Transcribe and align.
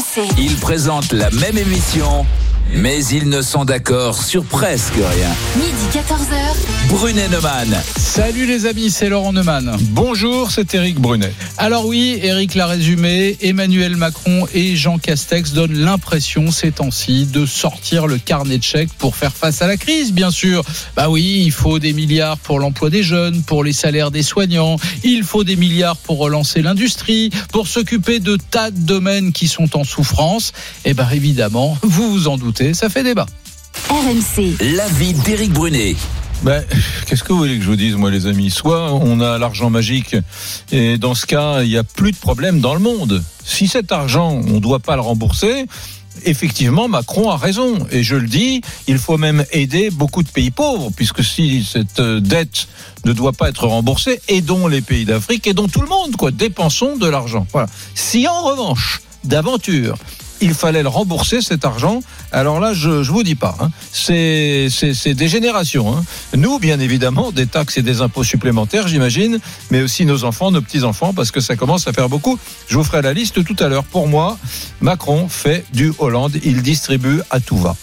RMC. 0.00 0.28
Ils 0.38 0.56
présentent 0.56 1.12
la 1.12 1.30
même 1.30 1.58
émission, 1.58 2.24
mais 2.74 3.04
ils 3.06 3.28
ne 3.28 3.42
sont 3.42 3.64
d'accord 3.64 4.22
sur 4.22 4.44
presque 4.44 4.94
rien. 4.94 5.30
Midi 5.56 5.86
14h. 5.92 6.70
Brunet 6.90 7.28
Neumann. 7.28 7.76
Salut 7.96 8.46
les 8.46 8.66
amis, 8.66 8.90
c'est 8.90 9.08
Laurent 9.08 9.32
Neumann. 9.32 9.76
Bonjour, 9.90 10.50
c'est 10.50 10.74
Eric 10.74 10.98
Brunet. 11.00 11.32
Alors 11.56 11.86
oui, 11.86 12.18
Eric 12.22 12.54
l'a 12.54 12.66
résumé, 12.66 13.36
Emmanuel 13.40 13.96
Macron 13.96 14.46
et 14.54 14.74
Jean 14.76 14.98
Castex 14.98 15.52
donnent 15.52 15.78
l'impression 15.78 16.50
ces 16.50 16.72
temps-ci 16.72 17.26
de 17.26 17.46
sortir 17.46 18.06
le 18.06 18.18
carnet 18.18 18.58
de 18.58 18.62
chèques 18.62 18.92
pour 18.98 19.14
faire 19.14 19.32
face 19.32 19.62
à 19.62 19.66
la 19.66 19.76
crise, 19.76 20.12
bien 20.12 20.30
sûr. 20.30 20.64
Bah 20.96 21.08
oui, 21.08 21.42
il 21.44 21.52
faut 21.52 21.78
des 21.78 21.92
milliards 21.92 22.38
pour 22.38 22.58
l'emploi 22.58 22.90
des 22.90 23.02
jeunes, 23.02 23.42
pour 23.42 23.62
les 23.62 23.72
salaires 23.72 24.10
des 24.10 24.22
soignants, 24.22 24.76
il 25.04 25.22
faut 25.22 25.44
des 25.44 25.56
milliards 25.56 25.96
pour 25.96 26.18
relancer 26.18 26.62
l'industrie, 26.62 27.30
pour 27.52 27.68
s'occuper 27.68 28.18
de 28.18 28.36
tas 28.36 28.70
de 28.70 28.80
domaines 28.80 29.32
qui 29.32 29.46
sont 29.46 29.76
en 29.76 29.84
souffrance. 29.84 30.52
Et 30.84 30.94
bien 30.94 31.08
évidemment, 31.10 31.78
vous 31.82 32.10
vous 32.10 32.28
en 32.28 32.36
doutez, 32.36 32.59
ça 32.74 32.88
fait 32.88 33.02
débat. 33.02 33.26
RMC. 33.88 34.56
L'avis 34.76 35.14
d'Éric 35.14 35.52
Brunet. 35.52 35.96
Ben, 36.42 36.64
Qu'est-ce 37.06 37.22
que 37.22 37.32
vous 37.32 37.40
voulez 37.40 37.56
que 37.56 37.62
je 37.62 37.68
vous 37.68 37.76
dise, 37.76 37.96
moi, 37.96 38.10
les 38.10 38.26
amis? 38.26 38.50
Soit 38.50 38.92
on 38.94 39.20
a 39.20 39.38
l'argent 39.38 39.68
magique, 39.68 40.16
et 40.72 40.96
dans 40.96 41.14
ce 41.14 41.26
cas, 41.26 41.62
il 41.62 41.68
n'y 41.68 41.76
a 41.76 41.84
plus 41.84 42.12
de 42.12 42.16
problème 42.16 42.60
dans 42.60 42.74
le 42.74 42.80
monde. 42.80 43.22
Si 43.44 43.68
cet 43.68 43.92
argent, 43.92 44.40
on 44.46 44.54
ne 44.54 44.58
doit 44.58 44.78
pas 44.78 44.94
le 44.94 45.02
rembourser, 45.02 45.66
effectivement, 46.24 46.88
Macron 46.88 47.30
a 47.30 47.36
raison. 47.36 47.86
Et 47.90 48.02
je 48.02 48.16
le 48.16 48.26
dis, 48.26 48.62
il 48.86 48.98
faut 48.98 49.18
même 49.18 49.44
aider 49.52 49.90
beaucoup 49.90 50.22
de 50.22 50.28
pays 50.28 50.50
pauvres, 50.50 50.90
puisque 50.94 51.24
si 51.24 51.64
cette 51.64 52.00
euh, 52.00 52.20
dette 52.20 52.68
ne 53.04 53.12
doit 53.12 53.32
pas 53.32 53.48
être 53.48 53.66
remboursée, 53.66 54.20
aidons 54.28 54.66
les 54.66 54.80
pays 54.82 55.04
d'Afrique, 55.04 55.46
aidons 55.46 55.68
tout 55.68 55.82
le 55.82 55.88
monde, 55.88 56.16
quoi. 56.16 56.30
Dépensons 56.30 56.96
de 56.96 57.08
l'argent. 57.08 57.46
Voilà. 57.52 57.68
Si 57.94 58.26
en 58.28 58.42
revanche, 58.42 59.00
d'aventure, 59.24 59.96
il 60.40 60.54
fallait 60.54 60.82
le 60.82 60.88
rembourser 60.88 61.40
cet 61.40 61.64
argent. 61.64 62.02
Alors 62.32 62.60
là, 62.60 62.72
je, 62.74 63.02
je 63.02 63.10
vous 63.10 63.22
dis 63.22 63.34
pas, 63.34 63.56
hein. 63.60 63.70
c'est 63.92 64.68
c'est 64.70 64.94
c'est 64.94 65.14
des 65.14 65.28
générations. 65.28 65.96
hein. 65.96 66.04
Nous, 66.36 66.58
bien 66.58 66.80
évidemment, 66.80 67.32
des 67.32 67.46
taxes 67.46 67.78
et 67.78 67.82
des 67.82 68.00
impôts 68.00 68.24
supplémentaires, 68.24 68.88
j'imagine, 68.88 69.38
mais 69.70 69.82
aussi 69.82 70.04
nos 70.04 70.24
enfants, 70.24 70.50
nos 70.50 70.60
petits 70.62 70.84
enfants, 70.84 71.12
parce 71.12 71.30
que 71.30 71.40
ça 71.40 71.56
commence 71.56 71.86
à 71.88 71.92
faire 71.92 72.08
beaucoup. 72.08 72.38
Je 72.68 72.76
vous 72.76 72.84
ferai 72.84 73.02
la 73.02 73.12
liste 73.12 73.44
tout 73.44 73.56
à 73.58 73.68
l'heure. 73.68 73.84
Pour 73.84 74.06
moi, 74.08 74.38
Macron 74.80 75.28
fait 75.28 75.64
du 75.72 75.92
Hollande, 75.98 76.36
il 76.44 76.62
distribue 76.62 77.20
à 77.30 77.40
tout 77.40 77.56
va. 77.58 77.76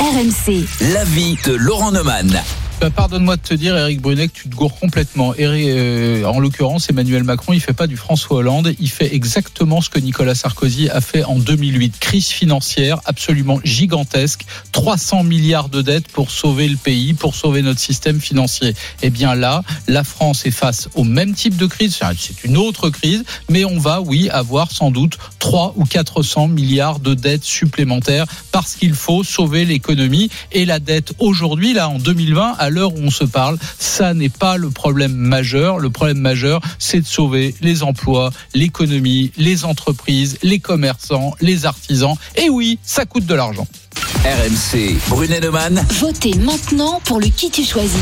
RMC. 0.00 0.64
L'avis 0.92 1.36
de 1.44 1.52
Laurent 1.54 1.92
Neumann. 1.92 2.42
Bah, 2.80 2.90
Pardonne-moi 2.90 3.36
de 3.36 3.40
te 3.40 3.54
dire, 3.54 3.76
Eric 3.78 4.02
Brunet, 4.02 4.28
que 4.28 4.32
tu 4.34 4.48
te 4.48 4.54
gourres 4.54 4.74
complètement. 4.78 5.32
Eri- 5.36 5.70
euh, 5.70 6.24
en 6.24 6.38
l'occurrence, 6.40 6.90
Emmanuel 6.90 7.22
Macron, 7.22 7.52
il 7.52 7.60
fait 7.60 7.72
pas 7.72 7.86
du 7.86 7.96
François 7.96 8.38
Hollande, 8.38 8.74
il 8.78 8.90
fait 8.90 9.14
exactement 9.14 9.80
ce 9.80 9.88
que 9.88 9.98
Nicolas 10.00 10.34
Sarkozy 10.34 10.90
a 10.90 11.00
fait 11.00 11.24
en 11.24 11.38
2008. 11.38 11.98
Crise 11.98 12.26
financière 12.28 13.00
absolument 13.06 13.58
gigantesque, 13.64 14.44
300 14.72 15.22
milliards 15.22 15.68
de 15.70 15.80
dettes 15.82 16.08
pour 16.08 16.30
sauver 16.30 16.68
le 16.68 16.76
pays, 16.76 17.14
pour 17.14 17.34
sauver 17.36 17.62
notre 17.62 17.80
système 17.80 18.20
financier. 18.20 18.74
Eh 19.02 19.08
bien 19.08 19.34
là, 19.34 19.62
la 19.86 20.04
France 20.04 20.44
est 20.44 20.50
face 20.50 20.88
au 20.94 21.04
même 21.04 21.32
type 21.34 21.56
de 21.56 21.66
crise, 21.66 22.00
c'est 22.18 22.44
une 22.44 22.56
autre 22.58 22.90
crise, 22.90 23.24
mais 23.48 23.64
on 23.64 23.78
va, 23.78 24.00
oui, 24.02 24.28
avoir 24.30 24.70
sans 24.72 24.90
doute 24.90 25.16
3 25.38 25.74
ou 25.76 25.84
400 25.84 26.48
milliards 26.48 26.98
de 26.98 27.14
dettes 27.14 27.44
supplémentaires 27.44 28.26
parce 28.52 28.74
qu'il 28.74 28.94
faut 28.94 29.22
sauver 29.24 29.64
l'économie 29.64 30.28
et 30.52 30.64
la 30.66 30.80
dette 30.80 31.14
aujourd'hui, 31.18 31.72
là, 31.72 31.88
en 31.88 31.98
2020, 31.98 32.56
à 32.64 32.70
l'heure 32.70 32.94
où 32.94 32.98
on 32.98 33.10
se 33.10 33.24
parle, 33.24 33.58
ça 33.78 34.14
n'est 34.14 34.30
pas 34.30 34.56
le 34.56 34.70
problème 34.70 35.14
majeur. 35.14 35.78
Le 35.78 35.90
problème 35.90 36.18
majeur, 36.18 36.60
c'est 36.78 37.00
de 37.00 37.06
sauver 37.06 37.54
les 37.60 37.82
emplois, 37.82 38.30
l'économie, 38.54 39.32
les 39.36 39.64
entreprises, 39.64 40.38
les 40.42 40.58
commerçants, 40.58 41.34
les 41.40 41.66
artisans. 41.66 42.16
Et 42.36 42.48
oui, 42.48 42.78
ça 42.82 43.04
coûte 43.04 43.26
de 43.26 43.34
l'argent. 43.34 43.66
RMC. 44.24 44.96
Brunet 45.08 45.40
Neumann. 45.40 45.84
Votez 46.00 46.34
maintenant 46.38 47.00
pour 47.04 47.20
le 47.20 47.26
qui 47.26 47.50
tu 47.50 47.64
choisis. 47.64 48.00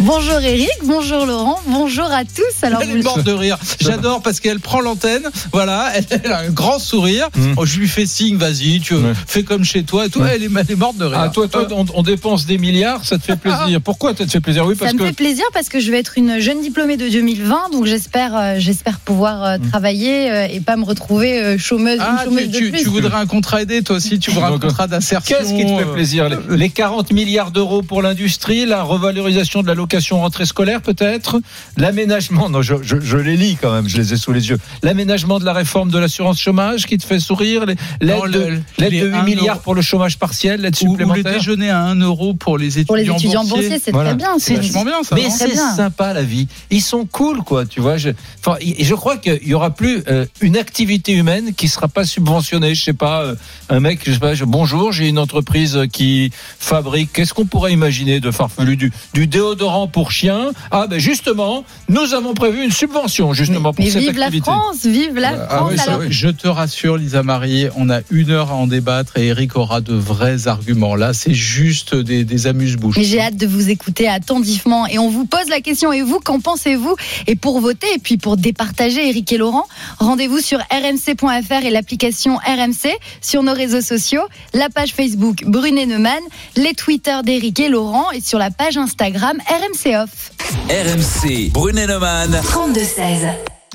Bonjour 0.00 0.40
Eric, 0.40 0.68
bonjour 0.84 1.26
Laurent, 1.26 1.60
bonjour 1.68 2.06
à 2.06 2.24
tous. 2.24 2.64
Alors 2.66 2.80
Elle 2.82 2.88
vous 2.90 2.96
est 2.96 3.02
morte 3.02 3.22
de 3.22 3.32
rire. 3.32 3.56
J'adore 3.80 4.20
parce 4.20 4.40
qu'elle 4.40 4.58
prend 4.58 4.80
l'antenne. 4.80 5.22
Voilà, 5.52 5.92
elle, 5.94 6.04
elle 6.24 6.32
a 6.32 6.38
un 6.40 6.50
grand 6.50 6.80
sourire. 6.80 7.28
Mm. 7.36 7.52
Oh, 7.56 7.64
je 7.66 7.78
lui 7.78 7.86
fais 7.86 8.04
signe, 8.06 8.36
vas-y, 8.36 8.80
tu 8.80 8.94
Ouais. 8.94 9.12
fais 9.26 9.42
comme 9.44 9.64
chez 9.64 9.84
toi 9.84 10.06
et 10.06 10.08
tout. 10.10 10.20
Ouais. 10.20 10.32
Elle, 10.34 10.42
est, 10.44 10.48
elle 10.58 10.70
est 10.70 10.76
morte 10.76 10.96
de 10.96 11.04
rire. 11.04 11.18
Ah, 11.22 11.28
toi, 11.28 11.46
toi, 11.46 11.68
on, 11.70 11.84
on 11.94 12.02
dépense 12.02 12.46
des 12.46 12.58
milliards, 12.58 13.04
ça 13.04 13.16
te 13.18 13.22
fait 13.24 13.36
plaisir. 13.36 13.80
Pourquoi 13.84 14.14
ça 14.16 14.24
te 14.24 14.30
fait 14.30 14.40
plaisir? 14.40 14.66
Oui, 14.66 14.74
ça 14.74 14.80
parce 14.86 14.94
me 14.94 14.98
que 14.98 15.04
fait 15.06 15.12
plaisir 15.12 15.44
parce 15.52 15.68
que 15.68 15.78
je 15.78 15.90
vais 15.92 15.98
être 16.00 16.14
une 16.18 16.40
jeune 16.40 16.62
diplômée 16.62 16.96
de 16.96 17.08
2020, 17.08 17.70
donc 17.70 17.86
j'espère, 17.86 18.36
euh, 18.36 18.54
j'espère 18.58 18.98
pouvoir 18.98 19.44
euh, 19.44 19.56
travailler 19.70 20.30
euh, 20.30 20.48
et 20.50 20.60
pas 20.60 20.76
me 20.76 20.84
retrouver 20.84 21.40
euh, 21.40 21.58
chômeuse, 21.58 21.98
Ah, 22.00 22.22
une 22.24 22.24
chômeuse 22.30 22.44
tu, 22.44 22.48
de 22.50 22.58
tu- 22.58 22.70
plus. 22.70 22.82
tu 22.82 22.88
voudrais 22.88 23.18
un 23.18 23.26
contrat 23.26 23.62
aidé, 23.62 23.82
toi 23.82 23.96
aussi, 23.96 24.18
tu 24.18 24.30
voudrais 24.32 24.52
un 24.52 24.58
contrat 24.58 24.88
d'insertion. 24.88 25.36
Qu'est-ce 25.38 25.54
qui 25.54 25.64
te 25.64 25.78
fait 25.78 25.92
plaisir? 25.92 26.28
Les, 26.28 26.56
les 26.56 26.70
40 26.70 27.12
milliards 27.12 27.50
d'euros 27.52 27.82
pour 27.82 28.02
l'industrie, 28.02 28.66
la 28.66 28.82
revalorisation 28.82 29.62
de 29.62 29.68
la 29.68 29.74
location 29.82 30.20
rentrée 30.20 30.46
scolaire 30.46 30.80
peut-être, 30.82 31.40
l'aménagement, 31.76 32.48
non 32.48 32.62
je, 32.62 32.74
je- 32.82 33.00
je 33.00 33.16
les 33.16 33.36
lis 33.36 33.56
quand 33.60 33.72
même, 33.72 33.88
je 33.88 33.96
les 33.96 34.12
ai 34.12 34.16
sous 34.16 34.32
les 34.32 34.48
yeux, 34.50 34.58
l'aménagement 34.82 35.38
de 35.38 35.44
la 35.44 35.52
réforme 35.52 35.90
de 35.90 35.98
l'assurance 35.98 36.38
chômage 36.40 36.86
qui 36.86 36.96
te 36.98 37.04
fait 37.06 37.18
sourire, 37.18 37.66
les- 37.66 37.76
l'aide 38.00 38.30
de, 38.30 38.60
les 38.78 39.00
de 39.00 39.08
8 39.08 39.14
un 39.14 39.22
milliards 39.22 39.56
euro. 39.56 39.62
pour 39.64 39.74
le 39.74 39.82
chômage 39.82 40.18
partiel, 40.18 40.60
l'aide 40.60 40.76
Ou, 40.82 40.84
ou 40.84 40.96
le 40.96 41.04
supplémentaire? 41.04 41.32
déjeuner 41.34 41.70
à 41.70 41.80
1 41.82 41.96
euro 42.00 42.34
pour 42.34 42.58
les 42.58 42.66
étudiants, 42.78 42.86
Pour 42.86 42.96
les 42.96 43.02
étudiants 43.10 43.40
boursiers. 43.44 43.68
boursiers, 43.68 43.80
c'est 43.84 43.90
Voilà. 43.92 44.10
très 44.10 44.18
bien. 44.18 44.38
C'est 44.38 44.54
vachement 44.56 44.84
bien, 44.84 45.02
ça. 45.02 45.14
Mais 45.16 45.28
c'est 45.30 45.54
sympa 45.56 46.12
la 46.12 46.22
vie. 46.22 46.46
Ils 46.70 46.82
sont 46.82 47.04
cool, 47.06 47.38
quoi. 47.42 47.66
Tu 47.66 47.80
vois. 47.80 47.96
Je, 47.96 48.10
enfin, 48.40 48.56
et 48.60 48.84
je 48.84 48.94
crois 48.94 49.16
qu'il 49.16 49.46
y 49.46 49.54
aura 49.54 49.70
plus 49.70 50.02
euh, 50.08 50.26
une 50.40 50.56
activité 50.56 51.12
humaine 51.12 51.54
qui 51.54 51.68
sera 51.68 51.88
pas 51.88 52.04
subventionnée. 52.04 52.74
Je 52.74 52.82
sais 52.84 52.92
pas, 52.92 53.22
euh, 53.22 53.34
un 53.68 53.80
mec, 53.80 54.00
je 54.06 54.12
sais 54.12 54.18
pas. 54.18 54.34
je- 54.34 54.44
bonjour, 54.44 54.92
j'ai 54.92 55.08
une 55.08 55.18
entreprise 55.18 55.78
qui 55.92 56.30
fabrique. 56.58 57.12
Qu'est-ce 57.12 57.34
qu'on 57.34 57.46
pourrait 57.46 57.72
imaginer 57.72 58.20
de 58.20 58.30
farfelu 58.30 58.76
du, 58.76 58.92
du 59.14 59.26
déodorant 59.26 59.71
pour 59.92 60.10
chiens 60.12 60.50
Ah 60.70 60.86
ben 60.88 60.98
justement, 60.98 61.64
nous 61.88 62.14
avons 62.14 62.34
prévu 62.34 62.64
une 62.64 62.72
subvention 62.72 63.32
justement 63.32 63.72
pour 63.72 63.84
Mais 63.84 63.90
cette 63.90 64.02
vive 64.02 64.18
la. 64.18 64.30
France, 64.30 64.84
vive 64.84 65.16
la 65.18 65.30
Ah 65.48 65.56
France. 65.56 65.68
oui, 65.70 65.76
ça, 65.78 65.82
alors, 65.84 66.00
oui. 66.00 66.06
Je 66.10 66.28
te 66.28 66.46
rassure, 66.48 66.96
Lisa 66.96 67.22
Marie, 67.22 67.66
on 67.76 67.90
a 67.90 68.00
une 68.10 68.30
heure 68.30 68.50
à 68.50 68.54
en 68.54 68.66
débattre 68.66 69.16
et 69.18 69.26
Eric 69.28 69.56
aura 69.56 69.80
de 69.80 69.94
vrais 69.94 70.46
arguments. 70.48 70.94
Là, 70.94 71.12
c'est 71.14 71.34
juste 71.34 71.94
des, 71.94 72.24
des 72.24 72.46
amuse-bouches. 72.46 72.96
Mais 72.96 73.04
j'ai 73.04 73.20
hâte 73.20 73.36
de 73.36 73.46
vous 73.46 73.70
écouter 73.70 74.08
attentivement 74.08 74.86
et 74.86 74.98
on 74.98 75.08
vous 75.08 75.24
pose 75.26 75.48
la 75.48 75.60
question 75.60 75.92
et 75.92 76.02
vous 76.02 76.20
qu'en 76.20 76.40
pensez-vous? 76.40 76.94
Et 77.26 77.36
pour 77.36 77.60
voter 77.60 77.86
et 77.94 77.98
puis 77.98 78.16
pour 78.18 78.36
départager 78.36 79.08
Eric 79.08 79.32
et 79.32 79.38
Laurent, 79.38 79.66
rendez-vous 79.98 80.38
sur 80.40 80.58
rmc.fr 80.58 81.64
et 81.64 81.70
l'application 81.70 82.36
RMC 82.36 82.90
sur 83.20 83.42
nos 83.42 83.54
réseaux 83.54 83.80
sociaux, 83.80 84.22
la 84.54 84.68
page 84.68 84.92
Facebook 84.92 85.44
Brunet 85.46 85.86
Neumann, 85.86 86.20
les 86.56 86.74
Twitter 86.74 87.16
d'Eric 87.24 87.58
et 87.60 87.68
Laurent 87.68 88.10
et 88.12 88.20
sur 88.20 88.38
la 88.38 88.50
page 88.50 88.76
Instagram 88.76 89.38
RMC 89.48 89.61
Off. 89.64 90.30
RMC. 90.68 91.52
Brunet 91.52 91.86
Neumann. 91.86 92.30
32-16. 92.32 93.32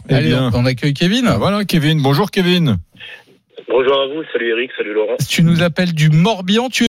Eh 0.10 0.14
Allez, 0.14 0.28
bien. 0.30 0.52
on 0.54 0.66
accueille 0.66 0.94
Kevin. 0.94 1.26
Ah, 1.28 1.38
voilà, 1.38 1.64
Kevin. 1.64 2.02
Bonjour, 2.02 2.30
Kevin. 2.30 2.78
Bonjour 3.70 3.94
à 4.02 4.08
vous, 4.08 4.22
salut 4.34 4.50
Eric, 4.52 4.72
salut 4.78 4.94
Laurent. 4.94 5.16
Tu 5.30 5.44
nous 5.44 5.62
appelles 5.64 5.94
du 5.94 6.10
Morbihan, 6.10 6.68
tu 6.70 6.84
es 6.84 6.88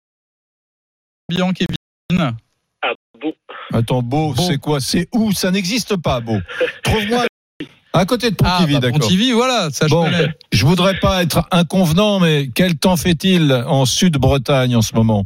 Morbihan, 1.31 1.53
Kevin. 1.53 2.35
Ah, 2.83 2.93
bon, 3.19 3.33
Attends, 3.73 4.03
beau, 4.03 4.33
Beau. 4.33 4.41
c'est 4.43 4.57
quoi? 4.59 4.79
C'est 4.79 5.07
où? 5.11 5.31
Ça 5.31 5.49
n'existe 5.49 5.97
pas, 5.97 6.19
beau. 6.19 6.37
Trouve-moi 6.83 7.25
à 7.93 8.05
côté 8.05 8.29
de 8.29 8.35
Ah, 8.43 8.57
Pontivy, 8.59 8.73
bah, 8.75 8.79
d'accord. 8.79 8.99
Pontivy, 8.99 9.31
voilà, 9.31 9.69
ça 9.71 9.87
je 9.87 9.91
Bon, 9.91 10.03
connais. 10.05 10.27
je 10.51 10.65
voudrais 10.67 10.99
pas 10.99 11.23
être 11.23 11.47
inconvenant, 11.51 12.19
mais 12.19 12.49
quel 12.53 12.75
temps 12.77 12.97
fait-il 12.97 13.51
en 13.67 13.85
Sud-Bretagne 13.85 14.75
en 14.75 14.81
ce 14.83 14.93
moment? 14.93 15.25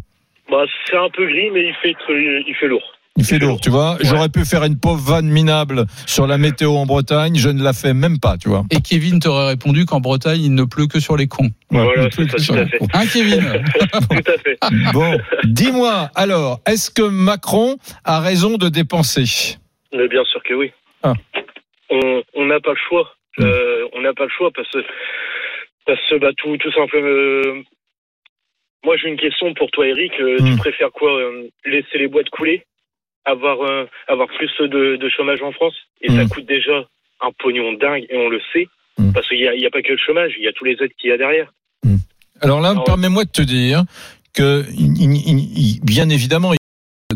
Bah, 0.50 0.64
c'est 0.90 0.96
un 0.98 1.10
peu 1.14 1.26
gris, 1.28 1.50
mais 1.54 1.66
il 1.68 1.76
fait, 1.82 1.94
il 2.10 2.56
fait 2.58 2.68
lourd. 2.68 2.94
Il 3.18 3.26
fait 3.26 3.40
lourd, 3.40 3.60
tu 3.60 3.70
vois. 3.72 3.94
Ouais. 3.94 4.00
J'aurais 4.04 4.30
pu 4.30 4.46
faire 4.46 4.64
une 4.64 4.80
pauvre 4.80 5.02
vanne 5.02 5.28
minable 5.28 5.86
sur 6.06 6.28
la 6.28 6.38
météo 6.38 6.76
en 6.76 6.86
Bretagne, 6.86 7.36
je 7.36 7.50
ne 7.50 7.64
la 7.64 7.74
fais 7.74 7.94
même 7.96 8.20
pas, 8.20 8.38
tu 8.38 8.48
vois. 8.48 8.64
Et 8.72 8.80
Kevin 8.80 9.20
t'aurait 9.20 9.48
répondu 9.48 9.86
qu'en 9.86 10.00
Bretagne, 10.00 10.40
il 10.42 10.54
ne 10.54 10.64
pleut 10.64 10.86
que 10.88 11.00
sur 11.00 11.18
les 11.18 11.28
cons. 11.28 11.50
Voilà, 11.72 12.10
c'est 12.12 12.30
ça, 12.30 12.38
tout 12.54 12.60
à 12.60 12.66
fait. 12.68 12.80
Hein, 12.94 13.04
Kevin 13.12 13.42
Tout 14.10 14.32
à 14.32 14.38
fait. 14.38 14.58
Bon, 14.94 15.18
dis-moi, 15.46 16.10
alors, 16.16 16.60
est-ce 16.68 16.92
que 16.92 17.02
Macron 17.02 17.78
a 18.06 18.20
raison 18.20 18.58
de 18.58 18.70
dépenser? 18.70 19.58
Mais 19.94 20.08
bien 20.08 20.24
sûr 20.26 20.42
que 20.44 20.54
oui. 20.54 20.72
Ah. 21.04 21.14
On 21.90 22.46
n'a 22.46 22.60
pas 22.60 22.72
le 22.72 22.80
choix. 22.88 23.14
Euh, 23.40 23.86
on 23.94 24.02
n'a 24.02 24.14
pas 24.14 24.24
le 24.26 24.30
choix 24.38 24.50
parce 24.56 24.70
que, 24.72 24.80
parce 25.86 26.00
que 26.10 26.20
bah, 26.20 26.30
tout, 26.38 26.56
tout 26.58 26.72
simplement. 26.72 27.08
euh, 27.08 27.64
moi, 28.86 28.96
j'ai 29.02 29.10
une 29.10 29.18
question 29.18 29.54
pour 29.56 29.70
toi, 29.72 29.88
Eric. 29.88 30.12
Euh, 30.20 30.38
Hmm. 30.40 30.52
Tu 30.52 30.58
préfères 30.58 30.92
quoi 30.92 31.10
Laisser 31.66 31.98
les 31.98 32.08
boîtes 32.08 32.30
couler 32.30 32.64
avoir, 33.28 33.62
euh, 33.62 33.86
avoir 34.08 34.28
plus 34.30 34.50
de, 34.60 34.96
de 34.96 35.10
chômage 35.10 35.42
en 35.44 35.52
France 35.52 35.76
Et 36.02 36.08
ça 36.10 36.24
Hmm. 36.24 36.30
coûte 36.30 36.46
déjà 36.46 36.86
un 37.22 37.32
pognon 37.40 37.74
dingue, 37.74 38.06
et 38.10 38.18
on 38.18 38.30
le 38.30 38.40
sait. 38.54 38.68
Hmm. 38.98 39.12
Parce 39.14 39.28
qu'il 39.28 39.40
n'y 39.40 39.48
a, 39.48 39.56
y 39.56 39.66
a 39.66 39.70
pas 39.70 39.82
que 39.82 39.92
le 39.92 39.98
chômage, 39.98 40.34
il 40.38 40.44
y 40.44 40.48
a 40.48 40.54
tous 40.54 40.66
les 40.66 40.74
aides 40.82 40.94
qu'il 41.00 41.10
y 41.10 41.14
a 41.14 41.18
derrière. 41.18 41.52
Alors 42.42 42.62
là, 42.62 42.76
permets-moi 42.86 43.26
de 43.26 43.32
te 43.32 43.42
dire 43.42 43.84
que, 44.34 44.64
bien 45.84 46.10
évidemment, 46.10 46.54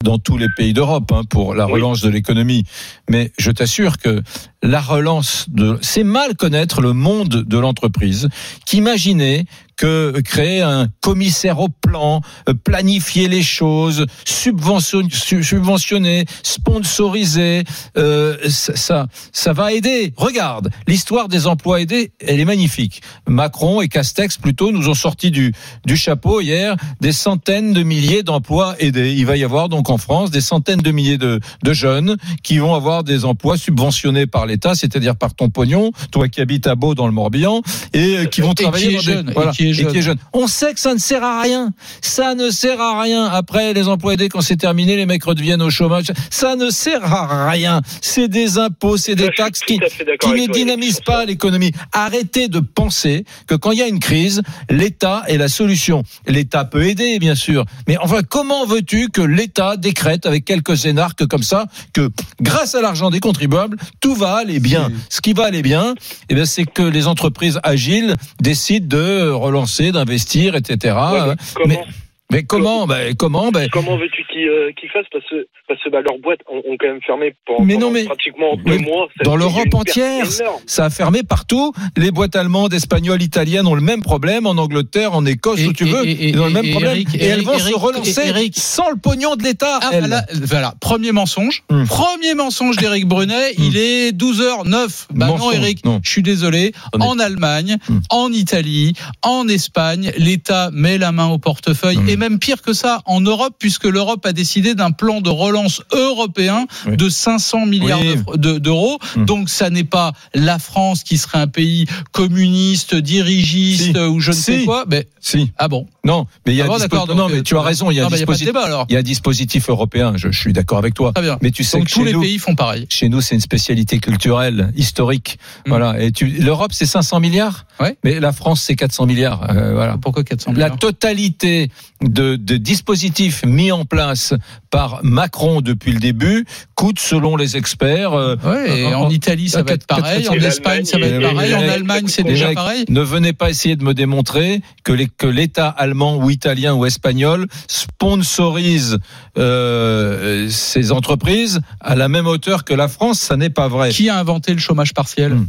dans 0.03 0.17
tous 0.17 0.37
les 0.37 0.47
pays 0.57 0.73
d'Europe 0.73 1.11
hein, 1.11 1.21
pour 1.29 1.53
la 1.53 1.65
Oui. 1.67 1.73
relance 1.73 2.01
de 2.01 2.09
l'économie. 2.09 2.63
Mais 3.09 3.31
je 3.37 3.51
t'assure 3.51 3.97
que 3.99 4.21
la 4.63 4.81
relance 4.81 5.45
de. 5.49 5.77
C'est 5.81 6.03
mal 6.03 6.35
connaître 6.35 6.81
le 6.81 6.93
monde 6.93 7.29
de 7.29 7.57
l'entreprise 7.57 8.29
qu'imaginer 8.65 9.45
que 9.81 10.21
créer 10.23 10.61
un 10.61 10.89
commissaire 11.01 11.59
au 11.59 11.67
plan, 11.67 12.21
euh, 12.47 12.53
planifier 12.53 13.27
les 13.27 13.41
choses, 13.41 14.05
subventionner, 14.25 16.25
sponsoriser, 16.43 17.63
euh, 17.97 18.37
ça, 18.47 19.07
ça 19.31 19.53
va 19.53 19.73
aider. 19.73 20.13
Regarde, 20.17 20.69
l'histoire 20.87 21.29
des 21.29 21.47
emplois 21.47 21.81
aidés, 21.81 22.11
elle 22.19 22.39
est 22.39 22.45
magnifique. 22.45 23.01
Macron 23.27 23.81
et 23.81 23.87
Castex 23.87 24.37
plutôt 24.37 24.71
nous 24.71 24.87
ont 24.87 24.93
sorti 24.93 25.31
du, 25.31 25.51
du 25.83 25.97
chapeau 25.97 26.41
hier 26.41 26.75
des 26.99 27.11
centaines 27.11 27.73
de 27.73 27.81
milliers 27.81 28.21
d'emplois 28.21 28.75
aidés. 28.77 29.13
Il 29.13 29.25
va 29.25 29.35
y 29.35 29.43
avoir 29.43 29.67
donc 29.67 29.89
en 29.89 29.97
France 29.97 30.29
des 30.29 30.41
centaines 30.41 30.81
de 30.81 30.91
milliers 30.91 31.17
de, 31.17 31.39
de 31.63 31.73
jeunes 31.73 32.17
qui 32.43 32.59
vont 32.59 32.75
avoir 32.75 33.03
des 33.03 33.25
emplois 33.25 33.57
subventionnés 33.57 34.27
par 34.27 34.45
l'État, 34.51 34.75
c'est-à-dire 34.75 35.15
par 35.15 35.33
ton 35.33 35.49
pognon, 35.49 35.91
toi 36.11 36.27
qui 36.27 36.41
habites 36.41 36.67
à 36.67 36.75
Beau 36.75 36.93
dans 36.95 37.07
le 37.07 37.13
Morbihan, 37.13 37.61
et 37.93 38.17
euh, 38.17 38.25
qui 38.25 38.41
vont 38.41 38.53
travailler 38.53 38.89
qui 38.89 38.93
est 38.93 38.97
dans 38.97 38.99
des- 38.99 39.11
jeune, 39.13 39.31
voilà, 39.33 39.51
et 39.51 39.53
qui 39.55 39.69
est 39.69 40.01
jeune. 40.01 40.17
On 40.33 40.47
sait 40.47 40.73
que 40.73 40.79
ça 40.79 40.93
ne 40.93 40.99
sert 40.99 41.23
à 41.23 41.41
rien. 41.41 41.73
Ça 42.01 42.35
ne 42.35 42.49
sert 42.49 42.79
à 42.79 43.01
rien. 43.01 43.25
Après, 43.25 43.73
les 43.73 43.87
emplois 43.87 44.13
aidés, 44.13 44.29
quand 44.29 44.41
c'est 44.41 44.57
terminé, 44.57 44.95
les 44.95 45.05
mecs 45.05 45.23
redeviennent 45.23 45.61
au 45.61 45.69
chômage. 45.69 46.11
Ça 46.29 46.55
ne 46.55 46.69
sert 46.69 47.03
à 47.13 47.49
rien. 47.49 47.81
C'est 48.01 48.27
des 48.27 48.57
impôts, 48.57 48.97
c'est 48.97 49.15
des 49.15 49.29
taxes 49.35 49.61
qui, 49.61 49.79
qui 50.19 50.29
ne 50.29 50.51
dynamisent 50.51 51.01
pas 51.01 51.25
l'économie. 51.25 51.71
Arrêtez 51.93 52.47
de 52.47 52.59
penser 52.59 53.25
que 53.47 53.55
quand 53.55 53.71
il 53.71 53.79
y 53.79 53.81
a 53.81 53.87
une 53.87 53.99
crise, 53.99 54.41
l'État 54.69 55.23
est 55.27 55.37
la 55.37 55.47
solution. 55.47 56.03
L'État 56.27 56.65
peut 56.65 56.83
aider, 56.85 57.19
bien 57.19 57.35
sûr. 57.35 57.65
Mais 57.87 57.97
enfin, 57.97 58.21
comment 58.27 58.65
veux-tu 58.65 59.09
que 59.09 59.21
l'État 59.21 59.77
décrète 59.77 60.25
avec 60.25 60.45
quelques 60.45 60.85
énarques 60.85 61.25
comme 61.27 61.43
ça 61.43 61.65
que 61.93 62.09
grâce 62.41 62.75
à 62.75 62.81
l'argent 62.81 63.09
des 63.09 63.19
contribuables, 63.19 63.77
tout 63.99 64.15
va 64.15 64.40
aller 64.41 64.59
bien. 64.59 64.91
Ce 65.09 65.21
qui 65.21 65.33
va 65.33 65.45
aller 65.45 65.61
bien, 65.61 65.95
eh 66.29 66.35
bien, 66.35 66.45
c'est 66.45 66.65
que 66.65 66.83
les 66.83 67.07
entreprises 67.07 67.59
agiles 67.63 68.15
décident 68.41 68.87
de 68.87 69.29
relancer, 69.29 69.91
d'investir, 69.91 70.55
etc. 70.55 70.95
Ouais, 70.95 71.19
mais 71.27 71.35
comment, 71.55 71.67
mais, 71.67 71.85
mais 72.31 72.43
comment 72.43 72.87
ben, 72.87 73.13
Comment 73.15 73.51
ben, 73.51 73.69
comment 73.71 73.97
veux-tu 73.97 74.23
qu'ils 74.31 74.47
euh, 74.47 74.71
fassent? 74.93 75.05
Parce 75.11 75.25
que, 75.29 75.47
parce 75.67 75.83
que 75.83 75.89
bah, 75.89 75.99
leurs 76.01 76.17
boîtes 76.19 76.39
ont, 76.51 76.57
ont 76.57 76.75
quand 76.79 76.87
même 76.87 77.01
fermé 77.05 77.33
pendant, 77.45 77.63
Mais 77.63 77.73
non, 77.75 77.79
pendant 77.87 77.91
mais- 77.93 78.03
pratiquement 78.05 78.57
mais 78.65 78.77
deux 78.77 78.83
mois. 78.85 79.07
Dans 79.23 79.35
l'Europe 79.35 79.73
entière, 79.73 80.25
énorme. 80.41 80.59
Ça 80.65 80.85
a 80.85 80.89
fermé 80.89 81.23
partout. 81.23 81.73
Les 81.97 82.11
boîtes 82.11 82.35
allemandes, 82.35 82.73
espagnoles, 82.73 83.21
italiennes 83.21 83.67
ont 83.67 83.75
le 83.75 83.81
même 83.81 84.01
problème. 84.01 84.45
En 84.45 84.57
Angleterre, 84.57 85.13
en 85.13 85.25
Écosse, 85.25 85.59
Et- 85.59 85.67
où 85.67 85.73
tu 85.73 85.87
et- 85.87 85.91
veux, 85.91 86.07
et- 86.07 86.29
ils 86.29 86.39
ont 86.39 86.45
le 86.45 86.51
même 86.51 86.65
et 86.65 86.71
problème. 86.71 86.91
Eric- 86.95 87.15
et 87.15 87.23
elles 87.23 87.31
Eric- 87.43 87.47
vont 87.47 87.59
se 87.59 87.73
relancer 87.75 88.21
Eric- 88.27 88.57
sans 88.57 88.89
le 88.89 88.95
pognon 88.97 89.35
de 89.35 89.43
l'État. 89.43 89.79
Ah, 89.81 89.89
voilà, 89.99 90.25
voilà, 90.43 90.73
premier 90.79 91.11
mensonge. 91.11 91.63
Hum. 91.69 91.85
Premier 91.87 92.33
mensonge 92.35 92.77
d'Éric 92.77 93.05
Brunet, 93.07 93.53
il 93.57 93.77
est 93.77 94.11
12h09. 94.11 95.07
Bah 95.11 95.27
non, 95.27 95.33
Mensonge, 95.37 95.55
Eric, 95.55 95.85
non. 95.85 95.99
je 96.03 96.09
suis 96.09 96.23
désolé. 96.23 96.71
Honnête. 96.93 97.07
En 97.07 97.19
Allemagne, 97.19 97.77
Hum. 97.89 98.01
en 98.09 98.31
Italie, 98.31 98.93
en 99.21 99.47
Espagne, 99.47 100.11
l'État 100.17 100.69
met 100.71 100.97
la 100.97 101.11
main 101.11 101.27
au 101.27 101.37
portefeuille. 101.37 101.97
Hum. 101.97 102.09
Et 102.09 102.17
même 102.21 102.39
pire 102.39 102.61
que 102.61 102.71
ça, 102.73 103.01
en 103.05 103.19
Europe, 103.19 103.55
puisque 103.59 103.85
l'Europe 103.85 104.25
a 104.25 104.31
décidé 104.33 104.75
d'un 104.75 104.91
plan 104.91 105.19
de 105.21 105.29
relance 105.29 105.81
européen 105.91 106.67
Oui. 106.87 106.95
de 106.97 107.09
500 107.09 107.65
milliards 107.65 107.99
Oui. 107.99 108.15
d'euros. 108.37 108.97
Hum. 109.17 109.25
Donc 109.25 109.49
ça 109.49 109.69
n'est 109.69 109.83
pas 109.83 110.13
la 110.33 110.59
France 110.59 111.03
qui 111.03 111.17
serait 111.17 111.39
un 111.39 111.47
pays 111.47 111.87
communiste, 112.11 112.95
dirigiste 112.95 113.93
Si. 113.93 113.99
ou 113.99 114.19
je 114.19 114.31
ne 114.31 114.35
sais 114.35 114.63
quoi. 114.63 114.85
Mais, 114.87 115.07
Si. 115.19 115.51
ah 115.57 115.67
bon. 115.67 115.87
Non, 116.03 116.25
mais 116.45 116.53
il 116.53 116.55
y 116.57 116.61
a 116.61 116.65
Ah 116.65 116.87
bon, 116.87 117.05
non, 117.15 117.27
mais 117.29 117.37
euh, 117.39 117.43
tu 117.43 117.55
as 117.57 117.61
raison. 117.61 117.91
Il 117.91 117.95
y 117.95 117.99
a 117.99 118.03
un 118.03 118.05
non, 118.05 118.09
bah, 118.11 118.17
y 118.17 118.23
a 118.23 118.45
débat 118.45 118.65
alors. 118.65 118.85
Il 118.89 118.93
y 118.93 118.97
a 118.97 119.03
dispositif 119.03 119.69
européen. 119.69 120.13
Je, 120.15 120.31
je 120.31 120.39
suis 120.39 120.53
d'accord 120.53 120.77
avec 120.79 120.93
toi. 120.95 121.11
Bien. 121.19 121.37
Mais 121.41 121.51
tu 121.51 121.63
sais 121.63 121.77
Donc 121.77 121.87
que 121.87 121.93
tous 121.93 122.03
les 122.03 122.13
nous, 122.13 122.21
pays 122.21 122.39
font 122.39 122.55
pareil. 122.55 122.87
Chez 122.89 123.07
nous, 123.09 123.21
c'est 123.21 123.35
une 123.35 123.41
spécialité 123.41 123.99
culturelle, 123.99 124.71
historique. 124.75 125.37
Mm. 125.65 125.69
Voilà. 125.69 126.01
Et 126.01 126.11
tu, 126.11 126.25
l'Europe, 126.27 126.71
c'est 126.73 126.85
500 126.87 127.19
milliards? 127.19 127.65
Ouais. 127.79 127.97
Mais 128.03 128.19
la 128.19 128.31
France, 128.31 128.61
c'est 128.61 128.75
400 128.75 129.05
milliards. 129.05 129.49
Euh, 129.51 129.73
voilà. 129.73 129.97
Pourquoi 130.01 130.23
400 130.23 130.51
La 130.51 130.55
milliards? 130.65 130.79
totalité 130.79 131.69
de, 132.11 132.35
de 132.35 132.57
dispositifs 132.57 133.43
mis 133.45 133.71
en 133.71 133.85
place 133.85 134.33
par 134.69 134.99
Macron 135.03 135.61
depuis 135.61 135.91
le 135.93 135.99
début 135.99 136.45
coûte, 136.75 136.99
selon 136.99 137.35
les 137.35 137.57
experts, 137.57 138.13
euh, 138.13 138.35
Ouais, 138.43 138.79
et 138.81 138.93
en- 138.93 139.03
en 139.03 139.09
Italie, 139.09 139.49
ça 139.49 139.63
va 139.63 139.73
être 139.73 139.85
pareil. 139.87 140.27
En 140.29 140.33
Espagne, 140.33 140.85
ça 140.85 140.97
va 140.97 141.05
être 141.07 141.21
pareil. 141.21 141.53
En 141.55 141.69
Allemagne, 141.69 142.07
c'est 142.07 142.23
déjà 142.23 142.51
pareil. 142.53 142.85
ne 142.89 143.01
venez 143.01 143.33
pas 143.33 143.49
essayer 143.49 143.75
de 143.75 143.83
me 143.83 143.93
démontrer 143.93 144.61
que 144.83 145.27
l'État 145.27 145.69
allemand 145.69 146.17
ou 146.17 146.29
italien 146.29 146.73
ou 146.73 146.85
espagnol 146.85 147.47
sponsorise 147.67 148.97
euh, 149.37 150.47
ces 150.49 150.91
entreprises 150.91 151.59
à 151.79 151.95
la 151.95 152.07
même 152.09 152.27
hauteur 152.27 152.63
que 152.63 152.73
la 152.73 152.87
France. 152.87 153.19
Ça 153.19 153.37
n'est 153.37 153.49
pas 153.49 153.67
vrai. 153.67 153.89
Qui 153.91 154.09
a 154.09 154.17
inventé 154.17 154.53
le 154.53 154.59
chômage 154.59 154.93
partiel? 154.93 155.33
Hmm. 155.33 155.47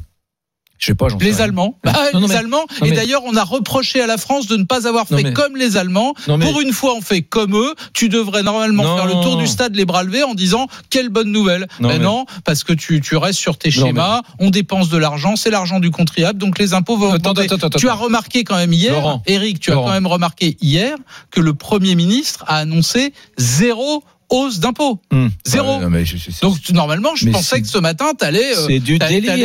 Je 0.82 0.88
sais 0.88 0.94
pas. 0.96 1.08
j'en 1.08 1.16
sais 1.20 1.24
Les. 1.26 1.40
Allemands. 1.40 1.78
Bah, 1.84 1.92
Non, 2.12 2.20
non, 2.20 2.26
les 2.26 2.32
mais- 2.32 2.34
Allemands. 2.40 2.64
non, 2.80 2.86
et 2.86 2.90
d'ailleurs, 2.90 3.22
on 3.24 3.36
a 3.36 3.44
reproché 3.44 4.00
à 4.00 4.08
la 4.08 4.16
France 4.16 4.48
de 4.48 4.56
ne 4.56 4.64
pas 4.64 4.88
avoir 4.88 5.06
fait 5.06 5.22
mais- 5.22 5.32
comme 5.32 5.56
les 5.56 5.76
Allemands. 5.76 6.12
Mais- 6.26 6.38
Pour 6.44 6.60
une 6.60 6.72
fois, 6.72 6.94
on 6.96 7.00
fait 7.00 7.22
comme 7.22 7.54
eux. 7.54 7.74
Tu 7.94 8.08
devrais 8.08 8.42
normalement 8.42 8.96
faire 8.96 9.06
le 9.06 9.12
tour 9.22 9.36
du 9.36 9.46
stade, 9.46 9.76
les 9.76 9.84
bras 9.84 10.02
levés, 10.02 10.24
en 10.24 10.34
disant 10.34 10.66
quelle 10.90 11.08
bonne 11.08 11.30
nouvelle. 11.30 11.68
Non, 11.78 11.88
mais 11.88 12.00
non, 12.00 12.26
parce 12.44 12.64
que 12.64 12.72
tu, 12.72 13.00
tu 13.00 13.16
restes 13.16 13.38
sur 13.38 13.58
tes 13.58 13.70
schémas. 13.70 14.22
On 14.40 14.50
dépense 14.50 14.88
de 14.88 14.96
l'argent, 14.98 15.36
c'est 15.36 15.50
l'argent 15.50 15.78
du 15.78 15.92
contribuable, 15.92 16.38
donc 16.40 16.58
les 16.58 16.74
impôts 16.74 16.96
vont 16.96 17.12
Attends, 17.12 17.30
augmenter. 17.30 17.52
attends, 17.54 17.66
attends, 17.68 17.78
Tu 17.78 17.88
as 17.88 17.94
remarqué 17.94 18.42
quand 18.42 18.56
même 18.56 18.72
hier, 18.72 18.94
Laurent. 18.94 19.22
Eric, 19.26 19.60
tu 19.60 19.70
as 19.70 19.74
quand 19.76 19.90
même 19.90 20.08
remarqué 20.08 20.56
hier 20.60 20.96
que 21.30 21.40
le 21.40 21.54
Premier 21.54 21.94
ministre 21.94 22.44
a 22.48 22.56
annoncé 22.56 23.12
zéro 23.38 24.02
hausse 24.32 24.58
d'impôts. 24.58 25.00
Hum. 25.12 25.30
Zéro. 25.46 25.76
Ouais, 25.76 25.82
non, 25.82 25.90
mais 25.90 26.04
je- 26.04 26.16
je- 26.16 26.40
Donc 26.40 26.60
tu- 26.60 26.72
normalement, 26.72 27.14
je 27.14 27.26
pensais 27.30 27.60
que 27.60 27.68
ce 27.68 27.78
matin, 27.78 28.12
t'allais 28.18 28.56
euh, 28.56 28.66
c'est 28.66 28.78
du 28.80 28.98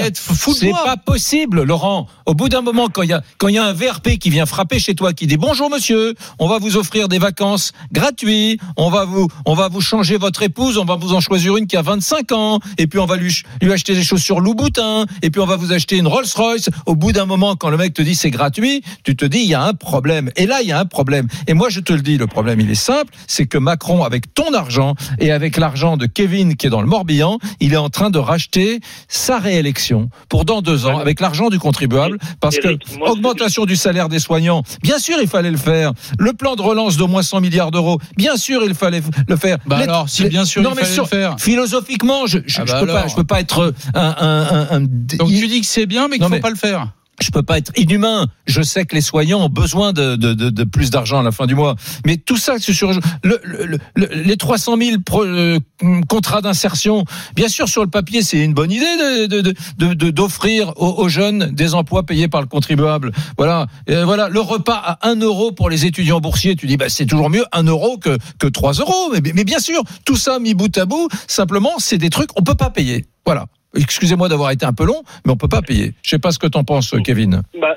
être 0.08 0.18
fou 0.18 0.54
de 0.54 0.58
C'est 0.58 0.72
pas 0.72 0.98
possible, 0.98 1.64
Laurent. 1.64 2.08
Au 2.26 2.34
bout 2.34 2.50
d'un 2.50 2.62
moment, 2.62 2.88
quand 2.88 3.02
il 3.04 3.10
y 3.10 3.14
a 3.14 3.22
quand 3.38 3.50
il 3.50 3.56
y 3.56 3.58
a 3.58 3.66
un 3.66 3.74
VRP 3.74 4.18
qui 4.18 4.30
vient 4.30 4.46
frapper 4.46 4.80
chez 4.80 4.96
toi, 4.96 5.14
qui 5.14 5.28
dit 5.28 5.38
bonjour 5.38 5.70
monsieur, 5.70 6.16
on 6.40 6.48
va 6.48 6.58
vous 6.58 6.78
offrir 6.78 7.08
des 7.10 7.20
vacances 7.20 7.74
gratuites, 7.92 8.62
on 8.78 8.90
va 8.90 9.06
vous 9.06 9.28
on 9.46 9.54
va 9.56 9.68
vous 9.68 9.82
changer 9.82 10.18
votre 10.18 10.42
épouse, 10.44 10.78
on 10.78 10.86
va 10.86 10.96
vous 10.96 11.14
en 11.14 11.20
choisir 11.20 11.58
une 11.58 11.68
qui 11.68 11.76
a 11.76 11.82
25 11.82 12.32
ans, 12.32 12.60
et 12.78 12.88
puis 12.88 13.00
on 13.00 13.06
va 13.06 13.18
lui 13.18 13.36
lui 13.62 13.74
acheter 13.74 13.94
des 13.94 14.04
chaussures 14.04 14.40
Louboutin, 14.40 15.06
et 15.22 15.30
puis 15.30 15.42
on 15.42 15.46
va 15.46 15.58
vous 15.58 15.74
acheter 15.74 15.98
une 15.98 16.08
Rolls 16.08 16.26
Royce. 16.36 16.70
Au 16.86 16.96
bout 16.96 17.12
d'un 17.12 17.26
moment, 17.26 17.56
quand 17.56 17.70
le 17.70 17.78
mec 17.78 17.94
te 17.94 18.02
dit 18.02 18.16
c'est 18.16 18.32
gratuit, 18.32 18.84
tu 19.04 19.16
te 19.16 19.26
dis 19.26 19.40
il 19.40 19.50
y 19.50 19.54
a 19.54 19.64
un 19.64 19.74
problème. 19.74 20.32
Et 20.38 20.46
là, 20.46 20.62
il 20.62 20.68
y 20.68 20.72
a 20.72 20.80
un 20.80 20.86
problème. 20.86 21.28
Et 21.48 21.54
moi, 21.54 21.70
je 21.70 21.80
te 21.82 21.92
le 21.92 22.02
dis, 22.02 22.18
le 22.18 22.28
problème 22.28 22.60
il 22.62 22.70
est 22.72 22.76
simple, 22.76 23.14
c'est 23.28 23.46
que 23.48 23.58
Macron, 23.58 24.04
avec 24.04 24.34
ton 24.34 24.54
argent 24.54 24.77
et 25.20 25.32
avec 25.32 25.58
l'argent 25.58 25.98
de 25.98 26.06
Kevin 26.06 26.56
qui 26.56 26.68
est 26.68 26.70
dans 26.70 26.82
le 26.82 26.88
Morbihan, 26.88 27.40
il 27.60 27.74
est 27.74 27.78
en 27.78 27.90
train 27.90 28.10
de 28.10 28.20
racheter 28.20 28.80
sa 29.08 29.40
réélection 29.40 30.10
pour 30.30 30.46
dans 30.46 30.62
deux 30.62 30.86
ans 30.86 30.98
avec 31.00 31.20
l'argent 31.20 31.50
du 31.50 31.60
contribuable 31.60 32.18
parce 32.40 32.58
Eric, 32.64 32.84
que 32.86 32.98
moi, 32.98 33.12
augmentation 33.12 33.66
du 33.66 33.76
salaire 33.76 34.10
des 34.10 34.20
soignants, 34.20 34.64
bien 34.84 35.00
sûr 35.00 35.18
il 35.22 35.28
fallait 35.28 35.52
le 35.52 35.58
faire. 35.58 35.92
Le 36.20 36.34
plan 36.34 36.56
de 36.56 36.62
relance 36.62 36.98
d'au 36.98 37.08
moins 37.08 37.22
100 37.24 37.42
milliards 37.42 37.72
d'euros, 37.72 38.00
bien 38.18 38.38
sûr 38.38 38.62
il 38.64 38.74
fallait 38.76 39.02
le 39.28 39.36
faire. 39.36 39.58
Bah 39.66 39.78
Les- 39.78 39.84
alors, 39.84 40.10
si 40.10 40.24
les- 40.24 40.30
bien 40.30 40.46
sûr 40.46 40.62
non, 40.62 40.72
il 40.72 40.76
mais 40.76 40.82
fallait 40.82 40.94
sur- 40.94 41.04
le 41.04 41.10
faire. 41.10 41.36
Philosophiquement, 41.40 42.26
je, 42.28 42.40
je, 42.46 42.62
Ah 42.62 42.66
bah 42.66 42.80
peux 42.82 43.16
peux 43.16 43.24
pas 43.24 43.40
être 43.40 43.74
un, 43.94 44.02
un, 44.02 44.08
un, 44.20 44.68
un- 44.78 44.82
Donc 44.82 45.30
tu 45.30 45.48
dis 45.48 45.62
que 45.62 45.68
c'est 45.68 45.86
bien, 45.86 46.08
mais 46.08 46.16
qu'il 46.16 46.22
Non, 46.24 46.28
faut 46.28 46.36
mais- 46.36 46.40
pas 46.40 46.50
le 46.50 46.56
faire. 46.56 46.88
Je 47.20 47.32
peux 47.32 47.44
pas 47.44 47.58
être 47.58 47.72
inhumain. 47.78 48.28
Je 48.46 48.62
sais 48.62 48.86
que 48.86 48.96
les 48.96 49.02
soignants 49.02 49.44
ont 49.46 49.50
besoin 49.50 49.94
de, 49.94 50.16
de, 50.16 50.34
de, 50.34 50.50
de 50.50 50.64
plus 50.64 50.90
d'argent 50.92 51.20
à 51.20 51.24
la 51.24 51.32
fin 51.32 51.46
du 51.48 51.56
mois. 51.56 51.76
Mais 52.06 52.18
tout 52.18 52.38
ça, 52.38 52.60
sur 52.60 52.92
le, 53.24 53.40
le, 53.44 53.78
le- 53.96 54.08
les 54.14 54.38
300 54.38 54.78
000 54.78 55.02
pro- 55.06 55.24
euh, 55.26 55.60
contrats 56.08 56.42
d'insertion. 56.42 57.06
Bien 57.36 57.48
sûr, 57.48 57.68
sur 57.68 57.84
le 57.84 57.90
papier, 57.90 58.22
c'est 58.22 58.40
une 58.44 58.54
bonne 58.54 58.72
idée 58.72 59.28
de, 59.28 60.10
d'offrir 60.12 60.74
aux, 60.78 61.04
aux 61.04 61.10
jeunes 61.10 61.52
des 61.54 61.74
emplois 61.74 62.04
payés 62.06 62.28
par 62.28 62.42
le 62.42 62.48
contribuable. 62.48 63.12
Voilà, 63.38 63.68
voilà, 63.88 64.30
le 64.30 64.40
repas 64.40 64.76
à 64.84 65.08
1 65.10 65.16
euro 65.22 65.52
pour 65.52 65.70
les 65.70 65.86
étudiants 65.86 66.20
boursiers. 66.20 66.56
Tu 66.56 66.68
dis, 66.68 66.78
bah, 66.78 66.90
c'est 66.90 67.06
toujours 67.06 67.30
mieux 67.30 67.46
1 67.52 67.64
euro 67.64 67.98
que, 67.98 68.18
que 68.40 68.48
3 68.48 68.74
euros. 68.74 69.12
Mais, 69.12 69.32
mais 69.34 69.44
bien 69.44 69.60
sûr, 69.60 69.82
tout 70.06 70.16
ça 70.18 70.40
mis 70.40 70.54
bout 70.54 70.76
à 70.78 70.86
bout, 70.86 71.10
simplement, 71.28 71.74
c'est 71.80 71.98
des 71.98 72.10
trucs 72.10 72.30
on 72.36 72.44
peut 72.44 72.56
pas 72.56 72.70
payer. 72.70 73.06
Voilà. 73.26 73.48
Excusez-moi 73.76 74.30
d'avoir 74.30 74.52
été 74.52 74.66
un 74.66 74.74
peu 74.74 74.86
long, 74.86 75.04
mais 75.26 75.32
on 75.32 75.38
peut 75.38 75.48
pas 75.50 75.62
payer. 75.62 75.92
Je 76.04 76.10
sais 76.10 76.20
pas 76.20 76.32
ce 76.32 76.40
que 76.40 76.48
t'en 76.48 76.64
penses, 76.64 76.96
Kevin. 77.04 77.42
Bah, 77.60 77.76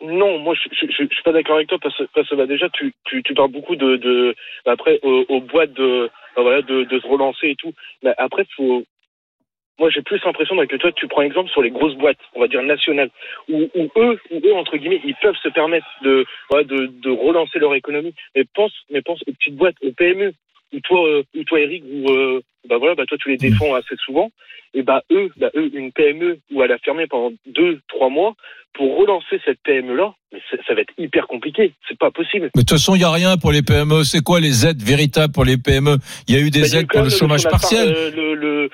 non, 0.00 0.38
moi 0.38 0.54
je, 0.54 0.68
je, 0.72 0.86
je, 0.86 1.04
je 1.08 1.14
suis 1.14 1.22
pas 1.24 1.32
d'accord 1.32 1.56
avec 1.56 1.68
toi 1.68 1.78
parce 1.82 1.96
que, 1.96 2.04
parce 2.14 2.28
que 2.28 2.34
bah, 2.36 2.46
déjà 2.46 2.68
tu, 2.70 2.94
tu, 3.04 3.22
tu 3.22 3.34
parles 3.34 3.50
beaucoup 3.50 3.74
de, 3.74 3.96
de 3.96 4.34
bah, 4.64 4.72
après 4.72 5.00
aux, 5.02 5.24
aux 5.28 5.40
boîtes 5.40 5.72
de 5.72 6.08
bah, 6.36 6.42
voilà 6.42 6.62
de, 6.62 6.84
de 6.84 7.00
se 7.00 7.06
relancer 7.06 7.48
et 7.48 7.56
tout. 7.56 7.72
Mais 8.02 8.14
après 8.16 8.46
faut 8.56 8.84
moi 9.80 9.90
j'ai 9.90 10.02
plus 10.02 10.20
l'impression 10.24 10.56
que 10.66 10.76
toi 10.76 10.92
tu 10.92 11.08
prends 11.08 11.22
exemple 11.22 11.50
sur 11.50 11.62
les 11.62 11.70
grosses 11.70 11.96
boîtes, 11.96 12.18
on 12.34 12.40
va 12.40 12.48
dire 12.48 12.62
nationales, 12.62 13.10
où, 13.48 13.68
où 13.74 13.90
eux 13.96 14.20
où 14.30 14.40
eux 14.44 14.54
entre 14.54 14.76
guillemets 14.76 15.00
ils 15.04 15.16
peuvent 15.20 15.36
se 15.42 15.48
permettre 15.48 15.86
de 16.02 16.24
voilà, 16.48 16.64
de, 16.64 16.86
de 16.86 17.10
relancer 17.10 17.58
leur 17.58 17.74
économie. 17.74 18.14
Mais 18.36 18.44
pense 18.54 18.72
mais 18.90 19.02
pense 19.02 19.20
aux 19.26 19.32
petites 19.32 19.56
boîtes, 19.56 19.76
aux 19.82 19.92
PME 19.92 20.32
où 20.72 20.80
toi 20.80 21.08
euh, 21.08 21.22
où 21.36 21.42
toi 21.42 21.60
Eric 21.60 21.82
où 21.90 22.08
euh, 22.12 22.40
bah 22.68 22.76
voilà 22.78 22.94
bah 22.94 23.04
toi 23.06 23.18
tu 23.20 23.30
les 23.30 23.36
défends 23.36 23.74
assez 23.74 23.96
souvent. 24.04 24.30
Et 24.74 24.82
bah 24.82 25.02
eux 25.10 25.30
bah 25.38 25.50
eux 25.56 25.70
une 25.74 25.92
PME 25.92 26.38
où 26.52 26.62
elle 26.62 26.72
a 26.72 26.78
fermé 26.78 27.06
pendant 27.06 27.34
deux 27.46 27.80
trois 27.88 28.10
mois 28.10 28.34
pour 28.74 28.98
relancer 28.98 29.40
cette 29.44 29.60
PME 29.64 29.94
là 29.96 30.12
ça, 30.66 30.74
va 30.74 30.82
être 30.82 30.92
hyper 30.98 31.26
compliqué. 31.26 31.72
C'est 31.88 31.98
pas 31.98 32.10
possible. 32.10 32.50
Mais 32.54 32.60
de 32.62 32.66
toute 32.66 32.70
façon, 32.78 32.94
il 32.94 32.98
n'y 32.98 33.04
a 33.04 33.10
rien 33.10 33.38
pour 33.38 33.50
les 33.50 33.62
PME. 33.62 34.04
C'est 34.04 34.22
quoi 34.22 34.40
les 34.40 34.66
aides 34.66 34.82
véritables 34.82 35.32
pour 35.32 35.46
les 35.46 35.56
PME 35.56 35.96
Il 36.28 36.34
y 36.34 36.38
a 36.38 36.40
eu 36.42 36.50
des 36.50 36.60
Bah, 36.60 36.66
y 36.66 36.74
eu 36.74 36.78
aides 36.80 36.86
pour 36.88 37.02
le 37.02 37.08
chômage 37.08 37.44
par- 37.44 37.52
partiel. 37.52 37.88
euh, 37.96 38.10
le, 38.14 38.34
le- 38.34 38.70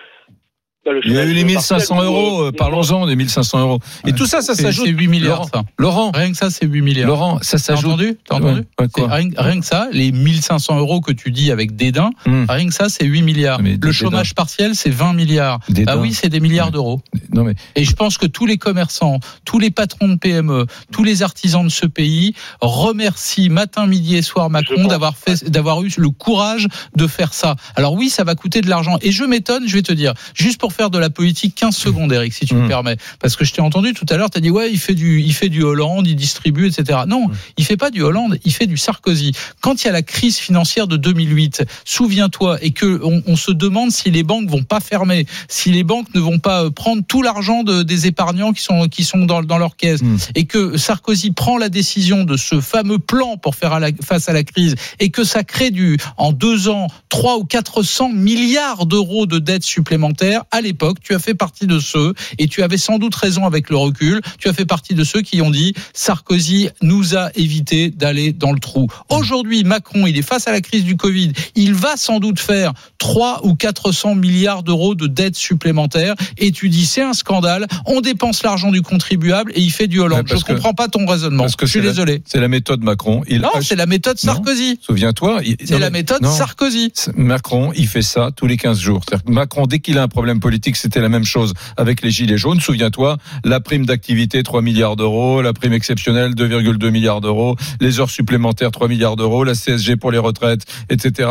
le 0.93 1.01
Il 1.05 1.13
y 1.13 1.19
a 1.19 1.25
eu 1.25 1.33
les 1.33 1.45
partiel, 1.45 1.47
1500 1.47 1.97
ou, 1.99 2.03
euros, 2.03 2.43
euh, 2.43 2.49
euh, 2.49 2.53
parlons-en 2.53 3.07
des 3.07 3.17
1500 3.17 3.61
euros. 3.61 3.79
Et 4.07 4.13
tout 4.13 4.27
ça, 4.27 4.43
ça 4.43 4.55
s'ajoute. 4.55 4.87
C'est 4.87 4.93
8 4.93 5.09
milliards, 5.09 5.37
Laurent, 5.39 5.49
ça. 5.53 5.63
Laurent, 5.79 6.11
Rien 6.15 6.31
que 6.31 6.37
ça, 6.37 6.51
c'est 6.51 6.67
8 6.67 6.83
milliards. 6.83 7.09
Laurent, 7.09 7.39
ça 7.43 7.53
T'as 7.53 7.59
s'ajoute. 7.59 7.87
entendu 7.93 8.19
T'as 8.29 8.37
entendu 8.37 8.61
Ouais, 8.79 8.87
ouais, 8.99 9.07
rien, 9.09 9.29
rien 9.37 9.61
que 9.61 9.67
ça, 9.67 9.89
les 9.93 10.13
1500 10.13 10.79
euros 10.79 11.01
que 11.01 11.13
tu 11.13 11.31
dis 11.31 11.51
avec 11.51 11.75
dédain, 11.77 12.11
Hum. 12.27 12.47
rien 12.49 12.67
que 12.67 12.75
ça, 12.75 12.89
c'est 12.89 13.05
8 13.07 13.23
milliards. 13.23 13.61
Mais 13.63 13.71
Le 13.73 13.77
dédain. 13.79 13.93
chômage 13.93 14.35
partiel, 14.35 14.75
c'est 14.75 14.91
20 14.91 15.13
milliards. 15.15 15.61
Dédain. 15.69 15.93
Ah 15.95 15.99
oui, 15.99 16.13
c'est 16.13 16.29
des 16.29 16.41
milliards 16.41 16.67
Ouais. 16.67 16.73
d'euros. 16.73 17.01
Non 17.33 17.45
mais 17.45 17.55
Et 17.77 17.85
je 17.85 17.93
pense 17.95 18.19
que 18.19 18.27
tous 18.27 18.47
les 18.47 18.59
commerçants, 18.59 19.19
tous 19.45 19.59
les 19.59 19.71
patrons 19.71 20.09
de 20.09 20.17
PME, 20.17 20.67
tous 20.93 21.03
les 21.05 21.23
artisans 21.23 21.65
de 21.65 21.71
ce 21.71 21.87
pays 21.87 22.35
remercient 22.61 23.49
matin, 23.49 23.87
midi 23.87 24.17
et 24.17 24.23
soir 24.23 24.51
Macron 24.51 24.87
d'avoir 24.87 25.17
fait, 25.17 25.49
d'avoir 25.51 25.83
eu 25.83 25.91
le 25.97 26.11
courage 26.11 26.69
de 26.97 27.07
faire 27.07 27.33
ça. 27.35 27.57
Alors 27.77 27.95
oui, 27.95 28.11
ça 28.11 28.25
va 28.25 28.35
coûter 28.35 28.61
de 28.61 28.69
l'argent. 28.69 28.99
Et 29.03 29.13
je 29.13 29.25
m'étonne, 29.25 29.65
je 29.67 29.75
vais 29.75 29.83
te 29.83 29.93
dire, 29.93 30.15
juste 30.35 30.61
pour 30.61 30.73
faire 30.75 30.91
de 30.91 30.99
la 30.99 31.11
politique, 31.11 31.55
15 31.55 31.77
secondes, 31.77 32.13
Eric, 32.13 32.33
si 32.35 32.45
tu 32.47 32.55
me 32.55 32.65
Mm. 32.65 32.69
permets. 32.69 32.97
Parce 33.21 33.37
que 33.37 33.45
je 33.45 33.53
t'ai 33.53 33.61
entendu 33.63 33.93
tout 33.95 34.07
à 34.11 34.17
l'heure, 34.17 34.31
tu 34.31 34.39
as 34.39 34.41
dit, 34.41 34.51
ouais, 34.51 34.71
il 34.71 34.79
fait 34.79 34.95
du, 34.95 35.21
il 35.21 35.33
fait 35.33 35.49
du 35.49 35.63
Hollande, 35.63 36.07
il 36.07 36.17
distribue, 36.17 36.67
etc. 36.67 37.01
Non, 37.07 37.27
il 37.57 37.65
fait 37.65 37.77
pas 37.77 37.91
du 37.91 38.03
Hollande, 38.03 38.39
il 38.45 38.53
fait 38.53 38.67
du 38.67 38.77
Sarkozy. 38.77 39.33
Quand 39.61 39.83
il 39.83 39.87
y 39.87 39.91
a 39.91 39.93
la 39.93 40.03
crise 40.03 40.37
financière 40.39 40.87
de 40.87 40.97
2008, 40.97 41.65
souviens-toi, 41.85 42.59
et 42.63 42.73
que 42.73 43.01
on, 43.05 43.23
on 43.27 43.37
se 43.37 43.53
demande 43.53 43.91
si 43.93 44.11
les 44.11 44.23
banques 44.23 44.49
vont 44.49 44.65
pas 44.65 44.81
fermer, 44.81 45.27
si 45.49 45.71
les 45.71 45.85
banques 45.85 46.13
ne 46.15 46.21
vont 46.21 46.39
pas 46.39 46.65
euh, 46.65 46.71
prendre 46.71 47.03
tout 47.07 47.23
l'argent 47.23 47.63
de- 47.63 47.83
des 47.83 48.07
épargnants 48.07 48.53
qui 48.53 48.63
sont, 48.63 48.89
qui 48.89 49.05
sont 49.05 49.25
dans, 49.27 49.43
dans 49.43 49.59
leur 49.59 49.77
caisse, 49.77 50.03
Mm. 50.03 50.17
et 50.35 50.45
que 50.47 50.77
Sarkozy 50.77 51.31
prend 51.31 51.57
la 51.59 51.69
décision 51.69 52.25
de 52.25 52.37
ce 52.37 52.61
fameux 52.61 52.99
plan 52.99 53.37
pour 53.37 53.55
faire 53.55 53.73
à 53.73 53.81
la- 53.81 53.91
face 54.03 54.29
à 54.29 54.33
la 54.33 54.43
crise, 54.43 54.75
et 54.99 55.11
que 55.11 55.23
ça 55.25 55.45
crée 55.45 55.71
du, 55.71 55.99
en 56.17 56.33
deux 56.33 56.69
ans, 56.69 56.89
3 57.11 57.39
ou 57.39 57.45
400 57.45 58.11
milliards 58.13 58.87
d'euros 58.87 59.27
de 59.27 59.39
dettes 59.39 59.63
supplémentaires, 59.65 60.43
à 60.51 60.61
l'époque, 60.65 60.99
tu 61.03 61.15
as 61.15 61.19
fait 61.21 61.35
partie 61.35 61.67
de 61.69 61.79
ceux, 61.79 62.15
et 62.39 62.49
tu 62.49 62.63
avais 62.63 62.77
sans 62.79 62.99
doute 62.99 63.15
raison 63.15 63.47
avec 63.47 63.71
le 63.71 63.77
recul, 63.77 64.21
tu 64.39 64.49
as 64.49 64.53
fait 64.53 64.65
partie 64.67 64.95
de 64.95 65.05
ceux 65.05 65.21
qui 65.23 65.41
ont 65.43 65.51
dit 65.51 65.75
Sarkozy 65.93 66.69
nous 66.83 67.17
a 67.17 67.31
évité 67.37 67.91
d'aller 67.91 68.33
dans 68.33 68.53
le 68.53 68.59
trou. 68.59 68.89
Aujourd'hui, 69.09 69.65
Macron, 69.65 70.07
il 70.07 70.19
est 70.19 70.23
face 70.23 70.49
à 70.49 70.53
la 70.53 70.61
crise 70.61 70.85
du 70.85 70.97
Covid, 70.97 71.33
il 71.55 71.75
va 71.75 71.97
sans 71.97 72.19
doute 72.21 72.39
faire 72.41 72.73
3 72.99 73.41
ou 73.47 73.55
400 73.55 74.15
milliards 74.17 74.63
d'euros 74.63 74.95
de 74.95 75.07
dettes 75.07 75.37
supplémentaires, 75.37 76.15
et 76.39 76.51
tu 76.53 76.69
dis 76.69 76.85
c'est 76.87 77.03
un 77.03 77.13
scandale, 77.13 77.67
on 77.87 78.01
dépense 78.01 78.43
l'argent 78.43 78.71
du 78.71 78.83
contribuable 78.83 79.53
et 79.55 79.61
il 79.61 79.71
fait 79.71 79.87
du 79.87 80.01
Hollande. 80.01 80.27
Je 80.29 80.35
que- 80.37 80.53
comprends 80.53 80.75
pas 80.75 80.89
ton 80.89 81.07
raisonnement. 81.07 81.45
parce 81.45 81.57
que 81.57 81.67
Je 81.67 81.71
suis 81.73 81.81
désolé. 81.81 82.23
c'est 82.27 82.41
la 82.41 82.49
méthode 82.49 82.83
Macron. 82.83 83.23
Il 83.29 83.41
Non, 83.43 83.51
ach- 83.55 83.65
c'est 83.67 83.77
la 83.77 83.87
méthode. 83.87 84.19
Sarkozy. 84.19 84.79
Souviens-toi. 84.81 85.41
il- 85.45 85.57
C'est 85.65 85.79
la 85.79 85.91
méthode 85.91 86.23
non. 86.23 86.31
Sarkozy. 86.33 86.93
Macron, 87.17 87.73
il 87.77 87.87
fait 87.87 88.03
ça 88.03 88.31
tous 88.35 88.47
les 88.47 88.57
15 88.57 88.79
jours. 88.81 89.01
Macron, 89.27 89.67
dès 89.67 89.79
qu'il 89.81 89.99
a 89.99 90.03
un 90.03 90.09
problème 90.09 90.41
politique, 90.55 90.77
c'était 90.77 91.01
la 91.01 91.09
même 91.09 91.25
chose 91.25 91.53
avec 91.77 92.01
les 92.03 92.11
Gilets 92.13 92.39
jaunes. 92.39 92.61
Souviens-toi, 92.61 93.17
la 93.45 93.59
prime 93.59 93.87
d'activité, 93.87 94.45
3 94.45 94.63
milliards 94.63 94.95
d'euros, 94.95 95.43
la 95.43 95.53
prime 95.53 95.73
exceptionnelle, 95.73 96.35
2,2 96.37 96.91
milliards 96.91 97.21
d'euros, 97.21 97.57
les 97.81 97.99
heures 97.99 98.11
supplémentaires, 98.11 98.71
3 98.71 98.87
milliards 98.87 99.17
d'euros, 99.17 99.43
la 99.43 99.55
CSG 99.57 99.97
pour 99.97 100.13
les 100.13 100.19
retraites, 100.19 100.63
etc. 100.91 101.29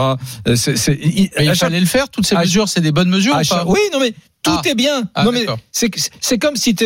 Euh, 0.47 0.55
C'est, 0.57 0.75
c'est- 0.77 0.99
il- 1.01 1.29
chaque- 1.37 1.55
fallait 1.55 1.79
le 1.79 1.85
faire. 1.85 2.09
Toutes 2.09 2.25
ces 2.25 2.35
à- 2.35 2.41
mesures, 2.41 2.67
c'est 2.67 2.81
des 2.81 2.91
bonnes 2.91 3.09
mesures. 3.09 3.33
chaque- 3.43 3.59
pas? 3.59 3.65
Oui, 3.65 3.79
non 3.93 3.99
mais 4.01 4.13
tout 4.43 4.51
Ah. 4.53 4.61
est 4.69 4.75
bien. 4.75 5.03
Ah, 5.15 5.23
non 5.23 5.31
mais 5.31 5.45
c'est 5.71 5.89
c'est 6.19 6.37
comme 6.37 6.55
si 6.57 6.75
tu 6.75 6.85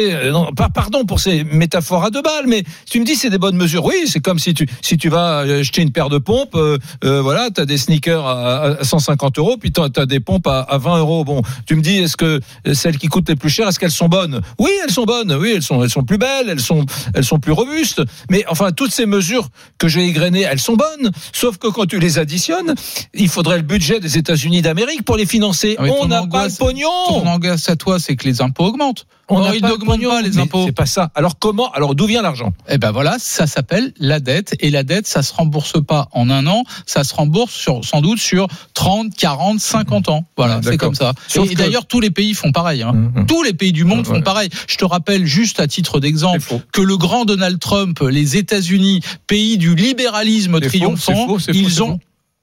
pardon 0.73 1.05
pour 1.05 1.19
ces 1.19 1.43
métaphores 1.43 2.03
à 2.05 2.09
deux 2.11 2.21
balles, 2.21 2.45
mais 2.47 2.63
tu 2.89 2.99
me 2.99 3.05
dis 3.05 3.15
c'est 3.15 3.29
des 3.29 3.37
bonnes 3.39 3.57
mesures. 3.57 3.83
Oui, 3.83 3.95
c'est 4.05 4.19
comme 4.19 4.39
si 4.39 4.53
tu 4.53 4.67
si 4.81 4.97
tu 4.97 5.09
vas 5.09 5.39
acheter 5.39 5.81
une 5.81 5.91
paire 5.91 6.09
de 6.09 6.19
pompes, 6.19 6.55
euh, 6.55 6.77
euh, 7.03 7.21
voilà, 7.21 7.49
t'as 7.53 7.65
des 7.65 7.77
sneakers 7.77 8.25
à, 8.25 8.63
à 8.79 8.83
150 8.83 9.37
euros, 9.39 9.57
puis 9.57 9.71
t'as 9.71 9.87
as 9.97 10.05
des 10.05 10.19
pompes 10.19 10.47
à, 10.47 10.59
à 10.61 10.77
20 10.77 10.99
euros. 10.99 11.23
Bon, 11.25 11.41
tu 11.65 11.75
me 11.75 11.81
dis 11.81 11.97
est-ce 11.97 12.15
que 12.17 12.39
celles 12.73 12.97
qui 12.97 13.07
coûtent 13.07 13.27
les 13.29 13.35
plus 13.35 13.49
chères, 13.49 13.67
est-ce 13.67 13.79
qu'elles 13.79 13.91
sont 13.91 14.07
bonnes? 14.09 14.41
Oui, 14.59 14.69
elles 14.83 14.93
sont 14.93 15.05
bonnes. 15.05 15.33
Oui, 15.33 15.53
elles 15.55 15.63
sont 15.63 15.83
elles 15.83 15.89
sont 15.89 16.03
plus 16.03 16.17
belles, 16.19 16.49
elles 16.49 16.59
sont 16.59 16.85
elles 17.15 17.25
sont 17.25 17.39
plus 17.39 17.51
robustes. 17.53 18.01
Mais 18.29 18.45
enfin 18.49 18.71
toutes 18.71 18.91
ces 18.93 19.05
mesures 19.07 19.49
que 19.79 19.87
j'ai 19.87 20.05
égrenées, 20.05 20.41
elles 20.41 20.59
sont 20.59 20.75
bonnes. 20.75 21.11
Sauf 21.33 21.57
que 21.57 21.67
quand 21.67 21.85
tu 21.87 21.99
les 21.99 22.19
additionnes, 22.19 22.75
il 23.15 23.29
faudrait 23.29 23.57
le 23.57 23.63
budget 23.63 23.99
des 23.99 24.17
États-Unis 24.17 24.61
d'Amérique 24.61 25.03
pour 25.03 25.17
les 25.17 25.25
financer. 25.25 25.75
Ah, 25.79 25.83
On 25.99 26.07
n'a 26.07 26.25
pas 26.27 26.47
le 26.47 26.53
pognon. 26.57 26.87
À 27.49 27.75
toi, 27.75 27.99
c'est 27.99 28.15
que 28.15 28.25
les 28.25 28.41
impôts 28.41 28.65
augmentent. 28.65 29.05
On 29.29 29.39
Or, 29.41 29.53
ils 29.53 29.61
n'augmentent 29.61 30.01
pas 30.09 30.21
les 30.21 30.37
impôts. 30.39 30.63
C'est 30.65 30.71
pas 30.71 30.85
ça. 30.85 31.11
Alors 31.13 31.37
comment 31.37 31.69
Alors 31.73 31.95
d'où 31.95 32.05
vient 32.05 32.21
l'argent? 32.21 32.53
Eh 32.69 32.77
ben 32.77 32.91
voilà, 32.91 33.17
ça 33.19 33.45
s'appelle 33.45 33.91
la 33.99 34.21
dette 34.21 34.55
et 34.61 34.69
la 34.69 34.83
dette, 34.83 35.05
ça 35.05 35.21
se 35.21 35.33
rembourse 35.33 35.73
pas 35.85 36.07
en 36.13 36.29
un 36.29 36.47
an, 36.47 36.63
ça 36.85 37.03
se 37.03 37.13
rembourse 37.13 37.53
sur, 37.53 37.83
sans 37.83 37.99
doute 38.01 38.19
sur 38.19 38.47
30, 38.73 39.13
40, 39.15 39.59
50 39.59 40.07
ans. 40.07 40.25
Voilà, 40.37 40.61
c'est 40.63 40.77
comme 40.77 40.95
ça. 40.95 41.11
Sauf 41.27 41.45
et 41.51 41.53
que- 41.55 41.57
d'ailleurs, 41.59 41.87
tous 41.87 41.99
les 41.99 42.09
pays 42.11 42.33
font 42.35 42.53
pareil. 42.53 42.83
hein. 42.83 42.93
Mmh. 42.93 43.25
Tous 43.25 43.43
les 43.43 43.53
pays 43.53 43.73
du 43.73 43.83
monde 43.83 44.05
font 44.05 44.21
pareil. 44.21 44.49
Je 44.67 44.77
te 44.77 44.85
rappelle 44.85 45.25
juste 45.25 45.59
à 45.59 45.67
titre 45.67 45.99
d'exemple 45.99 46.39
que 46.71 46.81
le 46.81 46.95
grand 46.95 47.25
Donald 47.25 47.59
Trump, 47.59 47.99
les 48.09 48.37
États-Unis, 48.37 49.01
pays 49.27 49.57
du 49.57 49.75
libéralisme 49.75 50.61
triomphant, 50.61 51.27
faux, 51.27 51.39
faux, 51.39 51.51
ils 51.53 51.83
ont. 51.83 51.99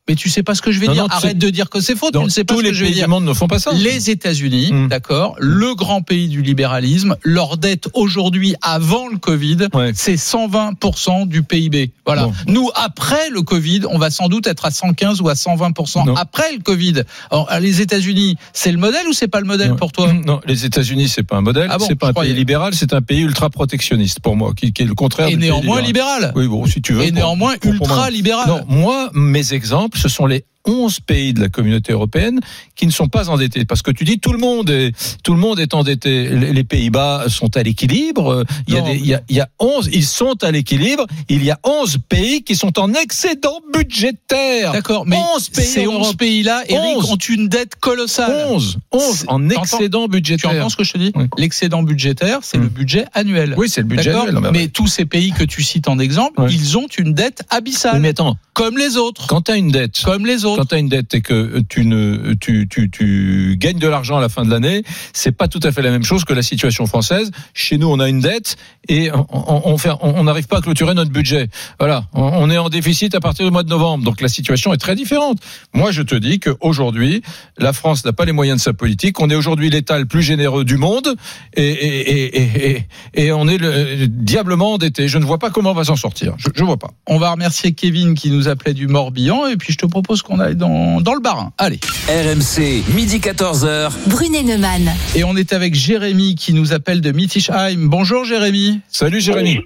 Mais 0.06 0.16
tu 0.16 0.28
sais 0.28 0.42
pas 0.42 0.54
ce 0.54 0.61
que 0.61 0.70
je 0.70 0.80
vais 0.80 0.87
Non, 0.88 0.92
dire. 0.92 1.02
non, 1.04 1.08
Arrête 1.08 1.38
de 1.38 1.49
dire 1.49 1.70
que 1.70 1.80
c'est 1.80 1.96
faux. 1.96 2.11
Tu 2.11 2.18
ne 2.18 2.28
sais 2.28 2.44
pas 2.44 2.52
tous 2.54 2.61
ce 2.61 2.66
que 2.66 2.73
je 2.75 2.84
vais 2.84 2.90
dire. 2.90 3.08
ne 3.08 3.32
font 3.32 3.46
pas 3.49 3.58
ça. 3.58 3.73
Les 3.73 4.11
États-Unis, 4.11 4.70
Mm. 4.70 4.88
d'accord, 4.88 5.34
le 5.38 5.75
grand 5.75 6.02
pays 6.02 6.28
du 6.28 6.42
libéralisme, 6.42 7.16
leur 7.23 7.56
dette 7.56 7.88
aujourd'hui, 7.94 8.54
avant 8.61 9.08
le 9.08 9.16
Covid, 9.16 9.68
Ouais. 9.73 9.92
c'est 9.94 10.18
120% 10.18 11.25
du 11.26 11.42
PIB. 11.42 11.92
Voilà. 12.04 12.25
Bon. 12.26 12.32
Nous, 12.49 12.70
après 12.75 13.30
le 13.30 13.40
Covid, 13.40 13.82
on 13.90 13.96
va 13.99 14.11
sans 14.11 14.28
doute 14.28 14.46
être 14.46 14.66
à 14.66 14.70
115 14.70 15.23
ou 15.23 15.28
à 15.30 15.34
120% 15.34 16.04
Non. 16.04 16.14
après 16.16 16.52
le 16.52 16.61
Covid. 16.62 17.02
Alors, 17.30 17.49
les 17.61 17.80
États-Unis, 17.80 18.37
c'est 18.52 18.73
le 18.73 18.78
modèle 18.78 19.06
ou 19.08 19.14
c'est 19.14 19.28
pas 19.28 19.40
le 19.40 19.46
modèle 19.46 19.70
Ouais. 19.73 19.76
pour 19.78 19.92
toi? 19.92 20.12
Non, 20.26 20.40
les 20.46 20.66
États-Unis, 20.66 21.08
c'est 21.08 21.23
pas 21.23 21.37
un 21.37 21.40
modèle, 21.40 21.68
Ah 21.70 21.78
bon, 21.78 21.87
c'est 21.88 21.94
pas 21.96 22.08
un 22.08 22.12
croyais. 22.12 22.32
pays 22.32 22.38
libéral, 22.38 22.75
c'est 22.75 22.92
un 22.92 23.00
pays 23.00 23.20
ultra 23.23 23.49
protectionniste 23.49 24.20
pour 24.20 24.37
moi, 24.37 24.52
qui, 24.54 24.73
qui 24.75 24.82
est 24.82 24.87
le 24.87 24.94
contraire 24.94 25.28
Et 25.28 25.30
du 25.30 25.38
pays 25.38 25.46
néanmoins 25.49 25.80
libéral. 25.80 26.20
libéral. 26.20 26.32
Oui, 26.37 26.46
bon, 26.46 26.66
si 26.66 26.82
tu 26.82 26.92
veux. 26.92 27.04
Et 27.04 27.06
pour- 27.08 27.14
néanmoins 27.16 27.54
pour- 27.58 27.75
pour 27.76 27.88
moi. 27.88 27.96
ultra 27.96 28.11
libéral. 28.11 28.49
Non, 28.49 28.61
moi, 28.68 29.11
mes 29.14 29.54
exemples, 29.54 29.93
ce 29.96 30.08
sont 30.08 30.26
les 30.26 30.44
11 30.66 31.00
pays 31.00 31.33
de 31.35 31.40
la 31.40 31.49
communauté 31.49 31.92
européenne 31.92 32.40
qui 32.75 32.87
ne 32.87 32.90
sont 32.92 33.09
pas 33.09 33.28
endettés. 33.28 33.64
Parce 33.64 33.83
que 33.83 33.90
tu 33.90 34.04
dis 34.04 34.18
tout 34.18 34.33
le 34.33 34.38
monde 34.38 34.71
est, 34.71 34.92
tout 35.23 35.35
le 35.35 35.40
monde 35.40 35.61
est 35.61 35.75
endetté. 35.75 36.28
Les 36.30 36.64
Pays-Bas 36.64 37.25
sont 37.28 37.56
à 37.56 37.62
l'équilibre. 37.62 38.44
Il 38.66 38.75
y 38.75 38.78
a 38.78 38.90
il 38.92 39.06
y 39.06 39.14
a, 39.14 39.23
il 39.28 39.37
y 39.37 39.40
a 39.40 39.49
11, 39.59 39.90
ils 39.92 40.04
sont 40.06 40.42
à 40.42 40.50
l'équilibre. 40.50 41.06
Il 41.28 41.44
y 41.44 41.50
a 41.50 41.59
11 41.64 41.99
pays 42.09 42.42
qui 42.42 42.56
sont 42.56 42.78
en 42.78 42.92
excédent 42.94 43.61
budgétaire. 43.73 44.73
D'accord, 44.73 45.06
mais 45.06 45.16
11 45.37 45.49
pays 45.50 45.64
ces 45.66 45.87
en 45.87 45.90
11 45.92 46.00
Europe. 46.06 46.16
pays-là, 46.18 46.62
Eric, 46.68 46.97
11. 46.99 47.11
ont 47.12 47.16
une 47.16 47.49
dette 47.49 47.76
colossale. 47.76 48.47
11, 48.50 48.78
11 48.92 49.02
C'est- 49.18 49.30
en 49.30 49.49
excédent 49.50 50.04
Tu 50.04 50.11
budgétaire. 50.11 50.50
entends 50.50 50.68
ce 50.68 50.76
que 50.76 50.85
je 50.85 50.92
te 50.92 50.99
dis 50.99 51.12
Oui. 51.14 51.25
L'excédent 51.38 51.83
budgétaire, 51.83 52.40
c'est 52.42 52.59
Mm. 52.59 52.62
le 52.62 52.68
budget 52.68 53.04
annuel. 53.14 53.54
Oui, 53.56 53.68
c'est 53.68 53.80
le 53.83 53.87
budget 53.87 54.11
annuel. 54.12 54.50
Mais 54.52 54.68
tous 54.68 54.87
ces 54.87 55.04
pays 55.04 55.33
que 55.33 55.44
tu 55.44 55.62
cites 55.62 55.88
en 55.88 55.99
exemple, 55.99 56.44
ils 56.50 56.76
ont 56.78 56.87
une 56.99 57.14
dette 57.14 57.42
abyssale, 57.50 58.00
mais 58.00 58.09
attends, 58.11 58.37
comme 58.52 58.78
les 58.78 58.97
autres. 58.97 59.26
quand 59.26 59.42
tu 59.42 59.52
as 59.52 59.56
une 59.56 59.71
dette, 59.71 60.00
Comme 60.04 60.26
les 60.26 60.44
autres. 60.44 60.53
Quand 60.56 60.64
tu 60.64 60.75
as 60.75 60.78
une 60.78 60.88
dette 60.88 61.14
et 61.14 61.20
que 61.20 61.61
tu 61.68 61.84
ne 61.84 62.34
tu, 62.34 62.66
tu, 62.68 62.90
tu 62.90 63.56
gagnes 63.58 63.78
de 63.78 63.88
l'argent 63.88 64.16
à 64.18 64.20
la 64.20 64.28
fin 64.28 64.44
de 64.44 64.50
l'année, 64.50 64.82
c'est 65.12 65.32
pas 65.32 65.49
tout 65.49 65.61
à 65.62 65.73
fait 65.73 65.82
la 65.82 65.90
même 65.90 66.04
chose 66.04 66.25
que 66.25 66.32
la 66.32 66.42
situation 66.42 66.87
française. 66.87 67.30
Chez 67.52 67.78
nous, 67.78 67.88
on 67.88 68.00
a 68.00 68.08
une 68.08 68.20
dette 68.20 68.56
et 68.88 69.11
on 69.12 69.26
on, 69.30 69.75
on 69.75 69.76
on 70.00 70.14
on 70.14 70.25
n'arrive 70.25 70.46
pas 70.46 70.58
à 70.58 70.61
clôturer 70.61 70.94
notre 70.94 71.11
budget. 71.11 71.49
Voilà, 71.78 72.06
on, 72.12 72.50
est 72.50 72.58
en 72.58 72.68
déficit 72.68 73.14
à 73.14 73.20
partir 73.20 73.44
du 73.44 73.50
mois 73.50 73.62
de 73.62 73.68
novembre. 73.68 74.04
Donc 74.04 74.20
la 74.20 74.28
situation 74.28 74.73
est 74.73 74.78
très 74.78 74.94
différente. 74.94 75.38
Moi, 75.73 75.90
je 75.90 76.02
te 76.02 76.14
dis 76.14 76.40
qu'aujourd'hui, 76.40 77.23
la 77.58 77.73
France 77.73 78.04
n'a 78.04 78.12
pas 78.12 78.25
les 78.25 78.32
moyens 78.32 78.58
de 78.58 78.62
sa 78.62 78.73
politique. 78.73 79.20
On 79.20 79.30
est 79.30 79.34
aujourd'hui 79.34 79.70
l'État 79.70 79.99
le 79.99 80.06
plus 80.06 80.23
généreux 80.23 80.64
du 80.64 80.76
monde 80.76 81.14
et, 81.54 81.64
et, 81.64 82.76
et, 82.76 82.87
et, 83.14 83.32
on 83.32 83.49
est 83.49 83.58
le, 83.58 84.06
diablement 84.06 84.75
endetté. 84.75 85.08
Je 85.08 85.18
ne 85.18 85.25
vois 85.25 85.38
pas 85.38 85.50
comment 85.50 85.73
on 85.73 85.75
va 85.75 85.84
s'en 85.84 85.96
sortir. 85.96 86.34
Je, 86.38 86.49
je 86.54 86.64
vois 86.64 86.78
pas. 86.78 86.90
On 87.06 87.18
va 87.18 87.30
remercier 87.30 87.73
Kevin 87.73 88.14
qui 88.14 88.30
nous 88.30 88.49
appelait 88.49 88.75
du 88.75 88.87
Morbihan 88.87 89.46
et 89.46 89.56
puis 89.56 89.73
je 89.73 89.78
te 89.78 89.87
propose 89.87 90.23
qu'on 90.23 90.40
aille 90.44 90.56
dans, 90.56 91.00
dans 91.00 91.14
le 91.14 91.20
Barin. 91.20 91.52
Allez. 91.58 91.80
RMC, 92.08 92.84
midi 92.94 93.18
14h. 93.18 93.90
Brunet 94.08 94.42
Neumann. 94.42 94.90
Et 95.16 95.24
on 95.24 95.36
est 95.36 95.52
avec 95.52 95.74
Jérémy 95.74 96.34
qui 96.34 96.52
nous 96.52 96.72
appelle 96.72 97.00
de 97.00 97.10
Mittischheim. 97.12 97.88
Bonjour 97.88 98.24
Jérémy. 98.24 98.80
Salut 98.88 99.20
Jérémy. 99.20 99.60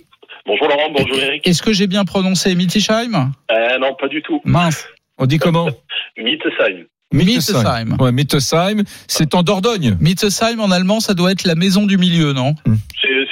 Bonjour 0.47 0.69
Laurent, 0.69 0.91
bonjour 0.97 1.19
Eric. 1.19 1.47
Est-ce 1.47 1.63
que 1.63 1.73
j'ai 1.73 1.87
bien 1.87 2.05
prononcé 2.05 2.55
Mittischheim 2.55 3.33
Euh, 3.51 3.79
non, 3.79 3.95
pas 4.01 4.09
du 4.09 4.23
tout. 4.23 4.41
Mince. 4.45 4.87
On 5.19 5.27
dit 5.27 5.39
comment? 5.39 5.69
Mittesheim. 6.17 6.87
Mittesheim. 7.13 7.97
Ouais, 7.99 8.13
Mittesheim, 8.13 8.83
c'est 9.07 9.35
en 9.35 9.43
Dordogne. 9.43 9.97
Mittesheim 10.01 10.61
en 10.61 10.71
allemand, 10.71 11.01
ça 11.01 11.15
doit 11.15 11.33
être 11.33 11.45
la 11.45 11.55
maison 11.55 11.87
du 11.87 11.97
milieu, 11.99 12.33
non? 12.33 12.55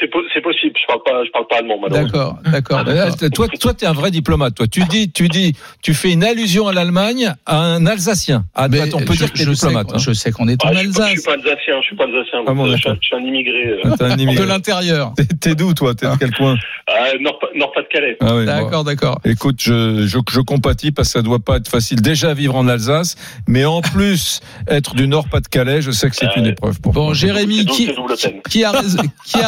C'est 0.01 0.11
c'est 0.37 0.41
po- 0.43 0.51
c'est 0.53 0.71
possible. 0.71 0.75
Je 0.81 0.87
parle 0.87 1.01
pas, 1.05 1.25
je 1.25 1.31
parle 1.31 1.47
pas 1.49 1.57
allemand. 1.59 1.81
D'accord, 1.89 2.39
d'accord. 2.45 2.85
D'accord. 2.85 3.17
t- 3.17 3.31
toi, 3.31 3.49
toi, 3.49 3.75
t'es 3.75 3.87
un 3.87 3.93
vrai 3.93 4.11
diplomate. 4.11 4.55
Toi, 4.55 4.67
tu 4.67 4.81
dis, 4.85 5.11
tu 5.11 5.29
dis, 5.29 5.55
tu 5.83 5.95
fais 5.95 6.13
une 6.13 6.25
allusion 6.25 6.69
à 6.69 6.73
l'Allemagne 6.73 7.33
à 7.47 7.59
un 7.59 7.87
Alsacien. 7.87 8.45
Ah, 8.55 8.69
Mais 8.69 8.93
on 8.95 8.99
peut 9.01 9.15
je, 9.15 9.19
dire 9.19 9.33
que 9.33 9.39
t'es 9.39 9.45
je 9.45 9.53
sais, 9.55 9.67
diplomate. 9.67 9.95
hein. 9.95 9.99
je 9.99 10.13
sais 10.13 10.31
qu'on 10.33 10.49
est 10.49 10.63
en 10.65 10.69
Ah, 10.69 10.73
je, 10.75 10.79
suis 10.81 10.89
pas, 10.93 10.93
je 10.93 11.01
Alsace, 11.01 11.11
suis 11.13 11.23
pas 11.23 11.33
alsacien, 11.33 11.75
je 11.81 11.87
suis 11.87 11.97
pas 11.97 12.05
alsacien. 12.05 12.39
Ah 12.47 12.53
bon, 12.55 12.67
euh, 12.67 12.73
je, 12.73 12.77
suis 12.77 12.89
un- 12.89 12.93
d'accord. 12.93 13.03
je 13.03 13.07
suis 13.07 13.17
un 13.17 13.27
immigré. 13.29 13.67
euh, 13.67 13.81
un 14.13 14.17
de 14.17 14.23
immigré. 14.23 14.47
l'intérieur. 14.57 15.13
T'es- 15.41 15.55
d'où, 15.55 15.73
toi? 15.75 15.95
T'es 15.95 16.07
de 16.07 16.17
quel 16.19 16.33
coin? 16.35 16.57
Ah, 16.89 17.09
Nord, 17.21 17.39
Nord-Pas-de-Calais. 17.55 18.17
ah, 18.21 18.27
bon. 18.27 18.45
D'accord, 18.45 18.85
d'accord. 18.85 19.21
Écoute, 19.25 19.57
je, 19.61 20.07
je, 20.07 20.19
je 20.31 20.41
compatis 20.41 20.93
parce 20.93 21.09
que 21.09 21.13
ça 21.19 21.23
doit 21.23 21.39
pas 21.41 21.57
être 21.57 21.69
facile 21.69 22.01
déjà 22.01 22.35
vivre 22.35 22.55
en 22.57 22.69
Alsace, 22.69 23.17
mais 23.49 23.65
en 23.65 23.81
plus 23.95 24.41
être 24.69 24.95
du 24.95 25.09
Nord-Pas-de-Calais, 25.09 25.83
je 25.83 25.91
sais 25.91 26.09
que 26.11 26.17
c'est 26.17 26.27
Ah 26.27 26.39
une 26.39 26.47
épreuve 26.47 26.81
pour 26.81 26.93
Bon, 26.93 27.07
toi. 27.07 27.15
Jérémy, 27.15 27.65
qui 27.67 28.65
a 28.65 28.71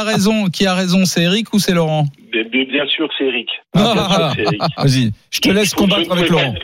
raison, 0.03 0.47
qui 0.49 0.67
a 0.67 0.75
raison, 0.79 1.05
c'est 1.05 1.23
Eric 1.23 1.53
ou 1.53 1.59
c'est 1.59 1.75
Laurent 1.75 2.05
bien 2.33 2.87
sûr, 2.87 3.09
c'est 3.17 3.25
Eric. 3.25 3.49
Ah. 3.75 4.33
Vas-y, 4.79 5.11
je 5.31 5.41
te 5.41 5.51
laisse 5.51 5.75
combattre 5.75 6.11
avec 6.13 6.29
Laurent. 6.29 6.55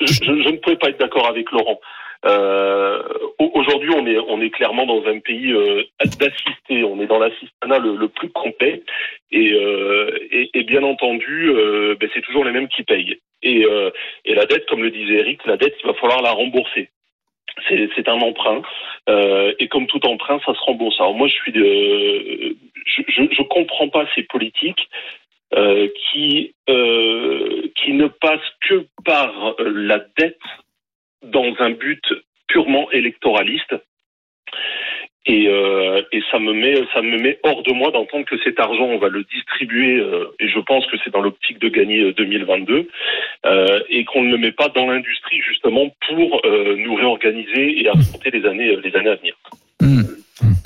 Je, 0.00 0.06
je- 0.06 0.42
je 0.44 0.48
ne 0.48 0.56
pouvais 0.58 0.76
pas 0.76 0.88
être 0.90 0.98
d'accord 1.00 1.26
avec 1.28 1.50
Laurent. 1.50 1.78
Euh, 2.24 3.02
au- 3.38 3.50
Aujourd'hui, 3.54 3.90
on 3.96 4.06
est, 4.06 4.18
on 4.18 4.40
est 4.40 4.50
clairement 4.50 4.86
dans 4.86 5.02
un 5.06 5.18
pays 5.18 5.52
euh, 5.52 5.82
d'assisté. 6.20 6.84
On 6.84 7.00
est 7.00 7.06
dans 7.06 7.18
l'assistanat 7.18 7.78
le, 7.80 7.96
le 7.96 8.08
plus 8.08 8.30
complet. 8.30 8.82
Et, 9.32 9.52
euh, 9.52 10.10
et, 10.30 10.50
et 10.54 10.62
bien 10.64 10.82
entendu, 10.84 11.50
euh, 11.50 11.96
ben, 11.98 12.08
c'est 12.14 12.22
toujours 12.22 12.44
les 12.44 12.52
mêmes 12.52 12.68
qui 12.68 12.82
payent. 12.84 13.18
Et, 13.42 13.66
et 14.24 14.34
la 14.36 14.46
dette, 14.46 14.66
comme 14.66 14.82
le 14.84 14.90
disait 14.92 15.14
Eric, 15.14 15.40
la 15.46 15.56
dette, 15.56 15.74
il 15.82 15.86
va 15.88 15.94
falloir 15.94 16.22
la 16.22 16.30
rembourser. 16.30 16.90
C'est 17.68 17.88
c'est 17.96 18.08
un 18.08 18.20
emprunt. 18.20 18.62
Euh, 19.08 19.52
et 19.58 19.66
comme 19.66 19.86
tout 19.88 20.04
emprunt, 20.06 20.38
ça 20.46 20.54
se 20.54 20.60
rembourse. 20.60 20.94
Alors 21.00 21.14
moi, 21.14 21.26
je 21.26 21.34
suis 21.34 21.52
de, 21.52 22.56
je, 22.86 23.02
je 23.08 23.42
comprends 23.42 23.88
pas 23.88 24.06
ces 24.14 24.22
politiques 24.24 24.88
euh, 25.54 25.88
qui 26.10 26.54
euh, 26.68 27.62
qui 27.76 27.92
ne 27.92 28.06
passent 28.06 28.40
que 28.68 28.86
par 29.04 29.54
la 29.58 29.98
dette 30.16 30.38
dans 31.22 31.54
un 31.58 31.70
but 31.70 32.02
purement 32.48 32.90
électoraliste. 32.90 33.74
Et, 35.24 35.46
euh, 35.46 36.02
et 36.10 36.20
ça 36.32 36.40
me 36.40 36.52
met 36.52 36.74
ça 36.92 37.00
me 37.00 37.16
met 37.16 37.38
hors 37.44 37.62
de 37.62 37.72
moi 37.72 37.92
d'entendre 37.92 38.24
que 38.24 38.36
cet 38.42 38.58
argent 38.58 38.86
on 38.86 38.98
va 38.98 39.08
le 39.08 39.22
distribuer 39.22 40.04
et 40.40 40.48
je 40.48 40.58
pense 40.58 40.84
que 40.88 40.96
c'est 41.04 41.10
dans 41.12 41.20
l'optique 41.20 41.60
de 41.60 41.68
gagner 41.68 42.00
euh, 42.00 42.12
2022 42.12 42.88
euh, 43.46 43.80
et 43.88 44.04
qu'on 44.04 44.22
ne 44.22 44.32
le 44.32 44.38
met 44.38 44.50
pas 44.50 44.68
dans 44.68 44.90
l'industrie 44.90 45.40
justement 45.40 45.94
pour 46.08 46.42
nous 46.44 46.94
réorganiser 46.94 47.80
et 47.80 47.88
affronter 47.88 48.30
les 48.32 48.44
années 48.46 48.74
les 48.82 48.96
années 48.96 49.10
à 49.10 49.14
venir. 49.14 49.36
Hmm. 49.80 50.02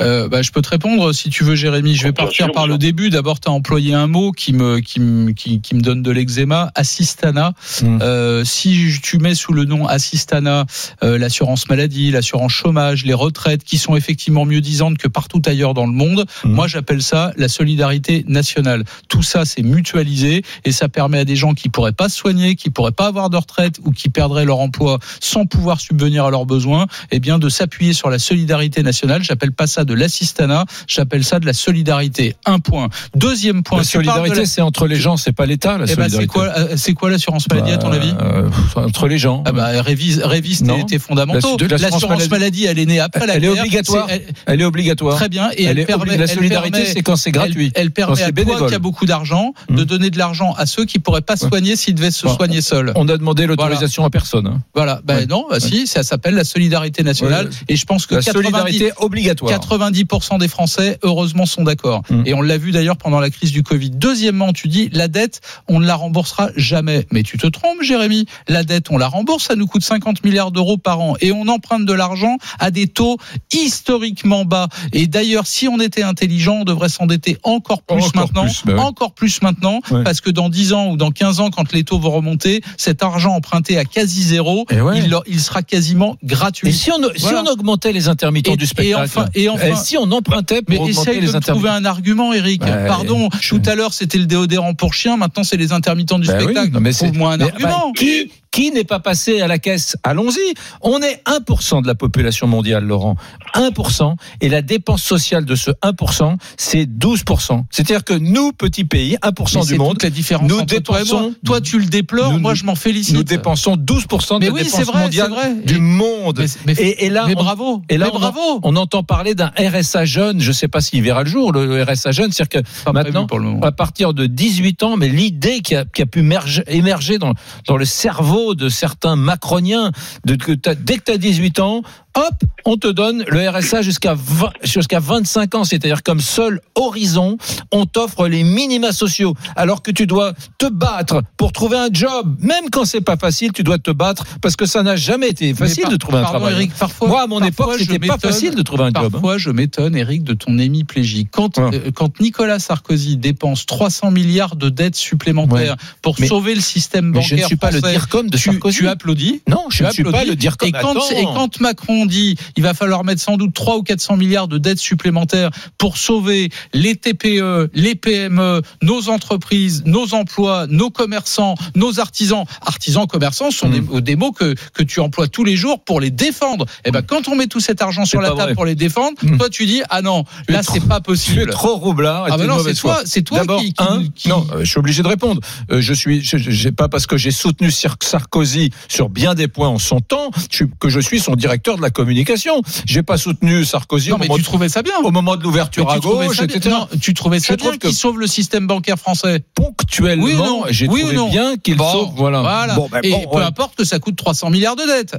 Euh, 0.00 0.28
bah, 0.28 0.42
je 0.42 0.52
peux 0.52 0.62
te 0.62 0.68
répondre 0.68 1.12
si 1.12 1.30
tu 1.30 1.44
veux, 1.44 1.54
Jérémy. 1.54 1.94
Je 1.94 2.04
vais 2.04 2.12
partir 2.12 2.52
par 2.52 2.66
le 2.66 2.78
début. 2.78 3.10
D'abord, 3.10 3.40
tu 3.40 3.48
as 3.48 3.52
employé 3.52 3.94
un 3.94 4.06
mot 4.06 4.32
qui 4.32 4.52
me, 4.52 4.78
qui 4.78 5.00
me, 5.00 5.32
qui, 5.32 5.60
qui 5.60 5.74
me 5.74 5.80
donne 5.80 6.02
de 6.02 6.10
l'eczéma, 6.10 6.70
assistana. 6.74 7.52
Hmm. 7.82 7.98
Euh, 8.00 8.44
si 8.44 8.98
tu 9.02 9.18
mets 9.18 9.34
sous 9.34 9.52
le 9.52 9.64
nom 9.64 9.86
assistana 9.86 10.66
euh, 11.02 11.18
l'assurance 11.18 11.68
maladie, 11.68 12.10
l'assurance 12.10 12.52
chômage, 12.52 13.04
les 13.04 13.14
retraites, 13.14 13.64
qui 13.64 13.78
sont 13.78 13.96
effectivement 13.96 14.44
mieux 14.44 14.60
disantes 14.60 14.98
que 14.98 15.08
partout 15.08 15.42
ailleurs 15.46 15.74
dans 15.74 15.86
le 15.86 15.92
monde, 15.92 16.24
Hmm. 16.44 16.52
moi 16.52 16.66
j'appelle 16.68 17.02
ça 17.02 17.32
la 17.36 17.48
solidarité 17.48 18.24
nationale. 18.28 18.84
Tout 19.08 19.22
ça, 19.22 19.44
c'est 19.44 19.62
mutualisé 19.62 20.42
et 20.64 20.72
ça 20.72 20.88
permet 20.88 21.18
à 21.18 21.24
des 21.24 21.36
gens 21.36 21.54
qui 21.54 21.68
pourraient 21.68 21.92
pas 21.92 22.08
se 22.08 22.16
soigner, 22.16 22.56
qui 22.56 22.70
pourraient 22.70 22.92
pas 22.92 23.06
avoir 23.06 23.30
de 23.30 23.36
retraite 23.36 23.80
ou 23.84 23.90
qui 23.90 24.08
perdraient 24.08 24.44
leur 24.44 24.58
emploi 24.58 24.98
sans 25.20 25.46
pouvoir 25.46 25.80
subvenir 25.80 26.24
à 26.26 26.30
leurs 26.30 26.46
besoins, 26.46 26.86
eh 27.10 27.20
bien 27.20 27.38
de 27.38 27.48
s'appuyer 27.48 27.92
sur 27.92 28.10
la 28.10 28.18
solidarité 28.18 28.82
nationale. 28.82 29.22
J'appelle 29.22 29.52
pas 29.56 29.66
ça 29.66 29.84
de 29.84 29.94
l'assistanat, 29.94 30.64
j'appelle 30.86 31.24
ça 31.24 31.38
de 31.40 31.46
la 31.46 31.52
solidarité. 31.52 32.36
Un 32.44 32.58
point. 32.60 32.88
Deuxième 33.14 33.62
point. 33.62 33.78
La 33.78 33.84
solidarité, 33.84 34.36
la- 34.40 34.46
c'est 34.46 34.60
entre 34.62 34.86
les 34.86 34.96
gens, 34.96 35.16
c'est 35.16 35.32
pas 35.32 35.46
l'État, 35.46 35.78
la 35.78 35.86
Eh 35.88 35.94
ben, 35.96 36.08
c'est 36.08 36.26
quoi, 36.26 36.48
euh, 36.56 36.74
c'est 36.76 36.92
quoi 36.94 37.10
l'assurance 37.10 37.48
maladie 37.50 37.72
à 37.72 37.78
ton 37.78 37.88
Bah, 37.90 37.96
avis 37.96 38.12
euh, 38.20 38.48
Entre 38.76 39.08
les 39.08 39.18
gens. 39.18 39.42
ah 39.46 39.52
bah, 39.52 39.82
révise, 39.82 40.20
révise 40.22 40.58
tes, 40.60 40.64
Non. 40.66 40.84
tes 40.84 40.98
fondamentaux. 40.98 41.56
La- 41.60 41.66
l'assurance 41.68 41.92
L'assurance 42.02 42.30
maladie, 42.30 42.64
elle 42.66 42.78
est 42.78 42.86
née 42.86 43.00
après 43.00 43.26
la 43.26 43.34
Elle 43.36 43.44
est 43.44 43.48
obligatoire. 43.48 44.06
Elle- 44.10 44.22
Elle 44.46 44.60
est 44.60 44.64
obligatoire. 44.64 45.16
Très 45.16 45.28
bien. 45.28 45.50
Et 45.56 45.64
Elle 45.64 45.70
elle, 45.70 45.78
est 45.80 45.86
permet. 45.86 46.16
la 46.16 46.24
elle 46.24 46.28
solidarité, 46.28 46.84
c'est 46.84 47.02
quand 47.02 47.16
c'est 47.16 47.30
gratuit. 47.30 47.72
Elle, 47.74 47.82
elle 47.86 47.90
permet 47.90 48.22
à 48.22 48.26
toi 48.26 48.32
bénévole. 48.32 48.68
qui 48.68 48.74
a 48.74 48.78
beaucoup 48.78 49.06
d'argent 49.06 49.52
de 49.68 49.82
Hmm. 49.82 49.84
donner 49.84 50.10
de 50.10 50.18
l'argent 50.18 50.52
à 50.58 50.66
ceux 50.66 50.84
qui 50.84 50.98
pourraient 50.98 51.20
pas 51.20 51.36
se 51.36 51.48
soigner 51.48 51.76
s'ils 51.76 51.94
devaient 51.94 52.10
se 52.10 52.28
soigner 52.28 52.60
seuls. 52.60 52.92
On 52.96 53.08
a 53.08 53.16
demandé 53.16 53.46
l'autorisation 53.46 54.04
à 54.04 54.10
personne. 54.10 54.46
hein. 54.46 54.60
Voilà. 54.74 55.00
Ben 55.04 55.26
non, 55.28 55.46
bah 55.50 55.60
si, 55.60 55.86
ça 55.86 56.02
s'appelle 56.02 56.34
la 56.34 56.44
solidarité 56.44 57.02
nationale. 57.02 57.50
Et 57.68 57.76
je 57.76 57.84
pense 57.86 58.06
que 58.06 58.14
La 58.16 58.22
90, 58.22 58.42
solidarité 58.50 58.92
obligatoire. 58.98 59.45
90% 59.46 60.38
des 60.38 60.48
Français, 60.48 60.98
heureusement, 61.02 61.46
sont 61.46 61.62
d'accord. 61.64 62.02
Mm. 62.10 62.22
Et 62.26 62.34
on 62.34 62.42
l'a 62.42 62.58
vu 62.58 62.72
d'ailleurs 62.72 62.96
pendant 62.96 63.20
la 63.20 63.30
crise 63.30 63.52
du 63.52 63.62
Covid. 63.62 63.90
Deuxièmement, 63.90 64.52
tu 64.52 64.68
dis, 64.68 64.88
la 64.92 65.08
dette, 65.08 65.40
on 65.68 65.80
ne 65.80 65.86
la 65.86 65.94
remboursera 65.94 66.50
jamais. 66.56 67.06
Mais 67.12 67.22
tu 67.22 67.38
te 67.38 67.46
trompes, 67.46 67.82
Jérémy. 67.82 68.26
La 68.48 68.64
dette, 68.64 68.90
on 68.90 68.98
la 68.98 69.08
rembourse, 69.08 69.44
ça 69.44 69.56
nous 69.56 69.66
coûte 69.66 69.82
50 69.82 70.24
milliards 70.24 70.50
d'euros 70.50 70.76
par 70.78 71.00
an. 71.00 71.14
Et 71.20 71.32
on 71.32 71.46
emprunte 71.48 71.86
de 71.86 71.92
l'argent 71.92 72.36
à 72.58 72.70
des 72.70 72.86
taux 72.86 73.16
historiquement 73.52 74.44
bas. 74.44 74.68
Et 74.92 75.06
d'ailleurs, 75.06 75.46
si 75.46 75.68
on 75.68 75.80
était 75.80 76.02
intelligent, 76.02 76.58
on 76.60 76.64
devrait 76.64 76.88
s'endetter 76.88 77.38
encore 77.42 77.82
plus 77.82 78.04
Encore 78.04 78.12
maintenant. 78.22 78.44
plus, 78.44 78.62
bah 78.64 78.72
oui. 78.74 78.80
Encore 78.80 79.12
plus 79.14 79.42
maintenant. 79.42 79.80
Ouais. 79.90 80.04
Parce 80.04 80.20
que 80.20 80.30
dans 80.30 80.48
10 80.48 80.72
ans 80.72 80.88
ou 80.90 80.96
dans 80.96 81.10
15 81.10 81.40
ans, 81.40 81.50
quand 81.50 81.72
les 81.72 81.84
taux 81.84 81.98
vont 81.98 82.10
remonter, 82.10 82.62
cet 82.76 83.02
argent 83.02 83.32
emprunté 83.34 83.78
à 83.78 83.84
quasi 83.84 84.22
zéro, 84.22 84.66
ouais. 84.70 85.02
il, 85.26 85.40
sera 85.40 85.62
quasiment 85.62 86.16
gratuit. 86.22 86.68
Et 86.68 86.72
si 86.72 86.90
on, 86.90 86.96
si 87.14 87.22
Voilà. 87.22 87.42
on 87.46 87.52
augmentait 87.52 87.92
les 87.92 88.08
intermittents 88.08 88.52
Et- 88.54 88.56
du 88.56 88.64
et 88.64 88.66
spectacle 88.68 89.02
enfin- 89.04 89.26
et 89.36 89.48
enfin- 89.48 89.76
si 89.76 89.96
on 89.96 90.10
empruntait 90.10 90.62
pour 90.62 90.84
Mais 90.84 90.90
essaye 90.90 91.20
de 91.20 91.30
me 91.32 91.40
trouver 91.40 91.68
un 91.68 91.84
argument, 91.84 92.32
Eric. 92.32 92.62
Ouais, 92.64 92.86
Pardon, 92.86 93.28
tout 93.48 93.62
à 93.66 93.74
l'heure 93.74 93.92
c'était 93.94 94.18
le 94.18 94.26
déodorant 94.26 94.74
pour 94.74 94.94
chien, 94.94 95.16
maintenant 95.16 95.44
c'est 95.44 95.56
les 95.56 95.72
intermittents 95.72 96.18
du 96.18 96.28
oui, 96.28 96.34
spectacle. 96.42 96.70
non, 96.72 96.80
mais 96.80 96.92
c'est- 96.92 97.04
Trouve-moi 97.06 97.32
un 97.34 97.36
mais, 97.36 97.44
argument. 97.44 97.68
bah, 97.68 97.84
qui 97.96 98.30
qui 98.50 98.70
n'est 98.70 98.84
pas 98.84 99.00
passé 99.00 99.40
à 99.40 99.46
la 99.48 99.58
caisse? 99.58 99.96
Allons-y. 100.02 100.54
On 100.80 101.00
est 101.00 101.22
1% 101.26 101.82
de 101.82 101.86
la 101.86 101.94
population 101.94 102.46
mondiale, 102.46 102.84
Laurent. 102.84 103.16
1%. 103.54 104.16
Et 104.40 104.48
la 104.48 104.62
dépense 104.62 105.02
sociale 105.02 105.44
de 105.44 105.54
ce 105.54 105.70
1%, 105.82 106.36
c'est 106.56 106.86
12%. 106.86 107.64
C'est-à-dire 107.70 108.04
que 108.04 108.14
nous, 108.14 108.52
petit 108.52 108.84
pays, 108.84 109.16
1% 109.22 109.60
Mais 109.60 109.66
du 109.66 109.78
monde, 109.78 109.92
toute 109.94 110.02
la 110.04 110.10
différence 110.10 110.48
nous 110.48 110.56
toi 110.56 110.64
dépensons- 110.66 111.34
Toi 111.44 111.60
tu 111.60 111.78
le 111.78 111.86
déplores, 111.86 112.32
nous- 112.32 112.38
moi 112.40 112.54
je 112.54 112.64
m'en 112.64 112.74
félicite. 112.74 113.14
nous 113.14 113.22
dépensons 113.24 113.76
12% 113.76 114.38
de 114.38 114.40
mais 114.40 114.46
la 114.46 114.52
oui, 114.52 114.60
c'est 114.64 114.78
dépense 114.78 114.84
vrai, 114.86 114.92
c'est 114.94 115.02
mondiale 115.04 115.30
vrai. 115.30 115.54
du 115.64 115.78
monde. 115.80 116.38
mais, 116.38 116.46
mais- 116.74 116.82
et, 116.82 117.06
et 117.06 117.10
là, 117.10 117.24
mais 117.26 117.34
on- 117.36 117.42
bravo. 117.42 117.82
Et 117.88 117.98
là, 117.98 118.06
mais 118.06 118.12
on, 118.16 118.18
bravo. 118.18 118.60
on 118.62 118.76
entend 118.76 119.02
parler 119.02 119.34
d'un 119.34 119.52
RSA 119.58 120.04
jeune. 120.04 120.40
Je 120.40 120.48
ne 120.48 120.52
sais 120.54 120.68
pas 120.68 120.80
s'il 120.80 121.02
verra 121.02 121.22
le 121.22 121.28
jour, 121.30 121.52
le 121.52 121.82
RSA 121.82 122.12
jeune. 122.12 122.32
C'est-à-dire 122.32 122.62
que 122.62 122.68
Pas 122.84 122.92
maintenant, 122.92 123.26
pour 123.26 123.38
le 123.38 123.44
moment. 123.46 123.60
à 123.62 123.72
partir 123.72 124.14
de 124.14 124.26
18 124.26 124.82
ans, 124.82 124.96
mais 124.96 125.08
l'idée 125.08 125.60
qui 125.60 125.74
a, 125.74 125.84
qui 125.84 126.02
a 126.02 126.06
pu 126.06 126.22
merge- 126.22 126.62
émerger 126.66 127.18
dans, 127.18 127.32
dans 127.66 127.76
le 127.76 127.84
cerveau 127.84 128.45
de 128.54 128.68
certains 128.68 129.16
macroniens, 129.16 129.90
dès 130.24 130.36
que 130.36 130.52
tu 130.52 130.68
as 130.68 131.18
18 131.18 131.60
ans, 131.60 131.82
hop, 132.16 132.34
on 132.64 132.76
te 132.76 132.88
donne 132.88 133.24
le 133.28 133.48
RSA 133.48 133.82
jusqu'à 133.82 134.14
20 134.14 134.50
jusqu'à 134.64 134.98
25 134.98 135.54
ans, 135.54 135.64
c'est-à-dire 135.64 136.02
comme 136.02 136.20
seul 136.20 136.60
horizon, 136.74 137.36
on 137.72 137.86
t'offre 137.86 138.26
les 138.26 138.42
minima 138.42 138.92
sociaux, 138.92 139.34
alors 139.54 139.82
que 139.82 139.90
tu 139.90 140.06
dois 140.06 140.32
te 140.58 140.66
battre 140.66 141.22
pour 141.36 141.52
trouver 141.52 141.76
un 141.76 141.88
job, 141.92 142.36
même 142.40 142.70
quand 142.72 142.84
c'est 142.84 143.00
pas 143.00 143.16
facile, 143.16 143.52
tu 143.52 143.62
dois 143.62 143.78
te 143.78 143.90
battre 143.90 144.24
parce 144.40 144.56
que 144.56 144.66
ça 144.66 144.82
n'a 144.82 144.96
jamais 144.96 145.28
été 145.28 145.54
facile 145.54 145.82
par- 145.84 145.92
de 145.92 145.96
trouver 145.96 146.18
un 146.18 146.22
travail. 146.24 146.52
Eric, 146.54 146.72
parfois, 146.74 147.08
Moi, 147.08 147.22
à 147.22 147.26
mon 147.26 147.38
parfois, 147.40 147.66
époque, 147.66 147.78
je 147.78 147.84
c'était 147.84 147.98
pas 147.98 148.14
m'étonne- 148.14 148.32
facile 148.32 148.54
de 148.54 148.62
trouver 148.62 148.84
un 148.84 148.86
job. 148.88 148.96
hein. 149.04 149.10
Parfois, 149.10 149.38
je 149.38 149.50
m'étonne, 149.50 149.94
Eric, 149.96 150.24
de 150.24 150.34
ton 150.34 150.58
hémiplégie. 150.58 151.28
Quand, 151.30 151.58
Ouais. 151.58 151.70
euh, 151.74 151.90
quand 151.94 152.18
Nicolas 152.20 152.58
Sarkozy 152.58 153.16
dépense 153.16 153.66
300 153.66 154.10
milliards 154.10 154.56
de 154.56 154.68
dettes 154.68 154.96
supplémentaires 154.96 155.76
pour 156.02 156.16
Mais- 156.18 156.26
sauver 156.26 156.54
le 156.54 156.60
système 156.60 157.06
Mais 157.06 157.18
bancaire 157.20 157.28
je 157.28 157.42
ne 157.42 157.46
suis 157.46 157.56
pas 157.56 157.70
le 157.70 157.78
français, 157.78 157.98
comme 158.10 158.30
de 158.30 158.36
tu, 158.38 158.50
Sarkozy. 158.50 158.78
tu 158.78 158.88
applaudis. 158.88 159.42
Non, 159.48 159.66
je 159.70 159.84
ne 159.84 159.90
suis 159.90 160.02
pas 160.04 160.24
le 160.24 160.34
dire 160.34 160.56
comme 160.56 160.68
et 160.68 160.72
quand, 160.72 160.94
et 161.12 161.24
quand 161.24 161.60
Macron 161.60 162.05
dit 162.06 162.36
il 162.56 162.62
va 162.62 162.74
falloir 162.74 163.04
mettre 163.04 163.20
sans 163.22 163.36
doute 163.36 163.54
3 163.54 163.76
ou 163.78 163.82
400 163.82 164.16
milliards 164.16 164.48
de 164.48 164.58
dettes 164.58 164.78
supplémentaires 164.78 165.50
pour 165.78 165.96
sauver 165.98 166.50
les 166.72 166.96
TPE, 166.96 167.70
les 167.74 167.94
PME, 167.94 168.62
nos 168.82 169.08
entreprises, 169.08 169.82
nos 169.86 170.14
emplois, 170.14 170.66
nos 170.68 170.90
commerçants, 170.90 171.54
nos 171.74 172.00
artisans. 172.00 172.44
Artisans, 172.62 173.06
commerçants 173.06 173.50
sont 173.50 173.68
des, 173.68 173.80
des 174.00 174.16
mots 174.16 174.32
que, 174.32 174.54
que 174.74 174.82
tu 174.82 175.00
emploies 175.00 175.28
tous 175.28 175.44
les 175.44 175.56
jours 175.56 175.82
pour 175.84 176.00
les 176.00 176.10
défendre. 176.10 176.66
Et 176.84 176.90
ben 176.90 177.02
quand 177.02 177.28
on 177.28 177.34
met 177.36 177.46
tout 177.46 177.60
cet 177.60 177.82
argent 177.82 178.04
sur 178.04 178.20
la 178.20 178.28
table 178.30 178.42
vrai. 178.42 178.54
pour 178.54 178.64
les 178.64 178.74
défendre, 178.74 179.16
Mm. 179.22 179.38
toi 179.38 179.48
tu 179.48 179.66
dis 179.66 179.82
ah 179.90 180.02
non, 180.02 180.24
là 180.48 180.62
c'est 180.62 180.80
pas 180.86 180.96
Tu 180.96 181.00
es 181.00 181.14
possible. 181.14 181.50
trop 181.50 181.76
roublard. 181.76 182.26
Ah 182.30 182.36
ben 182.36 182.46
non, 182.46 182.58
c'est 182.62 182.74
toi, 182.74 183.00
c'est 183.04 183.22
toi 183.22 183.44
qui, 183.58 183.72
qui- 183.72 183.82
un, 183.82 184.04
qui- 184.14 184.28
non, 184.28 184.46
euh, 184.52 184.60
je 184.60 184.64
suis 184.70 184.78
obligé 184.78 185.02
de 185.02 185.08
répondre. 185.08 185.40
Euh, 185.70 185.80
je 185.80 185.92
suis, 185.94 186.20
j'ai 186.22 186.72
pas 186.72 186.88
parce 186.88 187.06
que 187.06 187.16
j'ai 187.16 187.30
soutenu 187.30 187.70
Sar- 187.70 187.96
Sarkozy 188.02 188.70
sur 188.88 189.08
bien 189.08 189.34
des 189.34 189.48
points 189.48 189.68
en 189.68 189.78
son 189.78 190.00
temps 190.00 190.30
que 190.78 190.88
je 190.88 191.00
suis 191.00 191.20
son 191.20 191.34
directeur 191.34 191.76
de 191.76 191.82
la 191.82 191.90
communication. 191.96 192.60
J'ai 192.86 193.02
pas 193.02 193.16
soutenu 193.16 193.64
Sarkozy 193.64 194.10
Non 194.10 194.18
mais 194.18 194.26
moment 194.26 194.36
tu 194.36 194.42
de, 194.42 194.46
trouvais 194.46 194.68
ça 194.68 194.82
bien. 194.82 194.92
au 195.02 195.10
moment 195.10 195.36
de 195.36 195.42
l'ouverture 195.42 195.90
à 195.90 195.94
tu 195.94 196.00
trouvais 196.00 196.26
gauche, 196.26 196.36
ça 196.36 196.46
bien- 196.46 196.56
etc. 196.56 196.74
non, 196.78 196.88
tu 197.00 197.14
trouvais 197.14 197.40
ça 197.40 197.54
Je 197.58 197.62
bien 197.64 197.76
qu'il 197.78 197.92
sauve 197.94 198.18
le 198.20 198.26
système 198.26 198.66
bancaire 198.66 198.98
français. 198.98 199.40
Ponctuellement, 199.54 200.24
Oui 200.24 200.34
ou 200.34 200.38
non 200.38 200.64
j'ai 200.70 200.86
Oui 200.86 201.00
ou 201.00 201.06
trouvé 201.06 201.16
non 201.16 201.30
bien 201.30 201.56
qu'il 201.56 201.76
Bon, 201.76 201.90
sauve. 201.90 202.12
Voilà. 202.14 202.74
Bon, 202.76 202.88
ben, 202.90 203.00
Et 203.02 203.10
bon, 203.10 203.26
peu 203.32 203.38
ouais. 203.38 203.42
importe 203.44 203.74
que 203.76 203.84
ça 203.84 203.98
coûte 203.98 204.16
300 204.16 204.50
milliards 204.50 204.76
de 204.76 204.82
dettes. 204.86 205.16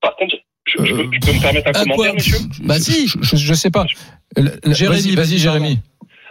Par 0.00 0.16
contre, 0.16 0.34
je, 0.66 0.82
je 0.84 0.92
Euh, 0.92 0.96
peux, 1.04 1.10
tu 1.10 1.20
peux 1.20 1.32
me 1.34 1.40
permettre 1.40 1.68
un 1.68 1.72
commentaire, 1.72 1.94
quoi 1.96 2.12
monsieur 2.14 2.38
Bah 2.64 2.80
si. 2.80 3.06
Je, 3.06 3.18
je- 3.22 3.36
je 3.36 3.54
sais 3.54 3.70
pas. 3.70 3.86
Jérémy, 4.36 4.62
vas-y, 4.66 5.14
vas-y, 5.14 5.14
vas-y, 5.14 5.38
Jérémy. 5.38 5.78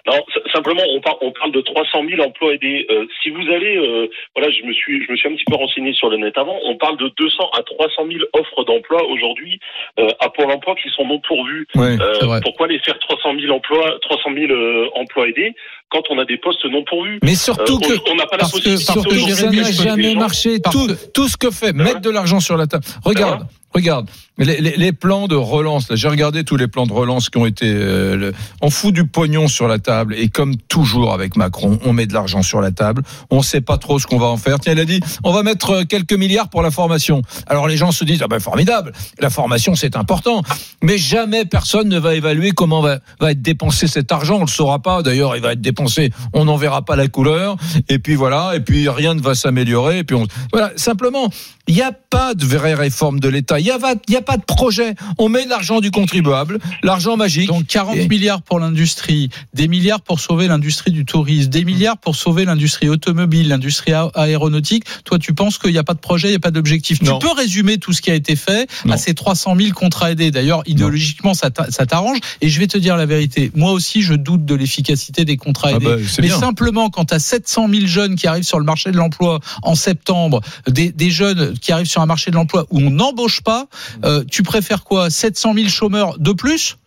Non, 0.06 0.20
simplement, 0.52 0.82
on, 0.94 1.00
par- 1.00 1.18
on 1.22 1.32
parle 1.32 1.54
de 1.54 1.62
300 1.62 2.04
000 2.10 2.22
emplois 2.22 2.54
aidés. 2.54 2.86
Euh, 2.92 3.06
si 3.22 3.30
vous 3.30 3.42
allez, 3.56 3.78
euh, 3.78 4.08
voilà, 4.36 4.52
je 4.52 4.62
me 4.66 4.74
suis, 4.74 5.02
je 5.06 5.10
me 5.10 5.16
suis 5.16 5.30
un 5.30 5.34
petit 5.34 5.46
peu 5.50 5.56
renseigné 5.56 5.94
sur 5.94 6.10
le 6.10 6.18
net 6.18 6.38
avant. 6.38 6.58
On 6.66 6.76
parle 6.76 6.98
de 6.98 7.10
200 7.18 7.50
à 7.58 7.64
300 7.64 8.08
000 8.12 8.20
offres 8.34 8.64
d'emploi 8.66 9.02
aujourd'hui 9.08 9.60
euh, 10.00 10.10
à 10.20 10.28
Pôle 10.30 10.52
Emploi 10.52 10.76
qui 10.76 10.90
sont 10.90 11.06
non 11.08 11.20
pourvues. 11.26 11.66
Ouais. 11.76 11.96
Euh, 12.02 12.40
pourquoi 12.44 12.68
les 12.68 12.80
faire 12.80 13.00
300 13.00 13.40
000 13.40 13.54
emplois, 13.56 13.98
300 14.02 14.32
000 14.36 14.52
euh, 14.52 14.90
emplois 14.96 15.30
aidés 15.30 15.54
quand 15.90 16.02
on 16.10 16.18
a 16.20 16.26
des 16.26 16.38
postes 16.38 16.66
non 16.66 16.84
pourvus? 16.84 17.20
Mais 17.24 17.32
Euh, 17.32 17.36
surtout 17.36 17.80
que 17.80 17.94
on- 18.12 18.16
n'a 18.16 18.26
pas 18.26 18.36
la 18.36 18.40
parce 18.40 18.52
que- 18.52 18.58
possibilité. 18.58 18.86
parce 18.94 19.08
que 19.08 19.34
ça 19.36 19.50
n'a 19.52 19.72
jamais 19.72 20.16
marché. 20.16 20.60
Tout, 20.70 20.88
tout 21.14 21.30
ce 21.30 21.38
que 21.38 21.50
fait, 21.50 21.72
mettre 21.72 22.02
de 22.02 22.10
l'argent 22.10 22.42
sur 22.42 22.58
la 22.58 22.68
table. 22.68 22.84
Regarde, 23.06 23.40
Ben 23.40 23.48
regarde. 23.74 24.10
Les, 24.40 24.92
plans 24.94 25.28
de 25.28 25.36
relance, 25.36 25.88
j'ai 25.92 26.08
regardé 26.08 26.44
tous 26.44 26.56
les 26.56 26.68
plans 26.68 26.88
de 26.88 26.94
relance 26.94 27.30
qui 27.30 27.38
ont 27.38 27.46
été. 27.46 27.68
euh, 27.68 28.32
on 28.62 28.72
fout 28.72 28.92
du 28.92 29.06
pognon 29.06 29.48
sur 29.48 29.68
la 29.68 29.78
table 29.78 30.16
et 30.18 30.28
comme 30.28 30.56
toujours 30.58 31.14
avec 31.14 31.36
Macron, 31.36 31.78
on 31.86 31.94
met 31.94 32.08
de 32.08 32.14
l'argent 32.14 32.42
sur 32.42 32.60
la 32.60 32.72
table. 32.72 33.04
On 33.30 33.44
sait 33.44 33.62
pas 33.62 33.78
trop 33.78 34.00
ce 34.00 34.08
qu'on 34.08 34.18
va 34.18 34.26
en 34.26 34.38
faire. 34.38 34.60
Tiens, 34.60 34.74
il 34.74 34.80
a 34.80 34.86
dit, 34.86 35.02
on 35.24 35.32
va 35.32 35.44
mettre 35.44 35.70
euh, 35.70 35.84
quelques 35.84 36.14
milliards 36.14 36.50
pour 36.50 36.64
la 36.64 36.72
formation. 36.72 37.22
Alors 37.46 37.68
les 37.68 37.78
gens 37.78 37.92
se 37.92 38.04
disent, 38.06 38.24
ah 38.24 38.28
ben 38.28 38.40
formidable, 38.40 38.92
la 39.20 39.30
formation 39.30 39.76
c'est 39.76 39.96
important, 39.96 40.42
mais 40.82 40.98
jamais 40.98 41.46
personne 41.46 41.88
ne 41.88 42.00
va 42.00 42.16
évaluer 42.16 42.52
comment 42.52 42.82
va, 42.82 43.00
va 43.20 43.32
être 43.32 43.42
dépensé 43.42 43.88
cet 43.88 44.12
argent. 44.12 44.38
On 44.38 44.46
le 44.46 44.48
saura 44.48 44.80
pas. 44.80 45.04
D'ailleurs, 45.04 45.36
il 45.36 45.44
va 45.44 45.54
être 45.54 45.62
dépensé, 45.62 46.12
on 46.34 46.46
n'en 46.46 46.58
verra 46.58 46.82
pas 46.82 46.96
la 46.96 47.08
couleur. 47.08 47.56
Et 47.88 48.00
puis 48.00 48.16
voilà, 48.16 48.54
et 48.56 48.62
puis 48.62 48.90
rien 48.90 49.14
ne 49.14 49.22
va 49.22 49.36
s'améliorer. 49.36 50.00
Et 50.00 50.04
puis 50.04 50.16
on, 50.16 50.26
voilà, 50.52 50.72
simplement, 50.76 51.30
il 51.68 51.76
n'y 51.76 51.82
a 51.82 51.92
pas 51.94 52.34
de 52.34 52.46
vraie 52.46 52.74
réforme 52.74 53.20
de 53.20 53.30
l'État. 53.30 53.60
Il 53.60 53.64
n'y 53.64 53.72
a, 53.72 53.76
a 53.76 54.22
pas 54.22 54.38
de 54.38 54.44
projet. 54.44 54.96
On 55.18 55.30
met 55.30 55.46
l'argent 55.46 55.80
du 55.80 55.92
contribuable, 55.92 56.60
l'argent 56.84 57.16
magique. 57.16 57.48
Donc 57.48 57.68
40 57.68 57.96
Et- 57.96 58.08
milliards 58.10 58.42
pour 58.42 58.60
l'industrie, 58.60 59.30
des 59.54 59.68
milliards 59.68 60.02
pour 60.02 60.20
sauver 60.20 60.48
l'industrie 60.48 60.92
du 60.92 61.06
tourisme, 61.06 61.50
des 61.50 61.64
milliards 61.64 61.98
pour 61.98 62.16
sauver 62.16 62.44
l'industrie 62.46 62.90
automobile, 62.90 63.48
l'industrie 63.48 63.94
aéronautique. 64.16 64.84
Toi, 65.06 65.20
tu 65.20 65.34
penses 65.34 65.58
qu'il 65.58 65.72
n'y 65.72 65.78
a 65.78 65.84
pas 65.84 65.94
de 65.94 66.00
projet, 66.00 66.28
il 66.28 66.32
n'y 66.32 66.36
a 66.38 66.40
pas 66.40 66.52
d'objectif. 66.52 67.00
Tu 67.00 67.06
Non. 67.06 67.20
peux 67.20 67.32
résumer 67.32 67.78
tout 67.78 67.94
ce 67.94 68.02
qui 68.02 68.12
a 68.12 68.16
été 68.16 68.36
fait 68.36 68.70
Non. 68.86 68.94
à 68.94 68.98
ces 68.98 69.14
300 69.14 69.56
000 69.58 69.72
contrats 69.74 70.12
aidés. 70.12 70.32
D'ailleurs, 70.32 70.64
idéologiquement, 70.66 71.34
ça 71.34 71.50
t'a- 71.50 71.72
ça 71.72 71.86
t'arrange. 71.86 72.18
Et 72.42 72.50
je 72.50 72.60
vais 72.60 72.68
te 72.68 72.78
dire 72.78 72.98
la 72.98 73.06
vérité. 73.06 73.52
Moi 73.56 73.72
aussi, 73.72 74.02
je 74.02 74.14
doute 74.14 74.46
de 74.46 74.56
l'efficacité 74.56 75.26
des 75.26 75.38
contrats 75.38 75.70
Ah 75.72 75.76
aidés. 75.78 75.86
bah, 75.86 75.96
c'est 76.08 76.22
Mais 76.22 76.28
bien. 76.28 76.40
simplement, 76.40 76.90
quand 76.90 77.06
tu 77.06 77.14
as 77.14 77.20
700 77.20 77.70
000 77.70 77.88
jeunes 77.88 78.16
qui 78.16 78.28
arrivent 78.28 78.44
sur 78.44 78.60
le 78.60 78.66
marché 78.66 78.92
de 78.92 78.98
l'emploi 78.98 79.40
en 79.62 79.76
septembre, 79.76 80.42
des, 80.68 80.92
des 80.92 81.10
jeunes 81.10 81.53
qui 81.62 81.72
arrivent 81.72 81.88
sur 81.88 82.02
un 82.02 82.06
marché 82.06 82.32
de 82.32 82.36
l'emploi 82.36 82.66
où 82.70 82.80
on 82.80 82.90
n'embauche 82.90 83.42
pas, 83.42 83.68
euh, 84.04 84.24
tu 84.30 84.44
préfères 84.44 84.84
quoi? 84.84 85.10
700 85.10 85.54
000 85.56 85.68
chômeurs 85.70 86.18
de 86.20 86.32
plus? 86.32 86.78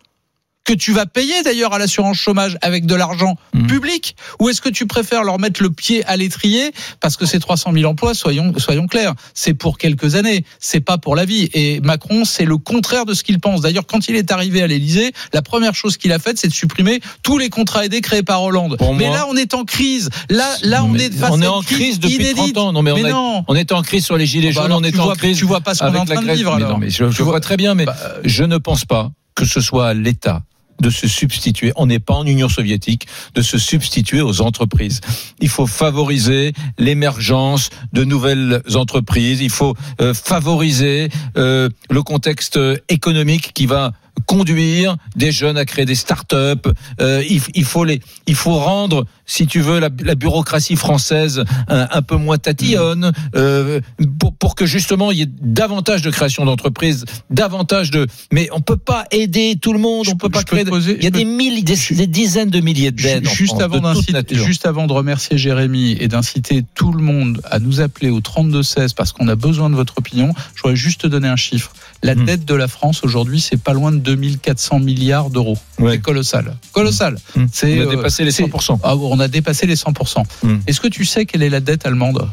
Que 0.67 0.73
tu 0.73 0.91
vas 0.91 1.05
payer 1.05 1.41
d'ailleurs 1.43 1.73
à 1.73 1.79
l'assurance 1.79 2.17
chômage 2.17 2.57
avec 2.61 2.85
de 2.85 2.93
l'argent 2.93 3.35
Mhm. 3.53 3.67
public 3.67 4.15
Ou 4.39 4.49
est-ce 4.49 4.59
que 4.61 4.67
tu 4.69 4.85
préfères 4.85 5.23
leur 5.23 5.39
mettre 5.39 5.63
le 5.63 5.69
pied 5.71 6.03
à 6.05 6.17
l'étrier 6.17 6.71
parce 6.99 7.15
que 7.15 7.25
ces 7.25 7.39
300 7.39 7.71
000 7.73 7.89
emplois, 7.89 8.13
soyons, 8.13 8.53
soyons 8.57 8.85
clairs, 8.85 9.13
c'est 9.33 9.53
pour 9.53 9.77
quelques 9.77 10.15
années, 10.15 10.43
c'est 10.59 10.81
pas 10.81 10.97
pour 10.97 11.15
la 11.15 11.23
vie. 11.25 11.49
Et 11.53 11.79
Macron, 11.79 12.25
c'est 12.25 12.43
le 12.43 12.57
contraire 12.57 13.05
de 13.05 13.13
ce 13.13 13.23
qu'il 13.23 13.39
pense. 13.39 13.61
D'ailleurs, 13.61 13.85
quand 13.87 14.09
il 14.09 14.15
est 14.17 14.29
arrivé 14.31 14.61
à 14.61 14.67
l'Élysée, 14.67 15.13
la 15.33 15.41
première 15.41 15.73
chose 15.73 15.95
qu'il 15.95 16.11
a 16.11 16.19
faite, 16.19 16.37
c'est 16.37 16.49
de 16.49 16.53
supprimer 16.53 16.99
tous 17.23 17.37
les 17.37 17.49
contrats 17.49 17.85
aidés 17.85 18.01
créés 18.01 18.23
par 18.23 18.43
Hollande. 18.43 18.75
Pour 18.77 18.93
mais 18.93 19.07
moi- 19.07 19.15
là, 19.15 19.25
on 19.29 19.37
est 19.37 19.53
en 19.53 19.63
crise. 19.63 20.09
Là, 20.29 20.53
là, 20.63 20.83
on 20.83 20.93
est 20.95 21.13
face 21.13 21.29
on 21.31 21.41
est 21.41 21.47
en 21.47 21.61
crise 21.61 21.99
depuis 22.01 22.15
inédite. 22.15 22.35
30 22.55 22.57
ans. 22.57 22.73
Non, 22.73 22.81
mais, 22.81 22.91
on, 22.91 23.03
a- 23.05 23.09
non. 23.09 23.45
on 23.47 23.55
était 23.55 23.73
en 23.73 23.81
crise 23.83 24.03
sur 24.03 24.17
les 24.17 24.25
gilets 24.25 24.51
Bah 24.51 24.63
jaunes, 24.63 24.73
on 24.73 24.81
tu 24.81 24.89
était 24.89 24.99
en 24.99 25.05
vois- 25.05 25.15
crise. 25.15 25.37
tu 25.37 25.45
vois 25.45 25.61
pas 25.61 25.73
ce 25.75 25.79
qu'on 25.79 25.93
est 25.93 25.97
en 25.97 26.05
train 26.05 26.21
de 26.21 26.31
vivre, 26.33 26.51
Mais 26.57 26.63
alors. 26.63 26.71
non, 26.73 26.77
mais 26.77 26.89
je, 26.89 27.05
vois 27.05 27.23
vois- 27.23 27.39
très 27.39 27.55
bien, 27.55 27.73
mais 27.73 27.85
Bah, 27.85 27.95
je 28.25 28.43
ne 28.43 28.57
pense 28.57 28.83
pas 28.83 29.11
que 29.33 29.45
ce 29.45 29.61
soit 29.61 29.93
l'État 29.93 30.41
de 30.81 30.89
se 30.89 31.07
substituer, 31.07 31.71
on 31.75 31.87
n'est 31.87 31.99
pas 31.99 32.13
en 32.13 32.25
Union 32.25 32.49
soviétique, 32.49 33.07
de 33.35 33.41
se 33.41 33.57
substituer 33.57 34.21
aux 34.21 34.41
entreprises. 34.41 35.01
Il 35.39 35.49
faut 35.49 35.67
favoriser 35.67 36.53
l'émergence 36.77 37.69
de 37.93 38.03
nouvelles 38.03 38.61
entreprises, 38.75 39.41
il 39.41 39.49
faut 39.49 39.75
euh, 40.01 40.13
favoriser 40.13 41.09
euh, 41.37 41.69
le 41.89 42.03
contexte 42.03 42.59
économique 42.89 43.51
qui 43.53 43.65
va 43.65 43.93
conduire 44.25 44.97
des 45.15 45.31
jeunes 45.31 45.57
à 45.57 45.65
créer 45.65 45.85
des 45.85 45.95
start-up. 45.95 46.67
Euh, 46.99 47.23
il, 47.29 47.41
il 47.55 47.63
faut 47.65 47.83
les, 47.83 48.01
il 48.25 48.35
faut 48.35 48.55
rendre, 48.55 49.05
si 49.25 49.47
tu 49.47 49.61
veux, 49.61 49.79
la, 49.79 49.89
la 50.03 50.15
bureaucratie 50.15 50.75
française 50.75 51.43
un, 51.67 51.87
un 51.91 52.01
peu 52.01 52.15
moins 52.17 52.37
tatillonne, 52.37 53.11
euh, 53.35 53.79
pour, 54.19 54.33
pour 54.33 54.55
que 54.55 54.65
justement 54.65 55.11
il 55.11 55.17
y 55.19 55.21
ait 55.21 55.29
davantage 55.41 56.01
de 56.01 56.09
création 56.09 56.45
d'entreprises, 56.45 57.05
davantage 57.29 57.91
de. 57.91 58.07
Mais 58.31 58.49
on 58.51 58.61
peut 58.61 58.77
pas 58.77 59.05
aider 59.11 59.57
tout 59.61 59.73
le 59.73 59.79
monde, 59.79 60.05
Je 60.05 60.11
on 60.11 60.15
peut 60.15 60.29
pas 60.29 60.43
créer. 60.43 60.65
poser- 60.65 60.97
il 60.97 61.03
y 61.03 61.07
a 61.07 61.11
des 61.11 61.25
milliers, 61.25 61.61
des, 61.63 61.75
des 61.95 62.07
dizaines 62.07 62.49
de 62.49 62.59
milliers 62.59 62.91
d'aides. 62.91 63.27
en 63.27 63.31
Juste 63.31 63.51
France, 63.53 63.61
avant, 63.63 63.93
de 63.93 64.35
juste 64.45 64.65
avant 64.65 64.87
de 64.87 64.93
remercier 64.93 65.37
Jérémy 65.37 65.97
et 65.99 66.07
d'inciter 66.07 66.63
tout 66.75 66.91
le 66.91 67.01
monde 67.03 67.41
à 67.49 67.59
nous 67.59 67.81
appeler 67.81 68.09
au 68.09 68.19
32-16 68.19 68.93
parce 68.95 69.11
qu'on 69.11 69.27
a 69.27 69.35
besoin 69.35 69.69
de 69.69 69.75
votre 69.75 69.97
opinion, 69.97 70.33
je 70.55 70.61
voudrais 70.61 70.75
juste 70.75 71.01
te 71.01 71.07
donner 71.07 71.27
un 71.27 71.35
chiffre. 71.35 71.71
La 72.03 72.13
Hmm. 72.15 72.25
dette 72.25 72.45
de 72.45 72.53
la 72.53 72.67
France 72.67 73.03
aujourd'hui, 73.03 73.41
c'est 73.41 73.57
pas 73.61 73.73
loin 73.73 73.91
de 73.91 73.97
2400 73.97 74.79
milliards 74.79 75.29
d'euros. 75.29 75.57
Ouais. 75.79 75.93
C'est 75.93 75.99
colossal. 76.01 76.55
Colossal. 76.71 77.17
Hmm. 77.35 77.45
C'est, 77.51 77.79
On 77.79 77.81
a 77.81 77.85
euh, 77.85 77.89
dépassé 77.95 78.23
les 78.23 78.31
c'est- 78.31 78.43
100%. 78.43 78.79
Ah, 78.83 78.95
on 78.95 79.19
a 79.19 79.27
dépassé 79.27 79.65
les 79.65 79.75
100%. 79.75 80.23
Hmm. 80.43 80.57
Est-ce 80.67 80.79
que 80.79 80.87
tu 80.87 81.05
sais 81.05 81.25
quelle 81.25 81.41
est 81.43 81.49
la 81.49 81.59
dette 81.59 81.85
allemande? 81.85 82.29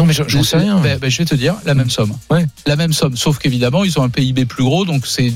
Non, 0.00 0.06
mais 0.06 0.12
j'en 0.14 0.42
sais 0.42 0.56
rien. 0.56 0.80
Ben, 0.80 0.98
je 1.10 1.18
vais 1.18 1.24
te 1.24 1.34
dire, 1.34 1.56
la 1.64 1.74
même 1.74 1.90
somme. 1.90 2.12
Ouais. 2.30 2.46
La 2.66 2.76
même 2.76 2.92
somme. 2.92 3.16
Sauf 3.16 3.38
qu'évidemment, 3.38 3.84
ils 3.84 3.98
ont 3.98 4.02
un 4.02 4.08
PIB 4.08 4.46
plus 4.46 4.64
gros, 4.64 4.84
donc 4.84 5.06
c'est, 5.06 5.32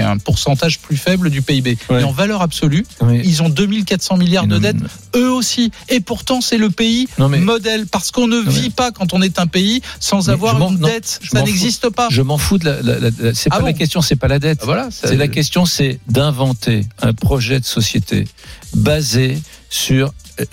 un 0.00 0.18
pourcentage 0.18 0.78
plus 0.80 0.96
faible 0.96 1.30
du 1.30 1.42
PIB. 1.42 1.78
Ouais. 1.88 1.98
Mais 1.98 2.04
en 2.04 2.12
valeur 2.12 2.42
absolue, 2.42 2.84
Oui. 3.00 3.20
ils 3.24 3.42
ont 3.42 3.48
2400 3.48 4.16
milliards 4.16 4.46
de 4.46 4.58
dettes, 4.58 4.76
eux 5.16 5.30
aussi. 5.30 5.70
Et 5.88 6.00
pourtant, 6.00 6.40
c'est 6.40 6.58
le 6.58 6.70
pays 6.70 7.08
Non, 7.18 7.28
mais- 7.28 7.38
modèle, 7.38 7.86
parce 7.86 8.10
qu'on 8.10 8.26
ne 8.26 8.38
vit 8.40 8.70
pas 8.70 8.90
quand 8.90 9.12
on 9.12 9.22
est 9.22 9.38
un 9.38 9.46
pays 9.46 9.82
sans 10.00 10.26
Mais 10.26 10.32
avoir 10.32 10.60
une 10.60 10.78
dette. 10.78 11.20
Ça 11.30 11.42
n'existe 11.42 11.88
pas. 11.90 12.08
Je 12.10 12.22
m'en 12.22 12.38
fous 12.38 12.58
de 12.58 12.64
la. 12.64 12.82
la- 12.82 12.98
la- 12.98 13.10
la- 13.18 13.34
c'est 13.34 13.50
Ah 13.52 13.58
pas 13.60 13.66
la 13.66 13.72
question, 13.72 14.00
c'est 14.02 14.16
pas 14.16 14.28
la 14.28 14.38
dette. 14.38 14.60
Voilà. 14.64 14.90
ça- 14.90 15.08
C'est 15.08 15.16
la 15.16 15.28
question, 15.28 15.64
c'est 15.66 16.00
d'inventer 16.08 16.86
un 17.02 17.12
projet 17.12 17.60
de 17.60 17.64
société 17.64 18.26
basé 18.74 19.38
sur 19.70 20.12
euh, 20.40 20.44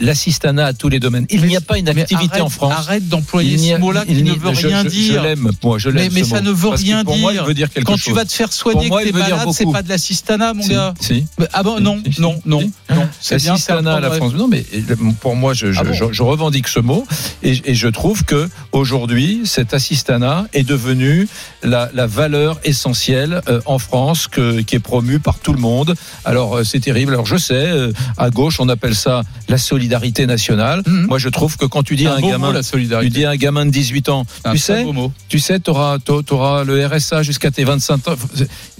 l'assistanat 0.00 0.66
à 0.66 0.72
tous 0.72 0.88
les 0.88 1.00
domaines. 1.00 1.26
Il 1.30 1.42
n'y 1.46 1.56
a 1.56 1.60
pas 1.60 1.78
une 1.78 1.88
activité 1.88 2.14
arrête- 2.32 2.42
en 2.42 2.48
France. 2.48 2.74
Arrête 2.76 3.08
d'employer 3.08 3.56
ce 3.58 3.78
mot-là 3.78 4.04
qui 4.04 4.22
ne 4.22 4.32
veut 4.32 4.48
rien 4.50 4.82
je- 4.84 4.88
dire. 4.88 5.14
Je 5.14 5.18
l'aime, 5.20 5.50
moi, 5.62 5.78
je 5.78 5.88
l'aime. 5.88 6.12
Mais- 6.12 6.24
ça 6.24 6.36
mot. 6.40 6.50
ne 6.50 6.50
veut 6.52 6.68
Parce 6.70 6.82
rien 6.82 7.04
pour 7.04 7.16
Moi, 7.18 7.32
il 7.32 7.36
dire. 7.36 7.44
veut 7.44 7.54
dire 7.54 7.70
quelque 7.72 7.86
Quand 7.86 7.96
chose. 7.96 8.04
tu 8.04 8.12
vas 8.12 8.24
te 8.24 8.32
faire 8.32 8.52
soigner 8.52 8.88
moi, 8.88 9.00
que 9.02 9.06
t'es 9.06 9.12
malade, 9.12 9.48
c'est 9.52 9.70
pas 9.70 9.82
de 9.82 9.88
l'assistanat, 9.88 10.54
mon 10.54 10.62
Si, 10.62 10.70
gars. 10.70 10.94
si. 11.00 11.24
Ah 11.52 11.62
bon, 11.62 11.80
non, 11.80 12.00
si, 12.10 12.20
non, 12.20 12.40
non. 12.44 12.70
Non. 12.94 13.08
C'est 13.20 13.36
bien, 13.36 13.56
c'est 13.56 13.72
L'assistanat 13.72 13.94
à 13.96 14.00
la 14.00 14.10
France. 14.10 14.34
Non, 14.34 14.48
mais 14.48 14.64
euh, 14.74 14.94
pour 15.20 15.36
moi, 15.36 15.54
je, 15.54 15.72
je, 15.72 15.80
Ah 15.80 15.84
bon 15.84 15.92
je- 15.92 16.12
je 16.12 16.22
revendique 16.22 16.68
ce 16.68 16.80
mot 16.80 17.06
et, 17.42 17.60
et 17.64 17.74
je 17.74 17.88
trouve 17.88 18.24
que 18.24 18.48
aujourd'hui, 18.72 19.42
cet 19.44 19.74
assistanat 19.74 20.46
est 20.52 20.62
devenu 20.62 21.28
la, 21.62 21.90
la 21.94 22.06
valeur 22.06 22.60
essentielle 22.64 23.40
euh, 23.48 23.60
en 23.66 23.78
France 23.78 24.28
que, 24.28 24.60
qui 24.60 24.76
est 24.76 24.80
promue 24.80 25.18
par 25.18 25.38
tout 25.38 25.52
le 25.52 25.58
monde. 25.58 25.94
Alors, 26.24 26.56
euh, 26.56 26.64
c'est 26.64 26.80
terrible. 26.80 27.12
Alors, 27.12 27.26
je 27.26 27.36
sais, 27.36 27.54
euh, 27.54 27.92
à 28.16 28.30
gauche, 28.30 28.60
on 28.60 28.68
appelle 28.68 28.94
ça 28.94 29.22
la 29.48 29.58
solidarité 29.58 30.26
nationale. 30.26 30.82
Mhm. 30.86 31.06
Moi, 31.06 31.18
je 31.18 31.28
trouve 31.28 31.56
que 31.56 31.66
quand 31.66 31.82
tu 31.82 31.96
dis 31.96 32.06
à 32.06 32.14
un 32.14 32.20
gamin, 32.20 32.48
mot, 32.48 32.52
la 32.52 32.62
tu 32.62 33.10
dis 33.10 33.24
à 33.24 33.30
un 33.30 33.36
gamin 33.36 33.66
de 33.66 33.70
18 33.70 34.08
ans, 34.08 34.26
tu 34.52 34.58
sais, 34.58 34.84
mot. 34.84 35.12
tu 35.28 35.38
sais, 35.38 35.58
tu 35.60 35.70
auras, 35.70 36.64
le 36.64 36.86
RSA 36.86 37.22
jusqu'à 37.22 37.50
tes 37.50 37.64
25 37.64 38.08
ans. 38.08 38.14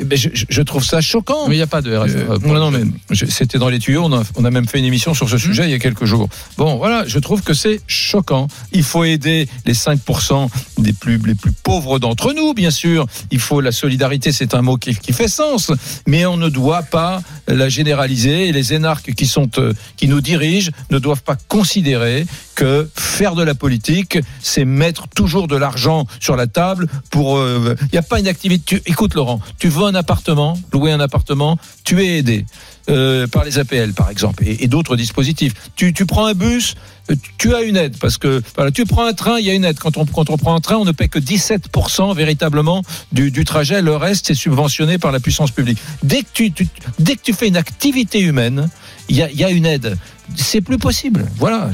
Ben, 0.03 0.19
je, 0.19 0.63
trouve 0.63 0.85
ça 0.85 1.01
choquant. 1.01 1.49
Mais 1.49 1.55
il 1.55 1.59
n'y 1.59 1.63
a 1.63 1.67
pas 1.67 1.83
de 1.83 1.97
RSA. 1.97 2.19
Non, 2.47 2.71
non, 2.71 2.71
mais 2.71 2.85
c'était 3.29 3.59
dans 3.59 3.69
les 3.69 3.79
tuyaux. 3.79 3.96
On 3.99 4.13
a, 4.13 4.23
on 4.37 4.45
a 4.45 4.51
même 4.51 4.67
fait 4.69 4.79
une 4.79 4.85
émission 4.85 5.15
sur 5.15 5.29
ce 5.29 5.39
sujet 5.39 5.65
il 5.65 5.71
y 5.71 5.75
a 5.75 5.79
quelques 5.79 6.05
jours. 6.05 6.29
Bon, 6.57 6.77
voilà, 6.77 7.05
je 7.07 7.19
trouve 7.19 7.43
que 7.43 7.55
c'est 7.55 7.81
choquant. 7.87 8.49
Il 8.73 8.83
faut 8.83 9.05
aider 9.05 9.49
les 9.65 9.75
5% 9.75 10.49
des 10.79 10.93
plus, 10.93 11.19
les 11.27 11.35
plus 11.35 11.53
pauvres 11.53 11.99
d'entre 11.99 12.33
nous, 12.33 12.55
bien 12.55 12.71
sûr. 12.71 13.07
Il 13.31 13.41
faut 13.41 13.61
la 13.61 13.73
solidarité, 13.73 14.33
c'est 14.33 14.55
un 14.55 14.63
mot 14.63 14.77
qui, 14.77 14.95
qui 14.95 15.13
fait 15.13 15.29
sens, 15.29 15.73
mais 16.07 16.27
on 16.27 16.37
ne 16.37 16.49
doit 16.49 16.83
pas 16.83 17.23
la 17.49 17.69
généraliser. 17.69 18.49
Et 18.49 18.53
les 18.53 18.75
énarques 18.75 19.13
qui 19.15 19.27
sont, 19.27 19.49
euh, 19.59 19.73
qui 19.97 20.09
nous 20.09 20.21
dirigent 20.21 20.71
ne 20.91 20.99
doivent 20.99 21.23
pas 21.23 21.37
considérer 21.49 22.27
que 22.55 22.89
faire 22.97 23.35
de 23.35 23.43
la 23.43 23.55
politique, 23.55 24.19
c'est 24.41 24.65
mettre 24.65 25.09
toujours 25.09 25.47
de 25.49 25.57
l'argent 25.57 26.07
sur 26.21 26.37
la 26.37 26.47
table 26.47 26.87
pour. 27.11 27.37
euh, 27.39 27.75
Il 27.83 27.89
n'y 27.93 27.99
a 27.99 28.03
pas 28.03 28.19
une 28.19 28.29
activité. 28.29 28.63
Tu- 28.77 28.83
écoute, 28.91 29.15
Laurent, 29.15 29.41
tu 29.59 29.69
veux 29.69 29.85
un 29.85 29.95
appartement, 29.95 30.59
louer 30.73 30.93
un 30.93 31.01
appartement, 31.01 31.59
tu 31.85 32.03
es 32.03 32.19
aidé. 32.19 32.47
Euh, 32.89 33.27
par 33.27 33.45
les 33.45 33.59
APL 33.59 33.93
par 33.93 34.11
exemple 34.11 34.45
et, 34.47 34.69
d'autres 34.69 34.97
dispositifs. 34.97 35.55
Tu, 35.75 35.93
tu 35.93 36.07
prends 36.07 36.27
un 36.27 36.35
bus, 36.35 36.75
euh, 37.11 37.15
tu 37.39 37.55
as 37.55 37.63
une 37.63 37.77
aide 37.77 37.97
parce 37.99 38.19
que 38.19 38.43
tu 38.73 38.85
prends 38.85 39.07
un 39.07 39.13
train, 39.13 39.39
il 39.39 39.47
y 39.47 39.51
a 39.51 39.55
une 39.55 39.65
aide. 39.65 39.79
Quand 39.79 39.97
on 39.97 40.05
quand 40.07 40.31
on 40.31 40.37
prend 40.37 40.55
un 40.55 40.61
train, 40.61 40.77
on 40.77 40.85
ne 40.85 40.93
paie 40.93 41.09
que 41.09 41.19
17% 41.19 42.15
véritablement 42.15 42.83
du, 43.13 43.31
du 43.31 43.45
trajet. 43.45 43.83
Le 43.83 43.97
reste 43.97 44.27
c'est 44.29 44.35
subventionné 44.35 44.99
par 44.99 45.13
la 45.13 45.21
puissance 45.21 45.51
publique. 45.51 45.79
Dès 46.03 46.23
que 46.23 46.29
tu, 46.33 46.53
dès 46.99 47.17
que 47.17 47.23
tu 47.23 47.33
fais 47.33 47.49
une 47.49 47.57
activité 47.57 48.21
humaine, 48.21 48.69
il 49.09 49.17
y 49.17 49.23
a, 49.23 49.31
y 49.31 49.45
a 49.45 49.51
une 49.51 49.67
aide. 49.67 49.97
C'est 50.37 50.61
plus 50.61 50.79
possible. 50.79 51.27
Voilà. 51.37 51.71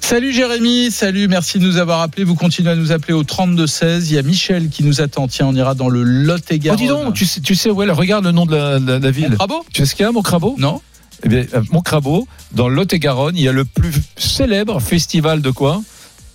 Salut 0.00 0.32
Jérémy, 0.32 0.90
salut, 0.90 1.28
merci 1.28 1.58
de 1.58 1.64
nous 1.66 1.76
avoir 1.76 2.00
appelés. 2.00 2.24
Vous 2.24 2.34
continuez 2.34 2.70
à 2.70 2.74
nous 2.76 2.90
appeler 2.90 3.12
au 3.12 3.22
32-16. 3.22 4.06
Il 4.08 4.14
y 4.14 4.18
a 4.18 4.22
Michel 4.22 4.68
qui 4.68 4.82
nous 4.82 5.00
attend. 5.00 5.28
Tiens, 5.28 5.46
on 5.46 5.54
ira 5.54 5.74
dans 5.74 5.88
le 5.88 6.02
Lot 6.02 6.50
et 6.50 6.58
Oh, 6.70 6.74
dis 6.76 6.86
donc, 6.88 7.14
tu 7.14 7.26
sais, 7.26 7.40
tu 7.40 7.54
sais 7.54 7.70
où 7.70 7.80
est, 7.82 7.86
là, 7.86 7.94
regarde 7.94 8.24
le 8.24 8.32
nom 8.32 8.44
de 8.44 8.56
la, 8.56 8.78
la- 8.80 8.98
la 8.98 9.10
ville. 9.10 9.36
Tu 9.72 9.82
sais 9.82 9.86
ce 9.86 9.94
qu'il 9.94 10.04
y 10.04 10.08
a, 10.08 10.12
mon 10.12 10.22
crabeau? 10.22 10.56
Non 10.58 10.80
Eh 11.22 11.28
bien, 11.28 11.44
à 11.52 11.60
Montcrabeau, 11.70 12.26
dans 12.52 12.68
le 12.68 12.74
Lot-et-Garonne, 12.74 13.36
il 13.36 13.42
y 13.42 13.48
a 13.48 13.52
le 13.52 13.64
plus 13.64 13.92
célèbre 14.16 14.80
festival 14.80 15.42
de 15.42 15.50
quoi? 15.50 15.80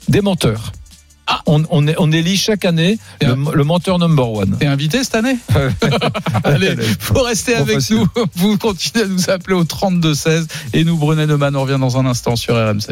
Des 0.07 0.21
menteurs. 0.21 0.71
Ah. 1.27 1.41
On, 1.47 1.63
on, 1.71 1.87
est- 1.87 1.95
on 1.97 2.11
élit 2.11 2.37
chaque 2.37 2.65
année 2.65 2.99
le, 3.21 3.35
le 3.53 3.63
menteur 3.63 3.97
number 3.99 4.29
one. 4.31 4.57
T'es 4.59 4.67
invité 4.67 5.03
cette 5.03 5.15
année 5.15 5.37
Allez, 6.43 6.75
faut 6.99 7.21
rester 7.23 7.55
avec 7.55 7.75
facile. 7.75 7.97
nous. 7.97 8.07
Vous 8.35 8.57
continuez 8.57 9.03
à 9.05 9.07
nous 9.07 9.29
appeler 9.29 9.55
au 9.55 9.63
32-16 9.63 10.45
et 10.73 10.83
nous, 10.83 10.97
Brunet 10.97 11.25
Neumann, 11.25 11.55
on 11.55 11.61
revient 11.63 11.79
dans 11.79 11.97
un 11.97 12.05
instant 12.05 12.35
sur 12.35 12.53
RMC. 12.55 12.89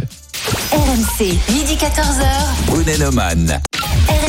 RMC, 0.71 1.37
midi 1.53 1.75
14h. 1.75 2.65
Brunet 2.67 2.97
Neumann. 2.97 3.61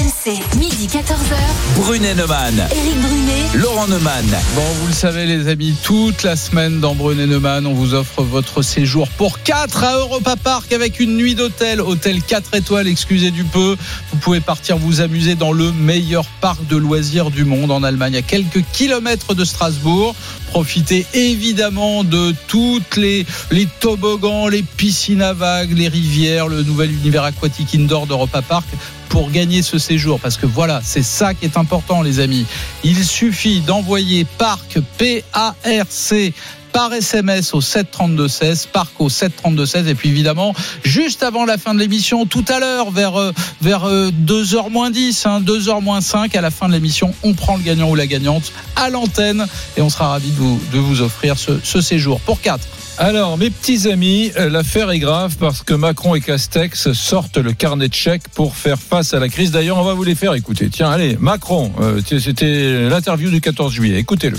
RMC, 0.04 0.58
midi 0.58 0.86
14h. 0.86 1.34
Brunet 1.76 2.14
Neumann. 2.14 2.54
Éric 2.70 3.00
Brunet. 3.00 3.46
Laurent 3.54 3.86
Neumann. 3.86 4.26
Bon, 4.54 4.62
vous 4.80 4.88
le 4.88 4.92
savez, 4.92 5.24
les 5.24 5.48
amis, 5.48 5.74
toute 5.82 6.24
la 6.24 6.36
semaine 6.36 6.78
dans 6.80 6.94
Brunet 6.94 7.26
Neumann, 7.26 7.66
on 7.66 7.72
vous 7.72 7.94
offre 7.94 8.22
votre 8.22 8.60
séjour 8.60 9.08
pour 9.08 9.42
4 9.42 9.82
à 9.82 9.96
Europa 9.96 10.36
Park 10.36 10.72
avec 10.72 11.00
une 11.00 11.16
nuit 11.16 11.34
d'hôtel. 11.34 11.80
Hôtel 11.80 12.20
4 12.22 12.54
étoiles, 12.54 12.86
excusez 12.86 13.30
du 13.30 13.44
peu. 13.44 13.76
Vous 14.12 14.18
pouvez 14.18 14.40
partir 14.40 14.76
vous 14.76 15.00
amuser 15.00 15.36
dans 15.36 15.52
le 15.52 15.72
meilleur 15.72 16.26
parc 16.42 16.66
de 16.66 16.76
loisirs 16.76 17.30
du 17.30 17.44
monde 17.44 17.70
en 17.70 17.82
Allemagne, 17.82 18.16
à 18.16 18.22
quelques 18.22 18.62
kilomètres 18.72 19.34
de 19.34 19.44
Strasbourg. 19.44 20.14
Profitez 20.48 21.06
évidemment 21.14 22.04
de 22.04 22.34
toutes 22.46 22.96
les, 22.96 23.24
les 23.50 23.66
toboggans, 23.80 24.48
les 24.48 24.62
piscines 24.62 25.22
à 25.22 25.32
vagues, 25.32 25.72
les 25.76 25.88
rivières, 25.88 26.48
le 26.48 26.62
nouvel 26.62 26.92
univers 26.92 27.24
aquatique 27.24 27.74
indoor 27.74 28.06
d'Europa 28.06 28.42
Park 28.42 28.66
pour 29.14 29.30
gagner 29.30 29.62
ce 29.62 29.78
séjour. 29.78 30.18
Parce 30.18 30.36
que 30.36 30.44
voilà, 30.44 30.80
c'est 30.82 31.04
ça 31.04 31.34
qui 31.34 31.44
est 31.44 31.56
important, 31.56 32.02
les 32.02 32.18
amis. 32.18 32.46
Il 32.82 33.04
suffit 33.04 33.60
d'envoyer 33.60 34.26
parc 34.38 34.80
P-A-R-C 34.98 36.34
par 36.74 36.92
SMS 36.92 37.54
au 37.54 37.62
732-16, 37.62 38.66
parc 38.68 39.00
au 39.00 39.08
732-16 39.08 39.86
et 39.86 39.94
puis 39.94 40.10
évidemment 40.10 40.52
juste 40.82 41.22
avant 41.22 41.46
la 41.46 41.56
fin 41.56 41.72
de 41.72 41.78
l'émission 41.78 42.26
tout 42.26 42.44
à 42.48 42.58
l'heure 42.58 42.90
vers 42.90 43.18
euh, 43.18 43.32
vers 43.62 43.88
2h 43.88 44.70
moins 44.70 44.90
10 44.90 45.24
hein, 45.24 45.40
2h 45.40 45.82
moins 45.82 46.02
5 46.02 46.34
à 46.36 46.40
la 46.42 46.50
fin 46.50 46.68
de 46.68 46.74
l'émission 46.74 47.14
on 47.22 47.32
prend 47.32 47.56
le 47.56 47.62
gagnant 47.62 47.88
ou 47.88 47.94
la 47.94 48.06
gagnante 48.06 48.52
à 48.76 48.90
l'antenne 48.90 49.46
et 49.76 49.82
on 49.82 49.88
sera 49.88 50.08
ravi 50.08 50.30
de 50.30 50.36
vous 50.36 50.60
de 50.72 50.78
vous 50.78 51.00
offrir 51.00 51.38
ce, 51.38 51.52
ce 51.62 51.80
séjour 51.80 52.20
pour 52.20 52.40
4 52.40 52.66
Alors, 52.98 53.38
mes 53.38 53.50
petits 53.50 53.88
amis, 53.90 54.32
euh, 54.36 54.48
l'affaire 54.48 54.90
est 54.90 54.98
grave 54.98 55.36
parce 55.38 55.62
que 55.62 55.74
Macron 55.74 56.14
et 56.14 56.20
Castex 56.20 56.92
sortent 56.92 57.38
le 57.38 57.52
carnet 57.52 57.88
de 57.88 57.94
chèques 57.94 58.28
pour 58.28 58.56
faire 58.56 58.78
face 58.78 59.14
à 59.14 59.18
la 59.18 59.28
crise. 59.28 59.50
D'ailleurs, 59.50 59.78
on 59.78 59.84
va 59.84 59.94
vous 59.94 60.04
les 60.04 60.14
faire 60.14 60.34
écouter. 60.34 60.68
Tiens, 60.70 60.90
allez, 60.90 61.16
Macron, 61.18 61.72
euh, 61.80 62.00
c'était 62.06 62.88
l'interview 62.88 63.30
du 63.30 63.40
14 63.40 63.72
juillet. 63.72 63.98
Écoutez-le. 63.98 64.38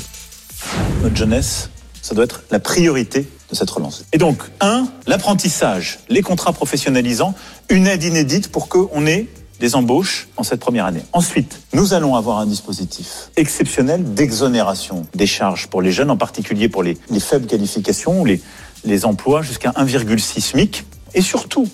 notre 1.03 1.15
jeunesse, 1.15 1.69
ça 2.05 2.13
doit 2.13 2.25
être 2.25 2.43
la 2.51 2.59
priorité 2.59 3.27
de 3.49 3.55
cette 3.55 3.69
relance. 3.71 4.05
Et 4.13 4.19
donc, 4.19 4.37
un, 4.61 4.87
l'apprentissage, 5.07 5.97
les 6.07 6.21
contrats 6.21 6.53
professionnalisants, 6.53 7.33
une 7.67 7.87
aide 7.87 8.03
inédite 8.03 8.49
pour 8.51 8.69
qu'on 8.69 9.07
ait 9.07 9.25
des 9.59 9.73
embauches 9.73 10.27
en 10.37 10.43
cette 10.43 10.59
première 10.59 10.85
année. 10.85 11.01
Ensuite, 11.13 11.61
nous 11.73 11.95
allons 11.95 12.15
avoir 12.15 12.37
un 12.37 12.45
dispositif 12.45 13.31
exceptionnel 13.37 14.13
d'exonération 14.13 15.07
des 15.15 15.25
charges 15.25 15.65
pour 15.65 15.81
les 15.81 15.91
jeunes, 15.91 16.11
en 16.11 16.17
particulier 16.17 16.69
pour 16.69 16.83
les, 16.83 16.95
les 17.09 17.19
faibles 17.19 17.47
qualifications 17.47 18.21
ou 18.21 18.25
les, 18.25 18.39
les 18.83 19.05
emplois 19.05 19.41
jusqu'à 19.41 19.71
1,6 19.71 20.41
SMIC. 20.41 20.85
Et 21.15 21.21
surtout, 21.21 21.67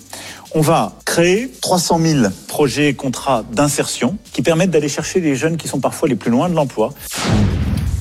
on 0.54 0.62
va 0.62 0.94
créer 1.04 1.52
300 1.60 2.00
000 2.00 2.26
projets 2.48 2.88
et 2.88 2.94
contrats 2.94 3.44
d'insertion 3.52 4.16
qui 4.32 4.40
permettent 4.40 4.70
d'aller 4.70 4.88
chercher 4.88 5.20
les 5.20 5.36
jeunes 5.36 5.58
qui 5.58 5.68
sont 5.68 5.80
parfois 5.80 6.08
les 6.08 6.16
plus 6.16 6.30
loin 6.30 6.48
de 6.48 6.54
l'emploi. 6.54 6.94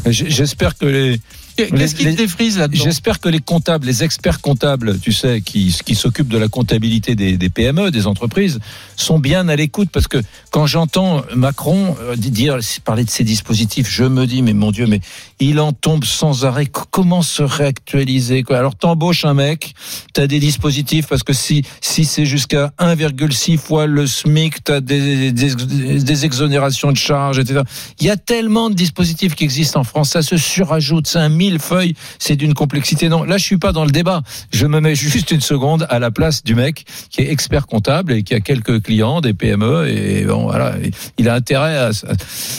J'espère 0.05 0.77
que 0.77 0.85
les, 0.85 1.19
qu'est-ce 1.55 1.95
qui 1.95 2.05
te 2.05 2.09
défrise 2.09 2.57
là-dedans? 2.57 2.83
J'espère 2.83 3.19
que 3.19 3.29
les 3.29 3.39
comptables, 3.39 3.85
les 3.85 4.03
experts 4.03 4.41
comptables, 4.41 4.99
tu 4.99 5.11
sais, 5.11 5.41
qui, 5.41 5.75
qui 5.85 5.95
s'occupent 5.95 6.27
de 6.29 6.37
la 6.37 6.47
comptabilité 6.47 7.15
des, 7.15 7.37
des 7.37 7.49
PME, 7.49 7.91
des 7.91 8.07
entreprises, 8.07 8.59
sont 8.95 9.19
bien 9.19 9.47
à 9.49 9.55
l'écoute 9.55 9.89
parce 9.91 10.07
que 10.07 10.21
quand 10.51 10.65
j'entends 10.67 11.23
Macron 11.35 11.95
euh, 12.01 12.15
dire, 12.15 12.59
parler 12.83 13.03
de 13.03 13.09
ces 13.09 13.23
dispositifs, 13.23 13.89
je 13.89 14.03
me 14.03 14.25
dis, 14.25 14.41
mais 14.41 14.53
mon 14.53 14.71
Dieu, 14.71 14.85
mais 14.87 15.01
il 15.39 15.59
en 15.59 15.73
tombe 15.73 16.03
sans 16.03 16.45
arrêt. 16.45 16.67
Comment 16.67 17.21
se 17.21 17.43
réactualiser? 17.43 18.43
Quoi? 18.43 18.57
Alors 18.57 18.75
t'embauches 18.75 19.25
un 19.25 19.33
mec, 19.33 19.73
t'as 20.13 20.27
des 20.27 20.39
dispositifs 20.39 21.07
parce 21.07 21.23
que 21.23 21.33
si 21.33 21.63
si 21.81 22.05
c'est 22.05 22.25
jusqu'à 22.25 22.71
1,6 22.79 23.57
fois 23.57 23.85
le 23.87 24.07
SMIC, 24.07 24.63
t'as 24.63 24.81
des, 24.81 25.31
des, 25.31 25.55
des 25.55 26.25
exonérations 26.25 26.91
de 26.91 26.97
charges, 26.97 27.39
etc. 27.39 27.61
Il 27.99 28.05
y 28.05 28.09
a 28.09 28.17
tellement 28.17 28.69
de 28.69 28.75
dispositifs 28.75 29.35
qui 29.35 29.43
existent 29.43 29.81
en 29.81 29.83
France, 29.83 30.11
ça 30.11 30.21
se 30.21 30.37
surajoute, 30.37 31.07
c'est 31.07 31.19
un 31.19 31.29
millefeuille, 31.45 31.95
c'est 32.19 32.35
d'une 32.35 32.53
complexité. 32.53 33.09
Non, 33.09 33.23
là 33.23 33.37
je 33.37 33.43
suis 33.43 33.57
pas 33.57 33.71
dans 33.71 33.85
le 33.85 33.91
débat. 33.91 34.21
Je 34.53 34.65
me 34.67 34.79
mets 34.79 34.95
juste 34.95 35.31
une 35.31 35.41
seconde 35.41 35.87
à 35.89 35.97
la 35.99 36.11
place 36.11 36.43
du 36.43 36.53
mec 36.55 36.85
qui 37.09 37.21
est 37.21 37.31
expert 37.31 37.65
comptable 37.67 38.13
et 38.13 38.23
qui 38.23 38.33
a 38.35 38.39
quelques 38.39 38.81
clients, 38.83 39.21
des 39.21 39.33
PME, 39.33 39.87
et 39.89 40.25
bon 40.25 40.43
voilà, 40.43 40.75
il 41.17 41.27
a 41.29 41.33
intérêt 41.35 41.75
à, 41.77 41.87
à- 41.87 41.91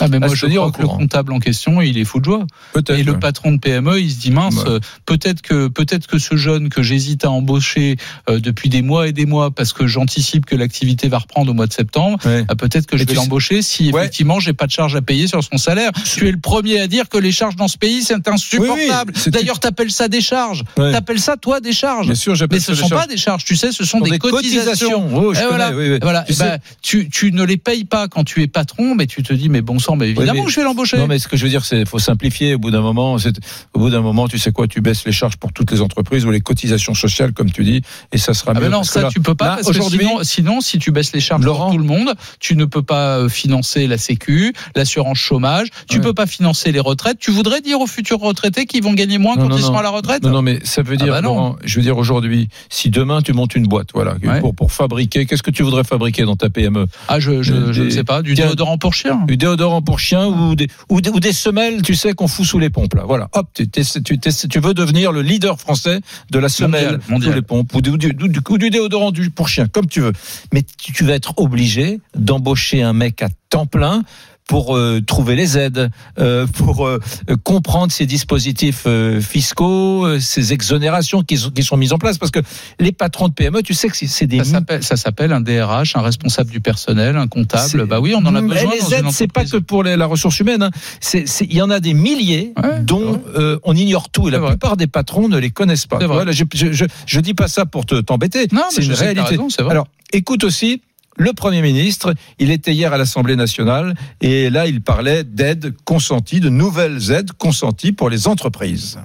ah 0.01 0.07
mais 0.09 0.17
à 0.17 0.19
moi 0.19 0.29
se 0.29 0.35
je 0.35 0.45
crois 0.47 0.67
au 0.67 0.71
que 0.71 0.81
le 0.81 0.87
comptable 0.87 1.31
en 1.33 1.39
question 1.39 1.81
il 1.81 1.97
est 1.97 2.03
fou 2.05 2.19
de 2.19 2.25
joie. 2.25 2.45
Et 2.89 3.03
le 3.03 3.17
patron 3.19 3.51
de 3.53 3.59
PME, 3.59 3.99
il 4.01 4.11
se 4.11 4.19
dit 4.19 4.31
mince, 4.31 4.55
euh, 4.67 4.79
peut-être 5.05 5.41
que 5.41 5.67
peut-être 5.67 6.07
que 6.07 6.17
ce 6.19 6.35
jeune 6.35 6.69
que 6.69 6.83
j'hésite 6.83 7.23
à 7.25 7.31
embaucher 7.31 7.95
euh, 8.29 8.39
depuis 8.39 8.69
des 8.69 8.81
mois 8.81 9.07
et 9.07 9.13
des 9.13 9.25
mois 9.25 9.51
parce 9.51 9.71
que 9.73 9.87
j'anticipe 9.87 10.45
que 10.45 10.55
l'activité 10.55 11.07
va 11.07 11.19
reprendre 11.19 11.51
au 11.51 11.53
mois 11.53 11.67
de 11.67 11.73
septembre, 11.73 12.17
Ouais. 12.25 12.43
ah, 12.47 12.55
peut-être 12.55 12.85
que 12.87 12.95
Et 12.95 12.99
je 12.99 13.05
vais 13.05 13.13
l'embaucher 13.13 13.61
si 13.61 13.91
Ouais. 13.91 14.01
effectivement 14.01 14.39
j'ai 14.39 14.53
pas 14.53 14.65
de 14.67 14.71
charge 14.71 14.95
à 14.95 15.01
payer 15.01 15.27
sur 15.27 15.43
son 15.43 15.57
salaire. 15.57 15.91
Tu 16.15 16.27
es 16.27 16.31
le 16.31 16.39
premier 16.39 16.79
à 16.79 16.87
dire 16.87 17.07
que 17.09 17.17
les 17.17 17.31
charges 17.31 17.55
dans 17.55 17.67
ce 17.67 17.77
pays 17.77 18.01
c'est 18.03 18.27
insupportable. 18.27 18.72
Oui, 18.75 18.89
oui, 19.25 19.31
D'ailleurs, 19.31 19.59
t'appelles 19.59 19.91
ça 19.91 20.07
des 20.07 20.21
charges. 20.21 20.63
Ouais. 20.77 20.91
T'appelles 20.91 21.19
ça 21.19 21.37
toi 21.37 21.59
des 21.59 21.73
charges. 21.73 22.05
Bien 22.07 22.15
sûr, 22.15 22.35
j'appelle 22.35 22.57
Mais 22.59 22.63
ce 22.63 22.71
des 22.71 22.77
sont 22.77 22.87
charges. 22.87 23.01
pas 23.01 23.07
des 23.07 23.17
charges, 23.17 23.43
tu 23.45 23.55
sais, 23.55 23.71
ce 23.71 23.83
sont 23.85 23.99
des, 23.99 24.17
cotisations. 24.19 25.09
Oh, 25.15 25.33
je 25.33 25.39
Et 25.39 25.43
connais, 25.43 25.49
voilà, 25.57 25.71
oui, 25.75 25.89
oui. 25.91 25.99
voilà. 26.01 26.23
Tu 26.23 26.33
Eh 26.33 26.35
ben, 26.39 26.57
tu, 26.81 27.09
tu 27.09 27.31
ne 27.31 27.43
les 27.43 27.57
payes 27.57 27.85
pas 27.85 28.07
quand 28.07 28.23
tu 28.23 28.41
es 28.41 28.47
patron, 28.47 28.95
mais 28.95 29.07
tu 29.07 29.23
te 29.23 29.33
dis 29.33 29.49
mais 29.49 29.61
bon 29.61 29.79
sang, 29.79 29.95
mais 29.95 30.09
évidemment 30.09 30.33
mais- 30.33 30.45
que 30.45 30.51
je 30.51 30.55
vais 30.59 30.63
l'embaucher. 30.63 30.97
Non, 30.97 31.07
mais 31.07 31.19
ce 31.19 31.27
que 31.27 31.37
je 31.37 31.43
veux 31.43 31.49
dire, 31.49 31.65
c'est 31.65 31.87
faut 31.87 31.99
simplifier. 31.99 32.55
Au 32.55 32.59
bout 32.59 32.71
d'un 32.71 32.81
moment, 32.81 33.17
au 33.73 33.79
bout 33.79 33.89
d'un 33.89 34.01
moment, 34.01 34.27
tu 34.27 34.37
sais 34.39 34.51
quoi, 34.51 34.67
tu 34.67 34.81
baisses 34.81 35.05
les 35.05 35.11
charges 35.11 35.37
pour 35.37 35.53
toutes 35.53 35.71
les 35.71 35.81
entreprises 35.81 36.25
ou 36.25 36.31
les 36.31 36.41
cotisations 36.41 36.93
sociales, 36.93 37.33
comme 37.33 37.51
tu 37.51 37.63
dis, 37.63 37.81
et 38.11 38.17
ça 38.17 38.33
sera 38.33 38.51
Ah 38.51 38.59
mieux. 38.59 38.65
mais 38.65 38.69
non, 38.69 38.83
ça 38.83 39.03
là- 39.03 39.09
tu 39.11 39.19
peux 39.21 39.35
pas 39.35 39.45
là, 39.45 39.51
parce 39.55 39.63
que 39.67 39.69
aujourd'hui, 39.71 39.99
sinon, 39.99 40.23
sinon, 40.23 40.61
si 40.61 40.79
tu 40.79 40.91
baisses 40.91 41.13
les 41.13 41.19
charges 41.19 41.43
Laurent 41.43 41.65
pour 41.65 41.71
tout 41.73 41.77
le 41.77 41.83
monde, 41.85 42.13
tu 42.39 42.55
ne 42.55 42.65
peux 42.65 42.83
pas 42.83 43.17
euh, 43.19 43.29
financer 43.29 43.87
la 43.87 43.97
Sécu, 43.97 44.53
l'assurance 44.75 45.17
chômage, 45.17 45.67
tu 45.87 45.97
Ouais. 45.97 46.01
peux 46.03 46.13
pas 46.13 46.25
financer 46.25 46.71
les 46.71 46.79
retraites. 46.79 47.17
Tu 47.19 47.31
voudrais 47.31 47.61
dire 47.61 47.79
aux 47.79 47.87
futurs 47.87 48.19
retraités 48.19 48.62
qu'ils 48.65 48.83
vont 48.83 48.93
gagner 48.93 49.17
moins 49.17 49.35
Non, 49.35 49.43
quand 49.43 49.49
non, 49.49 49.57
ils 49.57 49.61
seront 49.63 49.77
à 49.77 49.83
la 49.83 49.89
retraite 49.89 50.23
Non, 50.23 50.31
non, 50.31 50.41
mais 50.41 50.59
ça 50.63 50.81
veut 50.81 50.97
dire, 50.97 51.13
bah. 51.13 51.21
Laurent, 51.21 51.55
je 51.63 51.75
veux 51.77 51.81
dire 51.81 51.97
aujourd'hui, 51.97 52.49
si 52.69 52.89
demain 52.89 53.21
tu 53.21 53.33
montes 53.33 53.55
une 53.55 53.67
boîte, 53.67 53.89
voilà, 53.93 54.15
Ouais. 54.23 54.39
pour, 54.39 54.55
pour 54.55 54.71
fabriquer, 54.71 55.25
qu'est-ce 55.25 55.43
que 55.43 55.51
tu 55.51 55.63
voudrais 55.63 55.83
fabriquer 55.83 56.23
dans 56.23 56.35
ta 56.35 56.49
PME 56.49 56.85
Ah 57.07 57.19
je 57.19 57.41
je, 57.43 57.53
Des- 57.53 57.73
je 57.73 57.83
ne 57.83 57.89
sais 57.89 58.03
pas, 58.03 58.21
du 58.21 58.33
déodorant 58.35 58.77
pour 58.77 58.93
chien. 58.93 59.21
Du 59.27 59.37
déodorant 59.37 59.81
pour 59.81 59.99
chien 59.99 60.25
ou 60.27 60.55
des, 60.55 60.67
ou 60.89 61.01
des, 61.01 61.09
ou 61.09 61.19
des 61.19 61.33
semelles, 61.33 61.81
tu 61.81 61.95
sais, 61.95 62.13
qu'on 62.13 62.27
fout 62.27 62.45
sous 62.45 62.59
les 62.59 62.69
pompes, 62.69 62.93
là. 62.95 63.03
Voilà. 63.05 63.29
Hop, 63.33 63.47
tu, 63.53 63.67
tu, 63.69 64.19
tu 64.19 64.59
veux 64.59 64.73
devenir 64.73 65.11
le 65.11 65.21
leader 65.21 65.59
français 65.59 65.99
de 66.31 66.39
la 66.39 66.49
semelle 66.49 66.99
Mondial, 67.09 67.31
sous 67.31 67.35
les 67.35 67.41
pompes 67.41 67.73
ou 67.75 67.81
du, 67.81 67.97
du, 67.97 68.13
du, 68.13 68.39
ou 68.49 68.57
du 68.57 68.69
déodorant 68.69 69.11
pour 69.35 69.47
chien, 69.49 69.67
comme 69.67 69.87
tu 69.87 70.01
veux. 70.01 70.13
Mais 70.53 70.63
tu, 70.63 70.91
tu 70.93 71.03
vas 71.03 71.13
être 71.13 71.33
obligé 71.37 71.99
d'embaucher 72.15 72.81
un 72.81 72.93
mec 72.93 73.21
à 73.21 73.27
temps 73.49 73.65
plein 73.65 74.03
pour 74.47 74.75
euh, 74.75 74.99
trouver 75.01 75.35
les 75.35 75.57
aides, 75.57 75.89
euh, 76.19 76.45
pour 76.47 76.85
euh, 76.85 76.99
comprendre 77.43 77.91
ces 77.91 78.05
dispositifs 78.05 78.83
euh, 78.87 79.21
fiscaux, 79.21 80.05
euh, 80.05 80.19
ces 80.19 80.53
exonérations 80.53 81.23
qui 81.23 81.37
sont, 81.37 81.49
qui 81.51 81.63
sont 81.63 81.77
mises 81.77 81.93
en 81.93 81.97
place. 81.97 82.17
Parce 82.17 82.31
que 82.31 82.39
les 82.79 82.91
patrons 82.91 83.29
de 83.29 83.33
PME, 83.33 83.61
tu 83.63 83.73
sais 83.73 83.87
que 83.89 83.95
c'est- 83.97 84.27
des 84.27 84.41
Ça 84.43 84.95
s'appelle 84.97 85.31
un 85.33 85.41
DRH, 85.41 85.95
un 85.95 86.01
responsable 86.01 86.49
du 86.51 86.59
personnel, 86.59 87.17
un 87.17 87.27
comptable. 87.27 87.85
Bah 87.87 87.99
oui, 87.99 88.13
on 88.15 88.25
en 88.25 88.35
a 88.35 88.41
besoin. 88.41 88.63
dans 88.63 88.71
les 88.89 88.93
aides, 88.95 89.05
c'est 89.11 89.31
pas 89.31 89.45
que 89.45 89.57
pour 89.57 89.83
les- 89.83 89.95
la 89.95 90.05
ressource 90.05 90.39
humaine. 90.39 90.63
hein. 90.63 90.71
Il 91.13 91.53
y 91.53 91.61
en 91.61 91.69
a 91.69 91.79
des 91.79 91.93
milliers 91.93 92.53
Ouais, 92.61 92.79
dont 92.81 93.21
euh, 93.35 93.59
on 93.63 93.75
ignore 93.75 94.09
tout 94.09 94.27
et 94.27 94.31
la 94.31 94.39
vrai. 94.39 94.49
plupart 94.51 94.77
des 94.77 94.87
patrons 94.87 95.29
ne 95.29 95.37
les 95.37 95.51
connaissent 95.51 95.85
pas. 95.87 95.99
Voilà, 96.05 96.31
je, 96.31 96.43
je, 96.53 96.71
je, 96.71 96.85
je 97.05 97.19
dis 97.19 97.33
pas 97.33 97.47
ça 97.47 97.65
pour 97.65 97.85
te 97.85 97.95
t'embêter. 98.01 98.47
Non, 98.51 98.63
c'est 98.69 98.83
une 98.83 98.93
réalité. 98.93 99.37
raison. 99.37 99.47
Alors, 99.69 99.87
écoute 100.11 100.43
aussi. 100.43 100.81
Le 101.17 101.33
Premier 101.33 101.61
ministre, 101.61 102.13
il 102.39 102.49
était 102.49 102.73
hier 102.73 102.91
à 102.91 102.97
l'Assemblée 102.97 103.35
nationale 103.35 103.93
et 104.21 104.49
là, 104.49 104.65
il 104.65 104.81
parlait 104.81 105.23
d'aides 105.23 105.73
consenties, 105.85 106.39
de 106.39 106.49
nouvelles 106.49 107.11
aides 107.11 107.31
consenties 107.33 107.91
pour 107.91 108.09
les 108.09 108.27
entreprises. 108.27 108.99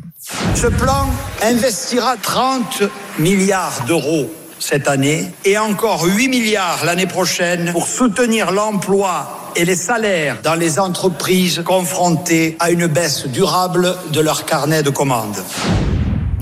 Ce 0.55 0.67
plan 0.67 1.07
investira 1.43 2.17
30 2.17 2.85
milliards 3.19 3.85
d'euros 3.87 4.31
cette 4.59 4.89
année 4.89 5.27
et 5.45 5.59
encore 5.59 6.05
8 6.05 6.29
milliards 6.29 6.85
l'année 6.85 7.07
prochaine 7.07 7.73
pour 7.73 7.87
soutenir 7.87 8.53
l'emploi 8.53 9.53
et 9.55 9.65
les 9.65 9.77
salaires 9.77 10.39
dans 10.43 10.55
les 10.55 10.79
entreprises 10.79 11.63
confrontées 11.65 12.57
à 12.59 12.71
une 12.71 12.87
baisse 12.87 13.27
durable 13.27 13.95
de 14.13 14.21
leur 14.21 14.47
carnet 14.47 14.83
de 14.83 14.91
commandes. 14.91 15.43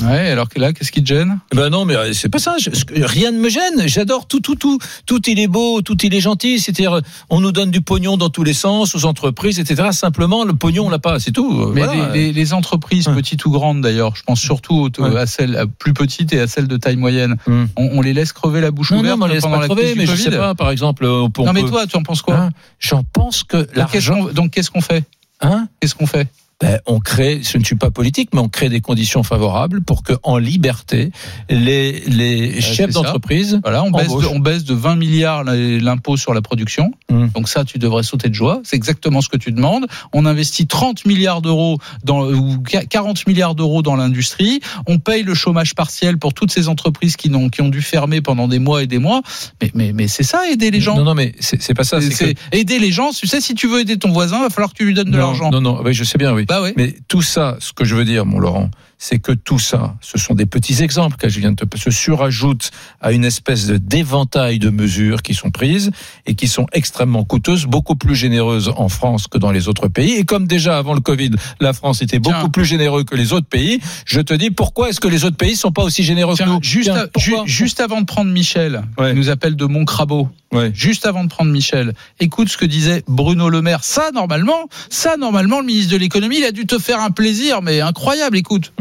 Ouais, 0.03 0.29
alors 0.31 0.49
que 0.49 0.61
là, 0.61 0.73
qu'est-ce 0.73 0.93
qui 0.93 1.03
te 1.03 1.09
gêne? 1.09 1.39
Ben 1.55 1.71
non, 1.71 1.85
mais 1.85 1.97
euh, 1.97 2.13
c'est 2.13 2.29
pas 2.29 2.39
ça. 2.39 2.57
Je- 2.59 2.71
rien 3.03 3.31
ne 3.33 3.39
me 3.39 3.49
gêne. 3.49 3.87
J'adore 3.87 4.27
tout, 4.27 4.41
tout, 4.41 4.55
tout. 4.55 4.79
Tout 5.07 5.21
il 5.29 5.39
est 5.41 5.47
beau, 5.49 5.81
tout 5.81 5.97
il 6.05 6.15
est 6.15 6.21
gentil. 6.21 6.61
C'est-à-dire, 6.61 7.01
on 7.31 7.41
nous 7.41 7.51
donne 7.51 7.71
du 7.71 7.81
pognon 7.81 8.17
dans 8.17 8.29
tous 8.29 8.45
les 8.45 8.53
sens, 8.53 8.95
aux 8.95 9.05
entreprises, 9.07 9.59
etc. 9.59 9.89
Simplement, 9.93 10.45
le 10.45 10.53
pognon, 10.55 10.87
on 10.87 10.91
l'a 10.91 10.99
pas. 10.99 11.19
C'est 11.19 11.33
tout. 11.33 11.51
Euh, 11.61 11.73
Mais 11.75 11.85
voilà. 11.85 12.09
les, 12.13 12.27
les- 12.27 12.33
les 12.33 12.53
entreprises, 12.53 13.09
Ouais. 13.09 13.15
petites 13.15 13.45
ou 13.47 13.51
grandes 13.51 13.81
d'ailleurs, 13.81 14.15
je 14.17 14.23
pense 14.23 14.41
surtout 14.41 14.91
Ouais. 14.99 15.17
à 15.19 15.27
celles 15.27 15.57
à 15.57 15.67
plus 15.67 15.95
petites 15.95 16.33
et 16.33 16.41
à 16.41 16.47
celles 16.47 16.69
de 16.69 16.77
taille 16.77 16.97
moyenne, 16.97 17.37
Hum. 17.47 17.69
on, 17.77 17.89
on 17.99 18.01
les 18.03 18.13
laisse 18.13 18.33
crever 18.33 18.61
la 18.61 18.71
bouche 18.71 18.91
Non, 18.91 18.99
non, 18.99 19.03
ouverte 19.03 19.19
mais 19.19 19.25
on 19.25 19.29
laisse 19.29 19.43
pendant 19.43 19.57
pas 19.57 19.63
la 19.63 19.69
crever, 19.69 19.95
mais 19.97 20.07
je 20.07 20.15
sais 20.15 20.31
pas, 20.31 20.55
par 20.55 20.71
exemple, 20.71 21.05
on 21.07 21.31
Non 21.45 21.53
mais 21.53 21.65
toi, 21.65 21.87
tu 21.87 21.97
en 21.97 22.03
penses 22.03 22.23
quoi? 22.23 22.37
Hein? 22.37 22.51
J'en 22.79 23.03
pense 23.03 23.45
que 23.45 23.57
Donc, 23.57 23.67
qu'est-ce 23.91 24.11
l'argent, 24.11 24.27
qu'on- 24.27 24.33
Donc 24.33 24.51
qu'est-ce 24.53 24.71
qu'on 24.71 24.81
fait? 24.83 25.05
Hein, 25.41 25.69
Qu'est-ce 25.81 25.95
qu'on 25.95 26.07
fait? 26.07 26.29
Ben, 26.61 26.81
on 26.87 27.01
crée, 27.01 27.41
je 27.43 27.59
ne 27.59 27.65
suis 27.65 27.77
pas 27.77 27.91
politique, 27.91 28.31
mais 28.33 28.41
on 28.41 28.49
crée 28.49 28.71
des 28.71 28.81
conditions 28.81 29.23
favorables 29.23 29.83
pour 29.83 30.03
que, 30.03 30.15
en 30.23 30.39
liberté, 30.39 31.11
les, 31.51 32.01
les 32.07 32.61
chefs 32.63 32.93
d'entreprise, 32.93 33.61
Voilà, 33.63 33.85
on 33.85 33.91
baisse, 33.91 34.07
de, 34.09 34.13
Embauche. 34.13 34.27
on 34.33 34.39
baisse 34.39 34.65
de 34.65 34.73
20 34.75 34.97
milliards 34.97 35.45
l'impôt 35.45 36.17
sur 36.17 36.33
la 36.33 36.41
production. 36.41 36.93
Hum. 37.13 37.29
Donc 37.35 37.49
ça, 37.51 37.65
tu 37.67 37.79
devrais 37.79 38.03
sauter 38.03 38.31
de 38.31 38.35
joie. 38.35 38.61
C'est 38.65 38.77
exactement 38.77 39.21
ce 39.21 39.29
que 39.29 39.37
tu 39.37 39.53
demandes. 39.53 39.87
On 40.15 40.25
investit 40.25 40.67
30 40.67 41.05
milliards 41.05 41.43
d'euros 41.43 41.79
dans 42.05 42.33
ou 42.33 42.63
40 42.63 43.27
milliards 43.27 43.55
d'euros 43.55 43.83
dans 43.83 43.97
l'industrie. 43.97 44.61
On 44.87 44.99
paye 44.99 45.23
le 45.25 45.35
chômage 45.35 45.75
partiel 45.75 46.17
pour 46.17 46.33
toutes 46.33 46.51
ces 46.53 46.69
entreprises 46.69 47.17
qui 47.17 47.29
n'ont 47.29 47.51
qui 47.51 47.61
ont 47.61 47.69
dû 47.69 47.83
fermer 47.83 48.23
pendant 48.23 48.49
des 48.49 48.59
mois 48.59 48.83
et 48.83 48.87
des 48.87 48.99
mois. 48.99 49.21
Mais 49.61 49.71
mais 49.75 49.93
mais 49.93 50.09
c'est 50.09 50.23
ça 50.23 50.49
aider 50.51 50.71
les 50.71 50.81
gens. 50.81 50.97
non, 50.97 51.05
non, 51.05 51.15
mais 51.15 51.35
c'est 51.39 51.61
c'est 51.61 51.75
pas 51.75 51.85
ça. 51.85 52.01
C'est- 52.01 52.11
C'est 52.13 52.33
que 52.35 52.41
c'est 52.51 52.59
aider 52.59 52.79
les 52.79 52.93
gens. 52.93 53.11
Tu 53.11 53.27
sais, 53.27 53.41
si 53.43 53.55
tu 53.55 53.67
veux 53.69 53.81
aider 53.81 53.99
ton 53.99 54.11
voisin, 54.13 54.41
va 54.41 54.49
falloir 54.49 54.71
que 54.73 54.79
tu 54.79 54.85
lui 54.87 54.95
donnes 54.95 55.11
de 55.11 55.19
non, 55.19 55.27
l'argent. 55.27 55.51
Non, 55.51 55.61
non, 55.61 55.83
oui, 55.85 55.93
je 55.93 56.03
sais 56.05 56.17
bien, 56.17 56.33
oui. 56.33 56.46
Bah. 56.47 56.63
Mais 56.77 56.95
tout 57.09 57.23
ça, 57.23 57.57
ce 57.61 57.73
que 57.73 57.85
je 57.85 57.95
veux 57.95 58.05
dire, 58.05 58.25
mon 58.27 58.39
Laurent, 58.39 58.71
c'est 58.99 59.19
que 59.19 59.33
tout 59.33 59.59
ça, 59.59 59.95
ce 60.01 60.19
sont 60.19 60.35
des 60.35 60.47
petits 60.47 60.83
exemples 60.83 61.17
que 61.17 61.29
je 61.29 61.39
viens 61.41 61.53
de 61.53 61.57
te 61.65 61.79
se 61.79 61.91
surajoutent 61.91 62.71
à 63.01 63.13
une 63.13 63.25
espèce 63.25 63.67
de 63.67 63.77
d'éventail 63.77 64.59
de 64.59 64.71
mesures 64.71 65.23
qui 65.23 65.35
sont 65.35 65.51
prises 65.51 65.91
et 66.25 66.35
qui 66.35 66.49
sont 66.49 66.67
extrêmement 66.73 67.25
coûteuses, 67.25 67.67
beaucoup 67.67 67.97
plus 67.97 68.15
généreuses 68.17 68.73
en 68.77 68.89
France 68.89 69.27
que 69.27 69.37
dans 69.39 69.51
les 69.51 69.69
autres 69.69 69.89
pays. 69.89 70.13
Et 70.13 70.25
comme 70.25 70.47
déjà 70.47 70.79
avant 70.79 70.95
le 70.95 71.01
Covid, 71.01 71.33
la 71.61 71.73
France 71.73 72.01
était 72.03 72.19
beaucoup 72.19 72.39
Tiens. 72.41 72.49
plus 72.49 72.65
généreux 72.65 73.05
que 73.05 73.15
les 73.15 73.33
autres 73.33 73.47
pays, 73.47 73.81
je 74.07 74.21
te 74.21 74.33
dis 74.33 74.51
pourquoi 74.51 74.89
est-ce 74.89 75.01
que 75.01 75.09
les 75.09 75.25
autres 75.25 75.37
pays 75.37 75.57
sont 75.57 75.73
pas 75.73 75.83
aussi 75.83 76.03
généreux 76.03 76.35
Tiens, 76.35 76.47
que 76.47 76.51
nous? 76.53 76.63
juste, 76.63 76.91
Tiens, 76.91 77.03
à- 77.03 77.07
pourquoi? 77.09 77.45
ju- 77.47 77.53
juste 77.53 77.81
avant 77.81 78.01
de 78.01 78.07
prendre 78.07 78.31
Michel, 78.31 78.83
Ouais. 78.99 79.11
il 79.13 79.17
nous 79.17 79.29
appelle 79.29 79.57
de 79.57 79.65
Montcrabeau. 79.67 80.29
Ouais. 80.53 80.71
Juste 80.73 81.07
avant 81.07 81.25
de 81.25 81.29
prendre 81.29 81.51
Michel, 81.51 81.93
écoute 82.21 82.49
ce 82.49 82.57
que 82.57 82.65
disait 82.65 83.03
Bruno 83.09 83.49
Le 83.51 83.63
Maire. 83.63 83.83
Ça, 83.83 84.11
normalement, 84.15 84.69
ça, 84.89 85.17
normalement, 85.17 85.61
le 85.61 85.67
ministre 85.67 85.93
de 85.93 85.97
l'économie, 85.99 86.39
il 86.39 86.45
a 86.45 86.53
dû 86.53 86.67
te 86.67 86.79
faire 86.79 87.01
un 87.01 87.11
plaisir, 87.11 87.63
mais 87.63 87.81
incroyable. 87.81 88.37
Écoute. 88.39 88.73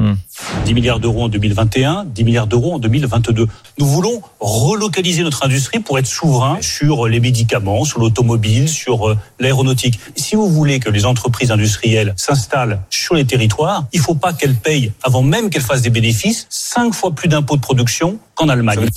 10 0.65 0.73
milliards 0.73 0.99
d'euros 0.99 1.23
en 1.23 1.29
2021, 1.29 2.05
10 2.05 2.23
milliards 2.23 2.47
d'euros 2.47 2.73
en 2.73 2.79
2022. 2.79 3.47
Nous 3.77 3.85
voulons 3.85 4.21
relocaliser 4.39 5.23
notre 5.23 5.45
industrie 5.45 5.79
pour 5.79 5.99
être 5.99 6.07
souverain 6.07 6.57
sur 6.61 7.07
les 7.07 7.19
médicaments, 7.19 7.85
sur 7.85 7.99
l'automobile, 7.99 8.67
sur 8.67 9.09
euh, 9.09 9.17
l'aéronautique. 9.39 9.99
Si 10.15 10.35
vous 10.35 10.49
voulez 10.49 10.79
que 10.79 10.89
les 10.89 11.05
entreprises 11.05 11.51
industrielles 11.51 12.13
s'installent 12.17 12.81
sur 12.89 13.15
les 13.15 13.25
territoires, 13.25 13.85
il 13.93 13.99
ne 13.99 14.03
faut 14.03 14.15
pas 14.15 14.33
qu'elles 14.33 14.55
payent, 14.55 14.91
avant 15.03 15.21
même 15.21 15.49
qu'elles 15.49 15.61
fassent 15.61 15.81
des 15.81 15.89
bénéfices, 15.89 16.47
cinq 16.49 16.93
fois 16.93 17.11
plus 17.11 17.27
d'impôts 17.27 17.55
de 17.55 17.61
production 17.61 18.17
qu'en 18.35 18.49
Allemagne. 18.49 18.87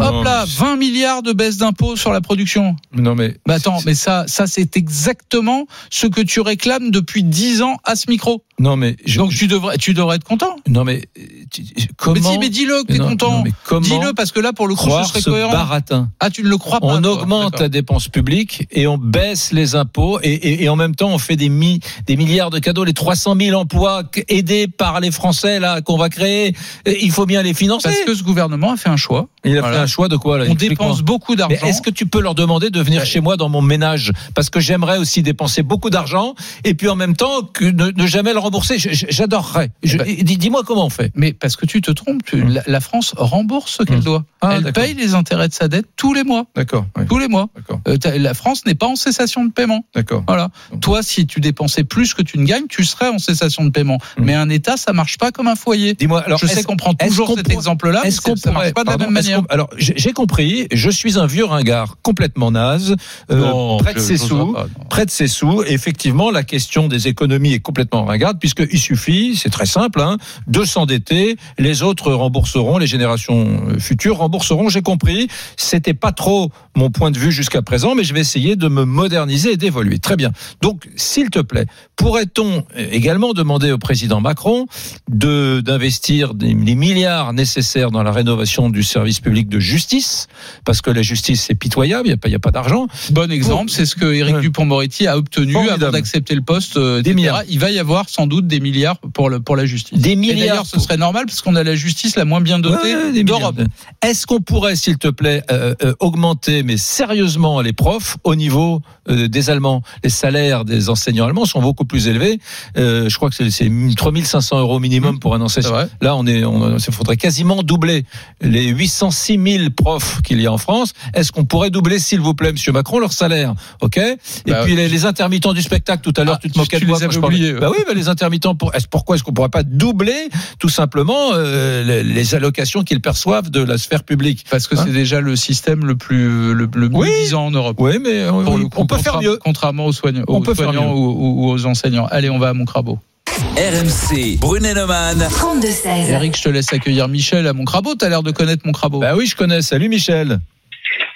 Hop 0.00 0.24
là, 0.24 0.44
20 0.46 0.76
milliards 0.76 1.22
de 1.22 1.32
baisse 1.32 1.56
d'impôts 1.56 1.96
sur 1.96 2.12
la 2.12 2.20
production. 2.20 2.76
Non 2.92 3.14
mais 3.16 3.36
Mais 3.48 3.54
attends, 3.54 3.78
mais 3.84 3.94
ça, 3.94 4.24
ça, 4.28 4.46
c'est 4.46 4.76
exactement 4.76 5.66
ce 5.90 6.06
que 6.06 6.20
tu 6.20 6.40
réclames 6.40 6.90
depuis 6.90 7.24
10 7.24 7.62
ans 7.62 7.78
à 7.84 7.96
ce 7.96 8.08
micro. 8.08 8.44
non 8.60 8.76
mais 8.76 8.96
je, 9.04 9.18
Donc 9.18 9.30
tu 9.32 9.46
devrais, 9.48 9.76
tu 9.76 9.94
devrais 9.94 10.16
être 10.16 10.24
content. 10.24 10.56
non 10.68 10.84
mais 10.84 11.02
tu- 11.50 11.62
comment 11.96 12.14
mais 12.14 12.22
si, 12.22 12.38
mais 12.38 12.48
dis-le 12.48 12.82
que 12.84 12.92
t'es 12.92 12.98
content. 12.98 13.42
Dis-le 13.80 14.12
parce 14.14 14.30
que 14.32 14.38
là, 14.40 14.52
pour 14.52 14.68
le 14.68 14.74
coup, 14.74 14.86
croire 14.86 15.04
ce 15.04 15.10
serait 15.10 15.20
ce 15.20 15.30
cohérent. 15.30 15.52
baratin 15.52 16.10
Ah, 16.20 16.30
tu 16.30 16.42
ne 16.44 16.48
le 16.48 16.58
crois 16.58 16.80
pas. 16.80 16.86
On 16.86 17.02
toi. 17.02 17.12
augmente 17.22 17.58
la 17.60 17.68
dépense 17.68 18.08
publique 18.08 18.66
et 18.70 18.86
on 18.86 18.98
baisse 18.98 19.50
les 19.52 19.74
impôts 19.74 20.20
et, 20.22 20.32
et- 20.32 20.62
et 20.64 20.68
en 20.68 20.76
même 20.76 20.94
temps 20.94 21.08
on 21.10 21.18
fait 21.18 21.36
des, 21.36 21.48
mi- 21.48 21.80
des 22.06 22.16
milliards 22.16 22.50
de 22.50 22.58
cadeaux, 22.60 22.84
les 22.84 22.94
300 22.94 23.34
000 23.38 23.58
emplois 23.58 24.04
aidés 24.28 24.68
par 24.68 25.00
les 25.00 25.10
Français 25.10 25.58
là 25.58 25.80
qu'on 25.82 25.96
va 25.98 26.08
créer. 26.08 26.54
Il 26.86 27.10
faut 27.10 27.26
bien 27.26 27.42
les 27.42 27.54
financer. 27.54 27.88
Parce 27.88 28.00
que 28.02 28.14
ce 28.14 28.22
gouvernement 28.22 28.67
a 28.72 28.76
fait 28.76 28.88
un 28.88 28.96
choix. 28.96 29.28
Il 29.44 29.56
a 29.56 29.60
Voilà. 29.60 29.76
fait 29.76 29.82
un 29.82 29.86
choix 29.86 30.08
de 30.08 30.16
quoi 30.16 30.38
là 30.38 30.44
On 30.48 30.54
dépense 30.54 31.02
beaucoup 31.02 31.36
d'argent. 31.36 31.56
est-ce 31.66 31.80
que 31.82 31.90
tu 31.90 32.06
peux 32.06 32.20
leur 32.20 32.34
demander 32.34 32.70
de 32.70 32.80
venir 32.80 33.00
Ouais. 33.00 33.06
chez 33.06 33.20
moi 33.20 33.36
dans 33.36 33.48
mon 33.48 33.62
ménage? 33.62 34.12
Parce 34.34 34.50
que 34.50 34.60
j'aimerais 34.60 34.98
aussi 34.98 35.22
dépenser 35.22 35.62
beaucoup 35.62 35.90
d'argent 35.90 36.34
et 36.64 36.74
puis 36.74 36.88
en 36.88 36.96
même 36.96 37.14
temps 37.16 37.42
que 37.42 37.64
ne, 37.64 37.90
ne 37.90 38.06
jamais 38.06 38.32
le 38.32 38.38
rembourser. 38.38 38.76
J'adorerais. 38.78 39.70
Je- 39.82 39.98
ben- 39.98 40.06
dis- 40.22 40.36
Dis-moi 40.38 40.62
comment 40.66 40.86
on 40.86 40.90
fait. 40.90 41.10
Mais 41.14 41.32
parce 41.32 41.56
que 41.56 41.66
tu 41.66 41.80
te 41.82 41.90
trompes, 41.90 42.22
tu- 42.24 42.42
la, 42.44 42.62
la 42.66 42.80
France 42.80 43.12
rembourse 43.16 43.76
ce 43.78 43.82
qu'elle 43.82 43.96
Hum. 43.98 44.02
doit. 44.04 44.24
Ah, 44.40 44.56
elle 44.56 44.72
paye 44.72 44.94
les 44.94 45.14
intérêts 45.14 45.48
de 45.48 45.54
sa 45.54 45.66
dette 45.68 45.86
tous 45.96 46.14
les 46.14 46.22
mois. 46.24 46.44
D'accord. 46.54 46.86
Tous 47.08 47.18
les 47.18 47.26
mois. 47.28 47.48
Euh, 47.88 47.96
la 48.16 48.34
France 48.34 48.64
n'est 48.66 48.74
pas 48.76 48.86
en 48.86 48.94
cessation 48.96 49.44
de 49.44 49.50
paiement. 49.50 49.84
D'accord. 49.94 50.22
Voilà. 50.28 50.50
Donc- 50.70 50.80
Toi, 50.80 51.02
si 51.02 51.26
tu 51.26 51.40
dépensais 51.40 51.82
plus 51.84 52.14
que 52.14 52.22
tu 52.22 52.38
ne 52.38 52.44
gagnes, 52.44 52.66
tu 52.68 52.84
serais 52.84 53.08
en 53.08 53.18
cessation 53.18 53.64
de 53.64 53.70
paiement. 53.70 53.98
Hum. 54.18 54.24
Mais 54.24 54.34
un 54.34 54.48
État, 54.48 54.76
ça 54.76 54.92
marche 54.92 55.18
pas 55.18 55.32
comme 55.32 55.48
un 55.48 55.56
foyer. 55.56 55.94
Dis-moi 55.94 56.20
alors. 56.20 56.38
Je 56.38 56.46
sais 56.46 56.62
qu'on 56.62 56.76
prend 56.76 56.94
toujours 56.94 57.34
cet 57.36 57.50
exemple-là, 57.50 58.02
Est-ce 58.04 58.20
qu'on 58.20 58.34
marche 58.58 58.74
pas 58.74 58.82
de 58.84 58.86
la 58.90 58.92
pardon, 58.98 59.04
même 59.10 59.16
est-ce 59.16 59.26
manière. 59.28 59.40
qu'on- 59.46 59.52
Alors 59.54 59.70
j'ai 59.76 60.12
compris. 60.12 60.66
Je 60.72 60.90
suis 60.90 61.18
un 61.18 61.26
vieux 61.26 61.44
ringard 61.44 61.96
complètement 62.02 62.50
naze, 62.50 62.96
euh, 63.30 63.78
près 63.78 63.94
de 63.94 63.98
ses 63.98 64.16
sous. 64.16 64.52
pas. 64.52 64.66
Près 64.90 65.06
de 65.06 65.10
ses 65.10 65.28
sous, 65.28 65.62
Et 65.64 65.72
effectivement, 65.72 66.30
la 66.30 66.42
question 66.42 66.88
des 66.88 67.08
économies 67.08 67.52
est 67.54 67.60
complètement 67.60 68.04
ringarde, 68.04 68.38
puisqu'il 68.38 68.78
suffit, 68.78 69.36
c'est 69.36 69.50
très 69.50 69.66
simple, 69.66 70.00
hein, 70.00 70.16
de 70.46 70.64
s'endetter, 70.64 71.36
les 71.58 71.82
autres 71.82 72.12
rembourseront, 72.12 72.78
les 72.78 72.86
générations 72.86 73.60
euh, 73.68 73.78
futures 73.78 74.18
rembourseront, 74.18 74.68
j'ai 74.68 74.82
compris. 74.82 75.28
C'était 75.56 75.94
pas 75.94 76.12
trop 76.12 76.50
mon 76.76 76.90
point 76.90 77.10
de 77.10 77.18
vue 77.18 77.32
jusqu'à 77.32 77.62
présent, 77.62 77.94
mais 77.94 78.04
je 78.04 78.14
vais 78.14 78.20
essayer 78.20 78.56
de 78.56 78.68
me 78.68 78.84
moderniser 78.84 79.52
et 79.52 79.56
d'évoluer. 79.56 79.98
Très 79.98 80.16
bien. 80.16 80.30
Donc, 80.62 80.88
s'il 80.96 81.30
te 81.30 81.40
plaît, 81.40 81.66
pourrait-on 81.96 82.64
euh, 82.76 82.86
également 82.92 83.32
demander 83.32 83.72
au 83.72 83.78
président 83.78 84.20
Macron 84.20 84.66
de 85.08 85.60
d'investir 85.60 86.34
des, 86.34 86.54
les 86.54 86.74
milliards 86.74 87.32
nécessaires 87.32 87.90
dans 87.90 88.02
la 88.02 88.12
rénovation 88.12 88.47
du 88.70 88.82
service 88.82 89.20
public 89.20 89.48
de 89.48 89.60
justice, 89.60 90.26
parce 90.64 90.80
que 90.80 90.90
la 90.90 91.02
justice 91.02 91.44
c'est 91.46 91.54
pitoyable, 91.54 92.08
il 92.08 92.16
n'y 92.28 92.34
a 92.34 92.36
a 92.36 92.38
pas 92.38 92.50
d'argent. 92.50 92.86
Bon 93.10 93.30
exemple, 93.30 93.70
c'est 93.70 93.84
ce 93.86 93.94
que 93.96 94.06
Éric. 94.12 94.38
Dupont-Moretti 94.40 95.06
a 95.06 95.16
obtenu 95.16 95.52
Formidable. 95.52 95.84
avant 95.84 95.92
d'accepter 95.92 96.34
le 96.34 96.40
poste. 96.42 96.76
euh, 96.76 97.02
Des 97.02 97.14
milliards. 97.14 97.42
Il 97.48 97.58
va 97.58 97.70
y 97.70 97.78
avoir 97.78 98.08
sans 98.08 98.26
doute 98.26 98.46
des 98.46 98.60
milliards 98.60 98.98
pour, 98.98 99.28
le, 99.30 99.40
pour 99.40 99.56
la 99.56 99.66
justice. 99.66 99.98
Des 99.98 100.10
Et 100.10 100.16
milliards. 100.16 100.38
d'ailleurs, 100.48 100.66
ce 100.66 100.78
serait 100.80 100.96
normal 100.96 101.26
parce 101.26 101.40
qu'on 101.42 101.56
a 101.56 101.62
la 101.64 101.74
justice 101.74 102.16
la 102.16 102.24
moins 102.24 102.40
bien 102.40 102.58
dotée 102.58 102.94
Ouais, 102.96 103.22
d'Europe. 103.24 103.60
Est-ce 104.02 104.26
qu'on 104.26 104.40
pourrait, 104.40 104.76
s'il 104.76 104.98
te 104.98 105.08
plaît, 105.08 105.42
euh, 105.50 105.74
euh, 105.82 105.94
augmenter, 106.00 106.62
mais 106.62 106.76
sérieusement, 106.76 107.60
les 107.60 107.72
profs 107.72 108.16
au 108.24 108.34
niveau 108.34 108.80
euh, 109.08 109.28
des 109.28 109.50
Allemands? 109.50 109.82
Les 110.04 110.10
salaires 110.10 110.64
des 110.64 110.88
enseignants 110.88 111.26
allemands 111.26 111.44
sont 111.46 111.60
beaucoup 111.60 111.84
plus 111.84 112.06
élevés. 112.08 112.38
Je 112.76 113.14
crois 113.16 113.28
que 113.30 113.34
c'est- 113.36 113.50
c'est 113.50 113.70
3500 113.96 114.58
euros 114.60 114.78
minimum 114.78 115.18
pour 115.18 115.34
un 115.34 115.40
enseignant. 115.40 115.72
Là, 116.00 116.14
on 116.16 116.26
est, 116.26 116.44
on, 116.44 116.76
il 116.76 116.92
faudrait 116.92 117.16
quasiment 117.16 117.62
doubler 117.62 118.04
les 118.40 118.66
806 118.68 119.38
000 119.58 119.70
profs 119.70 120.22
qu'il 120.22 120.40
y 120.40 120.46
a 120.46 120.52
en 120.52 120.58
France. 120.58 120.92
Est-ce 121.14 121.32
qu'on 121.32 121.44
pourrait 121.44 121.70
doubler, 121.70 121.98
s'il 121.98 122.20
vous 122.20 122.34
plaît, 122.34 122.52
Monsieur 122.52 122.72
Macron, 122.72 122.98
leur 122.98 123.12
salaire? 123.12 123.54
Ok? 123.80 123.96
Et 123.98 124.16
Bah, 124.46 124.62
puis 124.64 124.76
les, 124.76 124.88
les 124.88 125.04
intermittents 125.06 125.52
du 125.52 125.62
spectacle. 125.62 126.02
Tout 126.02 126.12
à 126.20 126.24
l'heure, 126.24 126.36
Ah, 126.38 126.40
tu 126.42 126.50
te 126.50 126.58
moquais 126.58 126.78
de 126.80 126.86
moi 126.86 126.98
les 126.98 127.06
quand 127.06 127.12
je. 127.12 127.58
Bah 127.58 127.70
oui, 127.70 127.78
bah 127.86 127.94
les 127.94 128.08
intermittents. 128.08 128.54
Pour, 128.54 128.74
est-ce 128.74 128.86
pourquoi 128.88 129.16
est-ce 129.16 129.24
qu'on 129.24 129.32
pourrait 129.32 129.48
pas 129.48 129.62
doubler 129.62 130.28
tout 130.58 130.68
simplement 130.68 131.30
euh, 131.34 131.82
les, 131.84 132.02
les 132.04 132.34
allocations 132.34 132.82
qu'ils 132.84 133.00
perçoivent 133.00 133.50
de 133.50 133.60
la 133.62 133.78
sphère 133.78 134.02
publique? 134.04 134.44
Parce 134.50 134.66
que 134.68 134.76
Hein? 134.76 134.82
c'est 134.86 134.92
déjà 134.92 135.20
le 135.20 135.34
système 135.36 135.84
le 135.84 135.96
plus 135.96 136.54
le, 136.54 136.68
le 136.74 136.90
Oui. 136.92 137.08
disant 137.22 137.46
en 137.46 137.50
Europe. 137.50 137.76
Oui, 137.80 137.98
mais 138.02 138.20
euh, 138.20 138.30
oui, 138.32 138.62
coup, 138.64 138.70
on 138.76 138.86
peut 138.86 138.98
faire 138.98 139.20
mieux. 139.20 139.38
Contrairement 139.42 139.86
aux 139.86 139.92
soignants, 139.92 140.24
On 140.28 140.36
aux, 140.38 140.40
peut 140.40 140.54
faire 140.54 140.72
mieux. 140.72 140.78
ou, 140.80 140.84
ou- 140.84 141.46
ou 141.46 141.50
aux 141.50 141.66
enseignants. 141.66 142.06
Allez, 142.10 142.30
on 142.30 142.38
va 142.38 142.50
à 142.50 142.52
Montcrabeau. 142.52 142.98
RMC, 143.42 144.38
Brunet-Neumann. 144.40 145.18
32-16. 145.30 146.10
Eric, 146.10 146.36
je 146.36 146.42
te 146.42 146.48
laisse 146.48 146.72
accueillir 146.72 147.06
Michel 147.08 147.46
à 147.46 147.52
Montcrabeau. 147.52 147.94
T'as 147.94 148.08
l'air 148.08 148.22
de 148.22 148.30
connaître 148.32 148.62
Montcrabeau. 148.66 148.98
Bah 149.00 149.14
oui, 149.16 149.26
je 149.26 149.36
connais. 149.36 149.62
Salut 149.62 149.88
Michel. 149.88 150.38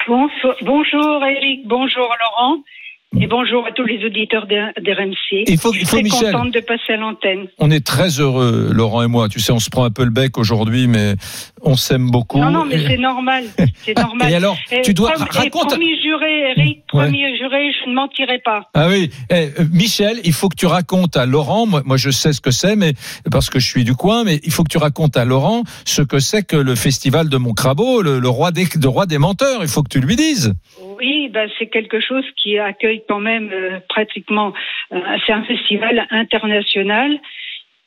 Bonsoir- 0.07 0.57
bonjour 0.63 1.25
Eric, 1.25 1.67
bonjour 1.67 2.09
Laurent 2.21 2.59
et 3.21 3.27
bonjour 3.27 3.67
à 3.67 3.73
tous 3.73 3.85
les 3.85 4.05
auditeurs 4.07 4.47
d'R- 4.47 4.73
d'RMC. 4.81 5.45
Il 5.47 5.59
faut, 5.59 5.73
il 5.75 5.81
Je 5.81 5.85
faut 5.87 5.97
suis 5.99 6.09
très 6.09 6.17
Michel. 6.19 6.33
contente 6.33 6.55
de 6.55 6.61
passer 6.61 6.95
à 6.95 6.97
l'antenne. 6.97 7.47
On 7.59 7.71
est 7.71 7.85
très 7.85 8.09
heureux, 8.21 8.71
Laurent 8.73 9.03
et 9.03 9.07
moi. 9.07 9.29
Tu 9.29 9.39
sais, 9.39 9.53
on 9.53 9.59
se 9.59 9.69
prend 9.71 9.85
un 9.85 9.91
peu 9.91 10.05
le 10.05 10.11
bec 10.11 10.39
aujourd'hui, 10.39 10.87
mais 10.87 11.15
on 11.63 11.77
s'aime 11.77 12.11
beaucoup. 12.11 12.39
Non, 12.39 12.51
non, 12.51 12.65
mais 12.65 12.79
c'est 12.87 12.97
normal. 12.97 13.45
C'est 13.85 13.97
normal. 13.99 14.31
Et 14.33 14.35
alors, 14.35 14.57
Et 14.71 14.81
tu 14.83 14.95
dois 14.95 15.13
prom- 15.13 15.27
et 15.35 15.39
raconte. 15.39 15.69
promis 15.69 16.01
juré, 16.03 16.51
Eric, 16.57 16.79
Ouais. 16.95 17.03
promis 17.05 17.37
juré, 17.39 17.71
je 17.85 17.91
ne 17.91 17.95
mentirai 17.95 18.39
pas. 18.45 18.71
Ah 18.75 18.89
oui, 18.89 19.11
Eh, 19.31 19.35
euh, 19.35 19.49
Michel, 19.73 20.19
il 20.25 20.33
faut 20.33 20.49
que 20.49 20.57
tu 20.57 20.67
racontes 20.67 21.17
à 21.17 21.27
Laurent. 21.27 21.67
Moi, 21.67 21.83
moi, 21.85 21.97
je 21.99 22.11
sais 22.11 22.33
ce 22.33 22.41
que 22.41 22.51
c'est, 22.51 22.77
mais 22.77 22.95
parce 23.31 23.51
que 23.51 23.59
je 23.61 23.67
suis 23.69 23.85
du 23.85 23.95
coin, 23.95 24.25
mais 24.25 24.41
il 24.43 24.51
faut 24.53 24.63
que 24.65 24.71
tu 24.73 24.79
racontes 24.79 25.17
à 25.19 25.25
Laurent 25.27 25.65
ce 25.85 26.01
que 26.03 26.19
c'est 26.19 26.43
que 26.47 26.57
le 26.57 26.75
festival 26.75 27.29
de 27.29 27.37
Montcrabeau, 27.37 28.01
le, 28.03 28.19
le 28.21 28.29
roi 28.29 28.51
des, 28.53 28.67
le 28.81 28.89
roi 28.89 29.05
des 29.07 29.19
menteurs. 29.19 29.59
Il 29.63 29.69
faut 29.69 29.83
que 29.83 29.91
tu 29.91 30.01
lui 30.01 30.17
dises. 30.17 30.55
Oui, 31.03 31.29
ben, 31.31 31.51
c'est 31.59 31.67
quelque 31.67 31.99
chose 31.99 32.25
qui 32.37 32.61
accueille 32.61 33.03
quand 33.09 33.19
même 33.19 33.51
euh, 33.53 33.81
pratiquement. 33.89 34.53
euh, 34.93 35.01
c'est 35.27 35.33
un 35.33 35.43
festival 35.43 36.07
international 36.11 37.19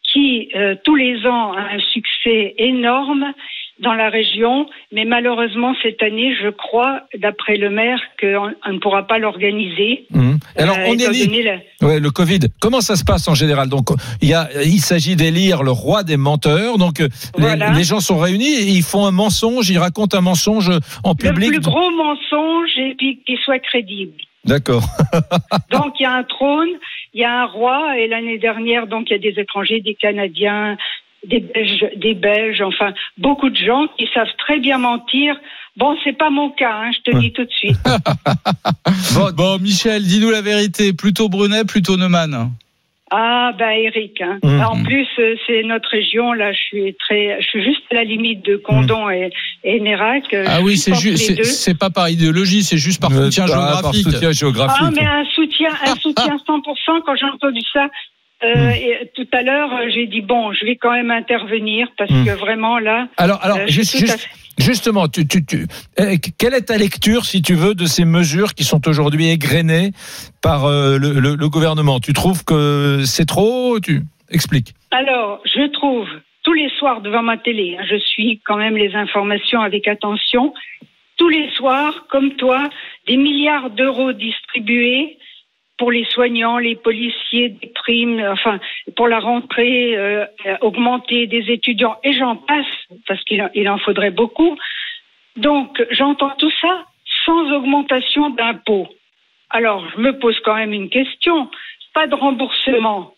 qui 0.04 0.50
euh, 0.54 0.76
tous 0.84 0.98
les 0.98 1.26
ans 1.26 1.54
a 1.54 1.62
un 1.76 1.80
succès 1.80 2.56
énorme 2.58 3.34
dans 3.80 3.94
la 3.94 4.10
région, 4.10 4.68
mais 4.94 5.04
malheureusement 5.04 5.76
cette 5.84 6.02
année, 6.02 6.34
je 6.42 6.48
crois, 6.50 7.02
d'après 7.18 7.58
le 7.58 7.70
maire, 7.70 8.00
qu'on 8.20 8.52
on 8.66 8.74
ne 8.74 8.80
pourra 8.80 9.06
pas 9.06 9.20
l'organiser. 9.20 10.08
Alors, 10.56 10.78
Euh, 10.78 10.86
on 10.88 10.94
étant 10.94 11.12
élit. 11.12 11.44
la- 11.44 11.58
Ouais, 11.86 12.00
le 12.00 12.10
Covid. 12.10 12.40
Comment 12.62 12.80
ça 12.82 12.96
se 12.96 13.04
passe 13.04 13.28
en 13.28 13.36
général? 13.36 13.68
Donc, 13.68 13.90
il 14.22 14.30
y 14.30 14.34
a, 14.34 14.48
il 14.64 14.80
s'agit 14.80 15.16
d'élire 15.18 15.62
le 15.64 15.72
roi 15.72 16.04
des 16.04 16.16
menteurs. 16.18 16.78
Donc, 16.78 17.02
euh, 17.02 17.10
les- 17.38 17.84
gens 17.84 18.00
sont 18.00 18.18
réunis 18.18 18.48
et 18.54 18.64
ils 18.70 18.82
font 18.84 19.06
un 19.06 19.12
mensonge, 19.12 19.70
ils 19.70 19.78
racontent 19.78 20.18
un 20.18 20.22
mensonge 20.22 20.70
en 21.04 21.12
Le 21.12 21.16
public. 21.16 21.50
plus 21.52 21.60
gros 21.60 21.92
mensonge 21.92 22.72
et 22.78 22.96
puis 22.98 23.20
qu'il 23.26 23.38
soit 23.40 23.60
crédible. 23.60 24.14
D'accord. 24.46 24.84
Donc 25.72 25.94
il 26.00 26.04
y 26.04 26.06
a 26.06 26.14
un 26.14 26.24
trône, 26.24 26.70
il 27.14 27.22
y 27.22 27.24
a 27.26 27.42
un 27.42 27.46
roi 27.46 27.98
et 27.98 28.08
l'année 28.08 28.38
dernière 28.38 28.86
donc 28.88 29.10
il 29.10 29.14
y 29.14 29.16
a 29.16 29.20
des 29.20 29.40
étrangers, 29.42 29.82
des 29.82 29.96
Canadiens, 29.96 30.78
des 31.28 31.40
Belges, 31.40 31.86
des 31.98 32.14
Belges, 32.14 32.62
enfin 32.62 32.94
beaucoup 33.18 33.50
de 33.50 33.58
gens 33.58 33.88
qui 33.98 34.08
savent 34.14 34.28
très 34.38 34.60
bien 34.60 34.78
mentir. 34.78 35.36
Bon, 35.78 35.96
c'est 36.04 36.18
pas 36.18 36.30
mon 36.30 36.50
cas, 36.52 36.72
hein, 36.74 36.92
je 36.96 37.12
te 37.12 37.18
dis 37.18 37.32
tout 37.34 37.44
de 37.44 37.52
suite. 37.52 37.78
Bon, 39.16 39.30
Bon, 39.36 39.60
Michel, 39.60 40.04
dis-nous 40.04 40.30
la 40.30 40.42
vérité. 40.42 40.94
Plutôt 40.94 41.30
Brunet, 41.30 41.66
plutôt 41.66 41.98
Neumann? 41.98 42.52
Ah 43.12 43.52
bah 43.58 43.76
Eric, 43.78 44.20
hein. 44.22 44.40
Mhm. 44.44 44.62
en 44.62 44.84
plus 44.84 45.08
euh, 45.20 45.36
c'est 45.46 45.62
notre 45.64 45.88
région 45.90 46.34
là, 46.34 46.52
je 46.52 46.58
suis 46.58 46.96
très, 46.96 47.40
je 47.40 47.48
suis 47.48 47.64
juste 47.64 47.84
à 47.92 47.96
la 47.96 48.04
limite 48.04 48.44
de 48.44 48.58
Condon 48.58 49.12
et, 49.12 49.30
et 49.64 49.80
Nérac. 49.80 50.24
euh, 50.34 50.44
Ah 50.48 50.60
oui, 50.64 50.76
c'est 50.76 50.96
juste, 50.96 51.44
c'est- 51.44 51.78
pas 51.78 51.92
par 51.92 52.10
idéologie, 52.10 52.64
c'est 52.64 52.78
juste 52.80 53.00
par 53.00 53.12
euh, 53.12 53.26
soutien 53.26 53.46
ah, 53.48 53.80
par 53.84 53.94
soutien 53.94 54.32
géographique. 54.32 54.82
Ah, 54.88 54.90
mais 54.92 55.06
un 55.06 55.24
soutien, 55.36 55.70
un 55.86 55.96
soutien 55.98 56.36
100%. 56.48 57.02
Quand 57.06 57.16
j'ai 57.16 57.26
entendu 57.28 57.62
ça 57.72 57.88
euh, 58.44 58.70
Hmm. 58.70 58.72
et 58.72 59.12
tout 59.16 59.28
à 59.32 59.42
l'heure, 59.42 59.74
euh, 59.74 59.90
j'ai 59.94 60.08
dit 60.08 60.22
bon, 60.22 60.52
je 60.54 60.66
vais 60.66 60.76
quand 60.76 60.92
même 60.92 61.12
intervenir 61.12 61.88
parce 61.98 62.12
Hmm. 62.12 62.26
que 62.26 62.32
vraiment 62.32 62.80
là. 62.80 63.08
Alors, 63.18 63.40
alors, 63.44 63.60
euh, 63.60 63.68
juste, 63.68 63.96
à 64.10 64.16
justement, 64.62 65.08
tu, 65.08 65.26
tu, 65.28 65.46
tu, 65.46 65.66
euh, 66.00 66.16
quelle 66.38 66.54
est 66.54 66.64
ta 66.68 66.78
lecture, 66.78 67.26
si 67.26 67.42
tu 67.42 67.54
veux, 67.56 67.74
de 67.76 67.86
ces 67.86 68.06
mesures 68.06 68.54
qui 68.54 68.64
sont 68.64 68.88
aujourd'hui 68.88 69.30
égrenées 69.30 69.92
par 70.42 70.68
le, 70.68 70.98
le- 70.98 71.36
le 71.36 71.50
gouvernement? 71.50 72.00
Tu 72.00 72.14
trouves 72.14 72.44
que 72.44 73.04
c'est 73.06 73.26
trop? 73.26 73.80
Tu 73.80 74.02
expliques. 74.30 74.74
Alors, 74.92 75.42
je 75.46 75.70
trouve 75.72 76.08
tous 76.44 76.54
les 76.54 76.70
soirs 76.78 77.02
devant 77.02 77.24
ma 77.24 77.38
télé, 77.38 77.78
hein, 77.80 77.84
je 77.90 77.98
suis 77.98 78.40
quand 78.46 78.58
même 78.58 78.78
les 78.78 78.94
informations 78.96 79.62
avec 79.62 79.88
attention. 79.88 80.54
Tous 81.18 81.30
les 81.30 81.50
soirs, 81.52 82.06
comme 82.10 82.32
toi, 82.36 82.70
des 83.08 83.18
milliards 83.18 83.70
d'euros 83.72 84.12
distribués 84.14 85.18
pour 85.78 85.92
les 85.92 86.06
soignants, 86.06 86.58
les 86.58 86.76
policiers, 86.76 87.50
des 87.50 87.68
primes, 87.68 88.24
enfin, 88.32 88.60
pour 88.96 89.08
la 89.08 89.20
rentrée 89.20 89.96
euh, 89.98 90.26
augmentée 90.62 91.28
des 91.28 91.52
étudiants, 91.52 91.98
et 92.04 92.14
j'en 92.14 92.36
passe, 92.38 92.66
parce 93.08 93.22
qu'il 93.26 93.42
en- 93.42 93.50
il 93.54 93.68
en 93.70 93.78
faudrait 93.78 94.12
beaucoup. 94.12 94.58
Donc, 95.36 95.86
j'entends 95.92 96.32
tout 96.38 96.52
ça 96.62 96.86
sans 97.26 97.52
augmentation 97.52 98.30
d'impôts. 98.30 98.88
Alors, 99.50 99.86
je 99.92 100.00
me 100.00 100.18
pose 100.18 100.40
quand 100.42 100.56
même 100.56 100.74
une 100.74 100.90
question. 100.90 101.50
Pas 101.94 102.08
de 102.08 102.16
remboursement. 102.16 103.14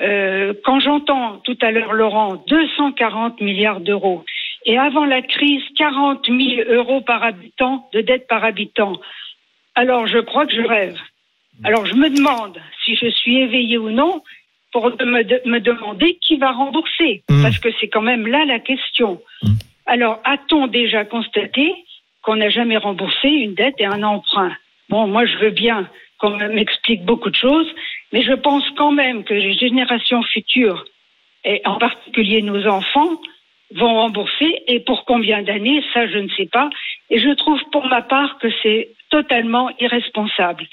Euh, 0.00 0.54
quand 0.64 0.78
j'entends 0.80 1.38
tout 1.38 1.58
à 1.60 1.70
l'heure 1.72 1.92
Laurent 1.92 2.36
240 2.46 3.40
milliards 3.40 3.80
d'euros 3.80 4.24
et 4.64 4.78
avant 4.78 5.04
la 5.04 5.22
crise 5.22 5.62
40 5.76 6.26
000 6.26 6.70
euros 6.70 7.00
par 7.00 7.24
habitant 7.24 7.88
de 7.92 8.00
dette 8.00 8.28
par 8.28 8.44
habitant, 8.44 8.92
alors 9.74 10.06
je 10.06 10.18
crois 10.18 10.46
que 10.46 10.54
je 10.54 10.62
rêve. 10.62 10.96
Alors 11.64 11.86
je 11.86 11.94
me 11.94 12.08
demande 12.10 12.58
si 12.84 12.94
je 12.96 13.08
suis 13.08 13.38
éveillée 13.38 13.78
ou 13.78 13.90
non 13.90 14.22
pour 14.72 14.90
me, 14.90 15.22
de- 15.24 15.40
me 15.46 15.58
demander 15.60 16.18
qui 16.20 16.36
va 16.36 16.52
rembourser 16.52 17.22
Mm. 17.30 17.42
parce 17.42 17.58
que 17.58 17.68
c'est 17.80 17.88
quand 17.88 18.02
même 18.02 18.26
là 18.26 18.44
la 18.44 18.58
question. 18.58 19.20
Mm. 19.42 19.48
Alors 19.86 20.20
a-t-on 20.24 20.66
déjà 20.66 21.04
constaté 21.04 21.74
qu'on 22.22 22.36
n'a 22.36 22.50
jamais 22.50 22.76
remboursé 22.76 23.28
une 23.28 23.54
dette 23.54 23.76
et 23.78 23.86
un 23.86 24.02
emprunt? 24.02 24.52
Bon, 24.88 25.06
moi 25.06 25.24
je 25.26 25.36
veux 25.38 25.50
bien 25.50 25.88
qu'on 26.18 26.36
m'explique 26.36 27.04
beaucoup 27.04 27.30
de 27.30 27.36
choses, 27.36 27.70
mais 28.12 28.22
je 28.22 28.32
pense 28.32 28.64
quand 28.76 28.92
même 28.92 29.24
que 29.24 29.34
les 29.34 29.54
générations 29.54 30.22
futures, 30.22 30.84
et 31.44 31.62
en 31.64 31.78
particulier 31.78 32.42
nos 32.42 32.66
enfants, 32.66 33.20
vont 33.74 33.94
rembourser. 33.94 34.62
Et 34.66 34.80
pour 34.80 35.04
combien 35.04 35.42
d'années, 35.42 35.84
ça, 35.94 36.06
je 36.08 36.18
ne 36.18 36.28
sais 36.30 36.46
pas. 36.46 36.70
Et 37.10 37.18
je 37.20 37.28
trouve 37.34 37.60
pour 37.70 37.86
ma 37.86 38.02
part 38.02 38.38
que 38.38 38.48
c'est 38.62 38.88
totalement 39.10 39.70
irresponsable. 39.78 40.66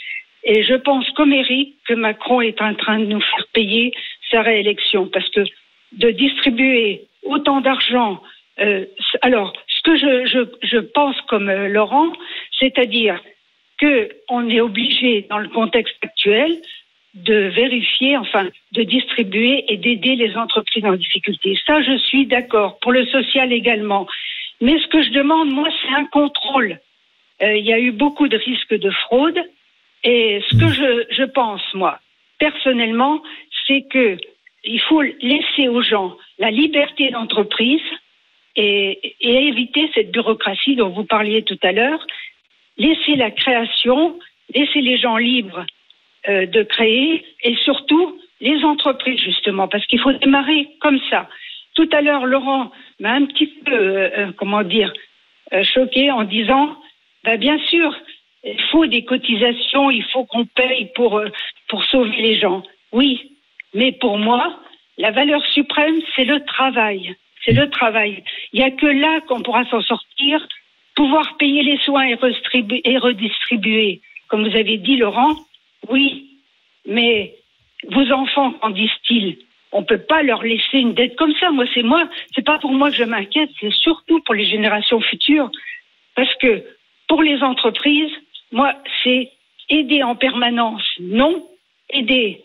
Et 0.45 0.63
je 0.63 0.75
pense, 0.75 1.09
comme 1.11 1.33
Eric, 1.33 1.75
que 1.87 1.93
Macron 1.93 2.39
est 2.41 2.61
en 2.61 2.75
train 2.75 2.99
de 2.99 3.05
nous 3.05 3.21
faire 3.21 3.47
payer 3.53 3.93
sa 4.31 4.41
réélection. 4.41 5.07
Parce 5.07 5.29
que 5.29 5.41
de 5.93 6.11
distribuer 6.11 7.07
autant 7.23 7.61
d'argent. 7.61 8.21
euh, 8.59 8.85
alors, 9.21 9.53
ce 9.67 9.81
que 9.81 9.97
je 9.97 10.77
pense 10.79 11.19
comme 11.21 11.49
euh, 11.49 11.67
Laurent, 11.67 12.11
c'est-à-dire 12.59 13.19
qu'on 13.79 14.49
est 14.49 14.61
obligé, 14.61 15.25
dans 15.29 15.39
le 15.39 15.49
contexte 15.49 15.97
actuel, 16.01 16.61
de 17.15 17.47
vérifier, 17.47 18.17
enfin, 18.17 18.49
de 18.73 18.83
distribuer 18.83 19.65
et 19.69 19.77
d'aider 19.77 20.15
les 20.15 20.35
entreprises 20.35 20.85
en 20.85 20.95
difficulté. 20.95 21.57
Ça, 21.65 21.81
je 21.81 21.97
suis 21.97 22.25
d'accord. 22.25 22.77
Pour 22.79 22.91
le 22.91 23.05
social 23.05 23.51
également. 23.53 24.05
Mais 24.61 24.77
ce 24.79 24.87
que 24.87 25.01
je 25.01 25.11
demande, 25.11 25.49
moi, 25.49 25.69
c'est 25.81 25.95
un 25.95 26.05
contrôle. 26.05 26.79
Euh, 27.41 27.57
il 27.57 27.65
y 27.65 27.73
a 27.73 27.79
eu 27.79 27.91
beaucoup 27.91 28.27
de 28.27 28.37
risques 28.37 28.75
de 28.75 28.89
fraude. 28.91 29.39
Et 30.05 30.39
ce 30.47 30.55
que 30.55 30.69
je, 31.09 31.23
pense, 31.23 31.61
moi, 31.73 31.99
personnellement, 32.37 33.21
c'est 33.67 33.85
que 33.89 34.17
il 34.63 34.79
faut 34.79 35.01
laisser 35.01 35.67
aux 35.67 35.81
gens 35.81 36.15
la 36.37 36.51
liberté 36.51 37.09
d'entreprise 37.09 37.81
et, 38.55 39.15
éviter 39.19 39.89
cette 39.93 40.11
bureaucratie 40.11 40.75
dont 40.75 40.89
vous 40.89 41.05
parliez 41.05 41.43
tout 41.43 41.57
à 41.63 41.71
l'heure. 41.71 42.05
Laisser 42.77 43.15
la 43.15 43.31
création, 43.31 44.19
laisser 44.53 44.81
les 44.81 44.97
gens 44.97 45.17
libres 45.17 45.65
euh, 46.29 46.45
de 46.45 46.63
créer 46.63 47.25
et 47.43 47.55
surtout 47.63 48.19
les 48.41 48.63
entreprises 48.63 49.19
justement 49.19 49.67
parce 49.67 49.85
qu'il 49.87 49.99
faut 49.99 50.13
démarrer 50.13 50.67
comme 50.81 50.99
ça. 51.09 51.27
Tout 51.73 51.89
à 51.91 52.01
l'heure, 52.01 52.25
Laurent 52.25 52.71
m'a 52.99 53.13
un 53.13 53.25
petit 53.25 53.47
peu, 53.47 53.73
euh, 53.73 54.09
euh, 54.17 54.31
comment 54.37 54.63
dire, 54.63 54.93
choqué 55.63 56.11
en 56.11 56.23
disant, 56.23 56.75
bah, 57.23 57.37
bien 57.37 57.57
sûr, 57.69 57.95
il 58.45 58.61
faut 58.71 58.85
des 58.85 59.03
cotisations, 59.03 59.89
il 59.89 60.03
faut 60.03 60.25
qu'on 60.25 60.45
paye 60.45 60.91
pour 60.95 61.17
euh, 61.17 61.29
pour 61.67 61.83
sauver 61.85 62.15
les 62.21 62.39
gens. 62.39 62.63
Oui, 62.91 63.31
mais 63.73 63.91
pour 63.91 64.17
moi, 64.17 64.59
la 64.97 65.11
valeur 65.11 65.43
suprême, 65.47 65.99
c'est 66.15 66.25
le 66.25 66.45
travail. 66.45 67.15
C'est 67.43 67.53
le 67.53 67.69
travail. 67.69 68.23
Il 68.53 68.59
n'y 68.59 68.65
a 68.65 68.71
que 68.71 68.85
là 68.85 69.21
qu'on 69.27 69.41
pourra 69.41 69.65
s'en 69.65 69.81
sortir, 69.81 70.47
pouvoir 70.95 71.37
payer 71.37 71.63
les 71.63 71.77
soins 71.79 72.05
et, 72.05 72.15
redistribu- 72.15 72.81
et 72.83 72.97
redistribuer. 72.97 74.01
Comme 74.29 74.47
vous 74.47 74.55
avez 74.55 74.77
dit, 74.77 74.97
Laurent, 74.97 75.35
oui, 75.89 76.27
mais 76.87 77.35
vos 77.89 78.11
enfants, 78.11 78.51
qu'en 78.53 78.69
disent-ils 78.69 79.37
On 79.71 79.81
ne 79.81 79.85
peut 79.85 79.99
pas 80.01 80.23
leur 80.23 80.41
laisser 80.43 80.79
une 80.79 80.93
dette 80.93 81.15
comme 81.17 81.35
ça. 81.35 81.51
Moi, 81.51 81.65
c'est 81.73 81.83
moi, 81.83 82.07
c'est 82.33 82.45
pas 82.45 82.57
pour 82.59 82.71
moi 82.71 82.89
que 82.89 82.95
je 82.95 83.03
m'inquiète, 83.03 83.49
c'est 83.59 83.73
surtout 83.73 84.21
pour 84.21 84.33
les 84.33 84.45
générations 84.45 85.01
futures. 85.01 85.51
Parce 86.15 86.33
que 86.35 86.63
pour 87.07 87.21
les 87.21 87.43
entreprises, 87.43 88.11
moi, 88.51 88.73
c'est 89.03 89.31
aider 89.69 90.03
en 90.03 90.15
permanence, 90.15 90.83
non, 90.99 91.43
aider 91.89 92.41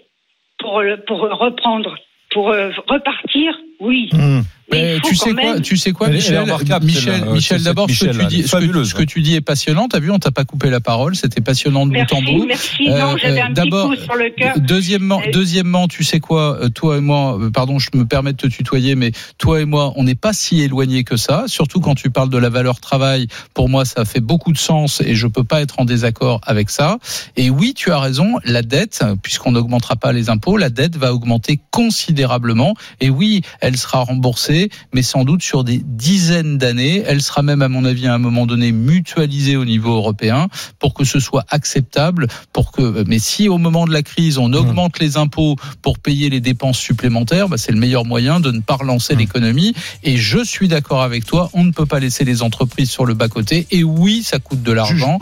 pour, 0.58 0.82
pour 1.06 1.20
reprendre, 1.20 1.96
pour 2.30 2.50
euh, 2.50 2.70
repartir, 2.86 3.58
oui. 3.80 4.08
Mmh. 4.12 4.40
Faut 4.70 5.08
tu 5.08 5.16
sais 5.16 5.32
quoi, 5.32 5.60
tu 5.60 5.76
sais 5.76 5.92
quoi, 5.92 6.08
Michel, 6.08 6.44
Michel. 6.82 7.24
Michel, 7.32 7.62
d'abord, 7.62 7.88
ce 7.90 8.04
que 8.04 8.10
tu 8.10 8.26
dis, 8.26 8.36
elle 8.36 8.40
est 8.40 8.42
ce 8.42 8.42
que, 8.44 8.48
fabuleuse. 8.48 8.90
ce 8.90 8.94
que 8.94 9.02
tu 9.02 9.20
dis 9.22 9.34
est 9.34 9.40
passionnant. 9.40 9.88
T'as 9.88 9.98
vu, 10.00 10.10
on 10.10 10.18
t'a 10.18 10.30
pas 10.30 10.44
coupé 10.44 10.70
la 10.70 10.80
parole, 10.80 11.16
c'était 11.16 11.40
passionnant 11.40 11.86
de 11.86 11.92
Merci, 11.92 12.14
bout 12.14 12.20
en 12.20 12.32
bout. 12.38 12.46
merci. 12.46 12.88
Non, 12.88 13.16
j'avais 13.16 13.40
un 13.40 13.52
petit 13.52 13.70
coup 13.70 13.96
sur 13.96 14.14
le 14.14 14.30
cœur. 14.36 14.54
Deuxièmement, 14.58 15.20
Euh, 15.26 15.30
deuxièmement, 15.32 15.88
tu 15.88 16.04
sais 16.04 16.20
quoi, 16.20 16.58
euh, 16.62 16.68
toi 16.68 16.98
et 16.98 17.00
moi, 17.00 17.38
euh, 17.40 17.50
pardon, 17.50 17.78
je 17.78 17.88
me 17.94 18.04
permets 18.06 18.32
de 18.32 18.36
te 18.38 18.46
tutoyer, 18.46 18.94
mais 18.94 19.12
toi 19.38 19.60
et 19.60 19.64
moi, 19.64 19.92
on 19.96 20.04
n'est 20.04 20.14
pas 20.14 20.32
si 20.32 20.60
éloignés 20.60 21.04
que 21.04 21.16
ça. 21.16 21.44
Surtout 21.46 21.80
quand 21.80 21.94
tu 21.94 22.10
parles 22.10 22.30
de 22.30 22.38
la 22.38 22.48
valeur 22.48 22.80
travail. 22.80 23.26
Pour 23.54 23.68
moi, 23.68 23.84
ça 23.84 24.04
fait 24.04 24.20
beaucoup 24.20 24.52
de 24.52 24.58
sens 24.58 25.00
et 25.00 25.14
je 25.14 25.26
peux 25.26 25.44
pas 25.44 25.60
être 25.62 25.80
en 25.80 25.84
désaccord 25.84 26.40
avec 26.46 26.70
ça. 26.70 26.98
Et 27.36 27.50
oui, 27.50 27.74
tu 27.74 27.90
as 27.90 27.98
raison, 27.98 28.36
la 28.44 28.62
dette, 28.62 29.02
puisqu'on 29.22 29.52
n'augmentera 29.52 29.96
pas 29.96 30.12
les 30.12 30.30
impôts, 30.30 30.56
la 30.56 30.70
dette 30.70 30.96
va 30.96 31.12
augmenter 31.14 31.60
considérablement. 31.70 32.74
Et 33.00 33.10
oui, 33.10 33.42
elle 33.60 33.76
sera 33.76 34.00
remboursée 34.00 34.59
mais 34.92 35.02
sans 35.02 35.24
doute 35.24 35.42
sur 35.42 35.64
des 35.64 35.80
dizaines 35.84 36.58
d'années. 36.58 37.02
Elle 37.06 37.22
sera 37.22 37.42
même, 37.42 37.62
à 37.62 37.68
mon 37.68 37.84
avis, 37.84 38.06
à 38.06 38.14
un 38.14 38.18
moment 38.18 38.46
donné, 38.46 38.72
mutualisée 38.72 39.56
au 39.56 39.64
niveau 39.64 39.94
européen 39.94 40.48
pour 40.78 40.94
que 40.94 41.04
ce 41.04 41.20
soit 41.20 41.44
acceptable. 41.48 42.26
Pour 42.52 42.72
que, 42.72 43.04
mais 43.06 43.18
si 43.18 43.48
au 43.48 43.58
moment 43.58 43.86
de 43.86 43.92
la 43.92 44.02
crise, 44.02 44.38
on 44.38 44.52
augmente 44.52 44.98
les 44.98 45.16
impôts 45.16 45.56
pour 45.82 45.98
payer 45.98 46.30
les 46.30 46.40
dépenses 46.40 46.78
supplémentaires, 46.78 47.48
bah, 47.48 47.56
c'est 47.58 47.72
le 47.72 47.78
meilleur 47.78 48.04
moyen 48.04 48.40
de 48.40 48.50
ne 48.50 48.60
pas 48.60 48.76
relancer 48.76 49.14
l'économie. 49.14 49.74
Et 50.02 50.16
je 50.16 50.42
suis 50.44 50.68
d'accord 50.68 51.02
avec 51.02 51.24
toi, 51.24 51.50
on 51.52 51.64
ne 51.64 51.72
peut 51.72 51.86
pas 51.86 52.00
laisser 52.00 52.24
les 52.24 52.42
entreprises 52.42 52.90
sur 52.90 53.06
le 53.06 53.14
bas 53.14 53.28
côté. 53.28 53.66
Et 53.70 53.84
oui, 53.84 54.22
ça 54.24 54.38
coûte 54.38 54.62
de 54.62 54.72
l'argent. 54.72 55.18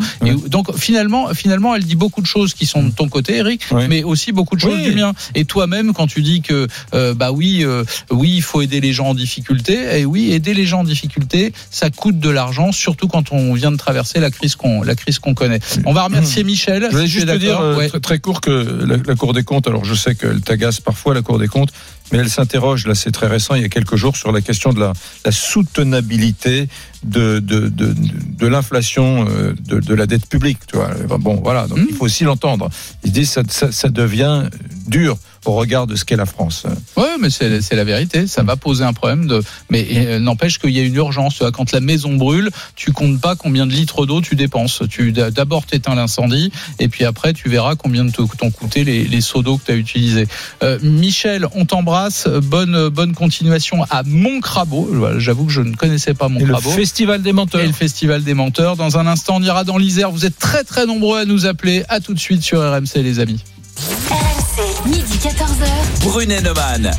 Donc 0.48 0.76
finalement, 0.76 1.34
finalement, 1.34 1.74
elle 1.74 1.84
dit 1.84 1.96
beaucoup 1.96 2.20
de 2.20 2.26
choses 2.26 2.54
qui 2.54 2.66
sont 2.66 2.82
de 2.82 2.90
ton 2.90 3.08
côté, 3.08 3.36
Eric, 3.36 3.62
mais 3.88 4.02
aussi 4.02 4.32
beaucoup 4.32 4.56
de 4.56 4.60
choses 4.60 4.78
Oui. 4.78 4.90
du 4.90 4.94
mien. 4.94 5.12
Et 5.34 5.44
toi-même, 5.44 5.92
quand 5.92 6.06
tu 6.06 6.22
dis 6.22 6.40
que 6.40 6.66
euh, 6.94 7.14
bah 7.14 7.32
oui, 7.32 7.64
euh, 7.64 7.84
oui, 8.10 8.32
il 8.36 8.42
faut 8.42 8.62
aider 8.62 8.80
les 8.80 8.92
gens 8.92 9.08
en 9.08 9.14
difficulté. 9.14 9.27
Et 9.98 10.04
oui, 10.04 10.32
aider 10.32 10.54
les 10.54 10.64
gens 10.66 10.80
en 10.80 10.84
difficulté, 10.84 11.52
ça 11.70 11.90
coûte 11.90 12.18
de 12.18 12.30
l'argent, 12.30 12.72
surtout 12.72 13.08
quand 13.08 13.32
on 13.32 13.54
vient 13.54 13.70
de 13.70 13.76
traverser 13.76 14.20
la 14.20 14.30
crise 14.30 14.56
qu'on 14.56 14.82
la 14.82 14.94
crise 14.94 15.18
qu'on 15.18 15.34
connaît. 15.34 15.60
On 15.86 15.92
va 15.92 16.04
remercier 16.04 16.44
Michel. 16.44 16.84
Je 16.86 16.90
voulais 16.90 17.06
si 17.06 17.12
juste 17.12 17.26
te 17.28 17.36
dire 17.36 17.60
euh, 17.60 17.76
Ouais. 17.76 17.88
très, 17.88 18.00
très 18.00 18.18
court 18.18 18.40
que 18.40 18.50
la, 18.86 18.96
la 18.96 19.14
Cour 19.14 19.32
des 19.34 19.44
comptes, 19.44 19.68
alors 19.68 19.84
je 19.84 19.94
sais 19.94 20.14
qu'elle 20.14 20.40
t'agace 20.40 20.80
parfois 20.80 21.14
la 21.14 21.22
Cour 21.22 21.38
des 21.38 21.48
comptes, 21.48 21.70
mais 22.12 22.18
elle 22.18 22.30
s'interroge, 22.30 22.86
là 22.86 22.94
c'est 22.94 23.10
très 23.12 23.26
récent, 23.26 23.54
il 23.54 23.62
y 23.62 23.64
a 23.64 23.68
quelques 23.68 23.96
jours, 23.96 24.16
sur 24.16 24.32
la 24.32 24.40
question 24.40 24.72
de 24.72 24.80
la, 24.80 24.92
la 25.24 25.32
soutenabilité 25.32 26.68
de, 27.04 27.38
de, 27.38 27.68
de, 27.68 27.94
de 27.94 28.46
l'inflation 28.46 29.26
euh, 29.28 29.54
de, 29.60 29.78
de 29.80 29.94
la 29.94 30.06
dette 30.06 30.26
publique. 30.28 30.58
Tu 30.66 30.76
vois. 30.76 30.90
Bon, 31.18 31.40
voilà, 31.42 31.66
donc 31.66 31.78
Hmm. 31.78 31.86
il 31.90 31.94
faut 31.94 32.06
aussi 32.06 32.24
l'entendre. 32.24 32.70
Ils 33.04 33.12
disent 33.12 33.30
ça, 33.30 33.42
ça, 33.48 33.70
ça 33.70 33.88
devient 33.88 34.44
dur 34.88 35.16
au 35.44 35.52
regard 35.52 35.86
de 35.86 35.94
ce 35.94 36.04
qu'est 36.04 36.16
la 36.16 36.26
France. 36.26 36.66
Ouais, 36.96 37.14
mais 37.20 37.30
c'est 37.30 37.62
c'est 37.62 37.76
la 37.76 37.84
vérité. 37.84 38.26
Ça 38.26 38.42
va 38.42 38.56
poser 38.56 38.84
un 38.84 38.92
problème 38.92 39.26
de. 39.28 39.40
Mais 39.70 39.86
euh, 39.92 40.18
n'empêche 40.18 40.58
qu'il 40.58 40.70
y 40.70 40.80
a 40.80 40.82
une 40.82 40.94
urgence. 40.96 41.42
Quand 41.52 41.70
la 41.72 41.80
maison 41.80 42.14
brûle, 42.16 42.50
tu 42.74 42.90
comptes 42.92 43.20
pas 43.20 43.36
combien 43.36 43.64
de 43.66 43.72
litres 43.72 44.04
d'eau 44.06 44.20
tu 44.20 44.34
dépenses. 44.34 44.82
Tu 44.90 45.12
d'abord 45.12 45.64
t'éteins 45.66 45.94
l'incendie 45.94 46.50
et 46.80 46.88
puis 46.88 47.04
après 47.04 47.32
tu 47.32 47.48
verras 47.48 47.76
combien 47.76 48.06
t'ont 48.08 48.50
coûté 48.50 48.82
les, 48.82 49.04
les 49.04 49.20
seaux 49.20 49.42
d'eau 49.42 49.58
que 49.58 49.66
tu 49.66 49.72
as 49.72 49.76
utilisés. 49.76 50.26
Euh, 50.64 50.78
Michel, 50.82 51.46
on 51.54 51.64
t'embrasse. 51.64 51.97
Bonne 52.42 52.88
bonne 52.88 53.14
continuation 53.14 53.84
à 53.90 54.02
Montcrabeau. 54.04 54.90
J'avoue 55.18 55.46
que 55.46 55.52
je 55.52 55.60
ne 55.60 55.74
connaissais 55.74 56.14
pas 56.14 56.26
Et 56.26 56.28
le 56.28 56.46
Montcrabeau. 56.46 56.70
Festival 56.70 57.22
des 57.22 57.32
menteurs. 57.32 57.60
Et 57.60 57.66
le 57.66 57.72
Festival 57.72 58.22
des 58.22 58.34
menteurs. 58.34 58.76
Dans 58.76 58.98
un 58.98 59.06
instant, 59.06 59.36
on 59.36 59.42
ira 59.42 59.64
dans 59.64 59.78
l'Isère. 59.78 60.10
Vous 60.10 60.24
êtes 60.24 60.38
très 60.38 60.64
très 60.64 60.86
nombreux 60.86 61.18
à 61.18 61.24
nous 61.24 61.46
appeler. 61.46 61.84
À 61.88 62.00
tout 62.00 62.14
de 62.14 62.20
suite 62.20 62.42
sur 62.42 62.60
RMC, 62.60 62.96
les 63.02 63.20
amis. 63.20 63.42
RMC, 64.10 64.88
midi 64.88 65.18
14h. 65.22 66.04
Brunet 66.04 66.40
Neumann. 66.40 66.90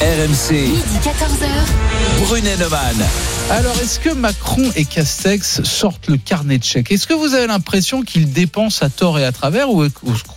RMC, 0.00 0.52
Midi 0.52 0.98
14h. 1.02 2.24
Brunet 2.24 2.56
Neumann. 2.56 3.39
Alors, 3.50 3.76
est-ce 3.82 3.98
que 3.98 4.10
Macron 4.10 4.70
et 4.76 4.84
Castex 4.84 5.64
sortent 5.64 6.06
le 6.06 6.18
carnet 6.18 6.58
de 6.58 6.62
chèques? 6.62 6.92
Est-ce 6.92 7.08
que 7.08 7.14
vous 7.14 7.34
avez 7.34 7.48
l'impression 7.48 8.02
qu'ils 8.02 8.32
dépensent 8.32 8.86
à 8.86 8.90
tort 8.90 9.18
et 9.18 9.24
à 9.24 9.32
travers 9.32 9.70
ou 9.70 9.82
au 9.82 9.88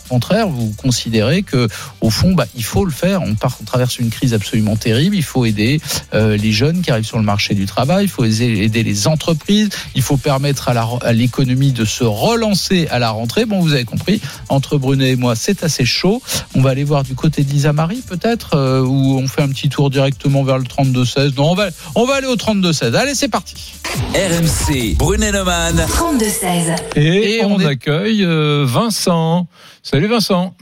contraire, 0.10 0.48
vous 0.48 0.74
considérez 0.78 1.44
que 1.44 1.68
au 2.02 2.10
fond, 2.10 2.34
bah, 2.34 2.48
il 2.56 2.64
faut 2.64 2.86
le 2.86 2.92
faire? 2.92 3.22
On, 3.22 3.36
part, 3.36 3.60
traverse 3.68 4.00
une 4.00 4.10
crise 4.10 4.34
absolument 4.34 4.76
terrible, 4.76 5.16
il 5.16 5.24
faut 5.24 5.46
aider 5.46 5.80
euh, 6.16 6.38
les 6.38 6.52
jeunes 6.52 6.82
qui 6.82 6.90
arrivent 6.90 7.06
sur 7.06 7.20
le 7.20 7.24
marché 7.24 7.54
du 7.54 7.68
travail, 7.68 8.06
il 8.06 8.10
faut 8.10 8.26
aider, 8.26 8.84
les 8.84 9.08
entreprises, 9.08 9.70
il 9.94 10.02
faut 10.02 10.18
permettre 10.18 10.70
à 10.70 11.14
l'économie 11.14 11.72
de 11.72 11.86
se 11.86 12.04
relancer 12.04 12.88
à 12.90 12.98
la 12.98 13.12
rentrée. 13.12 13.46
Bon, 13.46 13.60
vous 13.60 13.74
avez 13.74 13.86
compris, 13.86 14.22
entre 14.50 14.80
Brunet 14.80 15.12
et 15.12 15.16
moi, 15.16 15.36
c'est 15.36 15.64
assez 15.64 15.86
chaud. 15.86 16.24
On 16.56 16.62
va 16.62 16.72
aller 16.72 16.84
voir 16.84 17.04
du 17.04 17.14
côté 17.14 17.44
d'Isa 17.44 17.74
Marie, 17.74 18.02
peut-être, 18.08 18.56
euh, 18.56 18.82
où 18.82 19.20
on 19.20 19.28
fait 19.28 19.44
un 19.44 19.50
petit 19.50 19.70
tour 19.70 19.92
directement 19.92 20.44
vers 20.44 20.58
le 20.58 20.66
32-16. 20.66 21.36
Non, 21.36 21.52
on 21.52 21.56
va, 21.56 21.68
on 21.94 22.06
va 22.06 22.16
aller 22.16 22.28
au 22.28 22.36
32-16. 22.36 23.03
Allez, 23.04 23.16
c'est 23.16 23.28
parti. 23.28 23.74
RMC, 24.16 24.96
Brunet 24.98 25.34
Neumann. 25.34 25.76
32-16. 25.76 26.74
Et, 26.96 27.36
Et 27.40 27.44
on, 27.44 27.56
on 27.56 27.60
est- 27.60 27.66
accueille 27.66 28.24
euh, 28.24 28.64
Vincent. 28.66 29.50
Salut 29.82 30.08
Vincent. 30.08 30.56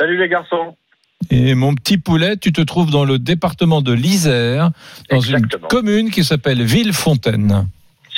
Salut 0.00 0.16
les 0.16 0.26
garçons. 0.30 0.74
Et 1.28 1.54
mon 1.54 1.74
petit 1.74 1.98
poulet, 1.98 2.38
tu 2.38 2.50
te 2.50 2.62
trouves 2.62 2.90
dans 2.90 3.04
le 3.04 3.18
département 3.18 3.82
de 3.82 3.92
l'Isère, 3.92 4.70
dans 5.10 5.16
Exactement. 5.18 5.64
une 5.64 5.68
commune 5.68 6.10
qui 6.10 6.24
s'appelle 6.24 6.62
Villefontaine. 6.62 7.68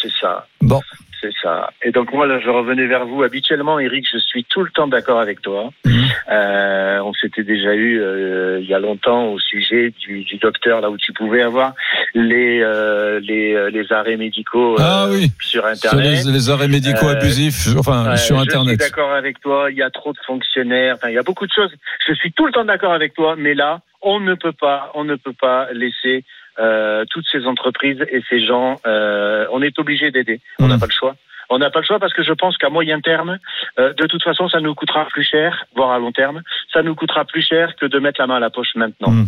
C'est 0.00 0.12
ça. 0.20 0.46
Bon. 0.60 0.80
C'est 1.24 1.32
ça. 1.42 1.70
Et 1.82 1.90
donc 1.90 2.12
moi 2.12 2.26
là, 2.26 2.38
je 2.38 2.50
revenais 2.50 2.86
vers 2.86 3.06
vous. 3.06 3.22
Habituellement, 3.22 3.78
Eric, 3.80 4.06
je 4.12 4.18
suis 4.18 4.44
tout 4.44 4.62
le 4.62 4.68
temps 4.70 4.86
d'accord 4.88 5.20
avec 5.20 5.40
toi. 5.40 5.70
Mhm. 5.86 6.04
Euh, 6.30 6.98
on 7.02 7.14
s'était 7.14 7.44
déjà 7.44 7.74
eu 7.74 7.98
euh, 7.98 8.58
il 8.60 8.66
y 8.68 8.74
a 8.74 8.78
longtemps 8.78 9.28
au 9.28 9.38
sujet 9.38 9.90
du, 10.00 10.22
du 10.24 10.36
docteur 10.36 10.82
là 10.82 10.90
où 10.90 10.98
tu 10.98 11.14
pouvais 11.14 11.40
avoir 11.40 11.72
les 12.14 12.60
euh, 12.62 13.20
les, 13.20 13.70
les 13.70 13.90
arrêts 13.90 14.18
médicaux 14.18 14.76
Ah 14.78 15.06
oui. 15.08 15.30
sur 15.40 15.62
Sur 15.62 15.66
internet. 15.66 16.24
les, 16.26 16.32
les 16.32 16.50
arrêts 16.50 16.68
médicaux 16.68 17.08
abusifs, 17.08 17.68
enfin 17.78 18.16
sur 18.16 18.36
Je 18.36 18.42
Internet. 18.42 18.82
suis 18.82 18.90
d'accord 18.90 19.12
avec 19.12 19.40
toi. 19.40 19.70
Il 19.70 19.78
y 19.78 19.82
a 19.82 19.88
trop 19.88 20.12
de 20.12 20.18
fonctionnaires. 20.26 20.96
Enfin, 20.96 21.08
il 21.08 21.14
y 21.14 21.18
a 21.18 21.22
beaucoup 21.22 21.46
de 21.46 21.52
choses. 21.52 21.72
Je 22.06 22.12
suis 22.12 22.32
tout 22.32 22.44
le 22.44 22.52
temps 22.52 22.66
d'accord 22.66 22.92
avec 22.92 23.14
toi, 23.14 23.34
mais 23.38 23.54
là, 23.54 23.80
on 24.02 24.20
ne 24.20 24.34
peut 24.34 24.52
pas, 24.52 24.90
on 24.94 25.04
ne 25.04 25.14
peut 25.16 25.32
pas 25.40 25.68
laisser 25.72 26.22
euh, 26.58 27.04
toutes 27.10 27.26
ces 27.30 27.44
entreprises 27.46 28.00
et 28.10 28.22
ces 28.28 28.44
gens. 28.46 28.76
euh, 28.86 29.46
on 29.52 29.62
est 29.62 29.78
obligé 29.78 30.10
d'aider. 30.10 30.40
On 30.58 30.68
n'a 30.68 30.74
Mhm. 30.74 30.80
pas 30.80 30.86
le 30.86 30.92
choix. 30.92 31.16
On 31.50 31.58
n'a 31.58 31.70
pas 31.70 31.80
le 31.80 31.84
choix 31.84 31.98
parce 31.98 32.14
que 32.14 32.22
je 32.22 32.32
pense 32.32 32.56
qu'à 32.56 32.70
moyen 32.70 33.00
terme, 33.00 33.38
euh, 33.78 33.92
de 33.92 34.06
toute 34.06 34.22
façon, 34.22 34.48
ça 34.48 34.60
nous 34.60 34.74
coûtera 34.74 35.04
plus 35.06 35.24
cher, 35.24 35.64
voire 35.76 35.90
à 35.92 35.98
long 35.98 36.10
terme, 36.12 36.42
ça 36.72 36.82
nous 36.82 36.94
coûtera 36.94 37.24
plus 37.26 37.42
cher 37.42 37.74
que 37.78 37.86
de 37.86 37.98
mettre 37.98 38.20
la 38.20 38.26
main 38.26 38.36
à 38.36 38.40
la 38.40 38.50
poche 38.50 38.74
maintenant. 38.76 39.10
Mhm. 39.10 39.26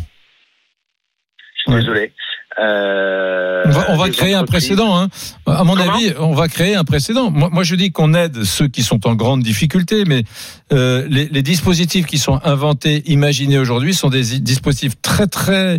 Je 1.56 1.60
suis 1.62 1.72
Ouais. 1.72 1.80
désolé. 1.80 2.12
Euh, 2.58 3.64
On 3.66 3.70
va, 3.70 3.84
on 3.90 3.96
va 3.96 4.06
les 4.06 4.12
créer 4.12 4.34
un 4.34 4.44
précédent. 4.44 4.96
Hein. 4.96 5.08
À 5.46 5.62
mon 5.64 5.74
Comment 5.76 5.92
avis, 5.94 6.14
on 6.18 6.32
va 6.32 6.48
créer 6.48 6.74
un 6.74 6.84
précédent. 6.84 7.30
Moi, 7.30 7.50
moi, 7.52 7.64
je 7.64 7.74
dis 7.74 7.92
qu'on 7.92 8.14
aide 8.14 8.44
ceux 8.44 8.68
qui 8.68 8.82
sont 8.82 9.06
en 9.06 9.14
grande 9.14 9.42
difficulté, 9.42 10.04
mais 10.06 10.22
euh, 10.72 11.04
les, 11.10 11.26
les 11.26 11.42
dispositifs 11.42 12.06
qui 12.06 12.18
sont 12.18 12.40
inventés, 12.44 13.02
imaginés 13.06 13.58
aujourd'hui, 13.58 13.92
sont 13.94 14.08
des 14.08 14.38
dispositifs 14.40 15.00
très, 15.02 15.26
très 15.26 15.78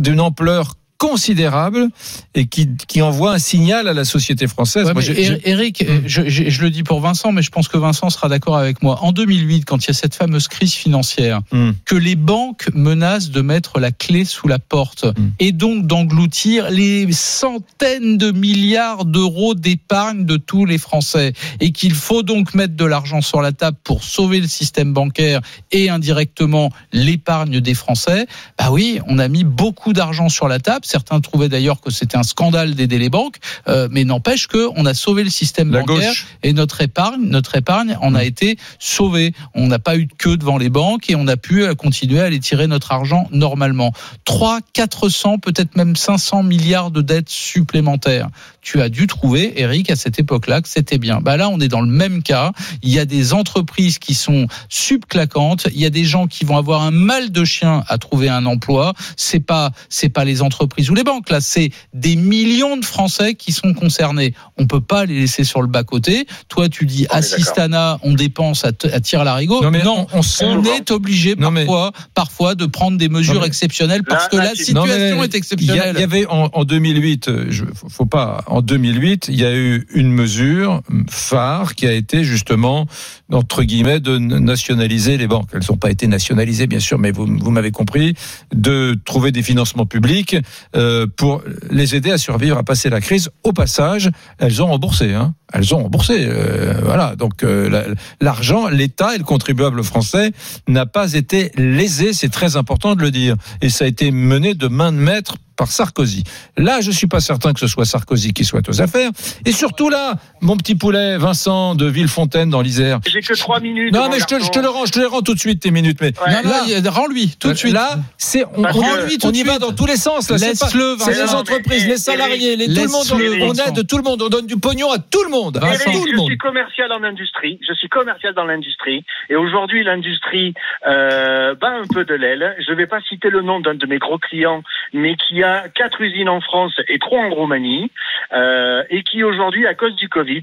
d'une 0.00 0.20
ampleur 0.20 0.74
considérable 0.98 1.88
et 2.34 2.46
qui, 2.46 2.68
qui 2.88 3.02
envoient 3.02 3.34
un 3.34 3.38
signal 3.38 3.88
à 3.88 3.92
la 3.92 4.04
société 4.04 4.46
française. 4.46 4.86
Ouais, 4.86 4.92
Moi, 4.94 5.02
Éric, 5.02 5.40
Eric, 5.44 5.82
euh, 5.82 6.00
je, 6.06 6.28
je- 6.28 6.48
je 6.48 6.62
le 6.62 6.70
dis 6.70 6.82
pour 6.82 7.00
Vincent, 7.00 7.32
mais 7.32 7.42
je 7.42 7.50
pense 7.50 7.68
que 7.68 7.76
Vincent 7.76 8.10
sera 8.10 8.28
d'accord 8.28 8.56
avec 8.56 8.82
moi. 8.82 8.98
En 9.02 9.12
2008, 9.12 9.64
quand 9.64 9.84
il 9.84 9.88
y 9.88 9.90
a 9.90 9.94
cette 9.94 10.14
fameuse 10.14 10.48
crise 10.48 10.72
financière, 10.74 11.40
Hmm. 11.52 11.72
que 11.84 11.94
les 11.94 12.16
banques 12.16 12.68
menacent 12.74 13.30
de 13.30 13.40
mettre 13.42 13.80
la 13.80 13.92
clé 13.92 14.24
sous 14.24 14.48
la 14.48 14.58
porte 14.58 15.04
Hmm. 15.04 15.30
et 15.40 15.52
donc 15.52 15.86
d'engloutir 15.86 16.70
les 16.70 17.06
centaines 17.12 18.16
de 18.16 18.30
milliards 18.30 19.04
d'euros 19.04 19.54
d'épargne 19.54 20.24
de 20.24 20.36
tous 20.36 20.64
les 20.64 20.78
Français 20.78 21.32
et 21.60 21.72
qu'il 21.72 21.92
faut 21.94 22.22
donc 22.22 22.54
mettre 22.54 22.74
de 22.76 22.84
l'argent 22.84 23.20
sur 23.20 23.42
la 23.42 23.52
table 23.52 23.76
pour 23.84 24.02
sauver 24.04 24.40
le 24.40 24.46
système 24.48 24.92
bancaire 24.92 25.40
et 25.72 25.90
indirectement 25.90 26.70
l'épargne 26.92 27.60
des 27.60 27.74
Français, 27.74 28.26
bah 28.58 28.68
oui, 28.70 29.00
on 29.06 29.18
a 29.18 29.28
mis 29.28 29.44
beaucoup 29.44 29.92
d'argent 29.92 30.28
sur 30.28 30.48
la 30.48 30.58
table. 30.58 30.83
Certains 30.84 31.20
trouvaient 31.20 31.48
d'ailleurs 31.48 31.80
que 31.80 31.90
c'était 31.90 32.16
un 32.16 32.22
scandale 32.22 32.74
d'aider 32.74 32.98
les 32.98 33.08
banques, 33.08 33.38
euh, 33.68 33.88
mais 33.90 34.04
n'empêche 34.04 34.46
que 34.46 34.68
on 34.76 34.86
a 34.86 34.94
sauvé 34.94 35.24
le 35.24 35.30
système 35.30 35.72
La 35.72 35.80
bancaire 35.80 36.08
gauche. 36.08 36.26
et 36.42 36.52
notre 36.52 36.80
épargne, 36.82 37.24
notre 37.24 37.56
épargne 37.56 37.96
en 38.00 38.14
a 38.14 38.24
été 38.24 38.58
sauvée. 38.78 39.32
On 39.54 39.66
n'a 39.66 39.78
pas 39.78 39.96
eu 39.96 40.06
de 40.06 40.12
queue 40.12 40.36
devant 40.36 40.58
les 40.58 40.68
banques 40.68 41.10
et 41.10 41.16
on 41.16 41.26
a 41.26 41.36
pu 41.36 41.64
euh, 41.64 41.74
continuer 41.74 42.20
à 42.20 42.24
aller 42.24 42.40
tirer 42.40 42.66
notre 42.66 42.92
argent 42.92 43.28
normalement. 43.32 43.92
3, 44.24 44.60
400, 44.72 45.38
peut-être 45.38 45.76
même 45.76 45.96
500 45.96 46.42
milliards 46.42 46.90
de 46.90 47.00
dettes 47.00 47.30
supplémentaires. 47.30 48.28
Tu 48.64 48.80
as 48.80 48.88
dû 48.88 49.06
trouver, 49.06 49.60
Eric, 49.60 49.90
à 49.90 49.96
cette 49.96 50.18
époque-là, 50.18 50.62
que 50.62 50.68
c'était 50.68 50.98
bien. 50.98 51.20
Bah 51.20 51.36
là, 51.36 51.48
on 51.50 51.60
est 51.60 51.68
dans 51.68 51.82
le 51.82 51.86
même 51.90 52.22
cas. 52.22 52.50
Il 52.82 52.90
y 52.90 52.98
a 52.98 53.04
des 53.04 53.32
entreprises 53.34 53.98
qui 53.98 54.14
sont 54.14 54.46
subclaquantes. 54.70 55.66
Il 55.74 55.80
y 55.80 55.84
a 55.86 55.90
des 55.90 56.04
gens 56.04 56.26
qui 56.26 56.44
vont 56.44 56.56
avoir 56.56 56.82
un 56.82 56.90
mal 56.90 57.30
de 57.30 57.44
chien 57.44 57.84
à 57.88 57.98
trouver 57.98 58.28
un 58.28 58.46
emploi. 58.46 58.94
C'est 59.16 59.40
pas, 59.40 59.70
c'est 59.88 60.08
pas 60.08 60.24
les 60.24 60.40
entreprises 60.42 60.90
ou 60.90 60.94
les 60.94 61.04
banques. 61.04 61.30
Là, 61.30 61.40
c'est 61.40 61.70
des 61.92 62.16
millions 62.16 62.76
de 62.76 62.84
Français 62.84 63.34
qui 63.34 63.52
sont 63.52 63.74
concernés. 63.74 64.34
On 64.56 64.66
peut 64.66 64.80
pas 64.80 65.04
les 65.04 65.20
laisser 65.20 65.44
sur 65.44 65.60
le 65.62 65.68
bas 65.68 65.84
côté. 65.84 66.26
Toi, 66.48 66.68
tu 66.68 66.86
dis 66.86 67.06
On 67.10 67.16
assistana, 67.16 67.98
on 68.02 68.12
dépense 68.14 68.64
à, 68.64 68.68
à 68.68 69.00
tir 69.00 69.24
larigot. 69.24 69.62
Non, 69.62 69.70
mais 69.70 69.82
non, 69.82 70.06
on, 70.12 70.18
on 70.18 70.22
sent- 70.22 70.44
on 70.46 70.64
est 70.64 70.90
obligé 70.90 71.34
Non, 71.36 71.50
mais- 71.50 71.66
parfois, 71.66 71.92
parfois 72.14 72.54
de 72.54 72.66
prendre 72.66 72.96
des 72.96 73.08
mesures 73.08 73.40
mais- 73.42 73.46
exceptionnelles 73.46 74.02
parce 74.04 74.24
Là, 74.24 74.28
que 74.30 74.36
là, 74.36 74.44
la 74.44 74.50
tu- 74.52 74.64
situation 74.64 75.16
Non, 75.16 75.22
est 75.22 75.34
exceptionnelle. 75.34 75.92
il 75.96 76.00
y 76.00 76.04
avait 76.04 76.26
en, 76.26 76.48
en 76.52 76.64
2008, 76.64 77.28
euh, 77.28 77.46
je, 77.50 77.64
faut 77.88 78.06
pas. 78.06 78.44
En 78.54 78.62
2008, 78.62 79.26
il 79.30 79.40
y 79.40 79.44
a 79.44 79.52
eu 79.52 79.84
une 79.94 80.12
mesure 80.12 80.80
phare 81.10 81.74
qui 81.74 81.88
a 81.88 81.92
été 81.92 82.22
justement 82.22 82.86
entre 83.32 83.62
guillemets, 83.62 84.00
de 84.00 84.18
nationaliser 84.18 85.16
les 85.16 85.26
banques. 85.26 85.48
Elles 85.52 85.62
n'ont 85.70 85.76
pas 85.76 85.90
été 85.90 86.06
nationalisées, 86.06 86.66
bien 86.66 86.80
sûr, 86.80 86.98
mais 86.98 87.10
vous, 87.10 87.26
vous 87.26 87.50
m'avez 87.50 87.70
compris, 87.70 88.14
de 88.54 88.96
trouver 89.04 89.32
des 89.32 89.42
financements 89.42 89.86
publics 89.86 90.36
euh, 90.76 91.06
pour 91.16 91.42
les 91.70 91.94
aider 91.94 92.10
à 92.10 92.18
survivre, 92.18 92.58
à 92.58 92.62
passer 92.62 92.90
la 92.90 93.00
crise. 93.00 93.30
Au 93.42 93.52
passage, 93.52 94.10
elles 94.38 94.62
ont 94.62 94.66
remboursé. 94.66 95.14
Hein. 95.14 95.34
Elles 95.52 95.74
ont 95.74 95.82
remboursé. 95.84 96.16
euh, 96.28 96.74
voilà. 96.82 97.16
Donc 97.16 97.42
euh, 97.44 97.68
la- 97.70 97.84
l'argent, 98.20 98.68
l'État 98.68 99.14
et 99.14 99.18
le 99.18 99.24
contribuable 99.24 99.82
français 99.84 100.32
n'a 100.68 100.84
pas 100.86 101.12
été 101.14 101.50
lésé. 101.56 102.12
C'est 102.12 102.28
très 102.30 102.56
important 102.56 102.94
de 102.94 103.00
le 103.02 103.10
dire. 103.10 103.36
Et 103.62 103.68
ça 103.70 103.84
a 103.84 103.88
été 103.88 104.10
mené 104.10 104.54
de 104.54 104.68
main 104.68 104.92
de 104.92 104.98
maître 104.98 105.36
par 105.56 105.70
Sarkozy. 105.70 106.24
Là, 106.56 106.80
je 106.80 106.90
suis 106.90 107.06
pas 107.06 107.20
certain 107.20 107.52
que 107.52 107.60
ce 107.60 107.68
soit 107.68 107.84
Sarkozy 107.84 108.32
qui 108.32 108.44
soit 108.44 108.68
aux 108.68 108.80
affaires. 108.82 109.12
Et 109.44 109.52
surtout 109.52 109.88
là, 109.88 110.16
mon 110.40 110.56
petit 110.56 110.74
poulet, 110.74 111.16
Vincent 111.16 111.76
de 111.76 111.86
Villefontaine 111.86 112.50
dans 112.50 112.60
l'Isère. 112.60 112.98
Que 113.26 113.60
minutes. 113.60 113.92
Non, 113.94 114.08
mais 114.10 114.18
je 114.18 114.24
te, 114.24 114.34
garçon. 114.34 114.46
je 114.46 114.58
te 114.58 114.58
le 114.62 114.68
rends, 114.68 114.86
je 114.86 114.92
te 114.92 114.98
les 114.98 115.06
rends 115.06 115.22
tout 115.22 115.34
de 115.34 115.38
suite 115.38 115.60
tes 115.60 115.70
minutes. 115.70 115.98
Mais 116.00 116.12
Ouais. 116.24 116.42
Non, 116.42 116.50
là, 116.50 116.90
rends-lui 116.90 117.36
tout 117.38 117.48
de 117.48 117.54
suite. 117.54 117.72
Là, 117.74 117.96
c'est 118.18 118.44
on, 118.56 118.62
lui 119.06 119.18
tout 119.18 119.26
on 119.26 119.32
y 119.32 119.42
va 119.42 119.58
dans 119.58 119.72
tous 119.72 119.86
les 119.86 119.96
sens. 119.96 120.30
là. 120.30 120.38
C'est 120.38 120.58
pas- 120.58 120.68
C'est 120.68 121.12
les 121.22 121.34
entreprises, 121.34 121.84
mais- 121.84 121.90
les 121.92 121.96
salariés, 121.96 122.56
les, 122.56 122.66
tout 122.66 122.82
le 122.82 122.88
monde. 122.88 123.04
On 123.42 123.54
aide 123.54 123.86
tout 123.86 123.96
le 123.96 124.02
monde. 124.02 124.22
On 124.22 124.28
donne 124.28 124.46
du 124.46 124.56
pognon 124.58 124.90
à 124.92 124.98
tout 124.98 125.22
le 125.24 125.30
monde. 125.30 125.56
À 125.56 125.60
Vincent. 125.60 125.90
Eric, 125.90 126.00
tout 126.00 126.04
le 126.06 126.10
je 126.12 126.16
monde. 126.16 126.26
suis 126.26 126.38
commercial 126.38 126.92
en 126.92 127.02
industrie. 127.02 127.58
Je 127.66 127.74
suis 127.74 127.88
commercial 127.88 128.34
dans 128.34 128.44
l'industrie. 128.44 129.04
Et 129.30 129.36
aujourd'hui, 129.36 129.82
l'industrie 129.84 130.54
euh, 130.86 131.54
bat 131.54 131.70
un 131.82 131.86
peu 131.92 132.04
de 132.04 132.14
l'aile. 132.14 132.54
Je 132.66 132.72
ne 132.72 132.76
vais 132.76 132.86
pas 132.86 133.00
citer 133.08 133.30
le 133.30 133.42
nom 133.42 133.60
d'un 133.60 133.74
de 133.74 133.86
mes 133.86 133.98
gros 133.98 134.18
clients, 134.18 134.62
mais 134.92 135.16
qui 135.16 135.42
a 135.42 135.68
quatre 135.68 136.00
usines 136.00 136.28
en 136.28 136.40
France 136.40 136.72
et 136.88 136.98
trois 136.98 137.20
en 137.20 137.30
Roumanie, 137.30 137.90
euh, 138.32 138.82
et 138.90 139.02
qui 139.02 139.22
aujourd'hui, 139.22 139.66
à 139.66 139.74
cause 139.74 139.94
du 139.96 140.08
Covid, 140.08 140.42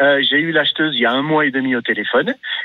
euh, 0.00 0.22
j'ai 0.28 0.38
eu 0.38 0.52
l'acheteuse 0.52 0.94
il 0.94 1.00
y 1.00 1.06
a 1.06 1.12
un 1.12 1.22
mois 1.22 1.46
et 1.46 1.50
demi 1.50 1.74
au 1.76 1.80
téléphone, 1.82 2.09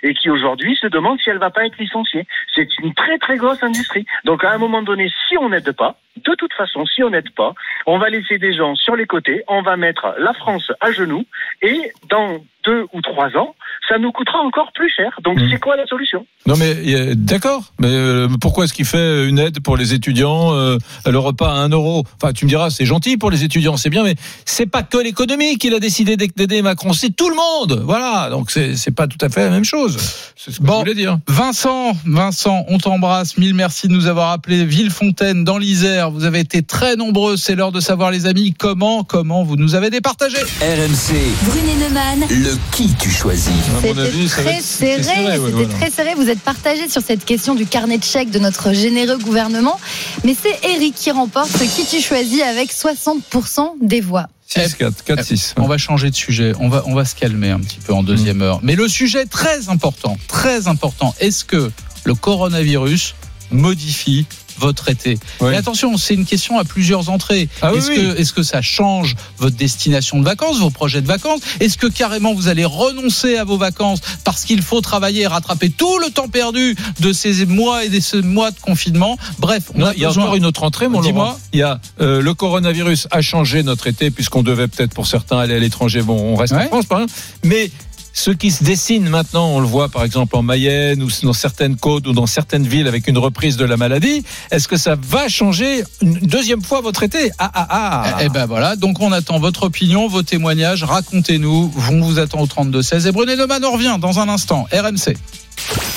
et 0.04 0.14
qui 0.14 0.30
aujourd'hui 0.30 0.76
se 0.76 0.88
demande 0.88 1.20
si 1.20 1.30
elle 1.30 1.38
va 1.38 1.50
pas 1.50 1.66
être 1.66 1.78
licenciée. 1.78 2.28
C'est 2.54 2.68
une 2.80 2.94
très 2.94 3.18
très 3.18 3.38
grosse 3.38 3.62
industrie. 3.64 4.06
Donc 4.24 4.44
à 4.44 4.52
un 4.52 4.58
moment 4.58 4.82
donné, 4.82 5.12
si 5.28 5.38
on 5.38 5.50
n'aide 5.50 5.72
pas, 5.72 5.98
de 6.18 6.34
toute 6.38 6.54
façon, 6.54 6.86
si 6.86 7.04
on 7.04 7.10
n'aide 7.10 7.30
pas, 7.36 7.54
on 7.86 7.98
va 8.00 8.10
laisser 8.10 8.38
des 8.38 8.54
gens 8.56 8.76
sur 8.76 8.96
les 8.96 9.06
côtés, 9.06 9.44
on 9.48 9.62
va 9.62 9.78
mettre 9.78 10.16
la 10.20 10.34
France 10.34 10.72
à 10.82 10.92
genoux, 10.92 11.26
et 11.62 11.92
dans 12.10 12.38
deux 12.64 12.86
ou 12.94 13.02
trois 13.02 13.28
ans, 13.38 13.54
ça 13.88 14.00
nous 14.00 14.12
coûtera 14.12 14.40
encore 14.40 14.72
plus 14.74 14.90
cher. 14.90 15.20
Donc 15.24 15.40
Mmh. 15.40 15.50
c'est 15.52 15.60
quoi 15.60 15.76
la 15.76 15.86
solution? 15.86 16.26
Non 16.48 16.56
mais 16.58 16.74
euh, 16.96 17.14
d'accord, 17.16 17.62
mais 17.80 17.90
euh, 17.92 18.28
pourquoi 18.42 18.64
est-ce 18.66 18.74
qu'il 18.74 18.86
fait 18.86 19.28
une 19.28 19.38
aide 19.38 19.60
pour 19.62 19.78
les 19.78 19.94
étudiants, 19.94 20.54
euh, 20.56 20.78
le 21.06 21.20
repas 21.20 21.50
à 21.50 21.58
un 21.58 21.70
euro? 21.70 22.04
Enfin, 22.20 22.34
tu 22.34 22.46
me 22.46 22.50
diras, 22.50 22.72
c'est 22.72 22.86
gentil 22.86 23.18
pour 23.18 23.30
les 23.30 23.44
étudiants, 23.44 23.78
c'est 23.78 23.92
bien, 23.92 24.04
mais 24.04 24.16
c'est 24.46 24.66
pas 24.66 24.82
que 24.82 24.98
l'économie 24.98 25.58
qu'il 25.60 25.76
a 25.76 25.80
décidé 25.80 26.18
d'aider 26.18 26.64
Macron, 26.64 26.94
c'est 26.94 27.16
tout 27.16 27.30
le 27.30 27.36
monde. 27.36 27.84
Voilà, 27.86 28.30
donc 28.32 28.50
c'est 28.50 28.76
c'est 28.76 28.96
pas 28.96 29.06
tout 29.06 29.20
à 29.22 29.30
fait 29.30 29.44
la 29.44 29.52
même 29.52 29.64
chose. 29.66 29.98
C'est 30.36 30.50
ce 30.52 30.60
que 30.60 30.66
Bon. 30.66 30.74
je 30.76 30.80
voulais 30.80 30.94
dire. 30.96 31.20
Vincent, 31.28 31.92
Vincent, 32.08 32.66
on 32.68 32.80
t'embrasse. 32.80 33.38
Mille 33.38 33.54
merci 33.54 33.88
de 33.88 33.94
nous 33.94 34.08
avoir 34.08 34.32
appelé 34.32 34.66
Villefontaine 34.66 35.44
dans 35.44 35.60
l'Isère. 35.60 36.05
Vous 36.12 36.26
avez 36.26 36.40
été 36.40 36.62
très 36.64 36.96
nombreux. 36.96 37.38
C'est 37.38 37.56
l'heure 37.56 37.72
de 37.72 37.80
savoir, 37.80 38.12
les 38.12 38.26
amis, 38.26 38.54
comment, 38.58 39.04
comment 39.04 39.44
vous 39.44 39.56
nous 39.56 39.76
avez 39.76 39.90
départagé. 39.90 40.38
RMC, 40.38 41.16
Brunet 41.44 41.76
Neumann. 41.88 42.26
le 42.30 42.56
qui 42.72 42.94
tu 43.00 43.10
choisis 43.12 43.52
C'était 43.82 43.94
très 43.94 44.02
être- 44.20 44.28
serré, 44.28 44.60
c'est 44.62 45.04
serré, 45.04 45.26
ouais, 45.26 45.32
c'était 45.36 45.52
voilà. 45.52 45.68
très 45.80 45.90
serré. 45.92 46.14
Vous 46.16 46.30
êtes 46.30 46.40
partagé 46.42 46.90
sur 46.90 47.02
cette 47.02 47.26
question 47.26 47.56
du 47.56 47.66
carnet 47.66 47.98
de 47.98 48.04
chèques 48.04 48.32
de 48.32 48.40
notre 48.40 48.74
généreux 48.74 49.18
gouvernement. 49.18 49.80
Mais 50.24 50.36
c'est 50.40 50.58
Eric 50.76 50.96
qui 50.96 51.12
remporte 51.12 51.50
ce 51.52 51.64
qui 51.64 51.86
tu 51.86 52.02
choisis 52.02 52.42
avec 52.42 52.72
60% 52.72 53.74
des 53.82 54.02
voix. 54.02 54.28
6, 54.48 54.76
4, 54.76 55.04
4, 55.04 55.24
6. 55.24 55.54
On 55.58 55.68
va 55.68 55.78
changer 55.78 56.10
de 56.12 56.16
sujet. 56.16 56.54
On 56.60 56.70
va, 56.70 56.84
on 56.86 56.94
va 56.94 57.04
se 57.06 57.16
calmer 57.16 57.50
un 57.50 57.60
petit 57.60 57.80
peu 57.80 57.94
en 57.94 58.04
deuxième 58.04 58.42
heure. 58.44 58.60
Mais 58.62 58.76
le 58.76 58.88
sujet 58.88 59.26
très 59.26 59.70
important, 59.70 60.18
très 60.28 60.68
important. 60.68 61.16
Est-ce 61.20 61.46
que 61.46 61.72
le 62.04 62.14
coronavirus 62.14 63.16
modifie 63.52 64.26
votre 64.58 64.90
été 64.90 65.18
Oui. 65.42 65.52
Mais 65.52 65.58
attention, 65.58 65.98
c'est 65.98 66.14
une 66.14 66.26
question 66.26 66.58
à 66.60 66.64
plusieurs 66.64 67.10
entrées. 67.10 67.50
Ah 67.62 67.72
est-ce 67.74 67.90
oui. 67.90 67.96
que, 67.96 68.20
est-ce 68.20 68.34
que 68.34 68.44
ça 68.44 68.62
change 68.62 69.16
votre 69.38 69.56
destination 69.56 70.20
de 70.20 70.26
vacances, 70.26 70.60
vos 70.60 70.70
projets 70.70 71.02
de 71.02 71.08
vacances? 71.08 71.42
Est-ce 71.60 71.78
que 71.78 71.88
carrément 71.88 72.34
vous 72.34 72.48
allez 72.48 72.66
renoncer 72.66 73.38
à 73.38 73.44
vos 73.44 73.58
vacances 73.58 74.00
parce 74.24 74.44
qu'il 74.46 74.62
faut 74.62 74.82
travailler 74.82 75.24
et 75.24 75.28
rattraper 75.28 75.70
tout 75.70 76.00
le 76.00 76.10
temps 76.12 76.28
perdu 76.28 76.76
de 77.00 77.14
ces 77.14 77.46
mois 77.46 77.86
et 77.86 77.90
de 77.90 78.00
ces 78.00 78.22
mois 78.22 78.52
de 78.52 78.60
confinement? 78.60 79.18
Bref, 79.40 79.72
on 79.76 79.80
Non, 79.80 79.86
a 79.88 79.94
il 79.94 80.00
y 80.02 80.06
a 80.06 80.10
encore 80.12 80.36
une 80.36 80.46
autre 80.46 80.64
entrée, 80.64 80.88
mon 80.88 81.02
Dis-moi. 81.02 81.26
Laurent. 81.26 81.40
Il 81.54 81.60
y 81.60 81.64
a 81.64 81.80
euh, 82.02 82.22
le 82.22 82.34
coronavirus 82.34 83.08
a 83.12 83.22
changé 83.22 83.64
notre 83.64 83.88
été 83.88 84.12
puisqu'on 84.12 84.44
devait 84.44 84.68
peut-être 84.68 84.94
pour 84.94 85.08
certains 85.08 85.38
aller 85.40 85.56
à 85.56 85.60
l'étranger. 85.60 86.02
Bon, 86.02 86.18
on 86.18 86.36
reste 86.36 86.54
en. 86.54 86.62
France, 86.68 86.86
par 86.86 87.00
exemple. 87.02 87.14
Mais 87.44 87.72
ce 88.16 88.32
qui 88.32 88.50
se 88.50 88.64
dessine 88.64 89.10
maintenant, 89.10 89.50
on 89.50 89.60
le 89.60 89.68
voit 89.68 89.90
par 89.90 90.04
exemple 90.04 90.38
en 90.38 90.42
Mayenne 90.42 91.04
ou 91.04 91.10
dans 91.24 91.34
certaines 91.34 91.76
côtes 91.76 92.08
ou 92.08 92.14
dans 92.14 92.26
certaines 92.26 92.66
villes 92.66 92.88
avec 92.88 93.08
une 93.10 93.18
reprise 93.18 93.58
de 93.58 93.66
la 93.66 93.76
maladie. 93.76 94.24
Est-ce 94.52 94.70
que 94.70 94.78
ça 94.78 94.96
va 94.96 95.28
changer 95.28 95.84
une 96.02 96.14
deuxième 96.20 96.64
fois 96.64 96.80
votre 96.80 97.04
été? 97.04 97.30
Ah 97.38 97.52
ah 97.54 97.68
ah. 97.70 98.18
Eh 98.22 98.30
ben 98.30 98.46
voilà, 98.46 98.78
donc 98.78 99.02
on 99.02 99.12
attend 99.12 99.38
votre 99.40 99.64
opinion, 99.64 100.08
vos 100.08 100.24
témoignages, 100.24 100.86
racontez-nous. 100.86 101.74
On 101.92 102.02
vous 102.02 102.18
attend 102.18 102.40
au 102.40 102.48
32 102.48 102.82
16 102.82 103.06
et 103.06 103.12
Brunet 103.12 103.36
Neumann 103.36 103.64
on 103.66 103.72
revient 103.74 103.98
dans 104.00 104.18
un 104.20 104.30
instant. 104.30 104.66
RMC. 104.72 105.18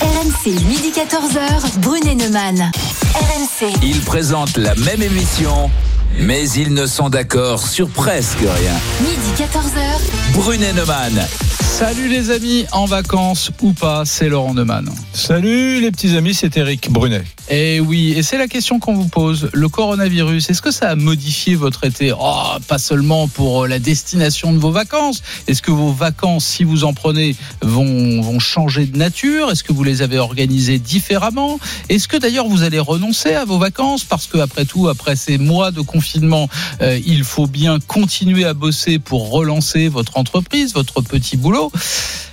RMC, 0.00 0.60
midi 0.68 0.90
14h. 0.90 1.78
Brunet 1.78 2.16
Neumann. 2.16 2.72
RMC. 3.14 3.72
Ils 3.84 4.00
présentent 4.00 4.56
la 4.56 4.74
même 4.74 5.02
émission, 5.02 5.70
mais 6.18 6.50
ils 6.50 6.74
ne 6.74 6.86
sont 6.86 7.10
d'accord 7.10 7.64
sur 7.64 7.88
presque 7.88 8.40
rien. 8.40 8.74
Midi 9.02 9.40
14h. 9.40 10.34
Brunet 10.34 10.72
Neumann, 10.72 11.26
Salut 11.68 12.08
les 12.08 12.30
amis, 12.30 12.64
en 12.72 12.86
vacances 12.86 13.52
ou 13.60 13.72
pas, 13.72 14.04
c'est 14.04 14.28
Laurent 14.28 14.54
Neumann. 14.54 14.90
Salut 15.12 15.80
les 15.80 15.92
petits 15.92 16.16
amis, 16.16 16.34
c'est 16.34 16.56
Eric 16.56 16.90
Brunet. 16.90 17.22
Et 17.50 17.78
oui, 17.78 18.14
et 18.16 18.22
c'est 18.22 18.36
la 18.36 18.48
question 18.48 18.80
qu'on 18.80 18.94
vous 18.94 19.08
pose. 19.08 19.48
Le 19.52 19.68
coronavirus, 19.68 20.50
est-ce 20.50 20.60
que 20.60 20.70
ça 20.70 20.90
a 20.90 20.94
modifié 20.96 21.54
votre 21.54 21.84
été? 21.84 22.12
Oh, 22.12 22.56
pas 22.66 22.78
seulement 22.78 23.28
pour 23.28 23.62
euh, 23.64 23.68
la 23.68 23.78
destination 23.78 24.52
de 24.52 24.58
vos 24.58 24.72
vacances. 24.72 25.22
Est-ce 25.46 25.62
que 25.62 25.70
vos 25.70 25.92
vacances, 25.92 26.44
si 26.44 26.64
vous 26.64 26.84
en 26.84 26.94
prenez, 26.94 27.36
vont, 27.62 28.20
vont 28.20 28.38
changer 28.38 28.84
de 28.86 28.98
nature? 28.98 29.50
Est-ce 29.50 29.62
que 29.62 29.72
vous 29.72 29.84
les 29.84 30.02
avez 30.02 30.18
organisées 30.18 30.78
différemment? 30.78 31.60
Est-ce 31.88 32.08
que 32.08 32.16
d'ailleurs 32.16 32.48
vous 32.48 32.64
allez 32.64 32.80
renoncer 32.80 33.34
à 33.34 33.44
vos 33.44 33.58
vacances? 33.58 34.04
Parce 34.04 34.26
que 34.26 34.38
après 34.38 34.64
tout, 34.64 34.88
après 34.88 35.16
ces 35.16 35.38
mois 35.38 35.70
de 35.70 35.80
confinement, 35.80 36.48
euh, 36.82 36.98
il 37.06 37.24
faut 37.24 37.46
bien 37.46 37.78
continuer 37.78 38.44
à 38.44 38.52
bosser 38.52 38.98
pour 38.98 39.30
relancer 39.30 39.88
votre 39.88 40.16
entreprise, 40.18 40.74
votre 40.74 41.00
petit 41.02 41.36
boulot. 41.36 41.57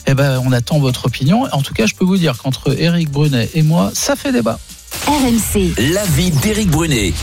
Eh 0.08 0.14
ben, 0.14 0.42
on 0.46 0.52
attend 0.52 0.80
votre 0.80 1.06
opinion. 1.08 1.46
En 1.52 1.62
tout 1.62 1.74
cas, 1.74 1.86
je 1.88 1.96
peux 1.96 2.06
vous 2.06 2.18
dire 2.18 2.38
qu'entre 2.38 2.80
Eric 2.80 3.10
Brunet 3.10 3.50
et 3.54 3.64
moi, 3.64 3.92
ça 3.94 4.16
fait 4.16 4.32
débat. 4.32 4.60
RMC. 5.08 5.74
l'avis 5.94 6.32
d'Éric 6.32 6.70
Brunet. 6.70 7.14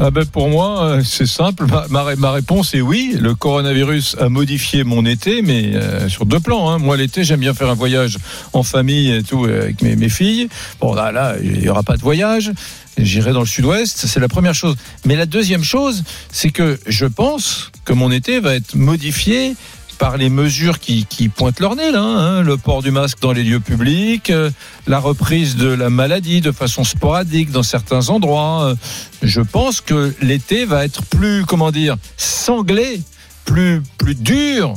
Ah 0.00 0.10
ben 0.10 0.24
pour 0.26 0.48
moi, 0.48 0.82
euh, 0.84 1.02
c'est 1.04 1.26
simple. 1.26 1.66
Ma, 1.66 1.86
ma 1.88 2.02
ré- 2.02 2.16
ma 2.16 2.32
réponse 2.32 2.74
est 2.74 2.80
oui. 2.80 3.16
Le 3.20 3.36
coronavirus 3.36 4.16
a 4.20 4.28
modifié 4.28 4.82
mon 4.82 5.06
été, 5.06 5.40
mais 5.40 5.70
euh, 5.76 6.08
sur 6.08 6.26
deux 6.26 6.40
plans. 6.40 6.68
hein. 6.70 6.78
Moi, 6.78 6.96
l'été, 6.96 7.22
j'aime 7.22 7.38
bien 7.38 7.54
faire 7.54 7.70
un 7.70 7.74
voyage 7.74 8.18
en 8.52 8.64
famille 8.64 9.12
et 9.12 9.22
tout 9.22 9.44
euh, 9.44 9.62
avec 9.62 9.82
mes, 9.82 9.94
mes 9.94 10.08
filles. 10.08 10.48
Bon, 10.80 10.94
là, 10.94 11.12
là, 11.12 11.36
il 11.40 11.60
n'y 11.60 11.68
aura 11.68 11.84
pas 11.84 11.96
de 11.96 12.02
voyage. 12.02 12.50
J'irai 12.98 13.32
dans 13.32 13.40
le 13.40 13.46
sud-ouest. 13.46 14.06
C'est 14.06 14.18
la 14.18 14.28
première 14.28 14.54
chose. 14.54 14.74
Mais 15.04 15.14
la 15.14 15.26
deuxième 15.26 15.62
chose, 15.62 16.02
c'est 16.32 16.50
que 16.50 16.80
je 16.88 17.06
pense 17.06 17.70
que 17.84 17.92
mon 17.92 18.10
été 18.10 18.40
va 18.40 18.56
être 18.56 18.74
modifié 18.74 19.54
par 19.98 20.16
les 20.16 20.28
mesures 20.28 20.78
qui, 20.78 21.06
qui 21.06 21.28
pointent 21.28 21.60
leur 21.60 21.76
nez 21.76 21.90
là, 21.90 22.02
hein. 22.02 22.42
le 22.42 22.56
port 22.56 22.82
du 22.82 22.90
masque 22.90 23.18
dans 23.20 23.32
les 23.32 23.42
lieux 23.42 23.60
publics, 23.60 24.30
euh, 24.30 24.50
la 24.86 24.98
reprise 24.98 25.56
de 25.56 25.68
la 25.68 25.90
maladie 25.90 26.40
de 26.40 26.52
façon 26.52 26.84
sporadique 26.84 27.50
dans 27.50 27.62
certains 27.62 28.08
endroits. 28.08 28.64
Euh, 28.64 28.74
Je 29.22 29.40
pense 29.40 29.80
que 29.80 30.14
l'été 30.20 30.64
va 30.64 30.84
être 30.84 31.02
plus, 31.04 31.44
comment 31.46 31.70
dire, 31.70 31.96
sanglé, 32.16 33.00
plus, 33.44 33.82
plus 33.98 34.14
dur. 34.14 34.74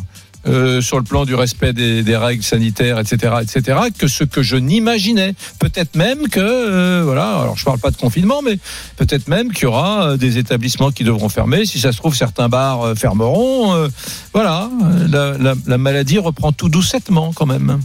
Euh, 0.47 0.81
sur 0.81 0.97
le 0.97 1.03
plan 1.03 1.25
du 1.25 1.35
respect 1.35 1.73
des, 1.73 2.17
règles 2.17 2.43
sanitaires, 2.43 2.99
etc., 2.99 3.35
etc., 3.41 3.79
que 3.97 4.07
ce 4.07 4.23
que 4.23 4.41
je 4.41 4.55
n'imaginais. 4.55 5.33
Peut-être 5.59 5.95
même 5.95 6.27
que, 6.29 6.39
euh, 6.39 7.01
voilà, 7.03 7.39
alors 7.41 7.57
je 7.57 7.65
parle 7.65 7.79
pas 7.79 7.91
de 7.91 7.97
confinement, 7.97 8.41
mais 8.43 8.57
peut-être 8.95 9.27
même 9.27 9.51
qu'il 9.51 9.63
y 9.63 9.67
aura 9.67 10.09
euh, 10.11 10.17
des 10.17 10.37
établissements 10.37 10.91
qui 10.91 11.03
devront 11.03 11.29
fermer. 11.29 11.65
Si 11.65 11.79
ça 11.79 11.91
se 11.91 11.97
trouve, 11.97 12.15
certains 12.15 12.49
bars 12.49 12.93
fermeront. 12.97 13.87
Voilà, 14.33 14.69
la- 15.09 15.35
la 15.65 15.77
maladie 15.77 16.19
reprend 16.19 16.51
tout 16.51 16.69
doucettement 16.69 17.31
quand 17.33 17.45
même. 17.45 17.79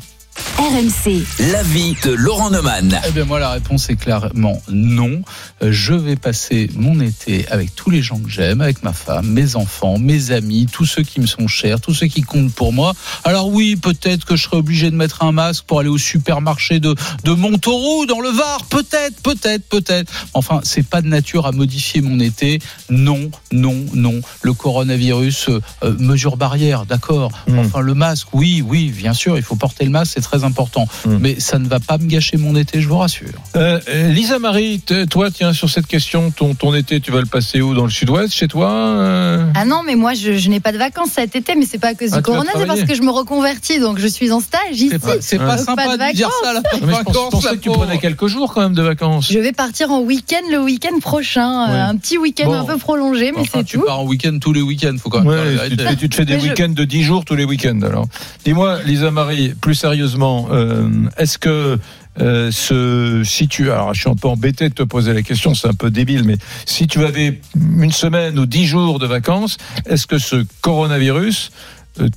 RMC. 0.59 1.25
L'avis 1.53 1.97
de 2.05 2.13
Laurent 2.13 2.51
Neumann. 2.51 3.01
Eh 3.07 3.11
bien 3.11 3.25
moi 3.25 3.41
la 3.41 3.51
réponse 3.51 3.91
est 3.91 3.97
clairement 3.97 4.63
non. 4.69 5.23
Euh, 5.63 5.73
Je 5.73 5.95
vais 5.95 6.17
passer 6.17 6.71
mon 6.75 7.01
été 7.01 7.47
avec 7.49 7.75
tous 7.75 7.91
les 7.91 8.03
gens 8.03 8.19
que 8.19 8.29
j'aime, 8.29 8.61
avec 8.61 8.83
ma 8.83 8.93
femme, 8.93 9.27
mes 9.27 9.57
enfants, 9.57 9.99
mes 9.99 10.31
amis, 10.31 10.67
tous 10.71 10.85
ceux 10.85 11.03
qui 11.03 11.21
me 11.21 11.27
sont 11.27 11.49
chers, 11.49 11.81
tous 11.81 11.95
ceux 11.95 12.07
qui 12.07 12.23
comptent 12.23 12.53
pour 12.55 12.73
moi. 12.73 12.95
Alors 13.25 13.49
oui, 13.49 13.77
peut-être 13.77 14.25
que 14.25 14.37
je 14.37 14.45
serai 14.45 14.57
obligé 14.57 14.91
de 14.91 14.97
mettre 14.97 15.23
un 15.25 15.33
masque 15.33 15.65
pour 15.65 15.81
aller 15.81 15.89
au 15.89 15.99
supermarché 15.99 16.81
de, 16.81 16.95
de 17.25 17.33
Montauroux 17.33 18.07
dans 18.07 18.21
le 18.21 18.31
Var. 18.31 18.65
Peut-être, 18.67 19.21
peut-être, 19.23 19.69
peut-être. 19.69 20.13
Enfin, 20.35 20.61
c'est 20.63 20.87
pas 20.87 21.03
de 21.03 21.09
nature 21.09 21.47
à 21.47 21.53
modifier 21.53 22.01
mon 22.01 22.21
été. 22.21 22.61
Non, 22.89 23.31
non, 23.53 23.85
non. 23.95 24.21
Le 24.43 24.53
coronavirus, 24.53 25.49
euh, 25.49 25.61
euh, 25.83 25.97
mesure 25.99 26.37
barrière, 26.37 26.87
d'accord. 26.87 27.33
Mm. 27.49 27.59
Enfin, 27.59 27.81
le 27.81 27.95
masque, 27.95 28.29
oui, 28.33 28.63
oui, 28.67 28.91
bien 28.91 29.15
sûr, 29.15 29.37
il 29.37 29.43
faut 29.43 29.57
porter 29.57 29.85
le 29.85 29.91
masque, 29.91 30.13
c'est 30.15 30.21
très 30.21 30.32
très 30.33 30.45
important. 30.45 30.87
Mm. 31.07 31.17
Mais 31.21 31.41
ça 31.41 31.59
ne 31.59 31.69
va 31.69 31.79
pas 31.81 31.99
me 31.99 32.07
gâcher 32.07 32.37
mon 32.37 32.57
été, 32.57 32.81
je 32.81 32.89
vous 32.89 32.97
rassure. 32.99 33.29
Euh, 33.57 33.79
euh, 33.89 34.09
Lisa 34.13 34.39
Marie, 34.39 34.81
toi, 35.11 35.31
tiens, 35.31 35.53
sur 35.53 35.69
cette 35.69 35.87
question, 35.87 36.31
ton, 36.31 36.55
ton 36.55 36.75
été, 36.75 37.01
tu 37.01 37.11
vas 37.11 37.21
le 37.21 37.27
passer 37.27 37.61
où 37.61 37.75
Dans 37.75 37.85
le 37.85 37.91
sud-ouest, 37.91 38.33
chez 38.35 38.49
toi 38.49 38.71
euh 38.71 39.45
Ah 39.55 39.65
non, 39.65 39.83
mais 39.87 39.95
moi, 39.95 40.15
je, 40.15 40.37
je 40.39 40.49
n'ai 40.49 40.61
pas 40.61 40.73
de 40.73 40.79
vacances 40.79 41.11
cet 41.15 41.37
été, 41.37 41.55
mais 41.55 41.67
c'est 41.67 41.79
pas 41.79 41.89
à 41.89 41.95
cause 41.95 42.09
Ah, 42.13 42.17
du 42.17 42.23
tu 42.23 42.31
corona, 42.31 42.51
c'est 42.57 42.67
parce 42.67 42.83
que 42.85 42.95
je 42.95 43.03
me 43.03 43.11
reconvertis, 43.11 43.79
donc 43.81 43.99
je 43.99 44.07
suis 44.07 44.33
en 44.33 44.41
stage 44.41 44.61
ici. 44.73 44.91
C'est 45.21 45.39
pas, 45.39 45.47
pas 45.47 45.59
sympa 45.59 45.85
pas 45.85 45.97
de 45.97 46.03
de 46.11 46.17
dire 46.17 46.31
ça 46.43 46.55
de 46.55 46.87
je 46.87 47.31
pensais 47.31 47.51
que 47.57 47.61
tu 47.63 47.71
prenais 47.71 47.99
quelques 47.99 48.27
jours 48.27 48.53
quand 48.55 48.63
même 48.63 48.75
de 48.75 48.83
vacances. 48.83 49.31
Je 49.31 49.39
vais 49.39 49.53
partir 49.53 49.91
en 49.91 50.01
week-end 50.01 50.43
le 50.51 50.59
week-end 50.61 50.99
prochain, 51.01 51.69
Ouais. 51.73 51.79
un 51.79 51.97
petit 51.97 52.19
week-end 52.19 52.47
Bon. 52.47 52.55
un 52.61 52.65
peu 52.65 52.77
prolongé, 52.79 53.33
mais 53.33 53.41
Enfin, 53.43 53.59
c'est 53.59 53.65
tu 53.65 53.79
tout. 53.79 53.85
pars 53.85 54.01
en 54.01 54.05
week-end 54.05 54.39
tous 54.41 54.53
les 54.53 54.63
week-ends, 54.63 54.97
faut 55.03 55.11
quand 55.11 55.21
même 55.21 55.29
Ouais, 55.29 55.69
tu, 55.69 55.97
tu 55.97 56.09
te 56.09 56.15
fais 56.15 56.25
des 56.25 56.39
je- 56.41 56.45
week-ends 56.49 56.69
de 56.75 56.85
10 56.85 57.03
jours 57.03 57.25
tous 57.25 57.35
les 57.35 57.45
week-ends. 57.45 57.81
Alors, 57.83 58.07
dis-moi, 58.45 58.79
Lisa 58.85 59.11
Marie, 59.11 59.55
plus 59.61 59.75
sérieusement, 59.75 60.12
euh, 60.21 60.89
est-ce 61.17 61.39
que 61.39 61.79
euh, 62.21 62.51
ce, 62.51 63.23
si 63.25 63.49
tu, 63.49 63.71
alors 63.71 63.95
je 63.95 64.01
suis 64.01 64.11
un 64.11 64.15
peu 64.15 64.29
embêté 64.29 64.69
de 64.69 64.75
te 64.75 64.83
poser 64.83 65.13
la 65.15 65.23
question, 65.23 65.55
c'est 65.55 65.69
un 65.69 65.75
peu 65.75 65.91
débile, 65.91 66.25
mais 66.25 66.37
si 66.67 66.87
tu 66.87 67.05
avais 67.05 67.41
une 67.55 67.93
semaine 67.93 68.39
ou 68.39 68.47
10 68.47 68.67
jours 68.67 68.99
de 68.99 69.07
vacances, 69.07 69.57
est-ce 69.87 70.07
que 70.07 70.19
ce 70.19 70.45
coronavirus 70.61 71.53
euh, 72.01 72.09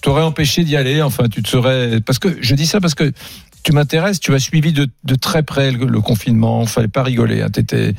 t'aurait 0.00 0.22
empêché 0.22 0.64
d'y 0.64 0.76
aller? 0.76 1.02
Enfin, 1.02 1.28
tu 1.28 1.42
te 1.42 1.48
serais, 1.48 2.00
parce 2.00 2.18
que 2.18 2.36
je 2.40 2.54
dis 2.54 2.66
ça 2.66 2.80
parce 2.80 2.94
que 2.94 3.12
tu 3.64 3.72
m'intéresses, 3.72 4.20
tu 4.20 4.32
as 4.34 4.38
suivi 4.38 4.72
de, 4.72 4.88
très 5.20 5.42
près 5.42 5.72
le, 5.72 5.86
le 5.86 6.00
confinement. 6.00 6.64
Fallait 6.64 6.88
pas 6.88 7.02
rigoler. 7.02 7.42
Hein. 7.42 7.48
Tu 7.52 7.60
étais, 7.60 7.94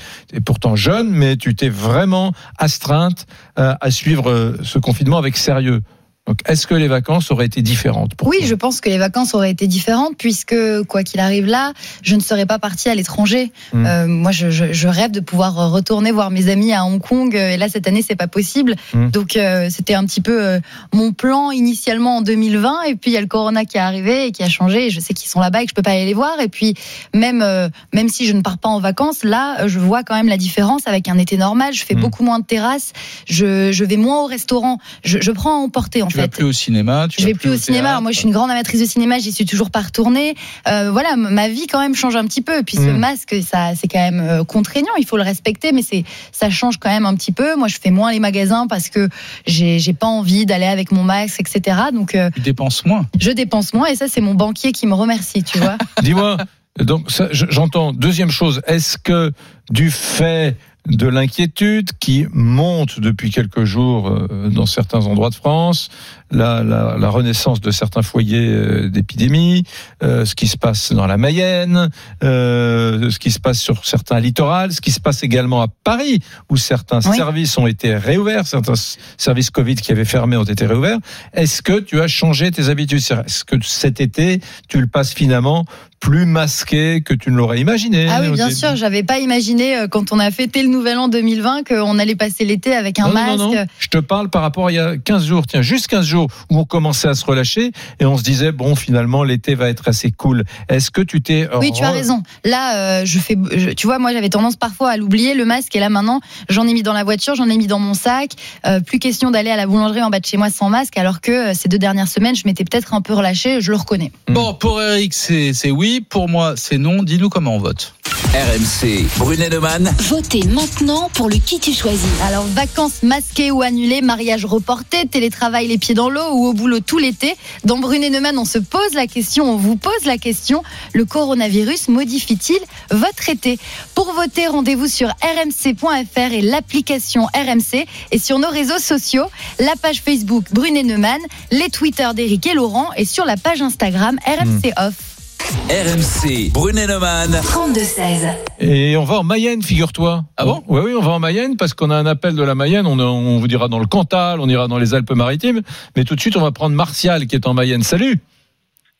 pourtant 0.45 0.75
jeune, 0.75 1.09
mais 1.09 1.35
tu 1.35 1.53
t'es 1.53 1.69
vraiment 1.69 2.33
astreinte 2.57 3.27
à 3.55 3.91
suivre 3.91 4.55
ce 4.63 4.79
confinement 4.79 5.17
avec 5.17 5.35
sérieux. 5.35 5.83
Donc, 6.29 6.41
est-ce 6.45 6.67
que 6.67 6.75
les 6.75 6.87
vacances 6.87 7.31
auraient 7.31 7.47
été 7.47 7.63
différentes 7.63 8.13
pour 8.13 8.27
Oui, 8.27 8.37
je 8.43 8.53
pense 8.53 8.81
que 8.81 8.89
les 8.89 8.99
vacances 8.99 9.33
auraient 9.33 9.49
été 9.49 9.65
différentes 9.65 10.15
puisque, 10.15 10.55
quoi 10.87 11.01
qu'il 11.01 11.19
arrive 11.19 11.47
là, 11.47 11.73
je 12.03 12.15
ne 12.15 12.19
serais 12.21 12.45
pas 12.45 12.59
partie 12.59 12.87
à 12.87 12.93
l'étranger. 12.93 13.51
Mm. 13.73 13.85
Euh, 13.85 14.07
moi, 14.07 14.31
je, 14.31 14.87
rêve 14.87 15.09
de 15.09 15.21
pouvoir 15.21 15.71
retourner 15.71 16.11
voir 16.11 16.29
mes 16.29 16.49
amis 16.49 16.71
à 16.71 16.85
Hong 16.85 17.01
Kong. 17.01 17.33
Et 17.33 17.57
là, 17.57 17.67
cette 17.67 17.87
année, 17.87 18.03
c'est 18.07 18.15
pas 18.15 18.27
possible. 18.27 18.75
Mm. 18.93 19.09
Donc, 19.09 19.37
euh, 19.37 19.69
c'était 19.71 19.95
un 19.95 20.05
petit 20.05 20.21
peu 20.21 20.39
euh, 20.39 20.59
mon 20.93 21.13
plan 21.13 21.49
initialement 21.49 22.17
en 22.17 22.21
2020. 22.21 22.83
Et 22.83 22.95
puis, 22.95 23.09
il 23.09 23.15
y 23.15 23.17
a 23.17 23.21
le 23.21 23.27
corona 23.27 23.65
qui 23.65 23.77
est 23.77 23.81
arrivé 23.81 24.27
et 24.27 24.31
qui 24.31 24.43
a 24.43 24.49
changé. 24.49 24.85
Et 24.85 24.89
je 24.91 24.99
sais 24.99 25.15
qu'ils 25.15 25.29
sont 25.29 25.39
là-bas 25.39 25.63
et 25.63 25.65
que 25.65 25.71
je 25.71 25.75
peux 25.75 25.81
pas 25.81 25.93
aller 25.93 26.05
les 26.05 26.13
voir. 26.13 26.39
Et 26.41 26.47
puis, 26.47 26.75
même, 27.15 27.43
même 27.91 28.07
si 28.07 28.27
je 28.27 28.33
ne 28.33 28.41
pars 28.41 28.59
pas 28.59 28.69
en 28.69 28.79
vacances, 28.79 29.23
là, 29.23 29.67
je 29.67 29.79
vois 29.79 30.03
quand 30.03 30.13
même 30.13 30.29
la 30.29 30.37
différence 30.37 30.85
avec 30.85 31.07
un 31.07 31.17
été 31.17 31.37
normal. 31.37 31.73
Je 31.73 31.83
fais 31.83 31.95
Mm. 31.95 32.01
beaucoup 32.01 32.23
moins 32.23 32.39
de 32.39 32.45
terrasses. 32.45 32.93
Je, 33.27 33.71
je 33.71 33.83
vais 33.83 33.97
moins 33.97 34.21
au 34.23 34.27
restaurant. 34.27 34.77
Je, 35.03 35.19
je 35.19 35.31
prends 35.31 35.55
à 35.55 35.57
emporter, 35.57 36.03
en 36.03 36.07
Tu 36.07 36.17
fait. 36.17 36.18
Vas 36.21 36.27
plus 36.27 36.43
au 36.45 36.51
cinéma. 36.51 37.07
Tu 37.09 37.21
Je 37.21 37.25
vais 37.27 37.33
plus 37.33 37.49
au 37.49 37.57
cinéma. 37.57 37.89
théâtre. 37.89 38.01
Moi, 38.01 38.11
je 38.11 38.17
suis 38.17 38.27
une 38.27 38.33
grande 38.33 38.51
amatrice 38.51 38.79
de 38.79 38.85
cinéma. 38.85 39.19
J'y 39.19 39.31
suis 39.31 39.45
toujours 39.45 39.71
pas 39.71 39.81
retournée. 39.81 40.35
Euh, 40.67 40.89
voilà, 40.91 41.15
ma 41.15 41.47
vie 41.49 41.67
quand 41.67 41.79
même 41.79 41.95
change 41.95 42.15
un 42.15 42.25
petit 42.25 42.41
peu. 42.41 42.59
Et 42.59 42.63
puis 42.63 42.77
ce 42.77 42.81
Mm. 42.81 42.97
masque, 42.97 43.35
ça, 43.47 43.71
c'est 43.75 43.87
quand 43.87 43.99
même 43.99 44.19
euh, 44.21 44.43
contraignant. 44.43 44.91
Il 44.99 45.05
faut 45.05 45.17
le 45.17 45.23
respecter, 45.23 45.71
mais 45.71 45.81
c'est, 45.81 46.03
ça 46.31 46.49
change 46.49 46.77
quand 46.77 46.89
même 46.89 47.05
un 47.05 47.15
petit 47.15 47.31
peu. 47.31 47.55
Moi, 47.55 47.67
je 47.67 47.77
fais 47.81 47.91
moins 47.91 48.11
les 48.11 48.19
magasins 48.19 48.67
parce 48.67 48.89
que 48.89 49.09
j'ai, 49.47 49.79
j'ai 49.79 49.93
pas 49.93 50.07
envie 50.07 50.45
d'aller 50.45 50.65
avec 50.67 50.91
mon 50.91 51.03
masque, 51.03 51.39
etc. 51.41 51.77
Donc, 51.93 52.15
euh, 52.15 52.29
Tu 52.35 52.41
dépenses 52.41 52.85
moins. 52.85 53.05
je 53.19 53.31
dépense 53.31 53.73
moins. 53.73 53.87
Et 53.87 53.95
ça, 53.95 54.07
c'est 54.07 54.21
mon 54.21 54.33
banquier 54.35 54.71
qui 54.71 54.87
me 54.87 54.93
remercie, 54.93 55.43
tu 55.43 55.57
vois. 55.59 55.77
Dis-moi, 56.01 56.37
donc 56.79 57.07
j'entends. 57.31 57.91
Deuxième 57.93 58.31
chose, 58.31 58.61
est-ce 58.67 58.97
que 58.97 59.31
du 59.69 59.91
fait 59.91 60.55
de 60.89 61.07
l'inquiétude 61.07 61.91
qui 61.99 62.25
monte 62.33 62.99
depuis 62.99 63.29
quelques 63.29 63.63
jours 63.63 64.09
euh, 64.09 64.49
dans 64.49 64.65
certains 64.65 65.05
endroits 65.05 65.29
de 65.29 65.35
France, 65.35 65.89
la, 66.31 66.63
la, 66.63 66.95
la 66.99 67.09
renaissance 67.09 67.59
de 67.61 67.71
certains 67.71 68.01
foyers 68.01 68.47
euh, 68.49 68.89
d'épidémie, 68.89 69.63
euh, 70.03 70.25
ce 70.25 70.35
qui 70.35 70.47
se 70.47 70.57
passe 70.57 70.91
dans 70.93 71.07
la 71.07 71.17
Mayenne, 71.17 71.89
euh, 72.23 73.09
ce 73.09 73.19
qui 73.19 73.31
se 73.31 73.39
passe 73.39 73.59
sur 73.59 73.85
certains 73.85 74.19
littorales, 74.19 74.71
ce 74.71 74.81
qui 74.81 74.91
se 74.91 74.99
passe 74.99 75.23
également 75.23 75.61
à 75.61 75.67
Paris, 75.83 76.19
où 76.49 76.57
certains 76.57 76.99
Oui. 77.09 77.15
services 77.17 77.57
ont 77.57 77.67
été 77.67 77.95
réouverts, 77.95 78.45
certains 78.47 78.73
services 79.17 79.49
Covid 79.49 79.75
qui 79.75 79.91
avaient 79.91 80.05
fermé 80.05 80.37
ont 80.37 80.43
été 80.43 80.65
réouverts. 80.65 80.99
Est-ce 81.33 81.61
que 81.61 81.79
tu 81.79 81.99
as 82.01 82.07
changé 82.07 82.51
tes 82.51 82.69
habitudes? 82.69 82.99
Est-ce 82.99 83.43
que 83.45 83.55
cet 83.63 84.01
été, 84.01 84.41
tu 84.67 84.79
le 84.79 84.87
passes 84.87 85.13
finalement 85.13 85.65
plus 85.99 86.25
masqué 86.25 87.01
que 87.01 87.13
tu 87.13 87.29
ne 87.31 87.35
l'aurais 87.35 87.59
imaginé? 87.59 88.07
Ah 88.09 88.19
oui, 88.21 88.31
bien 88.31 88.45
début 88.47 88.57
sûr. 88.57 88.75
J'avais 88.75 89.03
pas 89.03 89.19
imaginé 89.19 89.77
euh, 89.77 89.87
quand 89.87 90.13
on 90.13 90.19
a 90.19 90.31
fêté 90.31 90.61
le 90.63 90.69
Nouvel 90.69 90.97
An 90.97 91.07
2020 91.09 91.67
qu'on 91.67 91.99
allait 91.99 92.15
passer 92.15 92.45
l'été 92.45 92.73
avec 92.73 92.99
un 92.99 93.07
Non, 93.07 93.09
non, 93.09 93.13
masque. 93.13 93.37
non, 93.39 93.53
non. 93.55 93.65
Je 93.79 93.87
te 93.87 93.97
parle 93.97 94.29
par 94.29 94.41
rapport 94.41 94.67
à 94.67 94.71
il 94.71 94.75
y 94.75 94.79
a 94.79 94.97
15 94.97 95.25
jours, 95.25 95.45
tiens, 95.47 95.61
juste 95.61 95.87
15 95.87 96.05
jours 96.05 96.18
où 96.23 96.57
on 96.59 96.65
commençait 96.65 97.07
à 97.07 97.13
se 97.13 97.25
relâcher 97.25 97.71
et 97.99 98.05
on 98.05 98.17
se 98.17 98.23
disait, 98.23 98.51
bon, 98.51 98.75
finalement, 98.75 99.23
l'été 99.23 99.55
va 99.55 99.69
être 99.69 99.87
assez 99.87 100.11
cool. 100.11 100.43
Est-ce 100.69 100.91
que 100.91 101.01
tu 101.01 101.21
t'es. 101.21 101.47
Oui, 101.59 101.71
tu 101.71 101.83
as 101.83 101.91
raison. 101.91 102.23
Là, 102.45 102.75
euh, 102.75 103.05
je 103.05 103.19
fais, 103.19 103.37
je- 103.55 103.69
tu 103.71 103.87
vois, 103.87 103.99
moi, 103.99 104.11
j'avais 104.13 104.29
tendance 104.29 104.55
parfois 104.55 104.91
à 104.91 104.97
l'oublier 104.97 105.33
le 105.33 105.45
masque, 105.45 105.75
et 105.75 105.79
là 105.79 105.89
maintenant, 105.89 106.19
j'en 106.49 106.67
ai 106.67 106.73
mis 106.73 106.83
dans 106.83 106.93
la 106.93 107.03
voiture, 107.03 107.35
j'en 107.35 107.49
ai 107.49 107.57
mis 107.57 107.67
dans 107.67 107.79
mon 107.79 107.93
sac. 107.93 108.31
Euh, 108.65 108.79
plus 108.79 108.99
question 108.99 109.31
d'aller 109.31 109.49
à 109.51 109.55
la 109.57 109.67
boulangerie 109.67 110.01
en 110.03 110.09
bas 110.09 110.19
de 110.19 110.25
chez 110.25 110.37
moi 110.37 110.49
sans 110.49 110.69
masque, 110.69 110.97
alors 110.97 111.21
que 111.21 111.31
euh, 111.51 111.53
ces 111.53 111.69
deux 111.69 111.79
dernières 111.79 112.07
semaines, 112.07 112.35
je 112.35 112.43
m'étais 112.45 112.63
peut-être 112.63 112.93
un 112.93 113.01
peu 113.01 113.13
relâchée. 113.13 113.61
Je 113.61 113.71
le 113.71 113.77
reconnais. 113.77 114.11
Bon, 114.27 114.53
pour 114.53 114.81
Eric, 114.81 115.13
c'est 115.13 115.71
oui. 115.71 116.05
Pour 116.07 116.29
moi, 116.29 116.53
c'est 116.55 116.77
non. 116.77 117.03
Dis-nous 117.03 117.29
comment 117.29 117.55
on 117.55 117.59
vote. 117.59 117.93
RMC, 118.31 119.07
Brunet-Neumann. 119.17 119.91
Votez 120.01 120.43
maintenant 120.43 121.09
pour 121.15 121.29
le 121.29 121.37
qui 121.37 121.59
tu 121.59 121.73
choisis. 121.73 122.07
Alors, 122.21 122.43
vacances 122.43 123.01
masquées 123.01 123.49
ou 123.49 123.63
annulées, 123.63 124.01
mariage 124.01 124.45
reporté, 124.45 125.07
télétravail 125.07 125.67
les 125.67 125.79
pieds 125.79 125.95
dans 125.95 126.11
l'eau 126.11 126.29
ou 126.33 126.45
au 126.45 126.53
boulot 126.53 126.79
tout 126.79 126.99
l'été. 126.99 127.35
Dans 127.63 127.79
Brunet 127.79 128.11
Neumann, 128.11 128.37
on 128.37 128.45
se 128.45 128.59
pose 128.59 128.93
la 128.93 129.07
question, 129.07 129.45
on 129.45 129.57
vous 129.57 129.77
pose 129.77 130.05
la 130.05 130.19
question 130.19 130.61
le 130.93 131.05
coronavirus 131.05 131.87
modifie-t-il 131.87 132.59
votre 132.91 133.29
été? 133.29 133.57
Pour 133.95 134.13
voter, 134.13 134.45
rendez-vous 134.45 134.87
sur 134.87 135.07
rmc.fr 135.07 136.31
et 136.31 136.41
l'application 136.41 137.25
RMC 137.33 137.87
et 138.11 138.19
sur 138.19 138.37
nos 138.37 138.49
réseaux 138.49 138.77
sociaux, 138.77 139.25
la 139.59 139.75
page 139.75 140.03
Facebook 140.05 140.45
Brunet 140.51 140.83
Neumann, 140.83 141.19
les 141.49 141.71
Twitter 141.71 142.07
d'Éric 142.13 142.45
et 142.45 142.53
Laurent 142.53 142.91
et 142.95 143.05
sur 143.05 143.25
la 143.25 143.37
page 143.37 143.63
Instagram 143.63 144.19
RMC 144.23 144.71
Off. 144.77 145.08
RMC, 145.53 146.51
Brunet-Neumann. 146.53 147.31
32-16. 147.31 148.35
Et 148.59 148.95
on 148.97 149.03
va 149.03 149.15
en 149.19 149.23
Mayenne, 149.23 149.63
figure-toi. 149.63 150.23
Ah 150.37 150.45
bon? 150.45 150.63
Oui, 150.67 150.81
oui, 150.85 150.91
on 150.95 151.01
va 151.01 151.11
en 151.13 151.19
Mayenne 151.19 151.57
parce 151.57 151.73
qu'on 151.73 151.89
a 151.89 151.95
un 151.95 152.05
appel 152.05 152.35
de 152.35 152.43
la 152.43 152.53
Mayenne. 152.53 152.85
On, 152.85 152.99
on 152.99 153.39
vous 153.39 153.47
dira 153.47 153.67
dans 153.67 153.79
le 153.79 153.87
Cantal, 153.87 154.39
on 154.41 154.47
ira 154.47 154.67
dans 154.67 154.77
les 154.77 154.93
Alpes-Maritimes. 154.93 155.61
Mais 155.95 156.03
tout 156.03 156.15
de 156.15 156.19
suite, 156.21 156.37
on 156.37 156.41
va 156.41 156.51
prendre 156.51 156.75
Martial 156.75 157.25
qui 157.25 157.35
est 157.35 157.47
en 157.47 157.55
Mayenne. 157.55 157.81
Salut. 157.81 158.19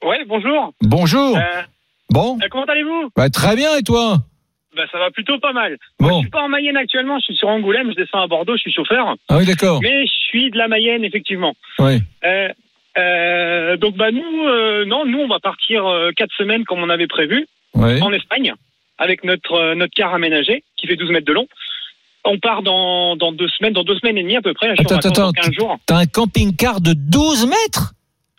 Ouais, 0.04 0.26
bonjour. 0.28 0.74
Bonjour. 0.82 1.38
Euh, 1.38 1.42
Bon. 2.12 2.40
euh, 2.42 2.48
comment 2.50 2.66
allez-vous? 2.66 3.12
Bah, 3.16 3.30
très 3.30 3.56
bien, 3.56 3.76
et 3.78 3.84
toi? 3.84 4.18
Bah, 4.76 4.84
Ça 4.92 4.98
va 4.98 5.12
plutôt 5.12 5.38
pas 5.40 5.54
mal. 5.54 5.78
Moi, 6.00 6.10
Bon. 6.10 6.16
je 6.18 6.22
suis 6.22 6.30
pas 6.32 6.42
en 6.42 6.50
Mayenne 6.50 6.78
actuellement, 6.78 7.20
je 7.20 7.26
suis 7.26 7.36
sur 7.36 7.48
Angoulême, 7.50 7.92
je 7.92 7.96
descends 8.02 8.22
à 8.24 8.28
Bordeaux, 8.28 8.56
je 8.56 8.62
suis 8.62 8.74
chauffeur. 8.74 9.16
Ah 9.30 9.38
oui, 9.38 9.46
d'accord. 9.46 9.80
Mais 9.84 10.06
je 10.08 10.12
suis 10.30 10.50
de 10.50 10.58
la 10.58 10.68
Mayenne, 10.68 11.04
effectivement. 11.04 11.54
Oui. 11.78 12.00
Euh, 12.26 12.48
euh, 12.98 13.78
donc, 13.78 13.96
bah, 13.96 14.12
nous, 14.12 14.48
euh, 14.48 14.86
non, 14.86 15.06
nous, 15.06 15.20
on 15.20 15.28
va 15.28 15.40
partir 15.40 15.86
euh, 15.88 16.12
quatre 16.16 16.34
semaines 16.38 16.66
comme 16.66 16.80
on 16.84 16.90
avait 16.90 17.08
prévu, 17.08 17.48
Oui. 17.76 18.02
en 18.02 18.12
Espagne, 18.12 18.54
avec 18.98 19.24
notre, 19.24 19.54
euh, 19.54 19.76
notre 19.76 19.94
car 19.96 20.14
aménagé, 20.14 20.64
qui 20.78 20.88
fait 20.88 20.96
12 20.96 21.12
mètres 21.12 21.28
de 21.28 21.34
long. 21.34 21.48
On 22.26 22.38
part 22.38 22.62
dans, 22.64 23.16
dans 23.16 23.32
deux 23.32 23.48
semaines, 23.48 23.74
dans 23.74 23.84
deux 23.84 23.98
semaines 23.98 24.18
et 24.18 24.24
demie 24.24 24.36
à 24.36 24.42
peu 24.42 24.54
près. 24.54 24.68
Là, 24.68 24.74
Attends, 24.78 24.96
attends, 24.98 25.10
dans 25.28 25.32
15 25.32 25.52
jours. 25.54 25.78
T'as 25.86 25.98
un 25.98 26.06
camping-car 26.06 26.82
de 26.82 26.94
12 26.94 27.48
mètres? 27.48 27.94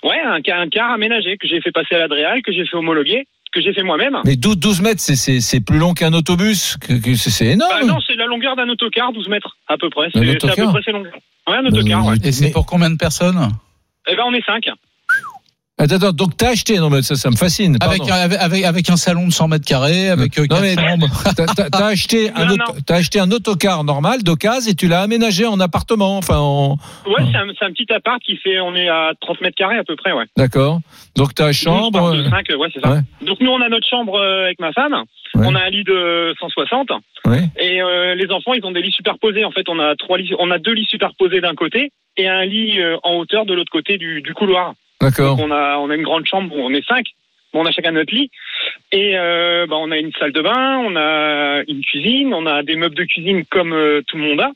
Ouais, 0.05 0.20
un, 0.20 0.40
car- 0.42 0.61
un 0.61 0.68
car 0.68 0.90
aménagé 0.92 1.36
que 1.38 1.46
j'ai 1.48 1.61
fait 1.61 1.72
passer 1.72 1.94
à 1.94 1.98
l'Adréal, 1.98 2.42
que 2.42 2.53
j'ai 2.53 2.66
fait 2.66 2.76
homologuer, 2.76 3.26
que 3.53 3.61
j'ai 3.61 3.72
fait 3.72 3.82
moi-même. 3.82 4.18
Mais 4.24 4.36
12, 4.36 4.59
12 4.59 4.80
mètres, 4.82 5.01
c'est- 5.01 5.64
plus 5.64 5.78
long 5.78 5.92
qu'un 5.94 6.12
autobus. 6.12 6.76
que- 6.76 6.92
que- 7.03 7.14
C'est 7.14 7.46
énorme. 7.46 7.72
Bah 7.80 7.86
non, 7.86 7.98
c'est 8.07 8.14
la 8.16 8.26
longueur 8.26 8.55
d'un 8.57 8.68
autocar, 8.68 9.12
12 9.12 9.28
mètres 9.28 9.57
à 9.66 9.76
peu 9.78 9.88
près. 9.90 10.09
C'est 10.12 10.18
à 10.26 10.32
autocar 10.32 10.57
peu 10.66 10.72
près 10.72 10.82
ces 10.84 10.92
longueurs. 10.92 11.14
Ouais, 11.48 11.57
un 11.57 11.64
autocar, 11.66 12.07
ouais. 12.07 12.16
Et 12.22 12.32
c'est 12.32 12.51
pour 12.53 12.66
combien 12.66 12.90
de 12.90 12.96
personnes? 12.96 13.48
Eh 14.07 14.16
ben, 14.16 14.24
on 14.24 14.34
est 14.34 14.44
5. 14.44 14.64
Attends, 15.81 15.97
attends, 15.97 16.12
donc 16.12 16.37
t'as 16.37 16.51
acheté, 16.51 16.76
non 16.76 16.91
mais 16.91 17.01
ça, 17.01 17.14
ça 17.14 17.31
me 17.31 17.37
fascine. 17.37 17.78
avec, 17.81 18.03
avec, 18.07 18.64
avec, 18.64 18.91
un 18.91 18.97
salon 18.99 19.26
de 19.26 19.33
100 19.33 19.49
mètres 19.49 19.64
carrés, 19.64 20.11
avec 20.11 20.39
euh, 20.39 20.45
Non, 20.51 20.61
mais-. 20.61 20.76
T'as- 20.76 21.87
acheté, 21.87 22.31
un 22.37 22.51
auto- 22.51 22.74
t'as 22.87 22.97
acheté 22.97 23.18
un 23.18 23.31
autocar 23.31 23.83
normal 23.83 24.22
d'occasion 24.22 24.70
et 24.70 24.74
tu 24.74 24.89
l'as 24.89 25.01
aménagé 25.01 25.47
en 25.47 25.59
appartement. 25.59 26.18
Enfin, 26.18 26.37
en... 26.37 26.72
Ouais, 27.07 27.24
c'est 27.33 27.39
un, 27.39 27.47
c'est 27.59 27.64
un 27.64 27.72
petit 27.72 27.91
appart 27.95 28.20
qui 28.22 28.37
fait, 28.37 28.61
on 28.61 28.74
est 28.76 28.89
à 28.91 29.12
30 29.22 29.41
mètres 29.41 29.57
carrés 29.57 29.78
à 29.78 29.85
peu 29.85 29.97
près, 29.97 30.12
ouais. 30.12 30.24
d'accord. 30.37 30.81
Donc 31.16 31.35
t'as 31.35 31.51
chambre. 31.53 31.93
12 31.93 31.93
par 31.93 32.07
euh, 32.09 32.22
2, 32.24 32.28
5, 32.28 32.47
ouais, 32.59 32.68
c'est 32.74 32.81
ça. 32.81 32.91
ouais. 32.93 33.01
Donc 33.22 33.41
nous, 33.41 33.51
on 33.51 33.62
a 33.62 33.70
notre 33.70 33.87
chambre 33.89 34.16
euh, 34.16 34.45
avec 34.45 34.61
ma 34.61 34.72
femme. 34.72 34.93
Ouais. 35.35 35.47
On 35.47 35.55
a 35.55 35.61
un 35.61 35.70
lit 35.70 35.85
de 35.85 36.35
160 36.41 36.91
ouais. 37.24 37.49
et 37.59 37.81
euh, 37.81 38.14
les 38.16 38.31
enfants, 38.33 38.53
ils 38.53 38.66
ont 38.66 38.72
des 38.72 38.83
lits 38.83 38.93
superposés. 38.93 39.47
En 39.47 39.51
fait, 39.51 39.66
on 39.70 39.78
a 39.78 39.97
trois 39.97 40.18
lits, 40.18 40.35
on 40.39 40.51
a 40.51 40.59
deux 40.59 40.72
lits 40.74 40.89
superposés 40.91 41.41
d'un 41.41 41.55
côté 41.55 41.91
et 42.18 42.28
un 42.28 42.45
lit 42.45 42.78
en 43.03 43.14
hauteur 43.14 43.47
de 43.47 43.55
l'autre 43.55 43.72
côté 43.72 43.97
du, 43.97 44.20
du 44.20 44.35
couloir. 44.35 44.74
D'accord. 45.01 45.38
On 45.40 45.51
a, 45.51 45.78
on 45.78 45.90
a 45.90 45.94
une 45.94 46.03
grande 46.03 46.26
chambre 46.26 46.55
où 46.55 46.61
on 46.61 46.70
est 46.70 46.86
cinq. 46.86 47.07
On 47.53 47.64
a 47.66 47.72
chacun 47.72 47.90
notre 47.92 48.14
lit. 48.14 48.30
Et 48.92 49.12
euh, 49.18 49.66
bah, 49.66 49.76
on 49.78 49.90
a 49.90 49.96
une 49.98 50.12
salle 50.18 50.32
de 50.32 50.40
bain, 50.40 50.78
on 50.78 50.94
a 50.96 51.62
une 51.68 51.80
cuisine, 51.82 52.32
on 52.32 52.46
a 52.46 52.62
des 52.62 52.76
meubles 52.76 52.94
de 52.94 53.05
cuisine 53.05 53.44
comme 53.51 53.72
euh, 53.72 54.03
tout 54.07 54.16
le 54.16 54.22
monde 54.24 54.40
a. 54.40 54.53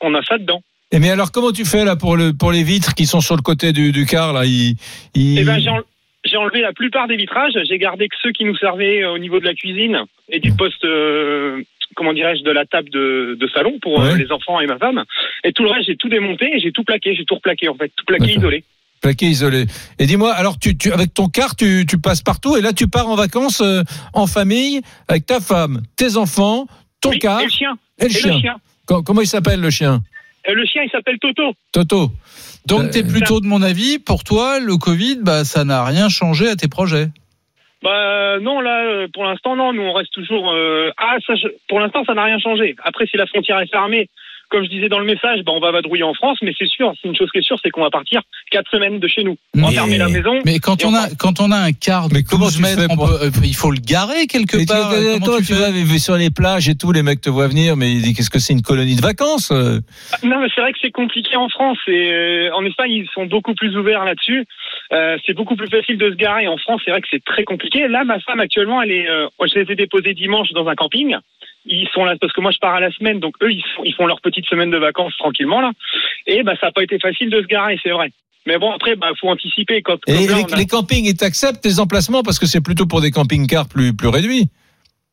On 0.00 0.14
a 0.14 0.22
ça 0.22 0.38
dedans. 0.38 0.62
Et 0.90 0.98
mais 1.00 1.10
alors 1.10 1.30
comment 1.32 1.52
tu 1.52 1.66
fais 1.66 1.84
là 1.84 1.96
pour 1.96 2.16
le 2.16 2.32
pour 2.32 2.50
les 2.52 2.62
vitres 2.62 2.94
qui 2.94 3.04
sont 3.04 3.20
sur 3.20 3.36
le 3.36 3.42
côté 3.42 3.72
du, 3.72 3.92
du 3.92 4.06
car 4.06 4.32
là? 4.32 4.44
Ils, 4.46 4.76
ils- 5.14 5.40
Eh 5.40 5.44
ben, 5.44 5.58
j'ai 5.60 5.68
en- 5.68 5.82
j'ai 6.24 6.36
enlevé 6.38 6.60
la 6.62 6.72
plupart 6.72 7.06
des 7.08 7.16
vitrages. 7.16 7.52
J'ai 7.68 7.78
gardé 7.78 8.08
que 8.08 8.16
ceux 8.22 8.32
qui 8.32 8.44
nous 8.44 8.56
servaient 8.56 9.02
euh, 9.02 9.10
au 9.12 9.18
niveau 9.18 9.40
de 9.40 9.44
la 9.44 9.54
cuisine 9.54 10.04
et 10.30 10.40
du 10.40 10.52
poste, 10.52 10.82
euh, 10.84 11.60
comment 11.96 12.14
dirais-je, 12.14 12.42
de 12.44 12.50
la 12.50 12.64
table 12.64 12.88
de, 12.88 13.36
de 13.38 13.48
salon 13.48 13.78
pour 13.82 14.00
euh, 14.00 14.12
Ouais. 14.12 14.18
les 14.18 14.32
enfants 14.32 14.60
et 14.60 14.66
ma 14.66 14.78
femme. 14.78 15.04
Et 15.44 15.52
tout 15.52 15.64
le 15.64 15.70
reste, 15.70 15.86
j'ai 15.86 15.96
tout 15.96 16.08
démonté 16.08 16.50
et 16.54 16.60
j'ai 16.60 16.72
tout 16.72 16.84
plaqué. 16.84 17.14
J'ai 17.14 17.26
tout 17.26 17.34
replaqué 17.34 17.68
en 17.68 17.74
fait, 17.74 17.92
tout 17.94 18.06
plaqué 18.06 18.32
isolé. 18.32 18.64
Plaqué 19.00 19.26
isolé. 19.26 19.66
Et 19.98 20.06
dis-moi, 20.06 20.32
alors 20.32 20.58
tu, 20.58 20.76
tu 20.76 20.92
avec 20.92 21.14
ton 21.14 21.28
car, 21.28 21.54
tu, 21.56 21.86
tu 21.88 21.98
passes 21.98 22.22
partout 22.22 22.56
et 22.56 22.60
là 22.60 22.72
tu 22.72 22.88
pars 22.88 23.08
en 23.08 23.14
vacances 23.14 23.60
euh, 23.60 23.82
en 24.12 24.26
famille 24.26 24.80
avec 25.06 25.24
ta 25.26 25.38
femme, 25.40 25.82
tes 25.96 26.16
enfants, 26.16 26.66
ton 27.00 27.10
Oui, 27.10 27.18
car 27.20 27.40
et 27.40 27.44
le 27.44 27.50
chien. 27.50 27.78
et 27.98 28.04
le 28.04 28.10
Et 28.10 28.14
chien. 28.14 28.34
le 28.34 28.40
chien. 28.40 28.56
Co- 28.86 29.02
Comment 29.02 29.20
il 29.20 29.26
s'appelle 29.28 29.60
le 29.60 29.70
chien? 29.70 30.00
Euh, 30.48 30.54
le 30.54 30.64
chien, 30.66 30.82
il 30.82 30.90
s'appelle 30.90 31.18
Toto. 31.20 31.52
Toto. 31.72 32.10
Donc, 32.66 32.90
tu 32.90 32.98
es 32.98 33.02
plutôt 33.04 33.40
de 33.40 33.46
mon 33.46 33.62
avis, 33.62 33.98
pour 33.98 34.24
toi, 34.24 34.58
le 34.60 34.76
Covid, 34.76 35.18
bah, 35.22 35.44
ça 35.44 35.64
n'a 35.64 35.84
rien 35.84 36.08
changé 36.08 36.48
à 36.48 36.56
tes 36.56 36.68
projets. 36.68 37.08
Bah 37.82 38.40
non, 38.40 38.60
là, 38.60 38.82
euh, 38.84 39.06
pour 39.12 39.24
l'instant, 39.24 39.54
non. 39.56 39.72
Nous, 39.72 39.82
on 39.82 39.92
reste 39.92 40.12
toujours. 40.12 40.50
euh, 40.50 40.90
Ah, 40.98 41.16
ça, 41.26 41.34
pour 41.68 41.78
l'instant, 41.80 42.02
ça 42.04 42.14
n'a 42.14 42.24
rien 42.24 42.38
changé. 42.40 42.74
Après, 42.82 43.06
si 43.06 43.16
la 43.16 43.26
frontière 43.26 43.60
est 43.60 43.70
fermée, 43.70 44.08
comme 44.50 44.64
je 44.64 44.68
disais 44.70 44.88
dans 44.88 44.98
le 44.98 45.04
message, 45.04 45.40
bah, 45.44 45.52
on 45.54 45.60
va 45.60 45.70
vadrouiller 45.70 46.02
en 46.04 46.14
France. 46.14 46.38
Mais 46.42 46.52
c'est 46.58 46.68
sûr, 46.68 46.92
c'est 47.00 47.08
une 47.08 47.16
chose 47.16 47.30
qui 47.30 47.38
est 47.38 47.42
sûre, 47.42 47.58
c'est 47.62 47.70
qu'on 47.70 47.82
va 47.82 47.90
partir 47.90 48.22
quatre 48.50 48.70
semaines 48.70 48.98
de 48.98 49.08
chez 49.08 49.24
nous. 49.24 49.36
On 49.56 49.60
va 49.62 49.68
Mais- 49.68 49.74
fermer 49.74 49.98
la 49.98 50.08
maison. 50.08 50.38
Mais 50.44 50.58
quand 50.58 50.84
on 50.84 50.88
on 50.88 50.94
a, 50.94 51.08
quand 51.18 51.40
on 51.40 51.50
a 51.50 51.56
un 51.58 51.72
quart 51.72 52.08
de 52.08 52.14
Mais 52.14 52.22
comment 52.22 52.46
12 52.46 52.56
tu 52.56 52.62
mètres, 52.62 52.80
fais 52.80 52.86
on 52.90 52.96
peut- 52.96 53.18
euh, 53.24 53.30
il 53.44 53.54
faut 53.54 53.70
le 53.70 53.78
garer 53.80 54.26
quelque 54.26 54.56
Et 54.56 54.60
tu, 54.60 54.66
part. 54.66 54.90
euh, 54.92 55.18
toi, 55.22 55.38
tu 55.38 55.46
tu 55.46 55.52
vas 55.52 55.98
sur 55.98 56.16
les 56.16 56.30
plages 56.30 56.68
et 56.68 56.74
tout, 56.74 56.92
les 56.92 57.02
mecs 57.02 57.20
te 57.20 57.28
voient 57.28 57.48
venir, 57.48 57.76
mais 57.76 57.90
ils 57.92 58.00
disent 58.02 58.16
qu'est-ce 58.16 58.30
que 58.30 58.38
c'est 58.38 58.52
une 58.54 58.62
colonie 58.62 58.96
de 58.96 59.02
vacances 59.02 59.50
euh 59.52 59.80
Non, 60.22 60.40
mais 60.40 60.48
c'est 60.54 60.60
vrai 60.62 60.72
que 60.72 60.78
c'est 60.80 60.90
compliqué 60.92 61.36
en 61.36 61.48
France. 61.50 61.78
Et 61.88 62.10
euh, 62.12 62.50
en 62.54 62.64
Espagne, 62.64 62.90
ils 62.92 63.08
sont 63.12 63.26
beaucoup 63.26 63.54
plus 63.54 63.76
ouverts 63.76 64.04
là-dessus. 64.04 64.46
Euh, 64.92 65.18
c'est 65.26 65.34
beaucoup 65.34 65.56
plus 65.56 65.68
facile 65.68 65.98
de 65.98 66.10
se 66.10 66.16
garer. 66.16 66.48
En 66.48 66.56
France, 66.56 66.80
c'est 66.84 66.90
vrai 66.90 67.02
que 67.02 67.08
c'est 67.10 67.22
très 67.24 67.44
compliqué. 67.44 67.86
Là, 67.88 68.04
ma 68.04 68.18
femme 68.20 68.40
actuellement, 68.40 68.80
elle 68.80 68.92
est. 68.92 69.08
Euh, 69.08 69.26
je 69.46 69.58
les 69.58 69.70
ai 69.72 69.76
déposés 69.76 70.14
dimanche 70.14 70.50
dans 70.52 70.66
un 70.68 70.74
camping. 70.74 71.16
Ils 71.66 71.88
sont 71.92 72.04
là 72.04 72.14
parce 72.20 72.32
que 72.32 72.40
moi, 72.40 72.50
je 72.50 72.58
pars 72.58 72.74
à 72.74 72.80
la 72.80 72.90
semaine, 72.92 73.20
donc 73.20 73.34
eux, 73.42 73.52
ils 73.52 73.62
font, 73.76 73.84
ils 73.84 73.94
font 73.94 74.06
leur 74.06 74.20
petite 74.20 74.46
semaine 74.46 74.70
de 74.70 74.78
vacances 74.78 75.16
tranquillement 75.18 75.60
là. 75.60 75.72
Et 76.26 76.42
bah, 76.42 76.54
ça 76.60 76.66
n'a 76.68 76.72
pas 76.72 76.82
été 76.82 76.98
facile 76.98 77.30
de 77.30 77.42
se 77.42 77.46
garer, 77.46 77.78
c'est 77.82 77.90
vrai. 77.90 78.10
Mais 78.46 78.58
bon, 78.58 78.72
après, 78.72 78.96
bah, 78.96 79.08
faut 79.20 79.28
anticiper 79.28 79.82
quand. 79.82 79.98
Et 80.06 80.26
comme 80.26 80.26
là, 80.30 80.36
les, 80.38 80.44
on 80.44 80.54
a- 80.54 80.56
les 80.56 80.66
campings, 80.66 81.04
ils 81.04 81.16
t'acceptent 81.16 81.60
tes 81.62 81.78
emplacements 81.80 82.22
parce 82.22 82.38
que 82.38 82.46
c'est 82.46 82.62
plutôt 82.62 82.86
pour 82.86 83.00
des 83.02 83.10
camping-cars 83.10 83.68
plus, 83.68 83.94
plus 83.94 84.08
réduits. 84.08 84.48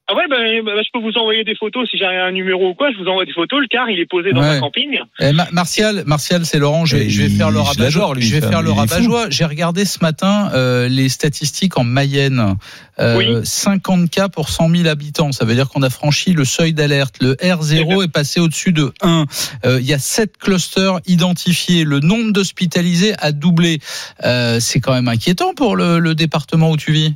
Ah 0.08 0.14
ouais, 0.14 0.22
bah, 0.30 0.36
bah, 0.64 0.82
je 0.84 0.89
peux 0.93 0.99
vous 1.03 1.18
envoyer 1.18 1.43
des 1.43 1.56
photos 1.56 1.89
si 1.89 1.97
j'ai 1.97 2.06
un 2.06 2.32
numéro 2.32 2.70
ou 2.70 2.74
quoi. 2.76 2.91
Je 2.91 2.97
vous 3.01 3.08
envoie 3.10 3.26
des 3.26 3.34
photos. 3.34 3.60
Le 3.60 3.68
car, 3.68 3.89
il 3.89 3.99
est 3.99 4.06
posé 4.06 4.34
dans 4.34 4.41
Ouais. 4.41 4.58
un 4.58 4.60
camping. 4.60 4.99
Eh, 5.20 5.32
Ma- 5.32 5.47
Martial, 5.51 6.03
Martial, 6.06 6.45
c'est 6.45 6.60
Laurent. 6.60 6.86
Je 6.86 6.97
vais, 6.97 7.06
Et 7.06 7.10
je 7.10 7.24
vais 7.24 7.30
faire 7.30 7.49
le 7.49 7.60
rabat-joie. 7.60 8.14
Je 8.20 8.36
vais 8.36 8.41
faire 8.47 8.62
le 8.62 8.72
rabat-joie. 8.72 9.32
J'ai 9.32 9.45
regardé 9.45 9.84
ce 9.84 9.97
matin 10.03 10.51
euh, 10.53 10.88
les 10.89 11.10
statistiques 11.10 11.80
en 11.80 11.84
Mayenne. 11.84 12.56
Euh, 12.99 13.18
Oui. 13.18 13.26
50 13.43 14.12
cas 14.12 14.30
pour 14.30 14.49
100 14.49 14.70
000 14.70 14.88
habitants. 14.88 15.32
Ça 15.32 15.43
veut 15.43 15.56
dire 15.56 15.70
qu'on 15.70 15.82
a 15.82 15.89
franchi 15.89 16.34
le 16.34 16.45
seuil 16.45 16.74
d'alerte. 16.74 17.16
Le 17.20 17.34
R0 17.36 18.03
est 18.03 18.12
passé 18.12 18.39
au-dessus 18.39 18.74
de 18.74 18.93
1. 19.01 19.26
Euh, 19.66 19.80
Il 19.82 19.88
y 19.88 19.93
a 19.93 19.99
7 19.99 20.38
clusters 20.38 20.99
identifiés. 21.08 21.84
Le 21.84 21.99
nombre 21.99 22.32
d'hospitalisés 22.32 23.16
a 23.18 23.32
doublé. 23.32 23.80
Euh, 24.24 24.60
c'est 24.60 24.80
quand 24.82 24.93
même 24.93 25.08
inquiétant 25.08 25.56
pour 25.56 25.76
le, 25.76 25.97
le 25.97 26.14
département 26.14 26.70
où 26.70 26.78
tu 26.78 26.91
vis. 26.91 27.16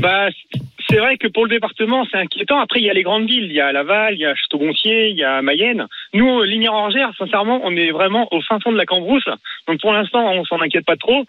Bah, 0.00 0.28
c'est 0.88 0.96
vrai 0.96 1.16
que 1.16 1.28
pour 1.28 1.44
le 1.44 1.50
département, 1.50 2.04
c'est 2.10 2.18
inquiétant. 2.18 2.58
Après, 2.60 2.80
il 2.80 2.84
y 2.86 2.90
a 2.90 2.94
les 2.94 3.02
grandes 3.02 3.26
villes. 3.26 3.44
Il 3.44 3.52
y 3.52 3.60
a 3.60 3.70
Laval, 3.72 4.14
il 4.14 4.20
y 4.20 4.26
a 4.26 4.34
Château-Gontier, 4.34 5.08
il 5.10 5.16
y 5.16 5.24
a 5.24 5.40
Mayenne. 5.42 5.86
Nous, 6.14 6.42
Lignières-Orgères, 6.42 7.10
sincèrement, 7.18 7.60
on 7.64 7.74
est 7.76 7.90
vraiment 7.90 8.28
au 8.32 8.40
fin 8.42 8.58
fond 8.60 8.72
de 8.72 8.76
la 8.76 8.86
cambrousse. 8.86 9.28
Donc, 9.68 9.80
pour 9.80 9.92
l'instant, 9.92 10.24
on 10.32 10.44
s'en 10.44 10.60
inquiète 10.60 10.84
pas 10.84 10.96
trop. 10.96 11.24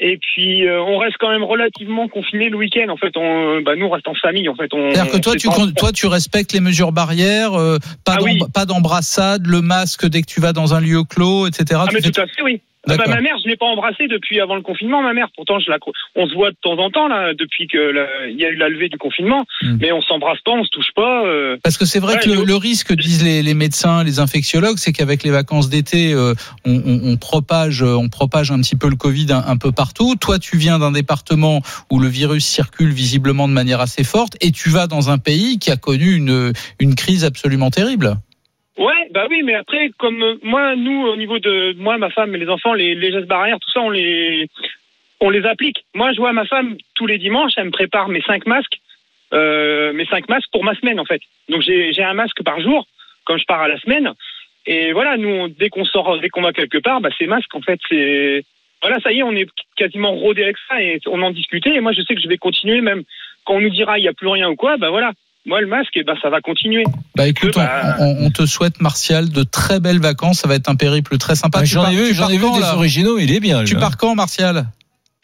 Et 0.00 0.16
puis, 0.16 0.66
euh, 0.66 0.82
on 0.82 0.98
reste 0.98 1.16
quand 1.20 1.30
même 1.30 1.44
relativement 1.44 2.08
confiné 2.08 2.48
le 2.48 2.56
week-end. 2.56 2.88
En 2.88 2.96
fait, 2.96 3.16
on, 3.16 3.60
bah, 3.60 3.76
nous, 3.76 3.86
on 3.86 3.90
reste 3.90 4.08
en 4.08 4.14
famille. 4.14 4.48
En 4.48 4.54
fait, 4.56 4.72
on. 4.74 4.90
C'est-à-dire 4.92 5.12
que 5.12 5.18
toi, 5.18 5.36
tu, 5.36 5.48
con- 5.48 5.70
toi, 5.76 5.92
tu 5.92 6.06
respectes 6.06 6.52
les 6.52 6.60
mesures 6.60 6.90
barrières, 6.90 7.54
euh, 7.54 7.78
pas 8.04 8.16
Ah 8.18 8.22
oui. 8.22 8.40
d'embrassade, 8.66 9.46
le 9.46 9.60
masque 9.60 10.06
dès 10.08 10.22
que 10.22 10.26
tu 10.26 10.40
vas 10.40 10.52
dans 10.52 10.74
un 10.74 10.80
lieu 10.80 11.04
clos, 11.04 11.46
etc. 11.46 11.80
Ah, 11.82 11.86
Tu 11.88 11.94
mais 11.94 12.00
fais- 12.02 12.10
tout 12.10 12.20
à 12.20 12.26
fait, 12.26 12.42
oui. 12.42 12.60
Ah 12.88 12.96
bah, 12.96 13.04
ma 13.08 13.20
mère, 13.20 13.36
je 13.42 13.48
l'ai 13.48 13.56
pas 13.56 13.66
embrassée 13.66 14.06
depuis 14.08 14.40
avant 14.40 14.56
le 14.56 14.62
confinement. 14.62 15.02
Ma 15.02 15.12
mère, 15.14 15.28
pourtant, 15.34 15.58
je 15.58 15.70
la, 15.70 15.78
on 16.16 16.26
se 16.28 16.34
voit 16.34 16.50
de 16.50 16.56
temps 16.62 16.76
en 16.78 16.90
temps 16.90 17.08
là, 17.08 17.32
depuis 17.34 17.66
que 17.66 17.78
la- 17.78 18.28
il 18.28 18.38
y 18.38 18.44
a 18.44 18.50
eu 18.50 18.56
la 18.56 18.68
levée 18.68 18.88
du 18.88 18.98
confinement. 18.98 19.44
Hmm. 19.62 19.78
Mais 19.80 19.92
on 19.92 20.02
s'embrasse 20.02 20.40
pas, 20.44 20.52
on 20.52 20.64
se 20.64 20.70
touche 20.70 20.92
pas. 20.94 21.24
euh. 21.26 21.56
Parce 21.62 21.78
que 21.78 21.84
c'est 21.86 21.98
vrai 22.00 22.14
Ouais, 22.14 22.20
que 22.20 22.30
le, 22.44 22.56
risque, 22.56 22.92
disent 22.94 23.24
les, 23.24 23.42
les 23.42 23.54
médecins, 23.54 24.04
les 24.04 24.18
infectiologues, 24.18 24.76
c'est 24.78 24.92
qu'avec 24.92 25.22
les 25.22 25.30
vacances 25.30 25.68
d'été, 25.70 26.12
euh, 26.12 26.34
on, 26.66 26.74
on- 26.84 27.00
on 27.12 27.16
propage, 27.16 27.82
euh, 27.82 27.94
on 27.96 28.08
propage 28.08 28.50
un 28.50 28.60
petit 28.60 28.76
peu 28.76 28.88
le 28.88 28.96
Covid 28.96 29.26
un, 29.32 29.42
un 29.46 29.56
peu 29.56 29.72
partout. 29.72 30.14
Toi, 30.20 30.38
tu 30.38 30.56
viens 30.56 30.78
d'un 30.78 30.92
département 30.92 31.60
où 31.90 31.98
le 32.00 32.08
virus 32.08 32.44
circule 32.44 32.92
visiblement 32.92 33.48
de 33.48 33.52
manière 33.52 33.80
assez 33.80 34.04
forte, 34.04 34.36
et 34.40 34.50
tu 34.52 34.68
vas 34.68 34.86
dans 34.86 35.10
un 35.10 35.18
pays 35.18 35.58
qui 35.58 35.70
a 35.70 35.76
connu 35.76 36.14
une, 36.14 36.52
une 36.80 36.94
crise 36.94 37.24
absolument 37.24 37.70
terrible. 37.70 38.16
Ouais, 38.76 39.08
bah 39.12 39.26
oui, 39.30 39.42
mais 39.44 39.54
après, 39.54 39.90
comme 39.98 40.22
euh, 40.22 40.36
moi, 40.42 40.74
nous, 40.74 41.06
au 41.06 41.16
niveau 41.16 41.38
de 41.38 41.74
moi, 41.76 41.96
ma 41.96 42.10
femme 42.10 42.34
et 42.34 42.38
les 42.38 42.48
enfants, 42.48 42.74
les, 42.74 42.94
les 42.94 43.12
gestes 43.12 43.28
barrières, 43.28 43.60
tout 43.60 43.70
ça, 43.70 43.80
on 43.80 43.90
les, 43.90 44.48
on 45.20 45.30
les 45.30 45.46
applique. 45.46 45.84
Moi, 45.94 46.12
je 46.12 46.18
vois 46.18 46.32
ma 46.32 46.44
femme 46.44 46.76
tous 46.94 47.06
les 47.06 47.18
dimanches, 47.18 47.52
elle 47.56 47.66
me 47.66 47.70
prépare 47.70 48.08
mes 48.08 48.22
cinq 48.22 48.46
masques, 48.46 48.78
euh, 49.32 49.92
mes 49.92 50.06
cinq 50.06 50.28
masques 50.28 50.50
pour 50.50 50.64
ma 50.64 50.74
semaine, 50.74 50.98
en 50.98 51.04
fait. 51.04 51.22
Donc 51.48 51.62
j'ai 51.62 52.02
un 52.02 52.14
masque 52.14 52.42
par 52.42 52.60
jour, 52.60 52.86
comme 53.24 53.38
je 53.38 53.44
pars 53.44 53.62
à 53.62 53.68
la 53.68 53.78
semaine. 53.78 54.12
Et 54.66 54.92
voilà, 54.92 55.16
nous, 55.16 55.48
dès 55.48 55.68
qu'on 55.68 55.84
sort, 55.84 56.18
dès 56.18 56.28
qu'on 56.28 56.42
va 56.42 56.52
quelque 56.52 56.78
part, 56.78 57.00
bah, 57.00 57.10
ces 57.16 57.26
masques, 57.26 57.54
en 57.54 57.60
fait, 57.60 57.78
c'est 57.88 58.44
voilà, 58.82 59.00
ça 59.00 59.12
y 59.12 59.20
est, 59.20 59.22
on 59.22 59.32
est 59.32 59.48
quasiment 59.76 60.12
rodé 60.12 60.42
avec 60.42 60.56
ça 60.68 60.82
et 60.82 61.00
on 61.06 61.22
en 61.22 61.30
discutait. 61.30 61.74
Et 61.74 61.80
moi, 61.80 61.92
je 61.92 62.02
sais 62.02 62.14
que 62.14 62.20
je 62.20 62.28
vais 62.28 62.36
continuer, 62.36 62.82
même 62.82 63.02
quand 63.44 63.54
on 63.54 63.60
nous 63.60 63.70
dira 63.70 63.98
il 63.98 64.02
n'y 64.02 64.08
a 64.08 64.12
plus 64.12 64.28
rien 64.28 64.50
ou 64.50 64.56
quoi, 64.56 64.76
bah 64.76 64.90
voilà. 64.90 65.12
Moi, 65.46 65.60
le 65.60 65.66
masque, 65.66 65.90
eh 65.96 66.04
ben, 66.04 66.14
ça 66.22 66.30
va 66.30 66.40
continuer. 66.40 66.84
Bah 67.16 67.26
écoute, 67.28 67.50
Que, 67.50 67.56
bah- 67.56 67.96
on, 68.00 68.04
on- 68.04 68.26
on 68.26 68.30
te 68.30 68.46
souhaite, 68.46 68.80
Martial, 68.80 69.28
de 69.28 69.42
très 69.42 69.78
belles 69.78 70.00
vacances. 70.00 70.38
Ça 70.38 70.48
va 70.48 70.54
être 70.54 70.70
un 70.70 70.76
périple 70.76 71.18
très 71.18 71.34
sympa. 71.34 71.58
Ah, 71.60 71.64
Tu 71.64 71.68
J'en 71.74 71.86
ai 71.90 71.94
vu, 71.94 72.14
j'en 72.14 72.28
ai 72.28 72.38
vu 72.38 72.50
des 72.52 72.60
là 72.60 72.74
originaux, 72.76 73.18
il 73.18 73.30
est 73.32 73.40
bien. 73.40 73.60
lui, 73.60 73.68
Tu 73.68 73.76
hein. 73.76 73.80
pars 73.80 73.96
quand, 73.98 74.14
Martial? 74.14 74.66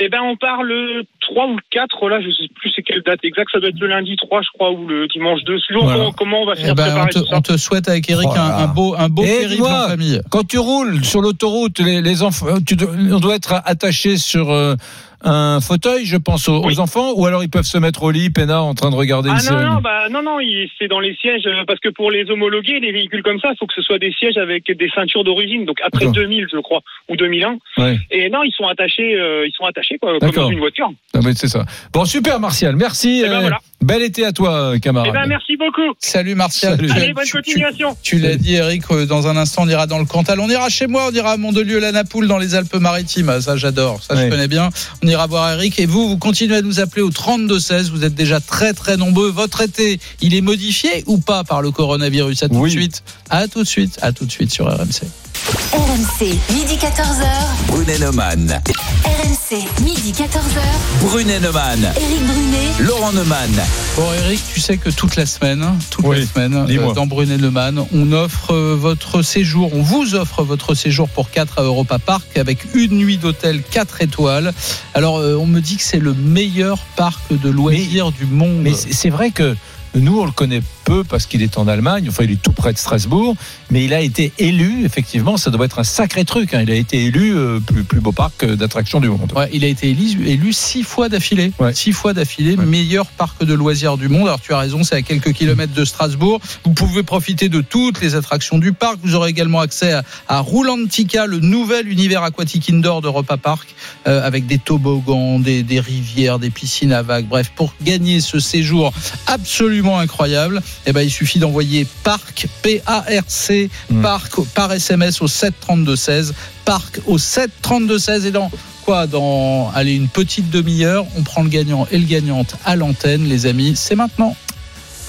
Eh 0.03 0.09
ben, 0.09 0.21
on 0.23 0.35
part 0.37 0.63
le 0.63 1.05
3 1.21 1.47
ou 1.49 1.57
le 1.57 1.63
4, 1.71 2.09
là, 2.09 2.21
je 2.23 2.31
sais 2.31 2.49
plus 2.55 2.73
c'est 2.75 2.81
quelle 2.83 3.03
date 3.03 3.21
exacte, 3.23 3.51
ça 3.53 3.61
doit 3.61 3.69
être 3.69 3.79
le 3.81 3.87
lundi 3.87 4.17
3, 4.17 4.41
je 4.41 4.49
crois, 4.55 4.71
ou 4.73 4.87
le 4.89 5.07
dimanche 5.09 5.43
2, 5.45 5.59
suivant 5.59 5.83
Voilà. 5.83 5.99
comment, 5.99 6.13
comment 6.13 6.43
on 6.43 6.47
va 6.47 6.53
Eh 6.55 6.61
finir 6.61 6.75
de 6.75 6.81
ben, 6.83 6.97
on, 7.03 7.07
te, 7.07 7.19
tout 7.19 7.27
ça. 7.27 7.37
on 7.37 7.41
te 7.43 7.57
souhaite 7.59 7.87
avec 7.89 8.09
Eric 8.09 8.29
Oh 8.33 8.39
un, 8.39 8.67
beau, 8.69 8.95
un 8.97 9.11
beau 9.11 9.23
Eh, 9.27 9.41
périple 9.41 9.63
en 9.65 9.89
famille. 9.89 10.21
Quand 10.31 10.47
tu 10.49 10.57
roules 10.59 11.05
sur 11.05 11.21
l'autoroute, 11.21 11.81
les, 11.81 12.01
les 12.01 12.23
enfants, 12.23 12.47
tu 12.67 12.77
dois- 12.77 12.89
on 13.13 13.21
doit 13.21 13.35
être 13.37 13.61
attaché 13.67 14.17
sur 14.17 14.51
euh, 14.51 14.75
un 15.23 15.61
fauteuil, 15.61 16.05
je 16.07 16.17
pense, 16.17 16.49
aux, 16.49 16.65
Oui. 16.65 16.75
aux 16.77 16.81
enfants, 16.81 17.13
ou 17.17 17.27
alors 17.27 17.43
ils 17.43 17.51
peuvent 17.51 17.65
se 17.65 17.79
mettre 17.79 18.03
au 18.03 18.11
lit, 18.11 18.31
peinard, 18.31 18.65
en 18.65 18.75
train 18.75 18.91
de 18.91 18.95
regarder 18.97 19.29
Ah 19.31 19.35
une 19.39 19.39
non, 19.39 19.59
série? 19.59 19.65
non, 19.71 19.81
bah, 19.81 20.09
non, 20.11 20.23
non, 20.23 20.39
c'est 20.79 20.89
dans 20.89 21.01
les 21.01 21.15
sièges, 21.17 21.43
euh, 21.47 21.65
parce 21.67 21.81
que 21.81 21.89
pour 21.91 22.11
les 22.11 22.31
homologuer, 22.31 22.81
les 22.81 22.93
véhicules 22.93 23.23
comme 23.23 23.39
ça, 23.41 23.49
il 23.53 23.57
faut 23.59 23.67
que 23.67 23.75
ce 23.75 23.83
soit 23.83 23.99
des 23.99 24.13
sièges 24.13 24.37
avec 24.39 24.65
des 24.71 24.89
ceintures 24.95 25.25
d'origine, 25.25 25.65
donc 25.67 25.79
après 25.85 26.07
D'accord. 26.07 26.15
2000, 26.23 26.47
je 26.53 26.59
crois, 26.59 26.81
ou 27.09 27.17
2001. 27.17 27.59
Ouais. 27.79 27.99
Et 28.11 28.29
non, 28.31 28.43
ils 28.43 28.53
sont 28.53 28.67
attachés, 28.67 29.15
euh, 29.19 29.47
ils 29.47 29.53
sont 29.57 29.65
attachés, 29.65 29.99
quoi, 29.99 30.19
comme 30.19 30.31
dans 30.31 30.51
une 30.51 30.59
voiture. 30.59 30.91
Ah, 31.15 31.19
mais 31.25 31.35
c'est 31.35 31.49
ça. 31.49 31.65
Bon, 31.93 32.05
super, 32.05 32.41
Martial. 32.41 32.77
Merci. 32.77 33.23
Eh 33.25 33.29
ben, 33.29 33.37
euh, 33.37 33.41
voilà. 33.41 33.59
Bel 33.83 34.03
été 34.03 34.25
à 34.27 34.33
toi, 34.33 34.75
camarade. 34.81 35.11
Eh 35.11 35.13
ben, 35.19 35.27
merci 35.27 35.57
beaucoup. 35.57 35.95
Salut 35.99 36.35
Martial. 36.35 36.77
Salut. 36.77 36.91
Allez, 36.93 37.13
bonne 37.15 37.25
tu- 37.25 37.31
tu- 37.33 37.37
continuation. 37.39 37.97
Tu 38.03 38.19
l'as 38.19 38.37
dit, 38.37 38.55
Eric, 38.55 38.83
euh, 38.91 39.07
dans 39.07 39.27
un 39.27 39.37
instant, 39.37 39.63
on 39.65 39.69
ira 39.69 39.87
dans 39.87 39.99
le 39.99 40.05
Cantal. 40.05 40.39
On 40.41 40.49
ira 40.51 40.69
chez 40.69 40.87
moi, 40.87 41.09
on 41.11 41.15
ira 41.15 41.33
à 41.33 41.37
Mondelieu-la-Napoule 41.39 42.27
dans 42.29 42.37
les 42.39 42.55
Alpes-Maritimes. 42.55 43.41
Ça, 43.41 43.57
j'adore. 43.57 44.03
Ça, 44.03 44.15
Ouais. 44.15 44.25
je 44.27 44.31
connais 44.31 44.49
bien. 44.49 44.69
On 45.03 45.09
ira 45.11 45.27
voir 45.27 45.53
Eric. 45.53 45.79
Et 45.79 45.87
vous, 45.87 46.09
vous 46.09 46.17
continuez 46.17 46.57
à 46.57 46.63
nous 46.63 46.81
appeler 46.81 47.03
au 47.03 47.11
32-16. 47.11 47.91
Vous 47.91 48.05
êtes 48.05 48.15
déjà 48.15 48.41
très, 48.41 48.73
très 48.73 48.97
nombreux. 48.97 49.31
Votre 49.31 49.61
été, 49.61 50.01
il 50.23 50.35
est 50.35 50.41
modifié 50.41 51.05
ou 51.07 51.19
pas 51.19 51.45
par 51.45 51.61
le 51.61 51.71
coronavirus? 51.71 52.43
À 52.45 52.49
tout 52.49 52.55
Oui. 52.55 52.71
de 52.71 52.75
suite. 52.79 53.03
À 53.29 53.47
tout 53.49 53.63
de 53.63 53.69
suite. 53.69 53.99
À 54.01 54.13
tout 54.13 54.25
de 54.25 54.31
suite 54.33 54.51
sur 54.53 54.67
RMC. 54.67 55.03
RMC, 55.41 56.39
midi 56.53 56.77
14h. 56.77 57.25
Brunet 57.69 57.99
Neumann. 57.99 58.61
RMC, 59.05 59.65
midi 59.83 60.13
14h. 60.13 60.61
Brunet 61.01 61.41
Neumann. 61.41 61.81
Éric 61.97 62.27
Brunet. 62.27 62.69
Laurent 62.81 63.13
Neumann. 63.13 63.51
Bon, 63.97 64.05
Eric, 64.25 64.41
tu 64.53 64.61
sais 64.61 64.77
que 64.77 64.91
toute 64.91 65.17
la 65.17 65.25
semaine, 65.25 65.65
toute 65.89 66.05
Oui, 66.05 66.21
la 66.21 66.27
semaine, 66.27 66.67
euh, 66.69 66.93
dans 66.93 67.07
Brunet 67.07 67.39
Le 67.39 67.51
Man, 67.51 67.83
on 67.95 68.13
offre 68.13 68.53
euh, 68.53 68.77
votre 68.79 69.23
séjour, 69.23 69.73
on 69.75 69.83
vous 69.83 70.15
offre 70.15 70.43
votre 70.43 70.75
séjour 70.75 71.09
pour 71.09 71.31
4 71.31 71.59
à 71.59 71.63
Europa 71.63 71.99
Park 71.99 72.37
avec 72.37 72.59
une 72.75 72.99
nuit 72.99 73.17
d'hôtel 73.17 73.63
4 73.63 74.03
étoiles. 74.03 74.53
Alors, 74.93 75.19
euh, 75.19 75.37
on 75.37 75.47
me 75.47 75.61
dit 75.61 75.77
que 75.79 75.83
c'est 75.83 76.01
le 76.01 76.13
meilleur 76.13 76.79
parc 76.97 77.23
de 77.31 77.49
loisirs 77.49 78.13
du 78.13 78.27
monde. 78.27 78.59
Mais 78.61 78.75
c'est 78.75 78.93
c'est 78.93 79.11
vrai 79.11 79.31
que 79.31 79.57
nous, 79.95 80.21
on 80.21 80.27
le 80.27 80.33
connaît 80.33 80.63
peu 80.91 81.05
parce 81.05 81.27
qu'il 81.27 81.41
est 81.43 81.57
en 81.57 81.69
Allemagne. 81.69 82.07
Enfin, 82.09 82.25
il 82.25 82.33
est 82.33 82.43
tout 82.43 82.51
près 82.51 82.73
de 82.73 82.79
Strasbourg, 82.79 83.37
mais 83.71 83.85
il 83.85 83.95
a 83.95 84.01
été 84.01 84.33
élu. 84.39 84.85
Effectivement, 84.85 85.37
ça 85.37 85.51
doit 85.51 85.67
être 85.67 85.79
un 85.79 85.85
sacré 85.85 86.25
truc. 86.25 86.53
hein. 86.53 86.63
Il 86.63 86.71
a 86.71 86.75
été 86.75 87.05
élu 87.05 87.37
euh, 87.37 87.61
plus, 87.61 87.85
plus 87.85 88.01
beau 88.01 88.11
parc 88.11 88.43
euh, 88.43 88.57
d'attractions 88.57 88.99
du 89.01 89.09
monde. 89.09 89.33
Ouais, 89.37 89.49
il 89.53 89.63
a 89.65 89.69
été 89.69 89.91
élu, 89.91 90.27
élu 90.27 90.53
six 90.53 90.83
fois 90.83 91.09
d'affilée. 91.09 91.53
Six 91.75 91.93
fois 91.93 92.13
d'affilée, 92.13 92.57
meilleur 92.57 93.07
parc 93.07 93.45
de 93.45 93.55
loisirs 93.55 93.97
du 93.99 94.09
monde. 94.09 94.27
Alors 94.27 94.41
tu 94.41 94.53
as 94.53 94.59
raison, 94.59 94.83
c'est 94.83 94.97
à 94.97 95.03
quelques 95.03 95.33
kilomètres 95.33 95.75
de 95.75 95.85
Strasbourg. 95.85 96.41
Vous 96.65 96.73
pouvez 96.73 97.05
profiter 97.05 97.49
de 97.49 97.61
toutes 97.61 98.01
les 98.01 98.17
attractions 98.17 98.59
du 98.59 98.73
parc. 98.73 98.99
Vous 99.05 99.15
aurez 99.15 99.31
également 99.31 99.61
accès 99.61 99.93
à, 99.93 100.03
à 100.27 100.41
Roulantica, 100.41 101.27
le 101.27 101.39
nouvel 101.39 101.87
univers 101.89 102.25
aquatique 102.25 102.69
indoor 102.69 103.01
d'Europa 103.01 103.37
Park, 103.37 103.69
euh, 104.09 104.27
avec 104.27 104.47
des 104.47 104.59
toboggans, 104.59 105.39
des, 105.39 105.63
des 105.63 105.79
rivières, 105.79 106.39
des 106.41 106.51
piscines 106.51 106.93
à 106.93 107.03
vagues. 107.03 107.27
Bref, 107.29 107.53
pour 107.55 107.75
gagner 107.83 108.21
ce 108.21 108.41
séjour 108.41 108.93
absolument 109.29 109.99
incroyable, 110.01 110.63
eh 110.87 110.93
ben, 110.93 111.03
il 111.03 111.11
suffit 111.11 111.39
d'envoyer 111.39 111.87
parc, 112.05 112.49
P-A-R-C, 112.63 113.71
parc 114.03 114.41
par 114.55 114.73
SMS 114.73 115.21
au 115.21 115.27
732-16, 115.27 116.33
parc 116.65 117.01
au 117.07 117.19
732-16 117.19 118.27
et 118.27 118.31
dans 118.31 118.51
quoi? 118.85 119.07
Dans 119.07 119.71
allez 119.75 119.95
une 119.95 120.09
petite 120.09 120.51
demi-heure 120.51 121.07
on 121.17 121.23
prend 121.23 121.43
le 121.43 121.49
gagnant 121.49 121.87
et 121.91 121.99
le 121.99 122.07
gagnante 122.07 122.57
à 122.65 122.77
l'antenne 122.77 123.29
les 123.29 123.47
amis. 123.47 123.75
C'est 123.77 123.97
maintenant. 123.97 124.37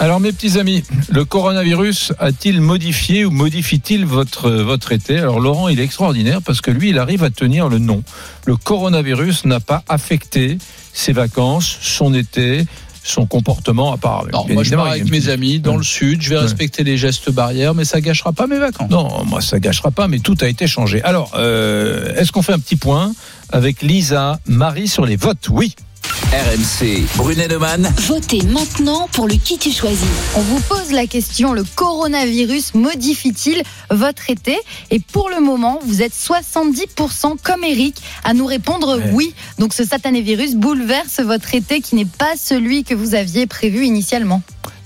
Alors 0.01 0.19
mes 0.19 0.31
petits 0.31 0.57
amis, 0.57 0.83
le 1.09 1.25
coronavirus 1.25 2.13
a-t-il 2.17 2.59
modifié 2.59 3.23
ou 3.23 3.29
modifie-t-il 3.29 4.03
votre, 4.03 4.49
votre 4.49 4.93
été? 4.93 5.19
Alors 5.19 5.39
Laurent, 5.39 5.67
il 5.67 5.79
est 5.79 5.83
extraordinaire 5.83 6.41
parce 6.41 6.59
que 6.59 6.71
lui, 6.71 6.89
il 6.89 6.97
arrive 6.97 7.23
à 7.23 7.29
tenir 7.29 7.69
le 7.69 7.77
nom. 7.77 8.03
Le 8.45 8.55
coronavirus 8.55 9.45
n'a 9.45 9.59
pas 9.59 9.83
affecté 9.87 10.57
ses 10.91 11.13
vacances, 11.13 11.77
son 11.81 12.15
été, 12.15 12.65
son 13.03 13.25
comportement 13.25 13.93
à 13.93 13.97
part. 13.97 14.25
Non, 14.31 14.45
moi 14.49 14.63
je 14.63 14.75
pars 14.75 14.85
avec 14.87 15.09
mes 15.09 15.29
amis 15.29 15.59
dans 15.59 15.75
le 15.77 15.83
sud 15.83 16.21
je 16.21 16.29
vais 16.29 16.35
Ouais. 16.35 16.41
respecter 16.43 16.83
les 16.83 16.97
gestes 16.97 17.31
barrières 17.31 17.73
mais 17.73 17.83
ça 17.85 17.99
gâchera 18.01 18.31
pas 18.31 18.47
mes 18.47 18.59
vacances 18.59 18.89
Non, 18.91 19.23
moi 19.25 19.41
ça 19.41 19.59
gâchera 19.59 19.89
pas, 19.91 20.07
mais 20.07 20.19
tout 20.19 20.37
a 20.41 20.47
été 20.47 20.67
changé. 20.67 21.01
Alors, 21.03 21.31
euh, 21.35 22.13
est-ce 22.15 22.31
qu'on 22.31 22.41
fait 22.41 22.53
un 22.53 22.59
petit 22.59 22.75
point 22.75 23.13
avec 23.51 23.81
Lisa, 23.81 24.39
Marie 24.45 24.87
sur 24.87 25.05
les 25.05 25.15
votes? 25.15 25.49
Oui. 25.49 25.75
RMC, 26.05 27.05
Brunet-Neumann. 27.17 27.91
Votez 28.07 28.41
maintenant 28.43 29.07
pour 29.11 29.27
le 29.27 29.35
qui 29.35 29.57
tu 29.57 29.71
choisis. 29.71 29.99
On 30.35 30.41
vous 30.41 30.59
pose 30.61 30.91
la 30.91 31.05
question, 31.05 31.53
le 31.53 31.63
coronavirus 31.75 32.73
modifie-t-il 32.73 33.63
votre 33.89 34.29
été? 34.29 34.57
Et 34.91 34.99
pour 34.99 35.29
le 35.29 35.39
moment, 35.41 35.79
vous 35.85 36.01
êtes 36.01 36.13
70% 36.13 37.35
comme 37.43 37.63
Eric 37.63 38.01
à 38.23 38.33
nous 38.33 38.45
répondre 38.45 38.97
Ouais. 38.97 39.11
oui. 39.13 39.33
Donc 39.59 39.73
ce 39.73 39.83
satané 39.83 40.21
virus 40.21 40.55
bouleverse 40.55 41.19
votre 41.19 41.53
été 41.53 41.81
qui 41.81 41.95
n'est 41.95 42.05
pas 42.05 42.35
celui 42.37 42.83
que 42.83 42.95
vous 42.95 43.13
aviez 43.15 43.45
prévu 43.45 43.85
initialement. 43.85 44.41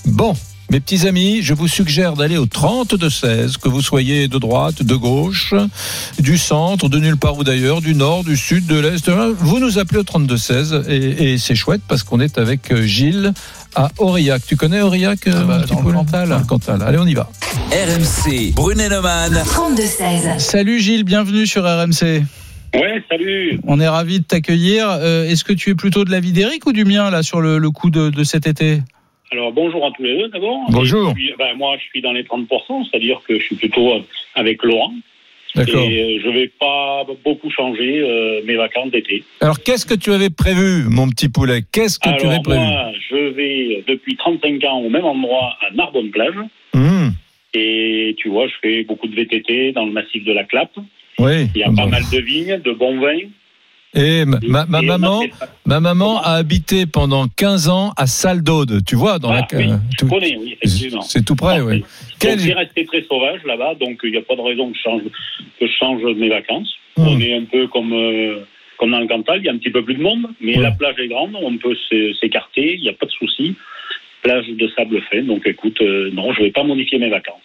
Bon, 0.05 0.36
mes 0.72 0.80
petits 0.80 1.07
amis, 1.07 1.41
je 1.43 1.53
vous 1.53 1.68
suggère 1.68 2.13
d'aller 2.13 2.38
au 2.38 2.47
30 2.47 2.95
de 2.95 3.07
16, 3.07 3.57
que 3.57 3.70
vous 3.70 3.82
soyez 3.82 4.28
de 4.28 4.38
droite, 4.39 4.82
de 4.82 4.95
gauche, 4.95 5.53
du 6.20 6.38
centre, 6.38 6.89
de 6.89 6.97
nulle 6.99 7.18
part 7.18 7.38
ou 7.38 7.43
d'ailleurs, 7.43 7.82
du 7.82 7.93
nord, 7.93 8.24
du 8.24 8.36
sud, 8.36 8.66
de 8.66 8.80
l'est. 8.80 9.07
Vous 9.09 9.59
nous 9.59 9.78
appelez 9.78 9.99
au 9.99 10.03
32 10.03 10.36
16 10.38 10.84
et, 10.89 11.34
et 11.34 11.38
c'est 11.38 11.55
chouette 11.55 11.82
parce 11.88 12.01
qu'on 12.03 12.20
est 12.20 12.38
avec 12.39 12.72
euh, 12.72 12.82
Gilles 12.84 13.32
à 13.76 13.89
Aurillac. 13.99 14.41
Tu 14.47 14.55
connais 14.55 14.82
Aurillac 14.82 15.28
euh, 15.28 15.34
Ah 15.36 15.43
bah, 15.43 15.55
un 15.57 15.61
petit 15.61 15.76
dans 15.76 15.82
le 15.84 15.93
Cantal. 15.93 16.30
Dans 16.30 16.39
le 16.39 16.45
Cantal. 16.45 16.82
Allez, 16.82 16.97
on 16.97 17.05
y 17.05 17.13
va. 17.13 17.30
RMC, 17.72 18.53
Brunet-Neumann. 18.55 19.34
32-16. 19.34 20.39
salut 20.39 20.80
Gilles 20.80 21.03
bienvenue 21.03 21.45
sur 21.45 21.63
RMC 21.63 22.24
Ouais, 22.74 23.01
salut. 23.09 23.59
on 23.68 23.80
est 23.80 23.88
ravi 23.88 24.20
de 24.20 24.26
t'accueillir 24.26 24.88
Euh, 24.89 25.30
est-ce 25.30 25.43
que 25.45 25.53
tu 25.53 25.70
es 25.70 25.76
plutôt 25.76 26.03
de 26.03 26.11
l'avis 26.11 26.32
d'Eric 26.34 26.66
ou 26.66 26.74
du 26.74 26.84
mien 26.86 27.09
là 27.09 27.22
sur 27.24 27.39
le, 27.39 27.57
le 27.59 27.70
coup 27.72 27.89
de, 27.89 28.09
de 28.09 28.24
cet 28.24 28.47
été? 28.47 28.82
Alors 29.32 29.51
bonjour 29.51 29.86
à 29.86 29.91
tous 29.91 30.03
les 30.03 30.17
deux 30.17 30.28
d'abord. 30.30 30.59
Bonjour. 30.69 31.13
Puis, 31.13 31.34
ben, 31.38 31.55
moi, 31.57 31.78
je 31.78 31.84
suis 31.86 32.01
dans 32.01 32.11
les 32.11 32.23
30%, 32.23 32.89
c'est-à-dire 32.89 33.21
que 33.28 33.39
je 33.39 33.43
suis 33.43 33.55
plutôt 33.55 33.93
euh, 33.93 33.99
avec 34.36 34.63
Laurent. 34.63 34.93
D'accord. 35.55 35.89
Et 35.89 36.17
euh, 36.17 36.21
je 36.23 36.30
vais 36.30 36.47
pas 36.59 37.05
beaucoup 37.23 37.49
changer 37.49 37.99
euh, 38.01 38.41
mes 38.45 38.55
vacances 38.55 38.91
d'été. 38.91 39.23
Alors, 39.41 39.61
qu'est-ce 39.63 39.86
que 39.86 39.93
tu 39.95 40.11
avais 40.11 40.30
prévu, 40.30 40.84
mon 40.89 41.09
petit 41.09 41.30
poulet? 41.30 41.61
Qu'est-ce 41.71 41.97
que 41.97 42.09
tu 42.19 42.26
avais 42.28 42.41
prévu? 42.43 42.59
moi, 42.59 42.91
je 43.09 43.15
vais 43.34 43.84
depuis 43.88 44.15
35 44.17 44.63
ans 44.65 44.80
au 44.80 44.89
même 44.89 45.05
endroit 45.05 45.57
à 45.61 45.73
Narbonne-Plage. 45.73 46.36
Hum, 46.73 47.13
Et 47.53 48.15
tu 48.17 48.30
vois, 48.30 48.47
je 48.47 48.53
fais 48.61 48.84
beaucoup 48.84 49.07
de 49.07 49.15
VTT 49.15 49.71
dans 49.71 49.86
le 49.86 49.91
massif 49.91 50.23
de 50.26 50.34
la 50.34 50.43
Clappe. 50.43 50.78
Oui. 51.19 51.47
Il 51.55 51.61
y 51.61 51.63
a 51.63 51.71
pas 51.71 51.88
mal 51.88 52.03
de 52.11 52.19
vignes, 52.19 52.59
de 52.63 52.71
bons 52.73 52.99
vins. 52.99 53.17
Et 53.95 54.25
ma, 54.25 54.65
maman, 54.65 55.23
ma 55.65 55.79
maman 55.79 56.21
a 56.21 56.31
habité 56.31 56.85
pendant 56.85 57.27
15 57.27 57.69
ans 57.69 57.93
à 57.97 58.07
Salle 58.07 58.43
d'Aude. 58.43 58.81
Tu 58.85 58.95
vois, 58.95 59.19
dans 59.19 59.29
Ah, 59.31 59.45
la. 59.51 59.57
oui, 59.57 59.71
euh, 59.71 59.75
je 59.91 59.97
tout- 59.97 60.07
connais, 60.07 60.35
oui, 60.37 60.57
effectivement. 60.61 61.01
C'est 61.01 61.23
tout 61.23 61.35
près, 61.35 61.61
oui. 61.61 61.83
Quel- 62.19 62.39
c'est 62.39 62.53
resté 62.53 62.85
très 62.85 63.03
sauvage 63.03 63.41
là-bas, 63.45 63.75
donc 63.75 63.99
il 64.03 64.11
n'y 64.11 64.17
a 64.17 64.21
pas 64.21 64.35
de 64.35 64.41
raison 64.41 64.69
que 64.71 64.77
je 64.77 64.81
change, 64.81 65.01
que 65.59 65.67
je 65.67 65.71
change 65.79 66.03
mes 66.17 66.29
vacances. 66.29 66.73
Hmm. 66.97 67.07
On 67.07 67.19
est 67.19 67.33
un 67.35 67.45
peu 67.45 67.67
comme, 67.67 67.93
euh, 67.93 68.39
comme 68.77 68.91
dans 68.91 68.99
le 68.99 69.07
Cantal, 69.07 69.39
il 69.39 69.45
y 69.45 69.49
a 69.49 69.53
un 69.53 69.57
petit 69.57 69.69
peu 69.71 69.83
plus 69.83 69.95
de 69.95 70.01
monde, 70.01 70.27
mais 70.41 70.57
Ouais. 70.57 70.63
la 70.63 70.71
plage 70.71 70.95
est 70.99 71.07
grande, 71.07 71.35
on 71.41 71.57
peut 71.57 71.75
s'é- 71.89 72.13
s'écarter, 72.19 72.75
il 72.75 72.81
n'y 72.81 72.89
a 72.89 72.93
pas 72.93 73.05
de 73.05 73.11
souci. 73.11 73.55
Plage 74.23 74.47
de 74.49 74.67
sable 74.75 75.01
fin, 75.11 75.21
donc 75.21 75.45
écoute, 75.45 75.79
euh, 75.81 76.09
non, 76.11 76.33
je 76.33 76.41
ne 76.41 76.45
vais 76.47 76.51
pas 76.51 76.63
modifier 76.63 76.97
mes 76.97 77.09
vacances. 77.09 77.41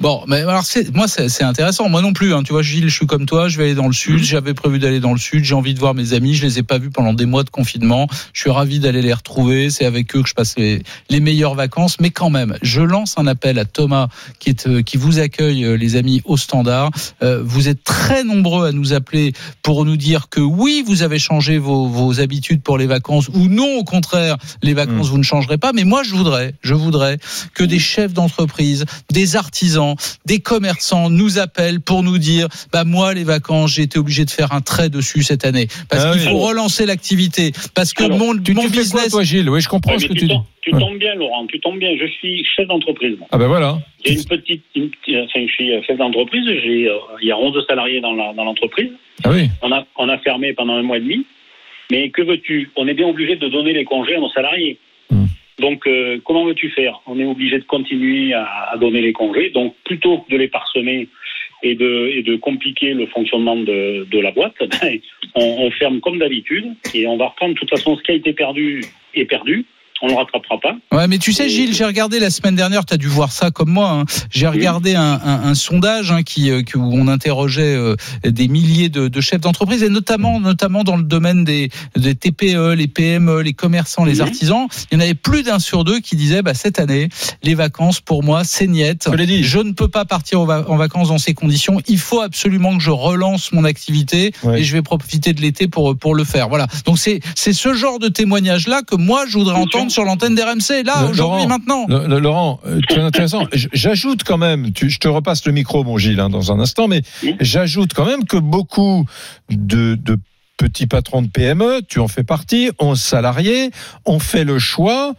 Bon, 0.00 0.22
mais 0.26 0.38
alors 0.38 0.64
moi 0.94 1.06
c'est 1.08 1.42
intéressant. 1.42 1.88
Moi 1.88 2.02
non 2.02 2.12
plus. 2.12 2.34
Hein. 2.34 2.42
Tu 2.42 2.52
vois, 2.52 2.62
Gilles, 2.62 2.88
je 2.88 2.94
suis 2.94 3.06
comme 3.06 3.26
toi. 3.26 3.48
Je 3.48 3.58
vais 3.58 3.64
aller 3.64 3.74
dans 3.74 3.86
le 3.86 3.92
sud. 3.92 4.22
J'avais 4.22 4.54
prévu 4.54 4.78
d'aller 4.78 5.00
dans 5.00 5.12
le 5.12 5.18
sud. 5.18 5.44
J'ai 5.44 5.54
envie 5.54 5.74
de 5.74 5.78
voir 5.78 5.94
mes 5.94 6.12
amis. 6.12 6.34
Je 6.34 6.44
les 6.44 6.58
ai 6.58 6.62
pas 6.62 6.78
vus 6.78 6.90
pendant 6.90 7.12
des 7.12 7.26
mois 7.26 7.44
de 7.44 7.50
confinement. 7.50 8.06
Je 8.32 8.40
suis 8.40 8.50
ravi 8.50 8.80
d'aller 8.80 9.02
les 9.02 9.12
retrouver. 9.12 9.70
C'est 9.70 9.86
avec 9.86 10.14
eux 10.16 10.22
que 10.22 10.28
je 10.28 10.34
passe 10.34 10.54
les, 10.58 10.82
les 11.08 11.20
meilleures 11.20 11.54
vacances. 11.54 11.98
Mais 12.00 12.10
quand 12.10 12.30
même, 12.30 12.56
je 12.62 12.80
lance 12.80 13.14
un 13.16 13.26
appel 13.26 13.58
à 13.58 13.64
Thomas 13.64 14.08
qui 14.38 14.50
est 14.50 14.66
euh, 14.66 14.82
qui 14.82 14.96
vous 14.96 15.18
accueille, 15.18 15.64
euh, 15.64 15.76
les 15.76 15.96
amis, 15.96 16.22
au 16.24 16.36
Standard. 16.36 16.90
Euh, 17.22 17.42
vous 17.44 17.68
êtes 17.68 17.84
très 17.84 18.24
nombreux 18.24 18.66
à 18.66 18.72
nous 18.72 18.92
appeler 18.92 19.32
pour 19.62 19.84
nous 19.84 19.96
dire 19.96 20.28
que 20.28 20.40
oui, 20.40 20.82
vous 20.86 21.02
avez 21.02 21.18
changé 21.18 21.58
vos, 21.58 21.86
vos 21.86 22.20
habitudes 22.20 22.62
pour 22.62 22.78
les 22.78 22.86
vacances 22.86 23.28
ou 23.28 23.48
non, 23.48 23.76
au 23.76 23.84
contraire, 23.84 24.36
les 24.62 24.74
vacances 24.74 25.08
vous 25.08 25.18
ne 25.18 25.22
changerez 25.22 25.58
pas. 25.58 25.72
Mais 25.72 25.84
moi, 25.84 26.02
je 26.02 26.14
voudrais, 26.14 26.54
je 26.62 26.74
voudrais 26.74 27.18
que 27.54 27.64
des 27.64 27.78
chefs 27.78 28.12
d'entreprise, 28.12 28.84
des 29.10 29.36
artisans, 29.60 29.94
des 30.26 30.38
commerçants 30.40 31.10
nous 31.10 31.38
appellent 31.38 31.80
pour 31.80 32.02
nous 32.02 32.18
dire 32.18 32.48
bah 32.72 32.84
moi 32.84 33.12
les 33.14 33.24
vacances 33.24 33.74
j'ai 33.74 33.82
été 33.82 33.98
obligé 33.98 34.24
de 34.24 34.30
faire 34.30 34.52
un 34.52 34.60
trait 34.62 34.88
dessus 34.88 35.22
cette 35.22 35.44
année 35.44 35.66
parce 35.90 36.04
Ah 36.04 36.12
qu'il 36.12 36.22
oui. 36.22 36.28
faut 36.28 36.38
relancer 36.38 36.86
l'activité 36.86 37.52
parce 37.74 37.92
que 37.92 38.04
Alors, 38.04 38.18
mon, 38.18 38.38
Tu, 38.38 38.54
mon 38.54 38.62
tu 38.62 38.68
fais 38.68 38.74
quoi, 38.74 38.82
business 38.82 39.10
toi, 39.10 39.22
Gilles? 39.22 39.50
Oui, 39.50 39.60
je 39.60 39.68
comprends 39.68 39.92
Ouais, 39.92 39.98
ce 39.98 40.06
que 40.06 40.12
tu, 40.14 40.20
tu 40.20 40.24
dis. 40.26 40.32
tombes, 40.32 40.44
tu 40.62 40.70
tombes 40.72 40.98
bien, 40.98 41.14
Laurent, 41.14 41.46
tu 41.46 41.60
tombes 41.60 41.78
bien. 41.78 41.90
Je 42.00 42.06
suis 42.06 42.44
chef 42.56 42.66
d'entreprise. 42.68 43.16
Ah 43.30 43.38
ben 43.38 43.48
voilà. 43.48 43.78
J'ai 44.04 44.14
une 44.14 44.24
petite, 44.24 44.62
une 44.74 44.90
enfin, 45.24 45.46
je 45.46 45.52
suis 45.52 45.70
chef 45.86 45.98
d'entreprise. 45.98 46.44
J'ai, 46.46 46.88
euh, 46.88 46.94
il 47.20 47.28
y 47.28 47.32
a 47.32 47.36
11 47.38 47.54
salariés 47.68 48.00
dans 48.00 48.12
la- 48.14 48.32
dans 48.32 48.44
l'entreprise. 48.44 48.90
Ah 49.24 49.30
oui. 49.30 49.48
On 49.62 49.70
a, 49.72 49.84
on 49.98 50.08
a 50.08 50.18
fermé 50.18 50.52
pendant 50.54 50.74
un 50.74 50.82
mois 50.82 50.96
et 50.96 51.00
demi. 51.00 51.26
Mais 51.90 52.10
que 52.10 52.22
veux-tu? 52.22 52.70
On 52.76 52.86
est 52.88 52.94
bien 52.94 53.08
obligé 53.08 53.36
de 53.36 53.48
donner 53.48 53.72
les 53.74 53.84
congés 53.84 54.14
à 54.16 54.20
nos 54.20 54.30
salariés. 54.30 54.78
Donc, 55.60 55.86
euh, 55.86 56.18
comment 56.24 56.44
veux-tu 56.44 56.70
faire? 56.70 57.00
On 57.06 57.18
est 57.18 57.24
obligé 57.24 57.58
de 57.58 57.64
continuer 57.64 58.32
à, 58.32 58.74
donner 58.80 59.00
les 59.00 59.12
congés. 59.12 59.50
Donc, 59.50 59.74
plutôt 59.84 60.18
que 60.18 60.30
de 60.30 60.36
les 60.36 60.48
parsemer 60.48 61.08
et 61.62 61.74
de, 61.74 62.36
compliquer 62.36 62.94
le 62.94 63.06
fonctionnement 63.06 63.56
de, 63.56 64.06
de 64.10 64.18
la 64.18 64.30
boîte, 64.30 64.54
ben, 64.82 64.98
on, 65.34 65.66
on 65.66 65.70
ferme 65.72 66.00
comme 66.00 66.18
d'habitude 66.18 66.66
et 66.94 67.06
on 67.06 67.16
va 67.16 67.28
reprendre. 67.28 67.54
De 67.54 67.58
toute 67.58 67.70
façon, 67.70 67.96
ce 67.96 68.02
qui 68.02 68.12
a 68.12 68.14
été 68.14 68.32
perdu 68.32 68.82
est 69.14 69.26
perdu. 69.26 69.66
On 70.02 70.06
ne 70.06 70.12
le 70.12 70.16
rattrapera 70.18 70.58
pas. 70.60 70.96
Ouais, 70.96 71.06
mais 71.08 71.18
tu 71.18 71.32
sais, 71.32 71.48
Gilles, 71.48 71.74
j'ai 71.74 71.84
regardé 71.84 72.18
la 72.20 72.30
semaine 72.30 72.54
dernière, 72.56 72.84
tu 72.86 72.94
as 72.94 72.96
dû 72.96 73.06
voir 73.08 73.32
ça 73.32 73.50
comme 73.50 73.70
moi, 73.70 73.90
hein. 73.90 74.04
j'ai 74.30 74.46
regardé 74.46 74.94
un, 74.94 75.02
un, 75.22 75.42
un 75.44 75.54
sondage 75.54 76.10
hein, 76.10 76.22
qui, 76.22 76.50
euh, 76.50 76.62
où 76.74 76.90
on 76.94 77.06
interrogeait 77.08 77.74
euh, 77.76 77.96
des 78.24 78.48
milliers 78.48 78.88
de, 78.88 79.08
de 79.08 79.20
chefs 79.20 79.40
d'entreprise, 79.40 79.82
et 79.82 79.88
notamment, 79.90 80.40
notamment 80.40 80.84
dans 80.84 80.96
le 80.96 81.02
domaine 81.02 81.44
des, 81.44 81.68
des 81.96 82.14
TPE, 82.14 82.74
les 82.74 82.86
PME, 82.88 83.42
les 83.42 83.52
commerçants, 83.52 84.04
les 84.04 84.20
artisans. 84.22 84.66
Il 84.90 84.94
y 84.94 84.98
en 84.98 85.00
avait 85.04 85.14
plus 85.14 85.42
d'un 85.42 85.58
sur 85.58 85.84
deux 85.84 86.00
qui 86.00 86.16
disaient, 86.16 86.42
bah, 86.42 86.54
cette 86.54 86.78
année, 86.78 87.08
les 87.42 87.54
vacances, 87.54 88.00
pour 88.00 88.22
moi, 88.22 88.42
c'est 88.44 88.66
niette. 88.66 89.08
Je 89.12 89.22
dit. 89.24 89.42
Je 89.42 89.58
ne 89.58 89.72
peux 89.72 89.88
pas 89.88 90.04
partir 90.06 90.40
en 90.40 90.44
va- 90.46 90.64
en 90.68 90.76
vacances 90.76 91.08
dans 91.08 91.18
ces 91.18 91.34
conditions. 91.34 91.80
Il 91.88 91.98
faut 91.98 92.20
absolument 92.22 92.76
que 92.76 92.82
je 92.82 92.90
relance 92.90 93.52
mon 93.52 93.64
activité 93.64 94.32
Ouais. 94.42 94.60
et 94.60 94.64
je 94.64 94.72
vais 94.72 94.82
profiter 94.82 95.32
de 95.34 95.40
l'été 95.42 95.68
pour, 95.68 95.96
pour 95.96 96.14
le 96.14 96.24
faire. 96.24 96.48
Voilà. 96.48 96.66
Donc 96.86 96.98
c'est, 96.98 97.20
c'est 97.34 97.52
ce 97.52 97.74
genre 97.74 97.98
de 97.98 98.08
témoignage-là 98.08 98.82
que 98.82 98.94
moi, 98.96 99.24
je 99.28 99.36
voudrais 99.36 99.56
entendre 99.56 99.89
sur 99.90 100.04
l'antenne 100.04 100.34
d'RMC, 100.34 100.82
là, 100.84 101.06
aujourd'hui, 101.10 101.46
maintenant. 101.46 101.84
Le- 101.88 102.06
le- 102.06 102.18
Laurent, 102.20 102.60
euh, 102.66 102.80
très 102.88 103.00
intéressant. 103.00 103.46
J'ajoute 103.52 104.24
quand 104.24 104.38
même, 104.38 104.72
tu, 104.72 104.88
je 104.90 104.98
te 104.98 105.08
repasse 105.08 105.44
le 105.46 105.52
micro, 105.52 105.84
mon 105.84 105.98
Gilles, 105.98 106.20
hein, 106.20 106.30
dans 106.30 106.52
un 106.52 106.60
instant, 106.60 106.88
mais 106.88 107.02
Oui. 107.22 107.36
j'ajoute 107.40 107.92
quand 107.94 108.06
même 108.06 108.24
que 108.24 108.36
beaucoup 108.36 109.04
de, 109.50 109.96
de 109.96 110.18
petits 110.56 110.86
patrons 110.86 111.22
de 111.22 111.28
PME, 111.28 111.80
tu 111.88 112.00
en 112.00 112.08
fais 112.08 112.22
partie, 112.22 112.70
11 112.78 113.00
salariés, 113.00 113.70
ont 114.04 114.18
fait 114.18 114.44
le 114.44 114.58
choix 114.58 115.14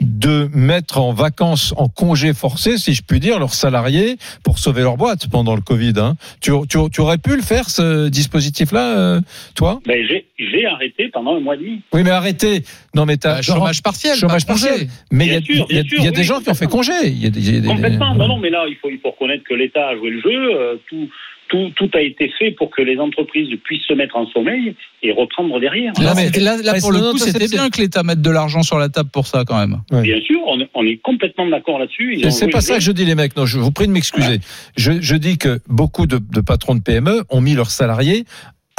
de 0.00 0.48
mettre 0.54 0.98
en 0.98 1.12
vacances, 1.12 1.74
en 1.76 1.88
congé 1.88 2.32
forcé, 2.34 2.78
si 2.78 2.94
je 2.94 3.02
puis 3.02 3.20
dire, 3.20 3.38
leurs 3.38 3.54
salariés 3.54 4.16
pour 4.44 4.58
sauver 4.58 4.82
leur 4.82 4.96
boîte 4.96 5.28
pendant 5.30 5.54
le 5.54 5.60
Covid. 5.60 5.94
Hein. 5.98 6.16
Tu, 6.40 6.52
tu, 6.68 6.78
tu 6.92 7.00
aurais 7.00 7.18
pu 7.18 7.36
le 7.36 7.42
faire, 7.42 7.68
ce 7.70 8.08
dispositif-là, 8.08 8.98
euh, 8.98 9.20
toi? 9.54 9.80
Ben, 9.86 10.06
j'ai, 10.06 10.66
arrêté 10.66 11.08
pendant 11.12 11.36
un 11.36 11.40
mois 11.40 11.54
et 11.54 11.58
demi. 11.58 11.80
Oui, 11.92 12.02
mais 12.04 12.10
arrêtez. 12.10 12.62
Non, 12.94 13.06
mais 13.06 13.16
t'as 13.16 13.36
Bah, 13.36 13.42
chômage 13.42 13.82
partiel, 13.82 14.16
Chômage 14.16 14.46
partiel. 14.46 14.88
Mais 15.10 15.26
il 15.26 15.32
y 15.32 15.36
a, 15.36 15.40
Bien 15.40 15.54
sûr, 15.56 15.66
il 15.70 15.76
y 15.76 15.78
a- 15.78 15.82
bien 15.82 15.88
sûr, 15.90 15.98
il 16.00 16.04
y 16.04 16.08
a 16.08 16.10
des 16.12 16.18
oui, 16.18 16.24
gens 16.24 16.40
qui 16.40 16.50
ont 16.50 16.54
fait 16.54 16.66
congé. 16.66 16.92
Il 17.06 17.22
y 17.22 17.26
a 17.26 17.30
des, 17.30 17.40
il 17.48 17.54
y 17.54 17.58
a 17.58 17.60
des- 17.60 17.68
Complètement. 17.68 18.14
Non, 18.14 18.28
non, 18.28 18.38
mais 18.38 18.50
là, 18.50 18.64
il 18.68 18.76
faut, 18.76 18.88
il 18.90 18.98
faut 19.00 19.10
reconnaître 19.10 19.44
que 19.48 19.54
l'État 19.54 19.88
a 19.88 19.96
joué 19.96 20.10
le 20.10 20.20
jeu. 20.20 20.30
euh, 20.54 20.76
tout, 20.88 21.08
tout, 21.50 21.70
tout 21.76 21.90
a 21.94 22.00
été 22.00 22.30
fait 22.38 22.52
pour 22.52 22.70
que 22.70 22.80
les 22.80 22.96
entreprises 22.98 23.48
puissent 23.64 23.84
se 23.86 23.92
mettre 23.92 24.16
en 24.16 24.26
sommeil 24.28 24.74
et 25.02 25.12
reprendre 25.12 25.60
derrière. 25.60 25.92
Là, 25.98 26.10
Non, 26.10 26.12
mais- 26.14 26.26
c'était- 26.26 26.40
là, 26.40 26.56
là, 26.62 26.72
mais 26.74 26.80
pour 26.80 26.92
le 26.92 27.00
coup, 27.10 27.18
c'était 27.18 27.48
bien 27.48 27.68
que 27.68 27.80
l'État 27.80 28.02
mette 28.02 28.22
de 28.22 28.30
l'argent 28.30 28.62
sur 28.62 28.78
la 28.78 28.88
table 28.88 29.10
pour 29.12 29.26
ça, 29.26 29.44
quand 29.44 29.58
même. 29.58 29.80
Ouais. 29.90 30.02
Bien 30.02 30.20
sûr, 30.22 30.38
on, 30.46 30.58
on 30.74 30.86
est 30.86 30.98
complètement 30.98 31.46
d'accord 31.48 31.78
là-dessus. 31.78 32.20
C'est 32.30 32.48
pas 32.48 32.60
ça 32.60 32.76
que 32.76 32.80
je 32.80 32.92
dis, 32.92 33.04
les 33.04 33.14
mecs. 33.16 33.36
Non, 33.36 33.44
je 33.46 33.58
vous 33.58 33.72
prie 33.72 33.86
de 33.88 33.92
m'excuser. 33.92 34.38
Je, 34.76 34.92
je 35.00 35.16
dis 35.16 35.36
que 35.38 35.58
beaucoup 35.68 36.06
de, 36.06 36.18
de 36.18 36.40
patrons 36.40 36.74
de 36.76 36.80
PME 36.82 37.24
ont 37.30 37.40
mis 37.40 37.54
leurs 37.54 37.70
salariés 37.70 38.24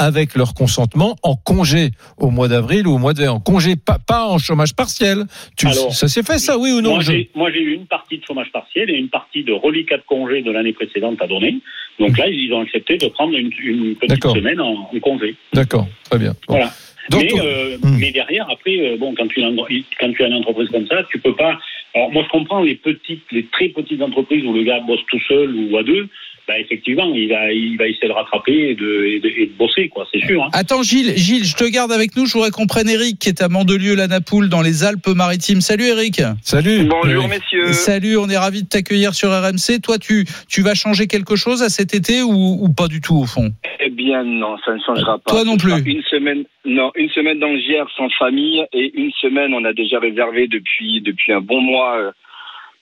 avec 0.02 0.36
leur 0.36 0.54
consentement 0.56 1.16
en 1.22 1.36
congé 1.36 1.92
au 2.18 2.30
mois 2.32 2.48
d'avril 2.48 2.88
ou 2.88 2.94
au 2.94 2.98
mois 2.98 3.14
de 3.14 3.22
mai. 3.22 3.28
En 3.28 3.40
congé, 3.40 3.76
pas, 3.76 4.00
pas 4.00 4.26
en 4.26 4.40
chômage 4.40 4.74
partiel. 4.76 5.26
Tu, 5.58 5.68
Alors, 5.68 5.94
ça 5.94 6.08
s'est 6.08 6.24
fait, 6.24 6.40
ça, 6.40 6.58
oui 6.58 6.72
ou 6.72 6.82
non 6.82 6.96
Moi, 7.36 7.52
j'ai, 7.52 7.62
eu 7.62 7.74
une 7.76 7.86
partie 7.86 8.18
de 8.18 8.24
chômage 8.26 8.52
partiel 8.52 8.90
et 8.90 8.96
une 8.96 9.10
partie 9.10 9.44
de 9.44 9.54
reliquat 9.54 9.98
de 9.98 10.04
congé 10.08 10.42
de 10.42 10.52
l'année 10.52 10.74
précédente 10.74 11.22
à 11.22 11.28
donner. 11.28 11.58
Donc 12.00 12.18
là, 12.18 12.28
ils 12.28 12.52
ont 12.54 12.62
accepté 12.62 12.98
de 12.98 13.08
prendre 13.08 13.38
une, 13.38 13.52
une 13.62 13.96
petite 13.96 14.24
semaine 14.24 14.60
en, 14.60 14.90
en 14.94 15.00
congé. 15.00 15.36
D'accord, 15.54 15.88
très 16.10 16.18
bien. 16.20 16.32
Bon. 16.48 16.56
Voilà. 16.56 16.72
Donc, 17.10 17.24
mais, 17.24 17.40
euh, 17.42 17.78
Hmm. 17.84 17.98
mais 18.00 18.12
derrière, 18.12 18.48
après, 18.50 18.78
euh, 18.80 18.98
bon, 18.98 19.14
quand 19.16 19.28
tu, 19.28 19.44
as 19.44 19.48
une- 19.48 19.58
quand 20.00 20.12
tu 20.14 20.24
as 20.24 20.28
une 20.28 20.36
entreprise 20.36 20.70
comme 20.70 20.88
ça, 20.88 21.04
tu 21.12 21.20
peux 21.20 21.36
pas. 21.36 21.58
Alors, 21.96 22.12
moi, 22.12 22.24
je 22.24 22.30
comprends 22.30 22.62
les 22.62 22.76
petites, 22.76 23.24
les 23.32 23.46
très 23.48 23.70
petites 23.70 24.02
entreprises 24.02 24.46
où 24.46 24.54
le 24.54 24.64
gars 24.64 24.80
bosse 24.82 25.00
tout 25.10 25.20
seul 25.28 25.54
ou 25.56 25.78
à 25.78 25.84
deux. 25.84 26.08
Bah, 26.48 26.60
effectivement, 26.60 27.14
il 27.14 27.30
va, 27.30 27.52
il 27.52 27.78
va 27.78 27.88
essayer 27.88 28.08
de 28.08 28.14
rattraper 28.14 28.70
et 28.72 28.76
de, 28.76 29.06
et 29.06 29.20
de, 29.20 29.30
et 29.30 29.46
de 29.48 29.54
bosser, 29.58 29.90
quoi. 29.90 30.08
C'est 30.12 30.26
sûr. 30.26 30.44
Hein. 30.44 30.50
Attends, 30.54 30.84
Gilles, 30.84 31.16
Gilles, 31.16 31.46
je 31.46 31.56
te 31.56 31.64
garde 31.64 31.92
avec 31.92 32.16
nous. 32.16 32.26
Je 32.26 32.34
voudrais 32.34 32.52
qu'on 32.52 32.68
prenne 32.68 32.90
Eric, 32.90 33.20
qui 33.20 33.30
est 33.30 33.42
à 33.42 33.50
Mandelieu, 33.50 33.96
la 33.96 34.08
Napoule, 34.08 34.50
dans 34.50 34.62
les 34.62 34.84
Alpes-Maritimes. 34.84 35.62
Salut, 35.62 35.86
Eric. 35.86 36.22
Salut. 36.42 36.86
Bonjour 36.86 37.28
messieurs. 37.28 37.74
Salut, 37.74 38.18
on 38.18 38.28
est 38.30 38.38
ravis 38.38 38.64
de 38.64 38.68
t'accueillir 38.68 39.14
sur 39.14 39.30
RMC. 39.30 39.82
Toi, 39.82 39.98
tu, 39.98 40.26
tu 40.50 40.62
vas 40.62 40.74
changer 40.74 41.08
quelque 41.08 41.36
chose 41.36 41.62
à 41.64 41.70
cet 41.70 41.94
été 41.94 42.22
ou, 42.22 42.58
ou 42.62 42.70
pas 42.74 42.88
du 42.88 43.02
tout, 43.02 43.16
au 43.16 43.26
fond? 43.26 43.52
Eh 43.80 43.90
bien 43.90 44.24
non, 44.24 44.58
ça 44.66 44.74
ne 44.74 44.80
changera 44.80 45.18
pas. 45.20 45.32
Toi 45.32 45.44
non 45.44 45.58
plus. 45.58 45.74
Une 45.86 46.04
semaine, 46.04 46.44
non, 46.66 46.92
une 46.96 47.10
semaine 47.10 47.40
dans 47.40 47.50
le 47.50 47.60
Gers 47.60 47.90
sans 47.96 48.10
famille 48.20 48.64
et 48.74 48.92
une 48.96 49.12
semaine 49.22 49.54
on 49.54 49.66
a 49.66 49.74
déjà 49.74 50.00
réservé 50.00 50.48
depuis 50.48 51.02
depuis 51.02 51.32
un 51.32 51.42
bon 51.42 51.62
mois 51.62 51.98
euh, 51.98 52.12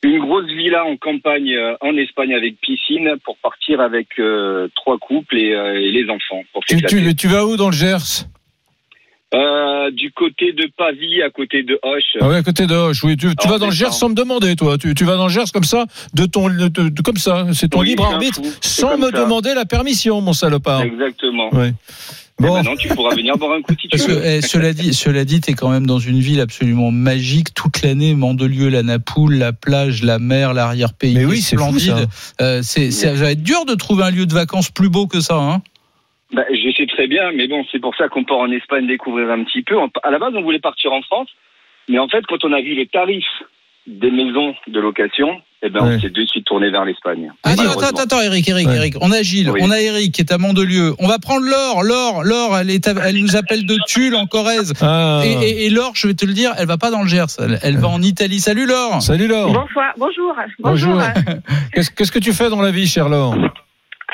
une 0.03 0.19
grosse 0.19 0.47
villa 0.47 0.85
en 0.85 0.95
campagne 0.97 1.53
euh, 1.53 1.75
en 1.81 1.95
Espagne 1.97 2.33
avec 2.33 2.59
piscine 2.61 3.15
pour 3.23 3.37
partir 3.37 3.81
avec 3.81 4.07
euh, 4.19 4.67
trois 4.75 4.97
couples 4.97 5.37
et, 5.37 5.53
euh, 5.53 5.79
et 5.81 5.91
les 5.91 6.09
enfants. 6.09 6.41
Pour 6.53 6.63
Tu, 6.65 6.75
s'éclater. 6.75 7.03
tu, 7.09 7.15
tu 7.15 7.27
vas 7.27 7.45
où 7.45 7.57
dans 7.57 7.69
le 7.69 7.75
Gers? 7.75 8.25
Du 9.91 10.11
côté 10.11 10.53
de 10.53 10.69
Pavie, 10.77 11.21
à 11.23 11.29
côté 11.29 11.63
de 11.63 11.79
Hoche. 11.83 12.17
ah 12.21 12.27
ouais, 12.29 12.35
à 12.37 12.43
côté 12.43 12.65
de 12.67 12.73
Hoche. 12.75 13.03
Oui, 13.03 13.15
tu, 13.17 13.27
vas 13.47 13.57
dans 13.57 13.67
le 13.67 13.71
Gers 13.71 13.93
sans 13.93 14.09
me 14.09 14.13
demander, 14.15 14.55
toi. 14.55 14.77
Tu, 14.77 15.03
vas 15.03 15.15
dans 15.17 15.27
le 15.27 15.31
Gers 15.33 15.51
comme 15.53 15.63
ça, 15.63 15.85
de 16.13 16.25
ton, 16.25 16.47
de- 16.49 16.67
de- 16.67 17.01
comme 17.01 17.17
ça. 17.17 17.45
C'est 17.53 17.69
ton 17.69 17.79
Oui, 17.81 17.89
libre 17.89 18.05
arbitre, 18.05 18.39
sans 18.61 18.97
me 18.97 19.09
ça. 19.11 19.23
demander 19.23 19.53
la 19.55 19.65
permission, 19.65 20.21
mon 20.21 20.33
salopard. 20.33 20.81
Exactement. 20.83 21.49
Ouais. 21.53 21.71
Bon. 22.39 22.53
maintenant, 22.53 22.75
tu 22.75 22.87
pourras 22.89 23.13
venir 23.15 23.37
boire 23.37 23.53
un 23.53 23.61
coup 23.61 23.73
si 23.73 23.87
tu 23.87 23.89
Parce 23.89 24.05
que, 24.05 24.11
veux. 24.13 24.21
eh, 24.25 24.41
cela 24.41 24.73
dit, 24.73 24.93
cela 24.93 25.25
dit, 25.25 25.41
t'es 25.41 25.53
quand 25.53 25.69
même 25.69 25.85
dans 25.85 25.99
une 25.99 26.19
ville 26.19 26.39
absolument 26.39 26.89
magique 26.91 27.53
toute 27.53 27.81
l'année. 27.81 28.13
Mandelieu, 28.15 28.69
la 28.69 28.81
Napoule, 28.83 29.35
la 29.35 29.51
plage, 29.53 30.03
la 30.03 30.19
mer, 30.19 30.53
l'arrière-pays 30.53 31.15
Mais 31.15 31.25
oui, 31.25 31.41
c'est 31.41 31.55
splendide. 31.57 32.07
Euh, 32.41 32.61
c'est, 32.63 32.91
ça 32.91 33.13
va 33.13 33.31
être 33.31 33.43
dur 33.43 33.65
de 33.65 33.75
trouver 33.75 34.03
un 34.03 34.11
lieu 34.11 34.25
de 34.25 34.33
vacances 34.33 34.69
plus 34.71 34.89
beau 34.89 35.05
que 35.07 35.19
ça. 35.19 35.35
Hein 35.35 35.61
Bah, 36.33 36.43
je 36.51 36.71
sais 36.77 36.85
très 36.87 37.07
bien, 37.07 37.31
mais 37.33 37.47
bon, 37.47 37.63
c'est 37.71 37.79
pour 37.79 37.95
ça 37.95 38.07
qu'on 38.07 38.23
part 38.23 38.37
en 38.39 38.51
Espagne 38.51 38.87
découvrir 38.87 39.29
un 39.31 39.43
petit 39.43 39.61
peu. 39.63 39.77
On- 39.77 39.89
À 40.03 40.11
la 40.11 40.19
base, 40.19 40.33
on 40.35 40.41
voulait 40.41 40.59
partir 40.59 40.93
en 40.93 41.01
France, 41.01 41.27
mais 41.89 41.99
en 41.99 42.07
fait, 42.07 42.25
quand 42.27 42.43
on 42.45 42.53
a 42.53 42.61
vu 42.61 42.73
les 42.73 42.87
tarifs 42.87 43.25
des 43.89 44.11
maisons 44.11 44.53
de 44.67 44.79
location, 44.79 45.27
eh 45.63 45.69
ben, 45.69 45.83
Ouais. 45.83 45.95
on 45.95 45.99
s'est 45.99 46.09
de 46.09 46.25
suite 46.25 46.45
tourné 46.45 46.69
vers 46.69 46.85
l'Espagne. 46.85 47.31
Attends, 47.43 47.55
malheureusement. 47.63 47.87
attends, 47.89 48.03
attends, 48.03 48.21
Eric, 48.21 48.47
Eric, 48.47 48.67
Ouais. 48.67 48.75
Eric. 48.75 48.95
On 49.01 49.11
a 49.11 49.21
Gilles, 49.23 49.49
Oui. 49.49 49.59
on 49.63 49.71
a 49.71 49.79
Eric 49.81 50.13
qui 50.13 50.21
est 50.21 50.31
à 50.31 50.37
Mandelieu. 50.37 50.93
On 50.99 51.07
va 51.07 51.17
prendre 51.19 51.45
Laure, 51.45 51.81
Laure, 51.83 52.23
Laure. 52.23 52.57
Elle 52.59 52.69
est, 52.69 52.87
à- 52.87 52.93
elle 53.05 53.19
nous 53.19 53.35
appelle 53.35 53.65
de 53.65 53.75
Tulle 53.87 54.15
en 54.15 54.27
Corrèze. 54.27 54.73
Ah. 54.81 55.21
Et, 55.25 55.31
et, 55.31 55.65
et 55.65 55.69
Laure, 55.69 55.91
je 55.95 56.07
vais 56.07 56.13
te 56.13 56.25
le 56.25 56.33
dire, 56.33 56.53
elle 56.57 56.67
va 56.67 56.77
pas 56.77 56.91
dans 56.91 57.01
le 57.01 57.07
Gers, 57.09 57.25
elle, 57.39 57.59
elle 57.63 57.77
va 57.77 57.87
en 57.87 58.01
Italie. 58.01 58.39
Salut 58.39 58.67
Laure. 58.67 59.01
Salut 59.01 59.27
Laure. 59.27 59.51
Bonsoir, 59.51 59.91
bonjour. 59.97 60.35
Bonjour. 60.59 61.01
Qu'est-ce 61.73 61.89
qu'est-ce 61.91 62.11
que 62.11 62.19
tu 62.19 62.31
fais 62.33 62.49
dans 62.49 62.61
la 62.61 62.71
vie, 62.71 62.87
chère 62.87 63.09
Laure? 63.09 63.35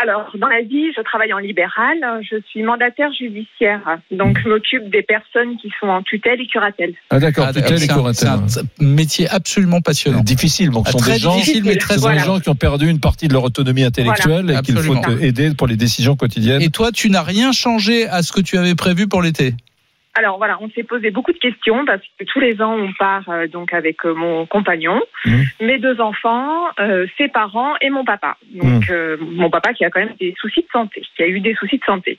Alors, 0.02 0.30
dans 0.38 0.48
la 0.48 0.62
vie, 0.62 0.91
je 0.96 1.02
travaille 1.02 1.32
en 1.34 1.38
libéral. 1.38 1.98
Je 2.22 2.36
suis 2.50 2.64
mandataire 2.64 3.12
judiciaire. 3.14 3.82
Donc, 4.12 4.38
je 4.43 4.50
m'occupe 4.50 4.89
des 4.89 5.02
personnes 5.04 5.58
qui 5.58 5.72
sont 5.80 5.88
en 5.88 6.02
tutelle 6.04 6.41
et 6.41 6.48
curatelle. 6.48 6.93
Ah 7.10 7.20
d'accord, 7.20 7.46
Ah, 7.48 7.54
tutelle 7.54 7.82
et 7.82 7.88
curatelle. 7.88 8.39
c'est 8.48 8.60
un 8.60 8.64
métier 8.80 9.28
absolument 9.30 9.82
passionnant. 9.82 10.22
Difficile, 10.22 10.70
donc 10.72 10.84
Ah, 10.88 10.91
ce 10.91 10.98
sont 10.98 11.04
très 11.04 11.14
des 11.14 11.20
gens, 11.20 11.36
difficile, 11.36 11.64
mais 11.64 11.78
très 11.78 11.93
sont 11.96 12.02
des 12.02 12.16
Voilà. 12.16 12.24
gens 12.24 12.39
qui 12.39 12.50
ont 12.50 12.56
perdu 12.56 12.89
une 12.89 13.00
partie 13.00 13.28
de 13.28 13.34
leur 13.34 13.43
autonomie 13.43 13.84
intellectuelle 13.84 14.43
Voilà. 14.46 14.60
et 14.60 14.62
qu'il 14.64 14.78
faut 14.78 14.96
aider 15.22 15.54
pour 15.56 15.68
les 15.68 15.78
décisions 15.78 16.16
quotidiennes. 16.16 16.62
Et 16.62 16.70
toi, 16.70 16.91
tu 16.91 17.10
n'as 17.10 17.24
rien 17.24 17.52
changé 17.54 18.08
à 18.08 18.22
ce 18.22 18.32
que 18.34 18.41
tu 18.41 18.58
avais 18.58 18.76
prévu 18.76 19.08
pour 19.08 19.22
l'été? 19.22 19.54
Alors, 20.18 20.38
voilà, 20.38 20.57
on 20.61 20.70
s'est 20.70 20.84
posé 20.84 21.11
beaucoup 21.11 21.34
de 21.34 21.38
questions 21.38 21.86
parce 21.86 22.01
que 22.18 22.24
tous 22.24 22.39
les 22.39 22.61
ans, 22.61 22.74
on 22.74 22.93
part 22.93 23.28
euh, 23.30 23.47
donc 23.47 23.74
avec 23.74 24.05
euh, 24.05 24.13
mon 24.13 24.45
compagnon, 24.45 25.01
Mhm. 25.26 25.43
mes 25.61 25.78
deux 25.78 25.99
enfants, 25.99 26.68
euh, 26.80 27.05
ses 27.18 27.28
parents 27.28 27.74
et 27.82 27.89
mon 27.89 28.05
papa. 28.05 28.38
Donc, 28.53 28.89
euh, 28.89 29.18
mon 29.20 29.49
papa 29.49 29.74
qui 29.74 29.84
a 29.84 29.89
quand 29.89 29.99
même 29.99 30.16
des 30.20 30.34
soucis 30.39 30.61
de 30.61 30.68
santé, 30.72 31.03
qui 31.16 31.24
a 31.24 31.28
eu 31.28 31.41
des 31.41 31.53
soucis 31.55 31.80
de 31.80 31.84
santé. 31.84 32.18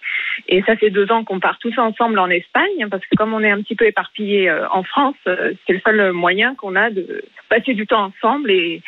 Et 0.48 0.62
ça 0.62 0.76
fait 0.76 0.90
deux 0.90 1.10
ans 1.10 1.24
qu'on 1.24 1.40
part 1.40 1.58
tous 1.58 1.76
ensemble 1.78 2.18
en 2.18 2.28
Espagne 2.28 2.86
parce 2.90 3.02
que 3.06 3.16
comme 3.16 3.32
on 3.32 3.42
est 3.42 3.50
un 3.50 3.62
petit 3.62 3.74
peu 3.76 3.86
éparpillés 3.86 4.50
euh, 4.50 4.68
en 4.70 4.82
France, 4.82 5.16
euh, 5.26 5.54
c'est 5.66 5.72
le 5.72 5.80
seul 5.80 6.12
moyen 6.12 6.54
qu'on 6.54 6.76
a 6.76 6.90
de 6.90 7.24
passer 7.48 7.72
du 7.72 7.86
temps 7.86 8.12
ensemble 8.12 8.50
et, 8.50 8.82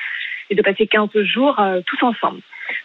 et 0.50 0.54
de 0.54 0.62
passer 0.62 0.86
15 0.86 1.08
jours 1.22 1.58
euh, 1.60 1.80
tous 1.86 2.02
ensemble. 2.04 2.40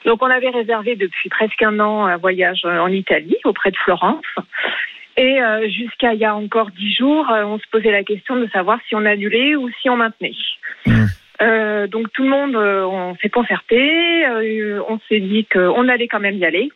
Donc 0.05 0.21
on 0.21 0.28
avait 0.28 0.49
réservé 0.49 0.95
depuis 0.95 1.28
presque 1.30 1.61
un 1.61 1.78
an 1.82 2.05
un 2.05 2.15
voyage 2.15 2.63
en 2.63 2.88
Italie, 2.88 3.36
auprès 3.43 3.71
de 3.71 3.78
Florence. 3.78 4.24
Et 5.16 5.41
euh, 5.41 5.70
jusqu'à 5.70 6.14
il 6.14 6.20
y 6.20 6.26
a 6.26 6.36
encore 6.36 6.72
dix 6.72 6.93
jours, 6.93 7.30
euh, 7.30 7.43
on 7.43 7.59
se 7.59 7.68
posait 7.72 7.91
la 7.91 8.03
question 8.03 8.36
de 8.36 8.47
savoir 8.47 8.80
si 8.88 8.95
on 8.95 9.05
annulait 9.05 9.55
ou 9.55 9.70
si 9.82 9.89
on 9.89 9.97
maintenait. 9.97 10.34
Mmh. 10.86 11.05
Euh, 11.41 11.88
donc 11.88 12.11
tout 12.14 12.24
le 12.24 12.30
monde, 12.30 12.55
euh, 12.55 12.84
on 12.86 13.16
s'est 13.22 13.30
concerté, 13.30 14.26
euh, 14.26 14.82
on 14.89 14.99
s'est 15.09 15.20
dit 15.20 15.45
qu'on 15.45 15.88
allait 15.88 16.07
quand 16.07 16.20
même 16.20 16.38
y 16.38 16.45
aller. 16.45 16.72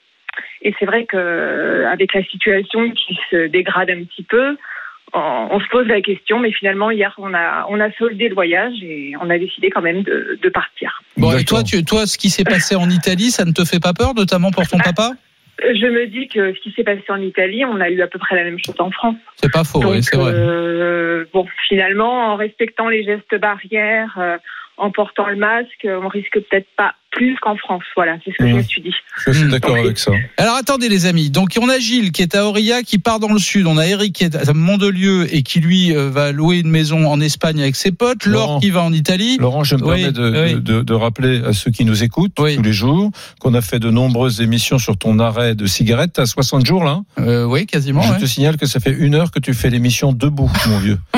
Et 0.62 0.74
c'est 0.78 0.86
vrai 0.86 1.06
que 1.06 1.18
euh, 1.18 1.90
avec 1.90 2.14
la 2.14 2.24
situation 2.24 2.92
qui 2.92 3.18
se 3.32 3.48
dégrade 3.48 3.90
un 3.90 4.04
petit 4.04 4.24
peu, 4.24 4.56
on, 5.14 5.48
on 5.52 5.60
se 5.60 5.68
pose 5.70 5.88
la 5.88 6.02
question. 6.02 6.40
Mais 6.40 6.52
finalement 6.52 6.92
hier, 6.92 7.14
on 7.18 7.34
a 7.34 7.66
on 7.70 7.80
a 7.80 7.92
soldé 7.94 8.30
le 8.30 8.36
voyage 8.36 8.76
et 8.84 9.14
on 9.20 9.30
a 9.32 9.38
décidé 9.40 9.72
quand 9.72 9.82
même 9.82 10.04
de, 10.04 10.38
de 10.42 10.50
partir. 10.50 11.02
Bon, 11.16 11.36
et 11.36 11.44
toi, 11.44 11.64
tu, 11.64 11.84
toi, 11.84 12.06
ce 12.06 12.18
qui 12.18 12.30
s'est 12.30 12.44
passé 12.44 12.76
en 12.76 12.90
Italie, 12.90 13.32
ça 13.32 13.46
ne 13.46 13.52
te 13.52 13.66
fait 13.66 13.80
pas 13.80 13.94
peur, 13.94 14.14
notamment 14.14 14.52
pour 14.52 14.68
ton 14.68 14.78
papa? 14.78 15.14
Je 15.60 15.88
me 15.88 16.06
dis 16.08 16.28
que 16.28 16.54
ce 16.54 16.60
qui 16.60 16.72
s'est 16.72 16.84
passé 16.84 17.04
en 17.10 17.22
Italie, 17.22 17.66
on 17.66 17.80
a 17.82 17.90
eu 17.90 18.02
à 18.02 18.08
peu 18.08 18.20
près 18.20 18.36
la 18.36 18.44
même 18.44 18.60
chose 18.60 18.76
en 18.80 18.92
France. 18.92 19.16
C'est 19.36 19.52
pas 19.52 19.64
faux, 19.64 19.80
Donc, 19.80 19.92
oui, 19.92 20.04
c'est 20.04 20.16
vrai. 20.18 20.32
euh, 20.34 21.26
bon, 21.34 21.48
finalement, 21.68 22.32
en 22.34 22.36
respectant 22.36 22.90
les 22.90 23.04
gestes 23.04 23.36
barrières, 23.40 24.16
euh, 24.20 24.38
en 24.78 24.92
portant 24.92 25.28
le 25.28 25.36
masque, 25.36 25.88
on 25.88 26.08
risque 26.08 26.40
peut-être 26.40 26.68
pas 26.76 26.94
plus 27.18 27.36
qu'en 27.42 27.58
France. 27.58 27.82
Voilà, 27.96 28.14
c'est 28.24 28.32
ce 28.32 28.38
que 28.38 28.48
je 28.48 28.54
me 28.56 28.62
suis 28.62 28.82
dit. 28.82 28.94
Je 29.26 29.32
suis 29.32 29.50
d'accord 29.50 29.76
avec 29.76 29.98
ça. 29.98 30.12
Alors 30.38 30.56
attendez 30.56 30.88
les 30.88 31.08
amis, 31.08 31.30
donc 31.32 31.58
on 31.60 31.68
a 31.68 31.80
Gilles 31.80 32.12
qui 32.12 32.22
est 32.22 32.36
à 32.36 32.46
Aurillac 32.46 32.86
qui 32.86 33.00
part 33.00 33.20
dans 33.20 33.34
le 33.34 33.40
sud, 33.40 33.66
on 33.66 33.78
a 33.80 33.88
Eric 33.88 34.14
qui 34.14 34.24
est 34.24 34.36
à 34.36 34.54
Mandelieu 34.54 35.28
et 35.34 35.42
qui 35.42 35.60
lui 35.60 35.96
euh, 35.96 36.10
va 36.12 36.32
louer 36.32 36.60
une 36.60 36.70
maison 36.70 37.08
en 37.10 37.20
Espagne 37.20 37.60
avec 37.60 37.76
ses 37.76 37.92
potes, 37.92 38.26
Laure 38.26 38.42
Laurent. 38.48 38.60
qui 38.60 38.70
va 38.70 38.84
en 38.84 38.94
Italie. 38.94 39.38
Laurent, 39.40 39.64
je 39.64 39.76
me 39.76 39.82
Oui, 39.84 39.88
permets 40.04 40.12
de, 40.12 40.44
oui. 40.46 40.54
de- 40.56 40.60
de- 40.60 40.82
de 40.84 40.94
rappeler 40.94 41.42
à 41.44 41.54
ceux 41.54 41.72
qui 41.72 41.84
nous 41.86 42.04
écoutent 42.04 42.34
tous 42.36 42.46
les 42.46 42.74
jours 42.74 43.12
qu'on 43.40 43.54
a 43.56 43.62
fait 43.62 43.80
de 43.80 43.90
nombreuses 43.90 44.42
émissions 44.42 44.78
sur 44.78 44.96
ton 44.98 45.18
arrêt 45.20 45.56
de 45.56 45.66
cigarette. 45.66 46.12
T'as 46.14 46.28
60 46.28 46.66
jours 46.66 46.84
là 46.84 47.02
Euh, 47.20 47.46
Oui, 47.46 47.66
quasiment. 47.66 48.04
Je 48.04 48.12
ouais. 48.14 48.20
te 48.20 48.26
signale 48.26 48.58
que 48.58 48.68
ça 48.68 48.80
fait 48.80 48.92
une 48.98 49.16
heure 49.16 49.32
que 49.32 49.40
tu 49.40 49.54
fais 49.56 49.70
l'émission 49.72 50.14
debout, 50.14 50.52
mon 50.68 50.78
vieux. 50.78 51.00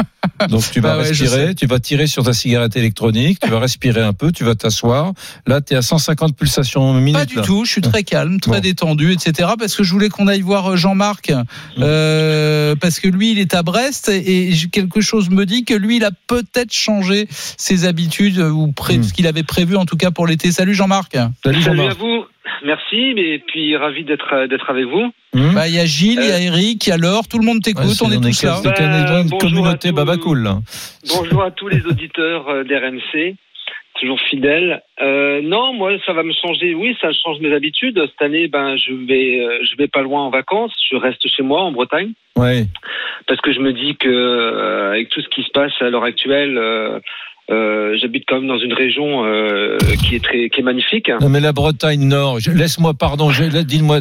Donc 0.50 0.64
tu 0.72 0.80
vas 0.80 0.96
Bah 0.96 1.04
respirer, 1.04 1.54
tu 1.56 1.66
vas 1.66 1.80
tirer 1.80 2.08
sur 2.08 2.24
ta 2.24 2.32
cigarette 2.34 2.76
électronique, 2.78 3.40
tu 3.42 3.50
vas 3.50 3.60
respirer 3.60 4.02
un 4.02 4.14
peu, 4.14 4.32
tu 4.32 4.44
vas 4.46 4.56
t'asseoir. 4.56 5.14
Là, 5.48 5.60
tu 5.60 5.74
es 5.74 5.78
à 5.78 5.82
150 5.90 6.36
pulsations 6.38 6.94
minutes. 6.94 7.14
Pas 7.16 7.26
du 7.26 7.36
là. 7.38 7.42
tout, 7.42 7.66
je 7.66 7.72
suis 7.72 7.82
très 7.82 8.04
calme, 8.04 8.40
très 8.40 8.54
Bon. 8.54 8.60
détendu, 8.60 9.12
etc. 9.12 9.50
Parce 9.58 9.76
que 9.76 9.84
je 9.84 9.92
voulais 9.92 10.10
qu'on 10.10 10.28
aille 10.28 10.42
voir 10.42 10.72
euh, 10.72 10.76
Jean-Marc, 10.76 11.32
euh, 11.80 12.76
parce 12.76 13.00
que 13.00 13.08
lui, 13.08 13.32
il 13.32 13.40
est 13.40 13.54
à 13.56 13.64
Brest 13.64 14.10
et 14.10 14.52
quelque 14.72 15.02
chose 15.02 15.30
me 15.30 15.46
dit 15.46 15.66
que 15.66 15.74
lui, 15.74 15.98
il 15.98 16.06
a 16.06 16.12
peut-être 16.28 16.72
changé 16.74 17.28
ses 17.30 17.86
habitudes 17.86 18.40
euh, 18.40 18.50
ou 18.52 18.72
pré- 18.72 19.02
ce 19.02 19.14
qu'il 19.14 19.28
avait 19.28 19.44
prévu 19.44 19.76
en 19.76 19.86
tout 19.86 19.98
cas 19.98 20.12
pour 20.12 20.28
l'été. 20.28 20.52
Salut 20.52 20.74
Jean-Marc. 20.76 21.18
Salut 21.44 21.62
Salut 21.64 21.82
à 21.82 21.94
vous. 21.94 22.26
merci, 22.66 22.98
et 23.18 23.44
puis 23.48 23.76
ravi 23.76 24.04
d'être 24.04 24.48
d'être 24.48 24.70
avec 24.70 24.86
vous. 24.86 25.12
Bah, 25.54 25.68
il 25.68 25.76
y 25.76 25.80
a 25.80 25.86
Gilles, 25.86 26.20
il 26.22 26.28
y 26.28 26.32
a 26.32 26.40
Eric, 26.42 26.86
il 26.88 26.90
y 26.90 26.94
a 26.94 26.98
Laure, 26.98 27.28
tout 27.28 27.38
le 27.40 27.46
monde 27.46 27.62
t'écoute, 27.62 27.86
Ouais, 27.86 28.08
on 28.08 28.12
est 28.12 28.20
tous 28.22 28.44
là. 28.44 28.60
Bah, 28.64 28.74
bonjour 29.24 29.38
communauté 29.40 29.90
à 29.90 29.92
tous. 29.92 29.96
babacool. 29.96 30.50
Bonjour 31.08 31.44
à 31.44 31.52
tous 31.52 31.68
les 31.68 31.82
auditeurs 31.86 32.46
d'RMC, 32.66 33.36
toujours 34.00 34.20
fidèles. 34.22 34.82
Euh, 35.02 35.42
non, 35.42 35.74
moi, 35.74 35.92
ça 36.06 36.14
va 36.14 36.24
me 36.24 36.34
changer. 36.34 36.74
Oui, 36.74 36.96
ça 37.02 37.12
change 37.12 37.40
mes 37.40 37.54
habitudes. 37.54 38.00
Cette 38.00 38.22
année, 38.22 38.48
ben, 38.48 38.76
je 38.78 38.94
vais, 38.94 39.40
euh, 39.42 39.60
je 39.64 39.76
vais 39.78 39.88
pas 39.88 40.02
loin 40.02 40.22
en 40.24 40.30
vacances. 40.30 40.74
Je 40.90 40.96
reste 40.96 41.28
chez 41.28 41.44
moi 41.44 41.62
en 41.62 41.72
Bretagne 41.72 42.14
Ouais. 42.38 42.66
parce 43.28 43.42
que 43.42 43.52
je 43.52 43.60
me 43.60 43.74
dis 43.74 43.96
que 43.98 44.08
euh, 44.10 44.92
avec 44.92 45.10
tout 45.10 45.22
ce 45.22 45.28
qui 45.30 45.44
se 45.44 45.50
passe 45.52 45.74
à 45.82 45.90
l'heure 45.90 46.04
actuelle. 46.04 46.58
Euh, 47.52 47.96
J'habite 48.02 48.24
quand 48.28 48.36
même 48.40 48.48
dans 48.48 48.60
une 48.60 48.74
région 48.74 49.26
euh, 49.26 49.78
qui 50.08 50.16
est 50.16 50.24
très, 50.24 50.50
qui 50.50 50.60
est 50.62 50.64
magnifique. 50.64 51.10
Non 51.22 51.30
mais 51.30 51.40
la 51.40 51.52
Bretagne 51.52 52.06
Nord, 52.08 52.38
laisse-moi 52.54 52.94
pardon, 52.94 53.30
dis-moi, 53.66 54.00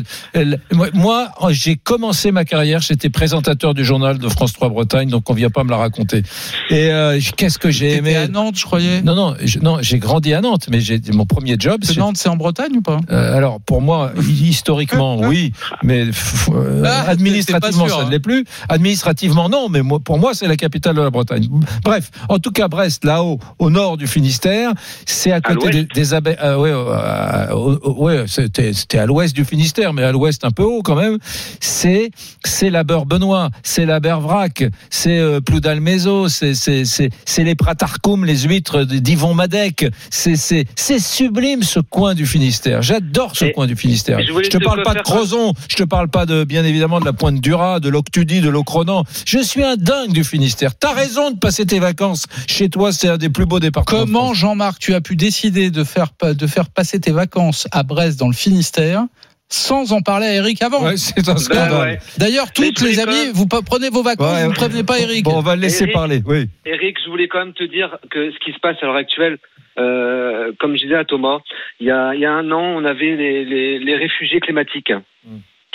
moi, 0.72 0.88
moi, 0.94 1.28
j'ai 1.51 1.76
commencé 1.76 2.30
ma 2.32 2.44
carrière, 2.44 2.80
j'étais 2.80 3.09
présentateur 3.11 3.74
du 3.74 3.84
journal 3.84 4.18
de 4.18 4.28
France 4.28 4.53
3 4.53 4.68
Bretagne, 4.68 5.09
donc 5.09 5.28
on 5.30 5.34
vient 5.34 5.51
pas 5.51 5.64
me 5.64 5.70
la 5.70 5.76
raconter. 5.78 6.22
Et 6.70 6.90
euh, 6.90 7.18
qu'est-ce 7.36 7.59
que 7.59 7.70
j'ai 7.70 7.94
aimé? 7.94 8.16
À 8.16 8.28
Nantes, 8.28 8.57
je 8.59 8.64
croyais. 8.64 9.03
Non 9.03 9.14
non, 9.14 9.34
je- 9.42 9.59
non, 9.61 9.78
j'ai 9.80 9.99
grandi 9.99 10.34
à 10.34 10.40
Nantes, 10.40 10.66
mais 10.70 10.80
j'ai 10.80 11.01
mon 11.12 11.26
premier 11.26 11.57
job. 11.59 11.80
Que 11.80 11.99
Nantes, 11.99 12.16
c'est 12.18 12.28
en 12.28 12.36
Bretagne 12.36 12.76
ou 12.76 12.82
pas? 12.82 12.99
Euh, 13.11 13.36
alors 13.36 13.61
pour 13.61 13.80
moi, 13.80 14.12
historiquement, 14.28 15.16
oui, 15.22 15.53
mais 15.82 16.07
euh, 16.51 16.82
Ah, 16.86 17.05
administrativement, 17.09 17.86
sûr, 17.86 17.96
ça 17.96 18.03
ne 18.03 18.07
hein. 18.09 18.11
l'est 18.11 18.20
plus. 18.20 18.44
Administrativement, 18.68 19.49
non, 19.49 19.68
mais 19.68 19.82
moi, 19.82 19.99
pour 20.01 20.18
moi, 20.18 20.34
c'est 20.34 20.46
la 20.49 20.57
capitale 20.57 20.96
de 20.96 21.03
la 21.03 21.10
Bretagne. 21.10 21.48
Bref, 21.85 22.10
en 22.28 22.39
tout 22.39 22.51
cas, 22.51 22.68
Brest, 22.68 23.05
là-haut, 23.05 23.38
au 23.59 23.70
nord 23.70 23.97
du 23.97 24.06
Finistère, 24.06 24.73
c'est 25.06 25.32
à 25.32 25.40
côté 25.40 25.70
des, 25.70 25.85
des 25.85 26.15
abeilles. 26.15 26.36
euh, 26.43 26.56
ouais, 26.56 26.70
euh, 26.70 27.77
euh, 27.85 27.90
ouais, 27.93 28.24
c'était 28.27 28.98
à 28.98 29.06
l'ouest 29.06 29.35
du 29.35 29.44
Finistère, 29.44 29.93
mais 29.93 30.02
à 30.02 30.12
l'ouest 30.12 30.44
un 30.44 30.51
peu 30.51 30.62
haut 30.65 30.82
quand 30.82 30.94
même. 30.97 31.19
C'est 31.60 32.10
c'est 32.44 32.70
la 32.70 32.85
beurre 32.85 33.06
Benoît, 33.06 33.51
c'est 33.62 33.86
la 33.86 34.01
Bervrac, 34.01 34.65
c'est 34.90 35.19
euh, 35.19 35.40
Ploudalmézo, 35.40 36.28
c'est 36.28 36.55
c'est 36.55 37.44
les 37.44 37.55
Pratarcoum, 37.55 38.24
les 38.24 38.39
huîtres 38.40 38.85
d'Yvon 38.85 39.35
Madec. 39.35 39.86
C'est 40.10 40.36
c'est 40.36 40.65
c'est 40.77 40.98
sublime 40.98 41.62
ce 41.62 41.81
coin 41.81 42.15
du 42.15 42.27
Finistère. 42.27 42.82
J'adore 42.82 43.36
ce 43.36 43.47
Et- 43.47 43.52
coin 43.52 43.66
du 43.66 43.77
Finistère. 43.77 44.19
je 44.20 44.27
Je 44.32 44.48
te 44.51 44.59
te 44.59 44.65
parle 44.65 44.82
pas 44.82 44.94
de 44.94 45.01
Crozon, 45.01 45.52
je 45.69 45.77
te 45.77 45.82
parle 45.85 46.09
pas 46.09 46.27
de 46.27 46.44
bien 46.44 46.65
évidemment 46.65 47.01
de 47.01 47.05
la 47.05 47.12
Pointe 47.12 47.40
du 47.40 47.55
Raz, 47.55 47.81
de 47.81 47.89
l'Octudie, 47.89 48.40
de 48.40 48.48
l'Ocronan. 48.48 49.05
Je 49.27 49.39
suis 49.39 49.62
un 49.62 49.77
dingue 49.77 50.12
du 50.12 50.24
Finistère. 50.24 50.74
T'as 50.74 50.93
raison 50.93 51.31
de 51.31 51.36
passer 51.39 51.66
tes 51.66 51.78
vacances 51.78 52.27
chez 52.47 52.69
toi, 52.69 52.93
c'est 52.93 53.09
un 53.09 53.16
des 53.19 53.27
plus 53.30 53.46
beaux 53.46 53.60
départements. 53.60 54.00
de 54.00 54.05
Comment. 54.06 54.34
Jean-Marc, 54.34 54.78
tu 54.80 54.94
as 54.94 55.00
pu 55.00 55.16
décider 55.16 55.70
de 55.70 55.84
faire, 55.84 56.09
de 56.22 56.46
faire 56.46 56.68
passer 56.70 57.00
tes 57.00 57.12
vacances 57.12 57.66
à 57.72 57.82
Brest 57.82 58.18
dans 58.18 58.28
le 58.28 58.34
Finistère 58.34 59.05
sans 59.50 59.92
en 59.94 60.02
parler 60.02 60.26
à 60.26 60.34
Eric 60.34 60.60
avant 60.60 60.84
Ouais, 60.84 60.98
c'est 60.98 61.26
un 61.26 61.36
scandale. 61.38 61.70
Ben 61.70 61.80
ouais. 61.80 61.98
D'ailleurs, 62.18 62.52
toutes 62.52 62.80
les 62.82 63.00
amis, 63.00 63.12
même- 63.12 63.32
vous 63.32 63.46
prenez 63.46 63.88
vos 63.88 64.02
vacances, 64.02 64.30
Ouais, 64.30 64.44
vous 64.44 64.50
ne 64.50 64.55
prévenez 64.55 64.84
pas 64.84 64.98
Eric. 64.98 65.24
Bon, 65.24 65.36
on 65.38 65.40
va 65.40 65.56
le 65.56 65.62
laisser 65.62 65.84
Eric. 65.84 65.94
parler. 65.94 66.22
Oui. 66.26 66.48
Eric, 66.66 66.98
je 67.02 67.09
voulais 67.09 67.28
quand 67.28 67.38
même 67.38 67.55
te 67.55 67.64
dire 67.64 67.96
que 68.10 68.30
ce 68.30 68.38
qui 68.44 68.52
se 68.52 68.59
passe 68.59 68.76
à 68.82 68.86
l'heure 68.86 68.96
actuelle, 68.96 69.38
euh, 69.78 70.52
comme 70.60 70.76
je 70.76 70.82
disais 70.82 70.96
à 70.96 71.05
Thomas, 71.06 71.38
il 71.80 71.86
y 71.86 71.90
a, 71.90 72.12
il 72.14 72.20
y 72.20 72.26
a 72.26 72.32
un 72.32 72.50
an, 72.50 72.60
on 72.76 72.84
avait 72.84 73.16
les, 73.16 73.44
les, 73.46 73.78
les 73.78 73.96
réfugiés 73.96 74.40
climatiques. 74.40 74.92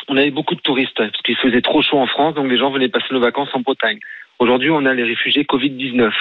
On 0.09 0.17
avait 0.17 0.31
beaucoup 0.31 0.53
de 0.55 0.59
touristes 0.59 0.97
parce 0.97 1.21
qu'il 1.23 1.37
faisait 1.37 1.61
trop 1.61 1.81
chaud 1.81 1.97
en 1.97 2.07
France, 2.07 2.35
donc 2.35 2.49
les 2.51 2.57
gens 2.57 2.69
venaient 2.71 2.89
passer 2.89 3.05
nos 3.11 3.21
vacances 3.21 3.49
en 3.53 3.61
Bretagne. 3.61 3.97
Aujourd'hui, 4.39 4.69
on 4.71 4.85
a 4.85 4.93
les 4.93 5.03
réfugiés 5.03 5.43
Covid-19. 5.43 6.11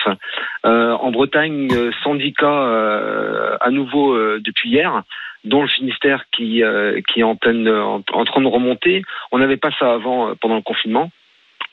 Euh, 0.64 0.92
en 0.92 1.10
Bretagne, 1.10 1.68
euh, 1.72 1.90
110 2.04 2.34
cas 2.34 2.46
euh, 2.46 3.56
à 3.60 3.70
nouveau 3.70 4.14
euh, 4.14 4.40
depuis 4.44 4.70
hier, 4.70 5.02
dont 5.44 5.62
le 5.62 5.68
Finistère 5.68 6.24
qui, 6.30 6.62
euh, 6.62 7.00
qui 7.08 7.20
est 7.20 7.24
en, 7.24 7.36
pleine, 7.36 7.68
en, 7.68 8.02
en 8.12 8.24
train 8.24 8.40
de 8.40 8.46
remonter. 8.46 9.02
On 9.32 9.38
n'avait 9.38 9.56
pas 9.56 9.70
ça 9.78 9.92
avant 9.92 10.28
euh, 10.28 10.34
pendant 10.40 10.56
le 10.56 10.62
confinement. 10.62 11.10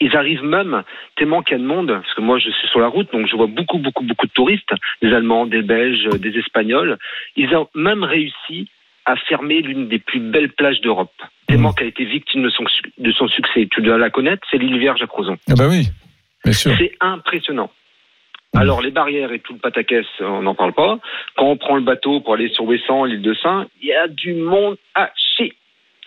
Ils 0.01 0.15
arrivent 0.15 0.43
même 0.43 0.83
tellement 1.17 1.43
qu'il 1.43 1.57
y 1.57 1.59
a 1.59 1.61
de 1.61 1.67
monde, 1.67 1.87
parce 1.87 2.13
que 2.13 2.21
moi 2.21 2.39
je 2.39 2.49
suis 2.49 2.67
sur 2.69 2.79
la 2.79 2.87
route, 2.87 3.11
donc 3.11 3.27
je 3.27 3.35
vois 3.35 3.47
beaucoup, 3.47 3.79
beaucoup, 3.79 4.03
beaucoup 4.03 4.27
de 4.27 4.31
touristes, 4.31 4.73
des 5.01 5.13
Allemands, 5.13 5.45
des 5.45 5.61
Belges, 5.61 6.07
des 6.19 6.37
Espagnols. 6.39 6.97
Ils 7.35 7.53
ont 7.53 7.67
même 7.75 8.03
réussi 8.05 8.69
à 9.05 9.17
fermer 9.17 9.61
l'une 9.61 9.89
des 9.89 9.99
plus 9.99 10.19
belles 10.19 10.51
plages 10.51 10.79
d'Europe, 10.81 11.11
tellement 11.47 11.73
qu'elle 11.73 11.87
a 11.87 11.89
été 11.89 12.05
victime 12.05 12.43
de 12.43 12.49
son, 12.49 12.63
de 12.97 13.11
son 13.11 13.27
succès. 13.27 13.67
Tu 13.71 13.81
dois 13.81 13.97
la 13.97 14.09
connaître, 14.09 14.47
c'est 14.49 14.57
l'île 14.57 14.77
Vierge 14.77 15.01
à 15.01 15.07
Crozon. 15.07 15.37
Ah 15.49 15.55
bah 15.57 15.65
oui. 15.69 15.89
C'est 16.45 16.95
impressionnant. 16.99 17.71
Alors 18.55 18.81
les 18.81 18.91
barrières 18.91 19.31
et 19.31 19.39
tout 19.39 19.53
le 19.53 19.59
pataquès, 19.59 20.05
on 20.21 20.41
n'en 20.41 20.55
parle 20.55 20.73
pas. 20.73 20.97
Quand 21.37 21.45
on 21.45 21.57
prend 21.57 21.75
le 21.75 21.83
bateau 21.83 22.19
pour 22.21 22.33
aller 22.33 22.49
sur 22.49 22.65
Ouessant, 22.65 23.05
l'île 23.05 23.21
de 23.21 23.33
Saint, 23.35 23.67
il 23.81 23.87
y 23.89 23.93
a 23.93 24.07
du 24.07 24.33
monde 24.33 24.77
à 24.95 25.11
chier. 25.15 25.53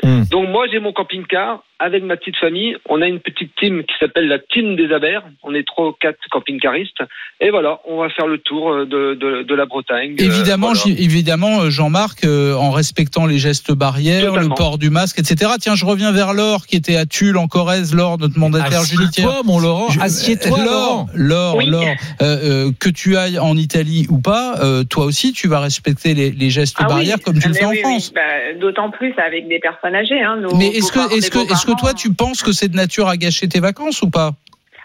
Hmm. 0.03 0.25
Donc 0.31 0.49
moi 0.49 0.67
j'ai 0.71 0.81
mon 0.81 0.93
camping-car 0.93 1.63
avec 1.79 2.03
ma 2.05 2.17
petite 2.17 2.37
famille. 2.37 2.77
On 2.89 3.03
a 3.03 3.07
une 3.09 3.21
petite 3.21 3.51
team 3.57 3.83
qui 3.83 3.95
s'appelle 3.99 4.29
la 4.29 4.39
team 4.39 4.77
des 4.77 4.93
Abers. 4.93 5.25
On 5.43 5.55
est 5.55 5.67
trois 5.67 5.89
ou 5.89 5.93
quatre 5.93 6.19
camping-caristes. 6.31 7.03
Et 7.41 7.51
voilà, 7.51 7.81
on 7.89 7.99
va 8.01 8.09
faire 8.11 8.27
le 8.27 8.39
tour 8.39 8.73
euh, 8.73 8.85
de, 8.87 9.15
de, 9.15 9.43
de 9.43 9.55
la 9.55 9.67
Bretagne. 9.67 10.15
Euh, 10.21 10.25
Évidemment, 10.25 10.73
voilà. 10.75 10.97
évidemment, 11.01 11.61
euh, 11.63 11.71
Jean-Marc, 11.71 12.25
euh, 12.25 12.55
en 12.55 12.71
respectant 12.71 13.27
les 13.27 13.39
gestes 13.39 13.73
barrières, 13.73 14.27
Totalement. 14.27 14.49
le 14.51 14.55
port 14.55 14.79
du 14.79 14.91
masque, 14.91 15.19
etc. 15.19 15.53
Tiens, 15.61 15.75
je 15.75 15.85
reviens 15.85 16.13
vers 16.13 16.35
Laure, 16.35 16.67
qui 16.67 16.77
était 16.77 16.97
à 16.97 17.05
Tulle, 17.07 17.37
en 17.37 17.49
Corrèze, 17.49 17.95
Laure, 17.95 18.19
notre 18.19 18.39
mandataire 18.39 18.83
judiciaire. 18.85 19.29
Assieds-toi, 19.29 19.43
mon 19.45 19.59
Laurent. 19.59 19.89
Je- 19.91 20.01
Assieds-toi, 20.01 20.59
Laure, 20.59 20.67
Laurent. 20.67 21.07
Laure, 21.15 21.57
Oui. 21.57 21.67
Laure, 21.67 21.83
euh, 21.85 22.67
euh, 22.69 22.71
que 22.79 22.89
tu 22.91 23.17
ailles 23.17 23.39
en 23.39 23.57
Italie 23.57 24.07
ou 24.09 24.21
pas, 24.21 24.55
euh, 24.63 24.85
toi 24.85 25.05
aussi, 25.05 25.33
tu 25.33 25.49
vas 25.49 25.61
respecter 25.61 26.15
les, 26.15 26.31
les 26.31 26.51
gestes 26.51 26.77
Ah 26.79 26.85
oui. 26.85 26.89
barrières 26.95 27.19
comme 27.25 27.39
tu 27.39 27.49
le 27.49 27.55
fais 27.55 27.65
en 27.65 27.71
oui. 27.71 27.81
France. 27.81 28.13
Bah, 28.15 28.21
D'autant 28.61 28.91
plus 28.91 29.13
avec 29.19 29.49
des 29.49 29.59
personnes 29.59 29.95
âgées. 29.95 30.23
Hein, 30.23 30.37
nos 30.37 30.55
Mais 30.57 30.69
est-ce 30.69 30.93
beaux-parents, 30.93 31.09
que, 31.09 31.15
est-ce 31.17 31.31
des 31.31 31.47
que, 31.47 31.53
est-ce 31.53 31.67
que 31.67 31.72
toi, 31.75 31.95
tu 31.95 32.13
penses 32.15 32.43
que 32.43 32.53
c'est 32.53 32.69
de 32.69 32.77
nature 32.77 33.09
à 33.09 33.17
gâcher 33.17 33.49
tes 33.49 33.61
vacances 33.61 34.03
ou 34.03 34.11
pas? 34.11 34.33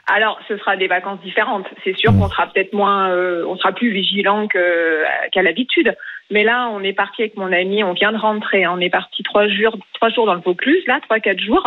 Alors, 0.09 0.39
ce 0.47 0.57
sera 0.57 0.77
des 0.77 0.87
vacances 0.87 1.19
différentes. 1.21 1.65
C'est 1.83 1.97
sûr 1.97 2.13
qu'on 2.13 2.29
sera 2.29 2.47
peut-être 2.47 2.71
moins, 2.73 3.09
euh, 3.09 3.43
on 3.45 3.57
sera 3.57 3.73
plus 3.73 3.91
vigilant 3.91 4.47
que- 4.47 5.03
qu'à 5.31 5.41
l'habitude. 5.41 5.93
Mais 6.31 6.43
là, 6.43 6.69
on 6.71 6.81
est 6.81 6.93
parti 6.93 7.23
avec 7.23 7.35
mon 7.35 7.51
ami, 7.51 7.83
on 7.83 7.91
vient 7.93 8.13
de 8.13 8.17
rentrer. 8.17 8.63
hein. 8.63 8.73
On 8.73 8.79
est 8.79 8.89
parti 8.89 9.23
trois 9.23 9.47
jours, 9.47 9.77
trois 9.95 10.09
jours 10.09 10.25
dans 10.25 10.33
le 10.35 10.41
Vaucluse, 10.41 10.83
là, 10.87 10.99
trois 11.01 11.19
quatre 11.19 11.41
jours. 11.41 11.65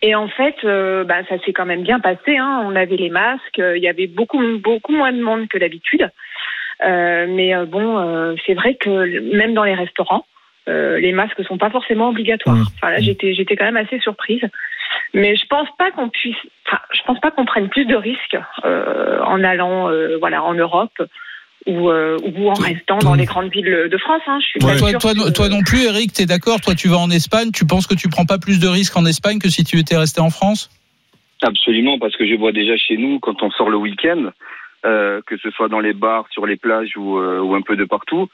Et 0.00 0.14
en 0.14 0.28
fait, 0.28 0.56
euh, 0.64 1.04
bah, 1.04 1.24
ça 1.28 1.38
s'est 1.44 1.52
quand 1.52 1.66
même 1.66 1.82
bien 1.82 2.00
passé. 2.00 2.38
Hein. 2.38 2.62
On 2.64 2.74
avait 2.76 2.96
les 2.96 3.10
masques. 3.10 3.58
euh, 3.58 3.76
Il 3.76 3.82
y 3.82 3.88
avait 3.88 4.06
beaucoup, 4.06 4.40
beaucoup 4.58 4.92
moins 4.92 5.12
de 5.12 5.20
monde 5.20 5.46
que 5.48 5.58
d'habitude. 5.58 6.10
Euh, 6.84 7.26
mais 7.28 7.54
euh, 7.54 7.64
bon, 7.66 7.98
euh, 7.98 8.34
c'est 8.46 8.54
vrai 8.54 8.74
que 8.74 8.90
même 9.36 9.54
dans 9.54 9.64
les 9.64 9.74
restaurants, 9.74 10.26
euh, 10.68 10.98
les 10.98 11.12
masques 11.12 11.42
sont 11.44 11.58
pas 11.58 11.70
forcément 11.70 12.08
obligatoires. 12.08 12.56
Enfin 12.76 12.90
là, 12.92 13.00
j'étais, 13.00 13.34
j'étais 13.34 13.56
quand 13.56 13.64
même 13.64 13.76
assez 13.76 13.98
surprise. 14.00 14.42
Mais 15.14 15.36
je 15.36 15.46
pense 15.46 15.68
pas 15.78 15.90
qu'on 15.92 16.08
puisse, 16.08 16.36
enfin, 16.66 16.78
je 16.92 17.00
pense 17.06 17.20
pas 17.20 17.30
qu'on 17.30 17.44
prenne 17.44 17.68
plus 17.68 17.84
de 17.86 17.94
risques 17.96 18.36
euh, 18.64 19.20
en 19.24 19.42
allant, 19.44 19.88
euh, 19.88 20.16
voilà, 20.18 20.42
en 20.42 20.54
Europe 20.54 21.00
ou, 21.66 21.90
euh, 21.90 22.18
ou 22.22 22.50
en 22.50 22.54
restant 22.54 22.98
dans 22.98 23.14
les 23.14 23.24
grandes 23.24 23.50
villes 23.50 23.88
de 23.90 23.98
France. 23.98 24.22
Hein. 24.26 24.38
Je 24.40 24.46
suis 24.46 24.60
pas 24.60 24.76
toi, 24.76 24.88
sûre 24.90 24.98
toi, 25.00 25.14
que- 25.14 25.32
toi 25.32 25.48
non 25.48 25.62
plus, 25.62 25.84
Eric, 25.84 26.12
t'es 26.12 26.26
d'accord? 26.26 26.60
Toi, 26.60 26.74
tu 26.74 26.88
vas 26.88 26.98
en 26.98 27.10
Espagne, 27.10 27.50
tu 27.52 27.66
penses 27.66 27.86
que 27.86 27.94
tu 27.94 28.08
prends 28.08 28.24
pas 28.26 28.38
plus 28.38 28.60
de 28.60 28.68
risques 28.68 28.96
en 28.96 29.04
Espagne 29.06 29.38
que 29.38 29.48
si 29.48 29.64
tu 29.64 29.78
étais 29.78 29.96
resté 29.96 30.20
en 30.20 30.30
France? 30.30 30.70
Absolument, 31.42 31.98
parce 31.98 32.16
que 32.16 32.26
je 32.26 32.34
vois 32.34 32.52
déjà 32.52 32.76
chez 32.76 32.96
nous, 32.96 33.18
quand 33.20 33.42
on 33.42 33.50
sort 33.50 33.68
le 33.68 33.76
week-end, 33.76 34.30
euh, 34.84 35.20
que 35.26 35.36
ce 35.38 35.50
soit 35.50 35.68
dans 35.68 35.80
les 35.80 35.92
bars, 35.92 36.26
sur 36.30 36.46
les 36.46 36.56
plages 36.56 36.96
ou, 36.96 37.18
euh, 37.18 37.40
ou 37.40 37.54
un 37.54 37.62
peu 37.62 37.76
de 37.76 37.84
partout, 37.84 38.28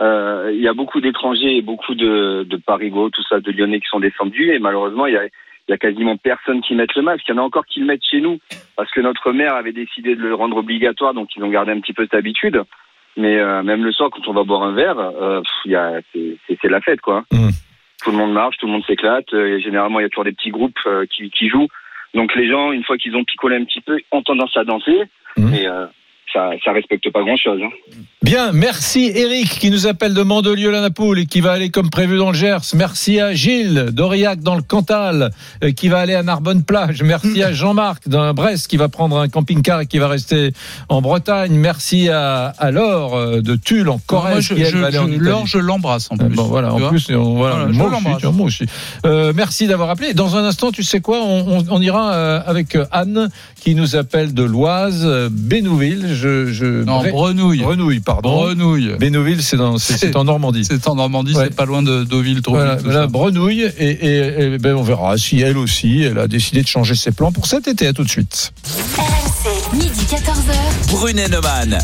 euh, 0.00 0.50
il 0.54 0.60
y 0.60 0.68
a 0.68 0.74
beaucoup 0.74 1.00
d'étrangers 1.00 1.56
et 1.56 1.62
beaucoup 1.62 1.94
de, 1.94 2.44
de 2.48 2.56
Parigots, 2.56 3.10
tout 3.10 3.22
ça, 3.28 3.40
de 3.40 3.50
Lyonnais 3.50 3.80
qui 3.80 3.88
sont 3.88 4.00
descendus, 4.00 4.52
et 4.52 4.58
malheureusement, 4.58 5.06
il 5.06 5.14
y 5.14 5.16
a, 5.16 5.24
il 5.24 5.70
y 5.70 5.72
a 5.72 5.78
quasiment 5.78 6.16
personne 6.16 6.60
qui 6.62 6.74
met 6.74 6.86
le 6.94 7.02
masque. 7.02 7.24
Il 7.28 7.34
y 7.34 7.34
en 7.34 7.42
a 7.42 7.44
encore 7.44 7.66
qui 7.66 7.80
le 7.80 7.86
mettent 7.86 8.04
chez 8.08 8.20
nous, 8.20 8.38
parce 8.76 8.90
que 8.90 9.00
notre 9.00 9.32
maire 9.32 9.54
avait 9.54 9.72
décidé 9.72 10.14
de 10.14 10.22
le 10.22 10.34
rendre 10.34 10.56
obligatoire, 10.56 11.14
donc 11.14 11.28
ils 11.36 11.42
ont 11.42 11.50
gardé 11.50 11.72
un 11.72 11.80
petit 11.80 11.92
peu 11.92 12.04
cette 12.04 12.14
habitude. 12.14 12.62
Mais 13.16 13.36
euh, 13.36 13.64
même 13.64 13.84
le 13.84 13.90
soir, 13.90 14.10
quand 14.10 14.28
on 14.28 14.32
va 14.32 14.44
boire 14.44 14.62
un 14.62 14.72
verre, 14.72 14.98
euh, 14.98 15.42
c'est 15.64 16.70
la 16.70 16.80
fête, 16.80 17.00
quoi. 17.00 17.24
Tout 18.04 18.12
le 18.12 18.16
monde 18.16 18.32
marche, 18.32 18.56
tout 18.58 18.66
le 18.66 18.72
monde 18.72 18.84
s'éclate. 18.84 19.34
euh, 19.34 19.56
et 19.56 19.60
généralement, 19.60 19.98
il 19.98 20.04
y 20.04 20.06
a 20.06 20.08
toujours 20.08 20.24
des 20.24 20.32
petits 20.32 20.50
groupes 20.52 20.78
euh, 20.86 21.04
qui, 21.10 21.28
qui 21.30 21.48
jouent. 21.48 21.66
Donc 22.14 22.34
les 22.36 22.48
gens, 22.48 22.70
une 22.70 22.84
fois 22.84 22.96
qu'ils 22.96 23.16
ont 23.16 23.24
picolé 23.24 23.56
un 23.56 23.64
petit 23.64 23.80
peu, 23.80 23.98
ont 24.12 24.22
tendance 24.22 24.56
à 24.56 24.62
danser. 24.62 25.02
Et 25.36 25.66
euh, 25.66 25.86
ça, 26.32 26.50
ça 26.64 26.72
respecte 26.72 27.10
pas 27.12 27.20
grand-chose. 27.22 27.60
Hein. 27.62 27.70
Bien, 28.22 28.52
merci 28.52 29.10
Eric 29.14 29.48
qui 29.48 29.70
nous 29.70 29.86
appelle 29.86 30.12
de 30.12 30.22
Mandelieu 30.22 30.70
la 30.70 30.80
Napoule 30.80 31.20
et 31.20 31.26
qui 31.26 31.40
va 31.40 31.52
aller 31.52 31.70
comme 31.70 31.88
prévu 31.88 32.18
dans 32.18 32.30
le 32.32 32.36
Gers. 32.36 32.60
Merci 32.74 33.20
à 33.20 33.32
Gilles 33.32 33.86
d'Aurillac 33.92 34.40
dans 34.40 34.54
le 34.56 34.62
Cantal 34.62 35.30
euh, 35.64 35.70
qui 35.72 35.88
va 35.88 36.00
aller 36.00 36.14
à 36.14 36.22
Narbonne 36.22 36.64
plage. 36.64 37.02
Merci 37.02 37.42
à 37.42 37.52
Jean-Marc 37.52 38.08
dans 38.08 38.34
Brest 38.34 38.66
qui 38.68 38.76
va 38.76 38.88
prendre 38.88 39.18
un 39.18 39.28
camping-car 39.28 39.80
et 39.82 39.86
qui 39.86 39.98
va 39.98 40.08
rester 40.08 40.52
en 40.88 41.00
Bretagne. 41.00 41.52
Merci 41.54 42.08
à, 42.10 42.46
à 42.58 42.70
Laure 42.70 43.14
euh, 43.16 43.40
de 43.40 43.54
Tulle 43.56 43.88
en 43.88 43.98
Corrèze 44.04 44.32
Moi, 44.32 44.40
je- 44.40 44.54
qui 44.54 44.60
elle, 44.62 44.72
je- 44.72 44.78
va 44.78 44.86
aller 44.88 44.98
en 44.98 45.06
je- 45.06 45.12
Italie. 45.12 45.24
Laure, 45.24 45.46
je 45.46 45.58
l'embrasse 45.58 46.08
en 46.10 46.16
Euh, 46.16 46.26
plus. 46.26 46.34
Bon, 46.36 46.42
voilà, 46.44 46.74
en 46.74 46.88
plus, 46.88 47.08
on, 47.10 47.34
voilà, 47.36 47.54
Voilà, 47.56 47.72
moi, 47.72 47.86
aussi, 47.86 47.94
l'embrasse. 47.94 48.16
tu 48.20 48.26
vois, 48.26 48.34
moi 48.36 48.46
aussi. 48.46 48.64
Euh, 49.06 49.32
merci 49.34 49.66
d'avoir 49.68 49.90
appelé. 49.90 50.12
Dans 50.12 50.36
un 50.36 50.44
instant, 50.44 50.70
tu 50.72 50.82
sais 50.82 51.00
quoi, 51.00 51.20
on, 51.22 51.58
on- 51.60 51.64
on 51.70 51.80
ira 51.80 52.10
avec 52.40 52.76
Anne 52.90 53.28
qui 53.60 53.74
nous 53.74 53.96
appelle 53.96 54.32
de 54.34 54.42
l'Oise, 54.42 55.06
Bénouville. 55.30 56.14
Je, 56.14 56.46
je... 56.52 56.84
Non, 56.84 56.98
Bré- 57.00 57.10
Brenouille. 57.10 57.60
Brenouille, 57.62 58.00
pardon. 58.00 58.30
Brenouille. 58.36 58.92
Bénouville, 58.98 59.42
c'est 59.42 59.56
dans- 59.56 59.78
c'est- 59.78 59.98
c'est 59.98 60.16
en 60.16 60.24
Normandie. 60.24 60.64
C'est 60.64 60.86
en 60.88 60.94
Normandie, 60.94 61.34
Ouais. 61.34 61.44
c'est 61.48 61.54
pas 61.56 61.64
loin 61.64 61.82
de 61.82 62.04
Deauville, 62.04 62.40
Trouville, 62.42 62.60
Voilà, 62.62 62.76
voilà. 62.76 63.06
Brenouille, 63.06 63.62
et, 63.78 63.90
et- 63.90 64.42
et 64.54 64.58
ben 64.58 64.74
on 64.76 64.82
verra 64.82 65.16
si 65.18 65.40
elle 65.40 65.58
aussi, 65.58 66.02
elle 66.02 66.18
a 66.18 66.28
décidé 66.28 66.62
de 66.62 66.68
changer 66.68 66.94
ses 66.94 67.10
plans 67.12 67.32
pour 67.32 67.46
cet 67.46 67.68
été. 67.68 67.86
À 67.86 67.92
tout 67.92 68.04
de 68.04 68.08
suite. 68.08 68.52
RMC, 68.96 69.76
midi 69.76 70.04
14h. 70.08 70.90
Brunet-Neumann. 70.92 71.78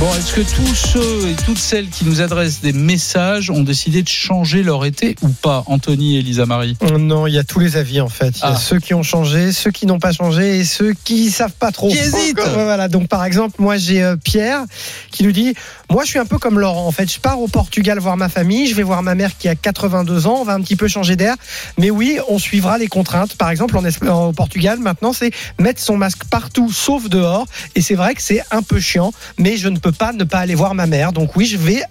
Bon, 0.00 0.14
est-ce 0.14 0.32
que 0.32 0.40
tous 0.42 0.74
ceux 0.76 1.28
et 1.28 1.34
toutes 1.44 1.58
celles 1.58 1.88
qui 1.88 2.04
nous 2.04 2.20
adressent 2.20 2.60
des 2.60 2.72
messages 2.72 3.50
ont 3.50 3.64
décidé 3.64 4.04
de 4.04 4.08
changer 4.08 4.62
leur 4.62 4.84
été 4.84 5.16
ou 5.22 5.28
pas 5.28 5.64
Anthony 5.66 6.16
et 6.18 6.22
Lisa 6.22 6.46
Marie 6.46 6.76
Non, 7.00 7.26
il 7.26 7.34
y 7.34 7.38
a 7.38 7.42
tous 7.42 7.58
les 7.58 7.76
avis 7.76 8.00
en 8.00 8.08
fait. 8.08 8.28
Il 8.36 8.40
y 8.42 8.44
a 8.44 8.50
Ah. 8.54 8.56
ceux 8.56 8.78
qui 8.78 8.94
ont 8.94 9.02
changé, 9.02 9.50
ceux 9.50 9.72
qui 9.72 9.86
n'ont 9.86 9.98
pas 9.98 10.12
changé 10.12 10.58
et 10.58 10.64
ceux 10.64 10.94
qui 11.02 11.32
savent 11.32 11.50
pas 11.58 11.72
trop. 11.72 11.88
Qui 11.88 11.98
hésitent. 11.98 12.38
Encore, 12.38 12.52
Voilà. 12.62 12.86
Donc 12.86 13.08
par 13.08 13.24
exemple, 13.24 13.56
moi 13.58 13.76
j'ai 13.76 14.00
euh, 14.04 14.14
Pierre 14.14 14.62
qui 15.10 15.24
nous 15.24 15.32
dit 15.32 15.54
moi 15.90 16.04
je 16.04 16.10
suis 16.10 16.20
un 16.20 16.26
peu 16.26 16.38
comme 16.38 16.60
Laurent 16.60 16.86
en 16.86 16.92
fait. 16.92 17.12
Je 17.12 17.18
pars 17.18 17.40
au 17.40 17.48
Portugal 17.48 17.98
voir 17.98 18.16
ma 18.16 18.28
famille. 18.28 18.68
Je 18.68 18.76
vais 18.76 18.84
voir 18.84 19.02
ma 19.02 19.16
mère 19.16 19.36
qui 19.36 19.48
a 19.48 19.56
82 19.56 20.28
ans. 20.28 20.36
On 20.40 20.44
va 20.44 20.52
un 20.54 20.60
petit 20.60 20.76
peu 20.76 20.86
changer 20.86 21.16
d'air. 21.16 21.34
Mais 21.76 21.90
oui, 21.90 22.18
on 22.28 22.38
suivra 22.38 22.78
les 22.78 22.86
contraintes. 22.86 23.34
Par 23.34 23.50
exemple, 23.50 23.76
en 23.76 23.82
Esp- 23.82 24.08
au 24.08 24.32
Portugal 24.32 24.78
maintenant 24.78 25.12
c'est 25.12 25.32
mettre 25.58 25.80
son 25.80 25.96
masque 25.96 26.22
partout 26.30 26.70
sauf 26.70 27.08
dehors. 27.08 27.46
Et 27.74 27.80
c'est 27.82 27.96
vrai 27.96 28.14
que 28.14 28.22
c'est 28.22 28.42
un 28.52 28.62
peu 28.62 28.78
chiant. 28.78 29.12
Mais 29.38 29.56
je 29.56 29.66
ne 29.68 29.76
peux 29.78 29.87
pas 29.90 30.12
ne 30.12 30.24
pas 30.24 30.38
aller 30.38 30.54
voir 30.54 30.74
ma 30.74 30.86
mère. 30.86 31.12
Donc 31.12 31.36
oui, 31.36 31.46
je 31.46 31.56
vais 31.56 31.82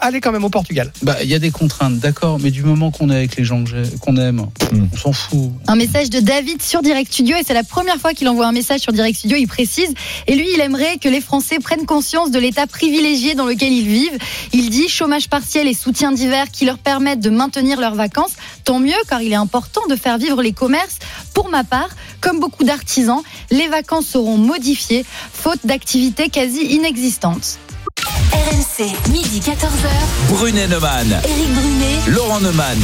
aller 0.00 0.20
quand 0.20 0.32
même 0.32 0.44
au 0.44 0.48
Portugal. 0.48 0.92
Bah, 1.02 1.16
il 1.22 1.28
y 1.28 1.34
a 1.34 1.38
des 1.38 1.50
contraintes, 1.50 1.98
d'accord, 1.98 2.38
mais 2.38 2.50
du 2.50 2.62
moment 2.62 2.90
qu'on 2.90 3.10
est 3.10 3.16
avec 3.16 3.36
les 3.36 3.44
gens 3.44 3.62
qu'on 4.00 4.16
aime, 4.16 4.46
Hmm. 4.72 4.86
on 4.92 4.96
s'en 4.96 5.12
fout. 5.12 5.52
Un 5.66 5.76
message 5.76 6.10
de 6.10 6.20
David 6.20 6.62
sur 6.62 6.82
Direct 6.82 7.12
Studio 7.12 7.36
et 7.36 7.42
c'est 7.46 7.54
la 7.54 7.62
première 7.62 7.96
fois 7.96 8.14
qu'il 8.14 8.28
envoie 8.28 8.46
un 8.46 8.52
message 8.52 8.80
sur 8.80 8.92
Direct 8.92 9.16
Studio. 9.18 9.36
Il 9.36 9.46
précise 9.46 9.92
et 10.26 10.34
lui, 10.34 10.46
il 10.54 10.60
aimerait 10.60 10.98
que 10.98 11.08
les 11.08 11.20
Français 11.20 11.58
prennent 11.58 11.86
conscience 11.86 12.30
de 12.30 12.38
l'état 12.38 12.66
privilégié 12.66 13.34
dans 13.34 13.46
lequel 13.46 13.72
ils 13.72 13.86
vivent. 13.86 14.18
Il 14.52 14.70
dit 14.70 14.88
chômage 14.88 15.28
partiel 15.28 15.68
et 15.68 15.74
soutien 15.74 16.12
divers 16.12 16.50
qui 16.50 16.64
leur 16.64 16.78
permettent 16.78 17.20
de 17.20 17.30
maintenir 17.30 17.80
leurs 17.80 17.94
vacances. 17.94 18.32
Tant 18.64 18.80
mieux 18.80 18.94
car 19.08 19.22
il 19.22 19.32
est 19.32 19.36
important 19.36 19.82
de 19.88 19.96
faire 19.96 20.18
vivre 20.18 20.42
les 20.42 20.52
commerces. 20.52 20.98
Pour 21.34 21.48
ma 21.48 21.64
part, 21.64 21.90
comme 22.20 22.40
beaucoup 22.40 22.64
d'artisans, 22.64 23.20
les 23.50 23.68
vacances 23.68 24.06
seront 24.06 24.38
modifiées 24.38 25.04
faute 25.32 25.60
d'activités 25.64 26.28
quasi 26.28 26.60
inexistantes. 26.60 27.35
accounts. 27.36 27.65
RMC, 28.10 29.10
midi 29.10 29.40
14h. 29.40 29.88
Brunet-Neumann. 30.28 31.08
Éric 31.24 31.52
Brunet. 31.52 31.98
Laurent 32.08 32.40
Neumann. 32.40 32.78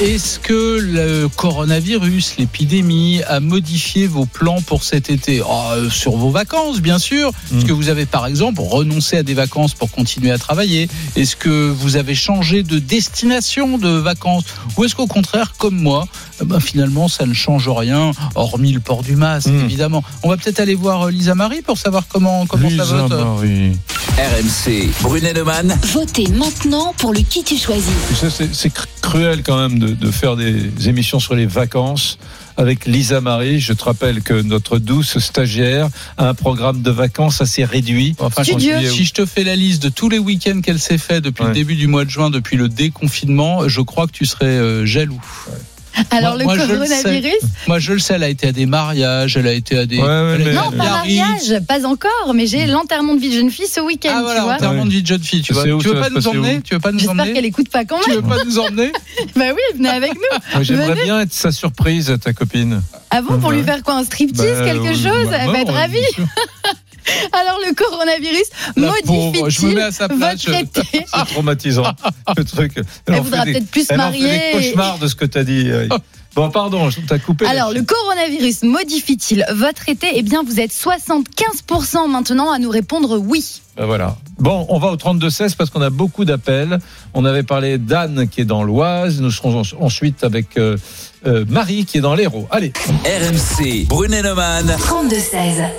Est-ce 0.00 0.38
que 0.40 0.78
le 0.80 1.28
coronavirus, 1.28 2.34
l'épidémie, 2.38 3.22
a 3.28 3.38
modifié 3.40 4.06
vos 4.06 4.26
plans 4.26 4.60
pour 4.62 4.82
cet 4.82 5.10
été? 5.10 5.42
Ah, 5.48 5.72
euh, 5.74 5.90
Sur 5.90 6.16
vos 6.16 6.30
vacances, 6.30 6.80
bien 6.80 6.98
sûr. 6.98 7.30
Est-ce 7.54 7.64
que 7.64 7.72
vous 7.72 7.88
avez, 7.90 8.06
par 8.06 8.26
exemple, 8.26 8.60
renoncé 8.60 9.18
à 9.18 9.22
des 9.22 9.34
vacances 9.34 9.74
pour 9.74 9.90
continuer 9.90 10.32
à 10.32 10.38
travailler? 10.38 10.88
Est-ce 11.14 11.36
que 11.36 11.70
vous 11.70 11.96
avez 11.96 12.14
changé 12.14 12.62
de 12.62 12.78
destination 12.78 13.78
de 13.78 13.88
vacances? 13.90 14.44
Ou 14.76 14.84
est-ce 14.84 14.96
qu'au 14.96 15.06
contraire, 15.06 15.52
comme 15.58 15.76
moi, 15.76 16.06
eh 16.40 16.44
ben, 16.44 16.58
finalement, 16.60 17.08
ça 17.08 17.24
ne 17.26 17.34
change 17.34 17.68
rien, 17.68 18.10
hormis 18.34 18.72
le 18.72 18.80
port 18.80 19.02
du 19.02 19.14
masque, 19.16 19.48
évidemment? 19.48 20.02
On 20.22 20.28
va 20.28 20.36
peut-être 20.36 20.60
aller 20.60 20.74
voir 20.74 21.06
euh, 21.06 21.10
Lisa 21.10 21.34
Marie 21.34 21.62
pour 21.62 21.78
savoir 21.78 22.04
comment, 22.08 22.46
comment 22.46 22.68
ça 22.68 22.74
Lisa 22.74 22.84
vote. 22.84 23.10
Marie. 23.12 23.76
RMC. 24.18 24.55
Brunet-Neumann. 25.02 25.78
Votez 25.92 26.26
maintenant 26.28 26.94
pour 26.96 27.12
le 27.12 27.20
qui 27.20 27.44
tu 27.44 27.58
choisis. 27.58 27.92
Tu 28.08 28.14
sais, 28.14 28.30
c'est- 28.30 28.54
c'est 28.54 28.68
cr- 28.74 28.86
cruel 29.02 29.42
quand 29.42 29.56
même 29.58 29.78
de, 29.78 29.88
de 29.88 30.10
faire 30.10 30.34
des 30.34 30.88
émissions 30.88 31.20
sur 31.20 31.34
les 31.34 31.44
vacances 31.46 32.18
avec 32.56 32.86
Lisa 32.86 33.20
Marie. 33.20 33.60
Je 33.60 33.74
te 33.74 33.84
rappelle 33.84 34.22
que 34.22 34.32
notre 34.40 34.78
douce 34.78 35.18
stagiaire 35.18 35.88
a 36.16 36.28
un 36.30 36.34
programme 36.34 36.80
de 36.80 36.90
vacances 36.90 37.42
assez 37.42 37.64
réduit. 37.64 38.14
Enfin, 38.18 38.42
si 38.90 39.04
je 39.04 39.12
te 39.12 39.26
fais 39.26 39.44
la 39.44 39.56
liste 39.56 39.82
de 39.82 39.88
tous 39.90 40.08
les 40.08 40.18
week-ends 40.18 40.60
qu'elle 40.62 40.80
s'est 40.80 40.96
fait 40.98 41.20
depuis 41.20 41.44
le 41.48 41.54
début 41.54 41.76
du 41.76 41.86
mois 41.86 42.06
de 42.06 42.10
juin, 42.10 42.30
depuis 42.30 42.56
le 42.56 42.68
déconfinement, 42.70 43.68
je 43.68 43.82
crois 43.82 44.06
que 44.06 44.12
tu 44.12 44.24
serais 44.24 44.46
euh, 44.46 44.86
jaloux. 44.86 45.20
Alors 46.10 46.30
Moi- 46.34 46.38
le 46.38 46.44
moi, 46.44 46.54
je 46.54 46.72
le 46.74 46.84
sais. 46.86 47.02
coronavirus 47.02 47.32
Moi, 47.68 47.78
je 47.78 47.92
le 47.94 47.98
sais, 47.98 48.14
elle 48.14 48.22
a 48.22 48.28
été 48.28 48.48
à 48.48 48.52
des 48.52 48.66
mariages, 48.66 49.36
elle 49.36 49.46
a 49.46 49.52
été 49.52 49.76
à 49.78 49.86
des. 49.86 49.96
Ouais, 49.98 50.02
ouais, 50.04 50.38
mais- 50.38 50.52
Non, 50.52 50.70
pas 50.70 50.76
mariage, 50.84 51.60
pas 51.66 51.86
encore, 51.86 52.32
mais 52.34 52.46
j'ai 52.46 52.66
l'enterrement 52.66 53.14
de 53.14 53.20
vie 53.20 53.28
de 53.30 53.34
jeune 53.34 53.50
fille 53.50 53.66
ce 53.66 53.80
week-end, 53.80 54.10
Ah 54.12 54.16
tu 54.18 54.22
voilà, 54.24 54.40
vois. 54.42 54.54
enterrement 54.54 54.84
de 54.84 54.90
vie 54.90 55.02
de 55.02 55.06
jeune 55.06 55.22
fille, 55.22 55.42
tu 55.42 55.52
vois. 55.52 55.62
sais 55.64 55.72
où 55.72 55.80
Tu 55.80 55.88
veux 55.88 55.94
ça 55.94 56.00
pas 56.02 56.08
va 56.08 56.14
nous 56.14 56.28
emmener 56.28 56.60
Tu 56.62 56.74
veux 56.74 56.80
pas 56.80 56.92
nous 56.92 56.98
J'espère 56.98 57.12
emmener 57.20 57.32
qu'elle 57.32 57.44
écoute 57.46 57.68
pas 57.70 57.84
quand 57.84 58.00
Tu 58.04 58.10
même. 58.10 58.20
veux 58.20 58.28
pas 58.28 58.44
nous 58.44 58.58
emmener 58.58 58.92
Bah 59.36 59.44
oui, 59.54 59.60
venez 59.76 59.88
avec 59.88 60.12
nous. 60.14 60.62
J'aimerais 60.62 60.94
bien 61.02 61.20
être 61.20 61.32
sa 61.32 61.50
surprise, 61.52 62.14
ta 62.22 62.32
copine. 62.32 62.82
Ah 63.10 63.22
bon, 63.22 63.38
pour 63.38 63.50
Ouais. 63.50 63.56
lui 63.56 63.62
faire 63.64 63.82
quoi 63.82 63.94
Un 63.94 64.04
striptease, 64.04 64.58
Bah, 64.58 64.64
quelque 64.64 64.92
chose? 64.94 65.28
bah, 65.30 65.38
Elle 65.40 65.50
va 65.50 65.60
être 65.60 65.72
ravie. 65.72 65.98
Alors 67.32 67.58
le 67.66 67.74
coronavirus 67.74 68.50
modifie-t-il 68.76 69.78
à 69.80 69.90
sa 69.92 70.08
place. 70.08 70.44
votre 70.46 70.58
été 70.58 70.82
C'est 70.92 71.26
traumatisant, 71.32 71.84
le 72.36 72.44
truc. 72.44 72.72
Elle 73.06 73.20
voudra 73.20 73.44
peut-être 73.44 73.70
plus 73.70 73.86
se 73.86 73.92
elle 73.92 74.00
en 74.00 74.12
fait 74.12 74.18
marier 74.20 74.38
des 74.38 74.52
cauchemars 74.52 74.98
de 74.98 75.06
ce 75.08 75.14
que 75.14 75.24
tu 75.24 75.38
as 75.38 75.44
dit. 75.44 75.70
Bon, 76.36 76.50
pardon, 76.50 76.90
je 76.90 77.00
t'ai 77.00 77.18
coupé. 77.18 77.46
Alors, 77.46 77.72
le 77.72 77.80
coronavirus 77.82 78.64
modifie-t-il 78.64 79.46
votre 79.54 79.88
été 79.88 80.08
Eh 80.16 80.22
bien, 80.22 80.42
vous 80.46 80.60
êtes 80.60 80.70
75% 80.70 82.10
maintenant 82.10 82.50
à 82.52 82.58
nous 82.58 82.68
répondre 82.68 83.16
oui. 83.16 83.62
Ben 83.78 83.86
voilà. 83.86 84.18
Bon, 84.38 84.66
on 84.68 84.78
va 84.78 84.88
au 84.88 84.96
32-16 84.96 85.56
parce 85.56 85.70
qu'on 85.70 85.80
a 85.80 85.88
beaucoup 85.88 86.26
d'appels. 86.26 86.78
On 87.14 87.24
avait 87.24 87.42
parlé 87.42 87.78
d'Anne 87.78 88.28
qui 88.28 88.42
est 88.42 88.44
dans 88.44 88.64
l'Oise. 88.64 89.18
Nous 89.22 89.30
serons 89.30 89.62
en- 89.62 89.82
ensuite 89.82 90.24
avec 90.24 90.58
euh, 90.58 90.76
euh, 91.26 91.46
Marie 91.48 91.86
qui 91.86 91.96
est 91.96 92.00
dans 92.02 92.14
l'Hérault. 92.14 92.46
Allez. 92.50 92.70
RMC. 93.06 93.86
Brunet-Neumann. 93.88 94.76
32-16. 94.78 95.70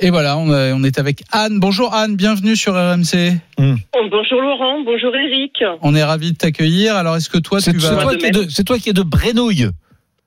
Et 0.00 0.10
voilà, 0.10 0.38
on, 0.38 0.50
a- 0.52 0.72
on 0.74 0.84
est 0.84 0.98
avec 0.98 1.22
Anne. 1.32 1.58
Bonjour 1.58 1.92
Anne, 1.92 2.14
bienvenue 2.16 2.54
sur 2.54 2.74
RMC. 2.74 3.32
Bonjour 3.58 4.40
Laurent, 4.40 4.82
bonjour 4.84 5.14
Eric. 5.14 5.64
On 5.82 5.94
est 5.94 6.04
ravis 6.04 6.32
de 6.32 6.36
t'accueillir. 6.36 6.94
Alors, 6.96 7.16
est-ce 7.16 7.28
que 7.28 7.38
toi, 7.38 7.60
C'est 7.60 7.72
tu 7.72 7.80
c'est 7.80 7.94
vas. 7.94 8.02
toi, 8.02 8.14
qui 8.14 8.26
es 8.26 8.30
de- 8.30 8.46
c'est 8.48 8.64
toi 8.64 8.78
qui 8.78 8.90
es 8.90 8.92
de 8.92 9.02
Brenouille. 9.02 9.68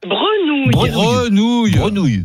Brenouille. 0.06 0.72
Brenouille. 0.72 1.72
Brenouille. 1.77 2.23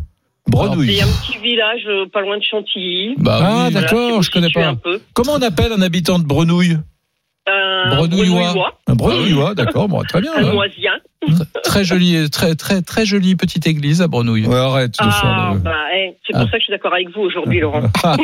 Brenouille. 0.48 0.96
C'est 0.96 1.02
un 1.02 1.06
petit 1.06 1.38
village 1.42 1.82
euh, 1.86 2.06
pas 2.12 2.20
loin 2.20 2.38
de 2.38 2.42
Chantilly. 2.42 3.14
Bah 3.18 3.38
ah, 3.40 3.44
oui. 3.66 3.70
Voilà, 3.72 3.80
d'accord, 3.86 4.16
vous 4.16 4.22
je 4.22 4.30
connais 4.30 4.50
pas. 4.50 4.66
un 4.66 4.74
peu. 4.74 5.00
Comment 5.12 5.32
on 5.34 5.42
appelle 5.42 5.72
un 5.72 5.82
habitant 5.82 6.18
de 6.18 6.24
Brenouille? 6.24 6.78
Un 7.48 7.96
Brenouillois. 7.96 8.40
Brenouillois, 8.52 8.78
Un 8.88 8.94
Brenouillois, 8.94 9.54
d'accord, 9.54 9.88
bon, 9.88 10.02
très 10.02 10.20
bien. 10.20 10.32
un. 10.36 10.52
Moisien. 10.52 10.92
Très 11.64 11.84
jolie, 11.84 12.28
très, 12.30 12.54
très, 12.54 12.82
très 12.82 13.04
jolie 13.06 13.36
petite 13.36 13.66
église 13.66 14.00
à 14.02 14.08
Brenouille. 14.08 14.46
Ouais, 14.46 14.56
arrête 14.56 14.92
de 14.92 14.96
Ah, 15.00 15.10
faire 15.12 15.54
le- 15.54 15.60
bah, 15.60 15.74
eh, 15.96 16.12
c'est 16.26 16.32
pour 16.32 16.42
Ah. 16.42 16.44
ça 16.46 16.50
que 16.52 16.58
je 16.58 16.64
suis 16.64 16.70
d'accord 16.72 16.92
avec 16.94 17.08
vous 17.10 17.22
aujourd'hui, 17.22 17.60
Laurent. 17.60 17.82
Ah, 18.04 18.16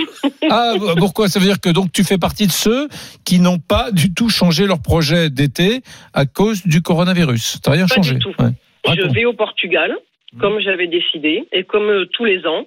ah, 0.50 0.74
pourquoi? 0.98 1.28
Ça 1.28 1.38
veut 1.40 1.46
dire 1.46 1.60
que 1.60 1.70
donc 1.70 1.92
tu 1.92 2.04
fais 2.04 2.18
partie 2.18 2.46
de 2.46 2.52
ceux 2.52 2.88
qui 3.24 3.38
n'ont 3.40 3.58
pas 3.58 3.90
du 3.92 4.12
tout 4.12 4.28
changé 4.28 4.66
leur 4.66 4.80
projet 4.82 5.30
d'été 5.30 5.82
à 6.14 6.26
cause 6.26 6.66
du 6.66 6.82
coronavirus. 6.82 7.60
T'as 7.62 7.72
rien 7.72 7.86
Pas 7.86 7.94
changé. 7.94 8.14
du 8.14 8.20
tout. 8.20 8.34
Ouais. 8.38 8.50
Je 8.96 9.02
vais 9.12 9.24
au 9.24 9.32
Portugal, 9.32 9.96
comme 10.40 10.60
j'avais 10.60 10.88
décidé, 10.88 11.44
et 11.52 11.64
comme 11.64 11.88
euh, 11.88 12.06
tous 12.12 12.24
les 12.24 12.44
ans, 12.46 12.66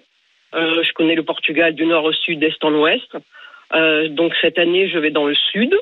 euh, 0.56 0.82
je 0.84 0.94
connais 0.94 1.15
le 1.15 1.23
Portugal 1.23 1.76
du 1.76 1.86
nord 1.86 2.06
au 2.06 2.14
sud, 2.14 2.40
d'est 2.40 2.64
en 2.64 2.72
ouest. 2.73 3.10
Euh, 3.76 4.07
donc 4.10 4.34
cette 4.41 4.57
année, 4.57 4.90
je 4.90 4.98
vais 4.98 5.11
dans 5.11 5.26
le 5.26 5.36
sud. 5.52 5.73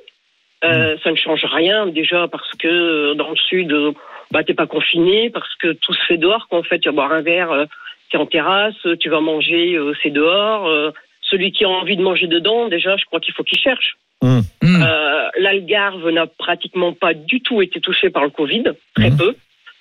Euh, 0.64 0.98
Ça 1.04 1.12
ne 1.12 1.16
change 1.16 1.46
rien 1.46 1.88
déjà 1.88 2.28
parce 2.28 2.50
que 2.58 2.68
euh, 2.68 3.14
dans 3.16 3.30
le 3.30 3.36
sud, 3.36 3.72
euh, 3.72 3.92
bah, 4.32 4.44
t'es 4.44 4.54
pas 4.54 4.68
confiné, 4.68 5.30
parce 5.30 5.54
que 5.56 5.74
tout 5.74 5.94
se 5.94 6.04
fait 6.08 6.18
dehors. 6.18 6.48
Qu'en 6.50 6.64
fait, 6.64 6.80
tu 6.80 6.90
vas 6.90 6.96
boire 6.96 7.12
un 7.12 7.22
verre, 7.22 7.52
euh, 7.52 7.66
t'es 8.12 8.18
en 8.18 8.26
terrasse, 8.26 8.76
tu 9.00 9.10
vas 9.10 9.22
manger, 9.22 9.76
euh, 9.76 9.94
c'est 10.02 10.10
dehors. 10.10 10.68
Euh, 10.68 10.92
celui 11.22 11.52
qui 11.52 11.66
a 11.66 11.70
envie 11.70 11.98
de 11.98 12.02
manger 12.02 12.28
dedans, 12.28 12.68
déjà, 12.68 12.96
je 12.98 13.06
crois 13.06 13.20
qu'il 13.20 13.34
faut 13.34 13.44
qu'il 13.44 13.60
cherche. 13.60 13.96
Hum. 14.22 14.42
Euh, 14.64 15.30
L'Algarve 15.40 16.10
n'a 16.10 16.28
pratiquement 16.28 16.94
pas 16.94 17.14
du 17.14 17.42
tout 17.42 17.62
été 17.62 17.82
touché 17.82 18.10
par 18.10 18.24
le 18.24 18.30
Covid, 18.30 18.64
très 18.96 19.12
peu. 19.12 19.36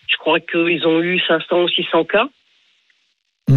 Je 0.09 0.17
crois 0.17 0.41
qu'ils 0.41 0.87
ont 0.87 1.01
eu 1.01 1.21
500 1.21 1.63
ou 1.63 1.69
600 1.69 2.05
cas. 2.05 2.29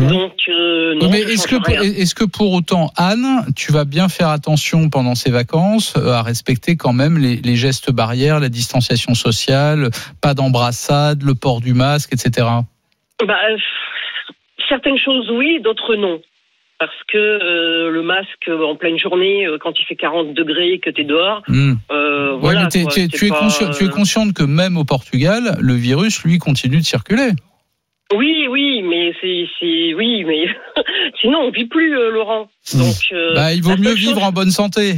Donc, 0.08 0.34
euh, 0.50 0.96
non, 0.96 1.10
mais 1.10 1.22
est-ce 1.22 1.48
que, 1.48 1.56
rien. 1.64 1.82
est-ce 1.82 2.14
que 2.16 2.26
pour 2.26 2.52
autant, 2.54 2.92
Anne, 2.98 3.46
tu 3.56 3.72
vas 3.72 3.86
bien 3.86 4.10
faire 4.10 4.30
attention 4.30 4.90
pendant 4.90 5.16
ces 5.16 5.32
vacances 5.32 5.94
euh, 5.98 6.12
à 6.12 6.22
respecter 6.22 6.76
quand 6.76 6.94
même 6.94 7.18
les, 7.18 7.38
les 7.38 7.56
gestes 7.56 7.92
barrières, 7.92 8.40
la 8.40 8.50
distanciation 8.50 9.14
sociale, 9.16 9.90
pas 10.22 10.34
d'embrassade, 10.34 11.24
le 11.24 11.36
port 11.36 11.62
du 11.62 11.74
masque, 11.74 12.14
etc. 12.14 12.48
Bah, 13.26 13.34
euh, 13.52 13.58
certaines 14.70 14.98
choses, 14.98 15.30
oui, 15.32 15.60
d'autres 15.64 15.96
non. 15.96 16.20
Parce 16.78 16.92
que 17.08 17.18
euh, 17.18 17.90
le 17.90 18.02
masque 18.04 18.50
en 18.50 18.76
pleine 18.76 19.00
journée, 19.00 19.48
quand 19.62 19.72
il 19.80 19.86
fait 19.86 19.96
40 19.96 20.34
degrés, 20.34 20.80
que 20.84 20.90
tu 20.90 21.02
es 21.02 21.06
dehors, 21.06 21.42
Hmm. 21.48 21.72
Ouais, 21.90 22.38
voilà. 22.38 22.62
quoi, 22.70 22.70
tu 22.92 23.00
es- 23.00 23.08
tu 23.08 23.90
consciente 23.90 24.34
que 24.34 24.44
même 24.44 24.76
au 24.78 24.84
Portugal, 24.84 25.58
le 25.62 25.74
virus, 25.74 26.24
lui, 26.26 26.38
continue 26.38 26.78
de 26.80 26.84
circuler. 26.84 27.30
Oui, 28.14 28.48
oui, 28.50 28.82
mais 28.84 29.14
c'est, 29.20 29.94
oui, 29.96 30.24
mais 30.26 30.46
sinon 31.22 31.40
on 31.40 31.50
vit 31.52 31.66
plus, 31.66 31.98
euh, 31.98 32.12
Laurent. 32.12 32.48
Donc, 32.74 32.96
euh, 33.12 33.34
Bah, 33.34 33.54
il 33.54 33.64
vaut 33.64 33.78
mieux 33.78 33.94
vivre 33.94 34.16
chose- 34.16 34.24
en 34.24 34.32
bonne 34.32 34.52
santé. 34.52 34.96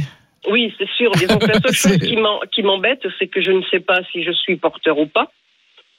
Oui, 0.50 0.72
c'est 0.78 0.88
sûr. 0.96 1.10
Disons 1.12 1.38
que 1.38 1.46
la 1.46 1.60
seule 1.72 1.74
chose 2.00 2.16
qui 2.52 2.62
m'embête, 2.62 3.00
c'est 3.18 3.26
que 3.28 3.40
je 3.42 3.50
ne 3.50 3.62
sais 3.70 3.80
pas 3.80 4.00
si 4.12 4.22
je 4.24 4.32
suis 4.32 4.56
porteur 4.56 4.98
ou 4.98 5.06
pas. 5.06 5.30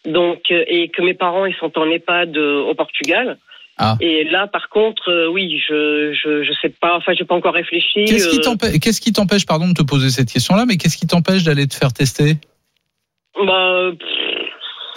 Donc, 0.06 0.44
euh, 0.52 0.64
et 0.68 0.90
que 0.90 1.02
mes 1.02 1.14
parents, 1.14 1.46
ils 1.46 1.56
sont 1.56 1.72
en 1.78 1.90
EHPAD 1.90 2.38
au 2.38 2.74
Portugal. 2.76 3.38
Ah. 3.82 3.96
Et 4.02 4.26
là, 4.26 4.46
par 4.48 4.70
contre, 4.70 5.10
euh, 5.10 5.28
oui, 5.28 5.62
je, 5.68 6.14
je 6.14 6.44
je 6.44 6.52
sais 6.62 6.70
pas. 6.70 6.98
Enfin, 6.98 7.14
j'ai 7.18 7.24
pas 7.26 7.36
encore 7.36 7.54
réfléchi. 7.54 8.06
Qu'est-ce 8.06 8.30
qui 8.30 8.40
t'empêche, 8.42 8.80
qu'est-ce 8.80 9.02
qui 9.02 9.14
t'empêche, 9.14 9.46
pardon, 9.46 9.68
de 9.70 9.74
te 9.74 9.84
poser 9.84 10.10
cette 10.10 10.32
question-là, 10.32 10.66
mais 10.68 10.78
qu'est-ce 10.78 10.98
qui 10.98 11.08
t'empêche 11.08 11.44
d'aller 11.44 11.66
te 11.68 11.76
faire 11.76 11.92
tester? 11.94 12.34
Bah, 13.46 13.92
pff, 13.98 14.10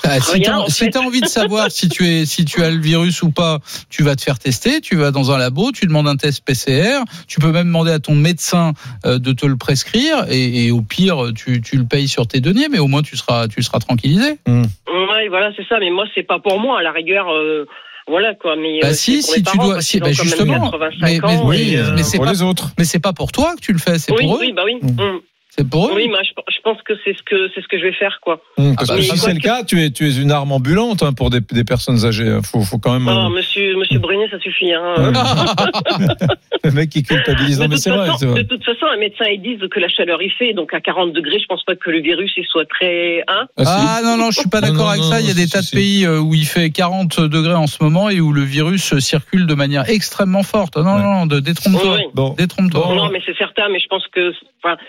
Ah, 0.04 0.18
si 0.20 0.84
fait. 0.84 0.90
t'as 0.90 1.00
envie 1.00 1.20
de 1.20 1.26
savoir 1.26 1.70
si 1.70 1.88
tu 1.88 2.06
es 2.06 2.26
si 2.26 2.44
tu 2.44 2.62
as 2.62 2.70
le 2.70 2.78
virus 2.80 3.22
ou 3.22 3.30
pas, 3.30 3.58
tu 3.88 4.02
vas 4.02 4.16
te 4.16 4.22
faire 4.22 4.38
tester. 4.38 4.80
Tu 4.80 4.96
vas 4.96 5.10
dans 5.10 5.30
un 5.30 5.38
labo, 5.38 5.72
tu 5.72 5.86
demandes 5.86 6.08
un 6.08 6.16
test 6.16 6.44
PCR. 6.44 7.00
Tu 7.28 7.40
peux 7.40 7.52
même 7.52 7.66
demander 7.68 7.92
à 7.92 7.98
ton 7.98 8.14
médecin 8.14 8.72
euh, 9.06 9.18
de 9.18 9.32
te 9.32 9.46
le 9.46 9.56
prescrire 9.56 10.24
et, 10.28 10.66
et 10.66 10.70
au 10.70 10.82
pire 10.82 11.32
tu, 11.34 11.60
tu 11.60 11.76
le 11.76 11.84
payes 11.84 12.08
sur 12.08 12.26
tes 12.26 12.40
deniers, 12.40 12.68
mais 12.70 12.78
au 12.78 12.88
moins 12.88 13.02
tu 13.02 13.16
seras 13.16 13.48
tu 13.48 13.62
seras 13.62 13.78
tranquillisé. 13.78 14.38
ouais, 14.46 15.28
voilà, 15.28 15.50
c'est 15.56 15.66
ça. 15.68 15.78
Mais 15.78 15.90
moi, 15.90 16.04
c'est 16.14 16.22
pas 16.26 16.38
pour 16.38 16.58
moi. 16.60 16.80
À 16.80 16.82
la 16.82 16.92
rigueur, 16.92 17.30
euh, 17.32 17.66
voilà 18.08 18.34
quoi. 18.34 18.56
Mais 18.56 18.80
Bah 18.80 18.88
euh, 18.88 18.92
si 18.94 19.22
si 19.22 19.42
tu 19.42 19.56
parents, 19.56 19.68
dois 19.68 19.80
si 19.80 20.00
bah 20.00 20.12
justement 20.12 20.70
85 20.70 21.00
mais 21.02 21.20
mais, 21.22 21.40
oui, 21.44 21.76
euh, 21.76 21.92
mais 21.94 22.02
c'est 22.02 22.16
pour 22.16 22.26
pas 22.26 22.32
les 22.32 22.42
autres. 22.42 22.70
mais 22.78 22.84
c'est 22.84 22.98
pas 22.98 23.12
pour 23.12 23.30
toi 23.32 23.54
que 23.54 23.60
tu 23.60 23.72
le 23.72 23.78
fais, 23.78 23.98
c'est 23.98 24.12
oui, 24.12 24.24
pour 24.24 24.36
eux. 24.36 24.40
oui, 24.40 24.52
bah 24.52 24.62
oui. 24.64 24.74
Mm. 24.82 25.20
C'est 25.54 25.68
pour 25.68 25.88
eux. 25.88 25.92
Oui, 25.94 26.08
moi, 26.08 26.20
je, 26.24 26.30
je 26.50 26.60
pense 26.62 26.78
que 26.82 26.94
c'est 27.04 27.14
ce 27.14 27.22
que 27.22 27.50
c'est 27.54 27.60
ce 27.60 27.68
que 27.68 27.78
je 27.78 27.82
vais 27.84 27.92
faire, 27.92 28.20
quoi. 28.22 28.40
Hum, 28.56 28.74
parce 28.74 28.88
Ah 28.88 28.94
bah, 28.94 28.98
que 28.98 29.02
si 29.04 29.08
quoi 29.10 29.18
c'est 29.18 29.34
le 29.34 29.38
que- 29.38 29.42
cas, 29.44 29.64
tu 29.64 29.82
es, 29.84 29.90
tu 29.90 30.08
es 30.08 30.16
une 30.16 30.30
arme 30.30 30.50
ambulante 30.50 31.02
hein, 31.02 31.12
pour 31.12 31.28
des, 31.28 31.40
des 31.40 31.64
personnes 31.64 32.06
âgées. 32.06 32.26
hein. 32.28 32.40
Faut, 32.42 32.62
faut 32.62 32.78
quand 32.78 32.94
même. 32.94 33.06
Ah, 33.06 33.26
euh, 33.26 33.28
monsieur, 33.28 33.76
monsieur 33.76 33.98
Brunet, 33.98 34.28
ça 34.30 34.38
suffit. 34.40 34.72
Hein. 34.72 35.12
le 36.64 36.70
mec 36.70 36.88
qui 36.90 37.02
culpabilise. 37.02 37.58
Non, 37.58 37.66
de, 37.66 37.70
mais 37.70 37.74
toute 37.76 37.84
c'est 37.84 37.90
vrai, 37.90 38.08
vrai. 38.08 38.42
de 38.44 38.48
toute 38.48 38.64
façon, 38.64 38.86
un 38.86 38.96
médecin, 38.96 39.26
ils 39.26 39.42
disent 39.42 39.68
que 39.70 39.78
la 39.80 39.88
chaleur 39.88 40.22
il 40.22 40.30
fait, 40.32 40.54
donc 40.54 40.72
à 40.72 40.80
40 40.80 41.12
degrés, 41.12 41.38
je 41.40 41.46
pense 41.46 41.64
pas 41.64 41.76
que 41.76 41.90
le 41.90 42.00
virus 42.00 42.32
il 42.36 42.46
soit 42.46 42.64
très. 42.64 43.22
Hein 43.28 43.46
Ah 43.58 44.00
non, 44.02 44.16
non, 44.16 44.30
je 44.30 44.40
suis 44.40 44.48
pas 44.48 44.60
Non, 44.60 44.68
d'accord 44.68 44.84
non, 44.84 44.90
avec 44.90 45.02
non, 45.02 45.10
ça. 45.10 45.20
Il 45.20 45.28
y 45.28 45.30
a 45.30 45.34
des 45.34 45.48
tas 45.48 45.60
de 45.60 45.70
pays 45.70 46.06
euh, 46.06 46.18
où 46.20 46.34
il 46.34 46.46
fait 46.46 46.70
40 46.70 47.20
degrés 47.20 47.54
en 47.54 47.66
ce 47.66 47.76
moment 47.82 48.08
et 48.08 48.20
où 48.20 48.32
le 48.32 48.42
virus 48.42 48.98
circule 49.00 49.46
de 49.46 49.54
manière 49.54 49.88
extrêmement 49.90 50.42
forte. 50.42 50.76
Non, 50.76 50.98
non, 50.98 51.26
non, 51.26 51.40
détrompe-toi. 51.40 51.98
Bon. 52.14 52.30
Détrompe-toi. 52.38 52.94
Non, 52.94 53.10
mais 53.10 53.20
c'est 53.26 53.36
certain, 53.36 53.68
mais 53.70 53.80
je 53.80 53.88
pense 53.88 54.06
que, 54.08 54.32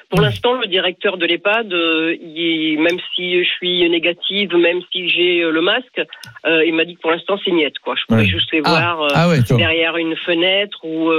pour 0.10 0.22
l'instant, 0.22 0.53
le 0.60 0.68
directeur 0.68 1.18
de 1.18 1.26
l'EHPAD, 1.26 1.74
euh, 1.74 2.16
il- 2.22 2.78
même 2.80 2.98
si 3.16 3.44
je 3.44 3.50
suis 3.50 3.90
négative, 3.90 4.56
même 4.56 4.82
si 4.92 5.10
j'ai 5.10 5.42
euh, 5.44 5.52
le 5.52 5.62
masque, 5.62 6.02
euh, 6.46 6.66
il 6.66 6.74
m'a 6.74 6.86
dit 6.86 6.96
que 6.96 7.02
pour 7.02 7.12
l'instant, 7.12 7.38
c'est 7.44 7.52
niette, 7.52 7.80
quoi. 7.80 7.96
Je 7.96 8.04
pourrais 8.08 8.22
Ouais. 8.22 8.26
juste 8.28 8.52
les 8.52 8.62
Ah. 8.66 8.70
voir 8.96 9.08
Ah 9.16 9.30
ouais. 9.30 9.40
Derrière 9.58 9.98
une 9.98 10.16
fenêtre 10.16 10.80
ou. 10.84 11.12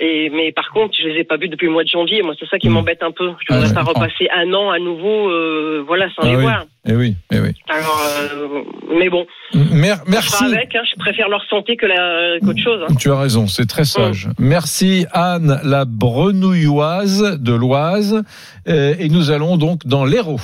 Et, 0.00 0.30
mais 0.30 0.50
par 0.52 0.70
contre, 0.72 0.94
je 1.00 1.06
les 1.08 1.20
ai 1.20 1.24
pas 1.24 1.36
vus 1.36 1.48
depuis 1.48 1.66
le 1.66 1.72
mois 1.72 1.84
de 1.84 1.88
janvier. 1.88 2.22
Moi, 2.22 2.34
c'est 2.40 2.48
ça 2.48 2.58
qui 2.58 2.68
Mm. 2.68 2.72
m'embête 2.72 3.02
un 3.02 3.12
peu. 3.12 3.28
Je 3.40 3.46
Ah, 3.50 3.58
voudrais 3.58 3.74
pas 3.74 3.84
comprends. 3.84 4.00
repasser 4.02 4.28
un 4.34 4.52
an 4.54 4.70
à 4.70 4.78
nouveau, 4.78 5.28
euh, 5.30 5.84
voilà, 5.86 6.06
sans 6.16 6.22
Ah 6.22 6.28
les 6.28 6.36
oui. 6.36 6.42
voir. 6.42 6.64
Eh 6.88 6.94
oui, 6.96 7.14
eh 7.30 7.38
oui. 7.40 7.50
Alors, 7.68 8.02
euh, 8.32 8.62
mais 8.98 9.10
bon, 9.10 9.26
Mer- 9.54 10.00
on 10.06 10.10
merci. 10.10 10.42
avec. 10.44 10.74
Hein, 10.74 10.80
je 10.90 10.98
préfère 10.98 11.28
leur 11.28 11.44
santé 11.44 11.76
que 11.76 11.86
qu'autre 12.44 12.58
chose. 12.58 12.80
hein. 12.88 12.94
Tu 12.98 13.10
as 13.12 13.18
raison, 13.20 13.46
c'est 13.46 13.66
très 13.66 13.84
sage. 13.84 14.28
Merci 14.38 15.04
Anne, 15.12 15.60
la 15.64 15.84
brenouilloise 15.84 17.38
de 17.40 17.52
l'Oise. 17.52 18.22
Euh, 18.68 18.94
et 18.98 19.08
nous 19.10 19.30
allons 19.30 19.56
donc 19.58 19.86
dans 19.86 20.04
l'Hérault. 20.06 20.40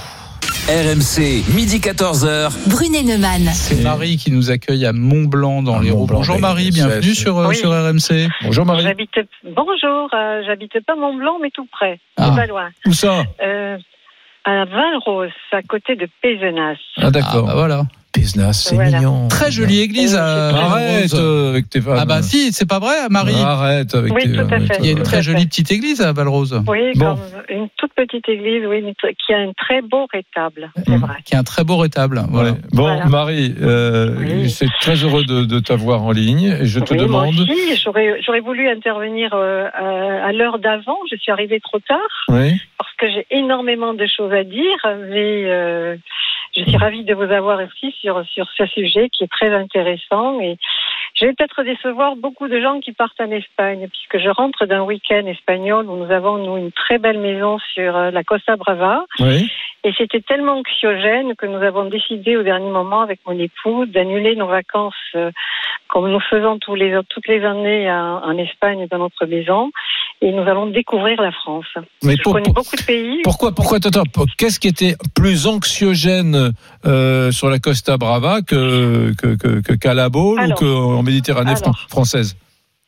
RMC, 0.50 1.44
midi 1.54 1.78
14h. 1.80 2.50
Brunet 2.68 3.02
Neumann. 3.02 3.42
C'est 3.52 3.82
Marie 3.82 4.16
qui 4.16 4.30
nous 4.30 4.50
accueille 4.50 4.86
à 4.86 4.92
Montblanc 4.92 5.62
dans 5.62 5.80
les 5.80 5.90
Mont-Blanc, 5.90 6.18
Bonjour 6.18 6.38
Marie, 6.38 6.70
bienvenue 6.70 7.14
sur, 7.14 7.36
euh, 7.38 7.48
Oui. 7.48 7.56
sur 7.56 7.70
RMC. 7.70 8.28
Bonjour 8.42 8.64
Marie. 8.64 8.82
J'habite. 8.82 9.10
Bonjour, 9.44 10.08
euh, 10.14 10.42
j'habite 10.46 10.72
pas 10.86 10.94
Mont 10.94 11.14
Blanc, 11.16 11.38
mais 11.42 11.50
tout 11.50 11.66
près, 11.70 11.98
Ah. 12.16 12.30
pas 12.36 12.46
loin. 12.46 12.68
Où 12.86 12.92
ça? 12.92 13.24
Euh, 13.42 13.76
à 14.44 14.64
Valrose, 14.66 15.30
à 15.52 15.62
côté 15.62 15.96
de 15.96 16.08
Pézenas. 16.22 16.76
Ah 16.96 17.02
Ah, 17.06 17.10
d'accord. 17.10 17.46
bah 17.46 17.54
voilà. 17.54 17.82
C'est 18.24 18.74
Voilà. 18.74 18.98
mignon. 18.98 19.28
Très 19.28 19.50
jolie 19.50 19.80
église 19.80 20.14
à 20.16 20.48
Arrête 20.48 21.10
Valrose. 21.10 21.14
euh, 21.14 21.50
avec 21.50 21.68
tes 21.70 21.80
femmes. 21.80 21.96
Ah 21.98 22.04
bah 22.06 22.22
si, 22.22 22.52
c'est 22.52 22.68
pas 22.68 22.78
vrai 22.78 22.94
Marie 23.10 23.34
Arrête 23.40 23.94
avec 23.94 24.12
Oui, 24.14 24.22
tes 24.22 24.32
tout 24.32 24.38
à 24.40 24.42
avec 24.54 24.72
fait. 24.72 24.76
Il 24.80 24.86
y 24.86 24.88
a 24.88 24.92
une 24.92 25.02
très 25.02 25.22
jolie 25.22 25.46
petite 25.46 25.70
église 25.70 26.00
à 26.00 26.12
Valrose. 26.12 26.62
Oui, 26.66 26.92
Bon. 26.96 27.16
une 27.48 27.68
toute 27.76 27.92
petite 27.94 28.28
église, 28.28 28.64
oui, 28.66 28.82
qui 29.26 29.32
a 29.34 29.38
un 29.38 29.52
très 29.56 29.82
beau 29.82 30.06
rétable, 30.12 30.70
c'est 30.76 30.88
Mmh. 30.90 30.96
vrai. 31.00 31.14
Qui 31.24 31.34
est 31.34 31.38
un 31.38 31.44
très 31.44 31.64
beau 31.64 31.76
rétable. 31.76 32.22
Voilà. 32.30 32.50
Ouais. 32.52 32.56
Bon, 32.72 32.82
Voilà. 32.82 33.04
Marie, 33.06 33.54
euh, 33.60 34.14
Oui. 34.18 34.50
c'est 34.50 34.68
très 34.80 34.94
heureux 34.96 35.24
de, 35.24 35.44
de 35.44 35.58
t'avoir 35.60 36.02
en 36.02 36.12
ligne 36.12 36.56
et 36.60 36.66
je 36.66 36.80
te 36.80 36.94
Oui, 36.94 37.06
moi 37.06 37.26
demande. 37.26 37.40
aussi, 37.40 37.76
j'aurais, 37.82 38.20
j'aurais 38.24 38.40
voulu 38.40 38.68
intervenir 38.68 39.30
euh, 39.34 39.66
à, 39.74 40.26
à 40.28 40.32
l'heure 40.32 40.58
d'avant. 40.58 40.96
Je 41.10 41.16
suis 41.16 41.32
arrivée 41.32 41.60
trop 41.60 41.78
tard 41.80 41.98
Oui. 42.28 42.52
parce 42.78 42.90
que 42.98 43.06
j'ai 43.10 43.26
énormément 43.30 43.94
de 43.94 44.06
choses 44.06 44.32
à 44.32 44.44
dire, 44.44 44.78
mais 45.10 45.44
euh, 45.46 45.96
je 46.56 46.62
suis 46.64 46.76
ravie 46.76 47.04
de 47.04 47.14
vous 47.14 47.30
avoir 47.30 47.60
ici 47.62 47.94
sur, 48.00 48.24
sur 48.26 48.48
ce 48.56 48.66
sujet 48.66 49.08
qui 49.10 49.24
est 49.24 49.30
très 49.30 49.54
intéressant 49.54 50.40
et 50.40 50.56
je 51.14 51.26
vais 51.26 51.32
peut-être 51.32 51.62
décevoir 51.62 52.16
beaucoup 52.16 52.48
de 52.48 52.60
gens 52.60 52.80
qui 52.80 52.92
partent 52.92 53.20
en 53.20 53.30
Espagne 53.30 53.88
puisque 53.88 54.22
je 54.22 54.28
rentre 54.30 54.66
d'un 54.66 54.82
week-end 54.82 55.26
espagnol 55.26 55.88
où 55.88 55.96
nous 55.96 56.10
avons, 56.10 56.38
nous, 56.38 56.56
une 56.56 56.72
très 56.72 56.98
belle 56.98 57.18
maison 57.18 57.58
sur 57.74 57.96
euh, 57.96 58.10
la 58.10 58.24
Costa 58.24 58.56
Brava 58.56 59.04
Oui. 59.20 59.50
Et 59.84 59.92
c'était 59.96 60.20
tellement 60.20 60.58
anxiogène 60.58 61.34
que 61.36 61.46
nous 61.46 61.62
avons 61.62 61.84
décidé 61.84 62.36
au 62.36 62.42
dernier 62.42 62.70
moment 62.70 63.00
avec 63.02 63.20
mon 63.26 63.38
époux 63.38 63.86
d'annuler 63.86 64.34
nos 64.36 64.48
vacances 64.48 64.94
euh, 65.14 65.30
comme 65.88 66.10
nous 66.10 66.20
faisons 66.20 66.58
tous 66.58 66.74
les, 66.74 66.98
toutes 67.08 67.28
les 67.28 67.44
années 67.44 67.90
en, 67.90 68.22
en 68.24 68.36
Espagne 68.38 68.86
dans 68.90 68.98
notre 68.98 69.26
maison 69.26 69.70
et 70.20 70.32
nous 70.32 70.42
allons 70.42 70.66
découvrir 70.66 71.20
la 71.20 71.30
France. 71.30 71.66
Mais 72.02 72.16
je 72.16 72.22
pour- 72.22 72.32
connais 72.32 72.50
beaucoup 72.50 72.76
de 72.76 72.82
pays. 72.82 73.20
Pourquoi, 73.22 73.52
qu'est-ce 74.38 74.58
qui 74.58 74.68
était 74.68 74.94
plus 75.14 75.46
anxiogène 75.46 76.52
euh, 76.84 77.30
sur 77.30 77.48
la 77.50 77.58
Costa 77.58 77.96
Brava 77.96 78.40
que 78.42 79.12
que 79.20 79.36
que, 79.36 79.74
ou 80.16 80.54
qu'en 80.54 81.02
Méditerranée 81.02 81.52
alors. 81.62 81.78
française? 81.88 82.36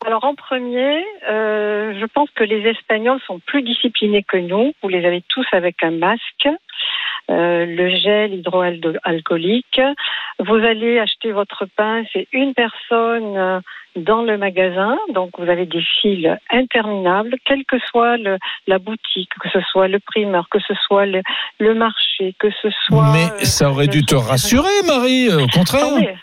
Alors 0.06 0.24
en 0.24 0.34
premier, 0.34 1.04
euh, 1.28 1.92
je 2.00 2.06
pense 2.06 2.30
que 2.30 2.44
les 2.44 2.62
Espagnols 2.68 3.20
sont 3.26 3.40
plus 3.40 3.62
disciplinés 3.62 4.22
que 4.22 4.36
nous. 4.36 4.72
Vous 4.82 4.88
les 4.88 5.04
avez 5.04 5.22
tous 5.28 5.46
avec 5.52 5.82
un 5.82 5.90
masque, 5.90 6.48
euh, 7.30 7.66
le 7.66 7.90
gel 7.96 8.34
hydroalcoolique. 8.34 9.80
Vous 10.38 10.54
allez 10.54 10.98
acheter 10.98 11.32
votre 11.32 11.66
pain, 11.76 12.02
c'est 12.12 12.26
une 12.32 12.54
personne 12.54 13.36
euh, 13.36 13.60
dans 13.96 14.22
le 14.22 14.38
magasin, 14.38 14.96
donc 15.12 15.30
vous 15.38 15.50
avez 15.50 15.66
des 15.66 15.82
files 16.00 16.38
interminables, 16.50 17.36
quelle 17.44 17.64
que 17.64 17.78
soit 17.80 18.16
le, 18.16 18.38
la 18.66 18.78
boutique, 18.78 19.30
que 19.40 19.48
ce 19.50 19.60
soit 19.60 19.88
le 19.88 19.98
primeur, 19.98 20.48
que 20.50 20.58
ce 20.60 20.74
soit 20.86 21.06
le, 21.06 21.22
le 21.58 21.74
marché, 21.74 22.34
que 22.38 22.48
ce 22.62 22.68
soit. 22.86 23.12
Mais 23.12 23.24
euh, 23.24 23.44
ça 23.44 23.70
aurait 23.70 23.88
dû 23.88 24.04
te 24.04 24.14
rassurer, 24.14 24.82
Marie. 24.86 25.28
Au 25.28 25.46
contraire. 25.48 25.84
Attendez. 25.86 26.14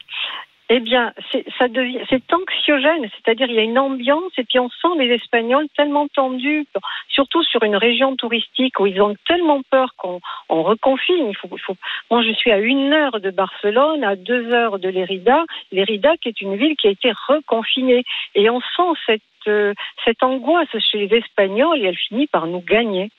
Eh 0.69 0.79
bien, 0.79 1.13
c'est, 1.31 1.45
ça 1.59 1.67
devient, 1.67 1.99
c'est 2.09 2.23
anxiogène, 2.33 3.07
c'est-à-dire 3.11 3.47
il 3.49 3.55
y 3.55 3.59
a 3.59 3.63
une 3.63 3.77
ambiance 3.77 4.31
et 4.37 4.43
puis 4.43 4.57
on 4.57 4.69
sent 4.69 4.97
les 4.97 5.13
Espagnols 5.13 5.67
tellement 5.77 6.07
tendus, 6.07 6.65
surtout 7.07 7.43
sur 7.43 7.61
une 7.61 7.75
région 7.75 8.15
touristique 8.15 8.79
où 8.79 8.87
ils 8.87 8.99
ont 8.99 9.15
tellement 9.27 9.61
peur 9.69 9.93
qu'on 9.95 10.19
on 10.49 10.63
reconfine. 10.63 11.27
Il 11.29 11.35
faut, 11.35 11.49
il 11.51 11.59
faut... 11.59 11.75
Moi, 12.09 12.23
je 12.23 12.31
suis 12.31 12.51
à 12.51 12.57
une 12.57 12.93
heure 12.93 13.19
de 13.19 13.29
Barcelone, 13.29 14.03
à 14.03 14.15
deux 14.15 14.51
heures 14.51 14.79
de 14.79 14.89
Lérida, 14.89 15.45
Lérida 15.71 16.17
qui 16.17 16.29
est 16.29 16.41
une 16.41 16.55
ville 16.55 16.75
qui 16.77 16.87
a 16.87 16.91
été 16.91 17.11
reconfinée 17.27 18.03
et 18.33 18.49
on 18.49 18.59
sent 18.59 18.99
cette, 19.05 19.21
euh, 19.47 19.75
cette 20.03 20.23
angoisse 20.23 20.75
chez 20.79 20.97
les 20.97 21.17
Espagnols 21.17 21.77
et 21.79 21.85
elle 21.85 21.97
finit 21.97 22.27
par 22.27 22.47
nous 22.47 22.61
gagner. 22.61 23.11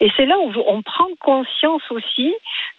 Et 0.00 0.08
c'est 0.16 0.26
là 0.26 0.36
où 0.38 0.52
on 0.66 0.82
prend 0.82 1.06
conscience 1.20 1.82
aussi 1.90 2.34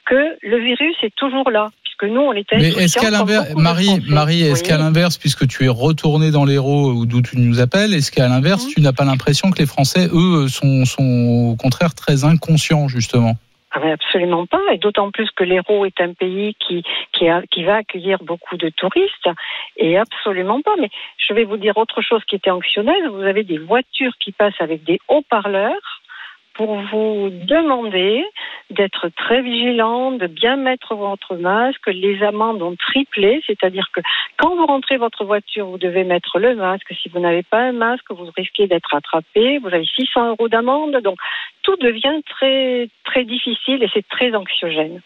que 0.06 0.38
le 0.42 0.58
virus 0.60 0.96
est 1.04 1.14
toujours 1.16 1.50
là, 1.52 1.68
puisque 1.84 2.04
nous, 2.12 2.22
on 2.22 2.34
était 2.34 2.58
Mais 2.58 2.70
est-ce 2.70 3.00
qu'à 3.00 3.10
l'inverse, 3.12 3.54
Marie. 3.56 4.00
Marie, 4.08 4.42
est-ce 4.44 4.64
Oui. 4.64 4.70
qu'à 4.70 4.78
l'inverse, 4.78 5.18
puisque 5.18 5.48
tu 5.48 5.66
es 5.66 5.70
retourné 5.70 6.32
dans 6.32 6.46
l'Hérault 6.46 6.92
ou 6.94 7.06
d'où 7.06 7.22
tu 7.22 7.38
nous 7.38 7.60
appelles, 7.60 7.94
est-ce 7.94 8.12
qu'à 8.12 8.28
l'inverse, 8.28 8.66
Mmh. 8.66 8.74
tu 8.76 8.82
n'as 8.82 8.94
pas 8.94 9.06
l'impression 9.06 9.52
que 9.52 9.60
les 9.60 9.66
Français, 9.68 10.08
eux, 10.14 10.48
sont, 10.48 10.86
sont 10.86 11.52
au 11.52 11.56
contraire 11.56 11.94
très 11.94 12.24
inconscients, 12.26 12.88
justement? 12.88 13.34
Ah 13.72 13.82
absolument 13.92 14.48
pas, 14.48 14.60
et 14.74 14.80
d'autant 14.80 15.12
plus 15.12 15.30
que 15.36 15.44
l'Hérault 15.44 15.86
est 15.86 16.02
un 16.02 16.14
pays 16.14 16.56
qui, 16.56 16.82
qui, 17.14 17.30
a- 17.30 17.44
qui 17.52 17.64
va 17.64 17.76
accueillir 17.76 18.18
beaucoup 18.24 18.58
de 18.58 18.70
touristes, 18.70 19.30
et 19.78 19.96
absolument 19.96 20.60
pas. 20.62 20.74
Mais 20.82 20.90
je 21.28 21.36
vais 21.36 21.44
vous 21.44 21.58
dire 21.58 21.78
autre 21.78 22.02
chose 22.02 22.22
qui 22.28 22.36
était 22.36 22.50
anxionnelle. 22.50 23.08
Vous 23.12 23.22
avez 23.22 23.44
des 23.44 23.60
voitures 23.60 24.14
qui 24.20 24.32
passent 24.32 24.60
avec 24.60 24.84
des 24.86 25.00
haut-parleurs 25.08 25.99
pour 26.60 26.76
vous 26.92 27.30
demander 27.32 28.26
d'être 28.70 29.08
très 29.16 29.42
vigilant, 29.42 30.12
de 30.12 30.28
bien 30.28 30.58
mettre 30.58 30.94
votre 30.94 31.36
masque. 31.36 31.88
Les 31.88 32.22
amendes 32.22 32.62
ont 32.62 32.76
triplé, 32.76 33.42
c'est-à-dire 33.48 33.88
que 33.94 34.02
quand 34.36 34.58
vous 34.58 34.66
rentrez 34.66 34.98
votre 34.98 35.24
voiture, 35.24 35.68
vous 35.68 35.78
devez 35.78 36.04
mettre 36.04 36.38
le 36.38 36.56
masque. 36.56 36.94
Si 37.02 37.08
vous 37.08 37.22
n'avez 37.22 37.44
pas 37.44 37.62
un 37.62 37.72
masque, 37.72 38.12
vous 38.12 38.30
risquez 38.36 38.68
d'être 38.68 38.94
attrapé. 38.94 39.60
Vous 39.60 39.70
avez 39.70 39.86
600 39.86 40.32
euros 40.32 40.50
d'amende. 40.50 40.98
Donc, 41.02 41.18
tout 41.64 41.78
devient 41.78 42.20
très, 42.30 42.90
très 43.06 43.24
difficile 43.24 43.82
et 43.82 43.90
c'est 43.94 44.06
très 44.10 44.36
anxiogène. 44.36 45.00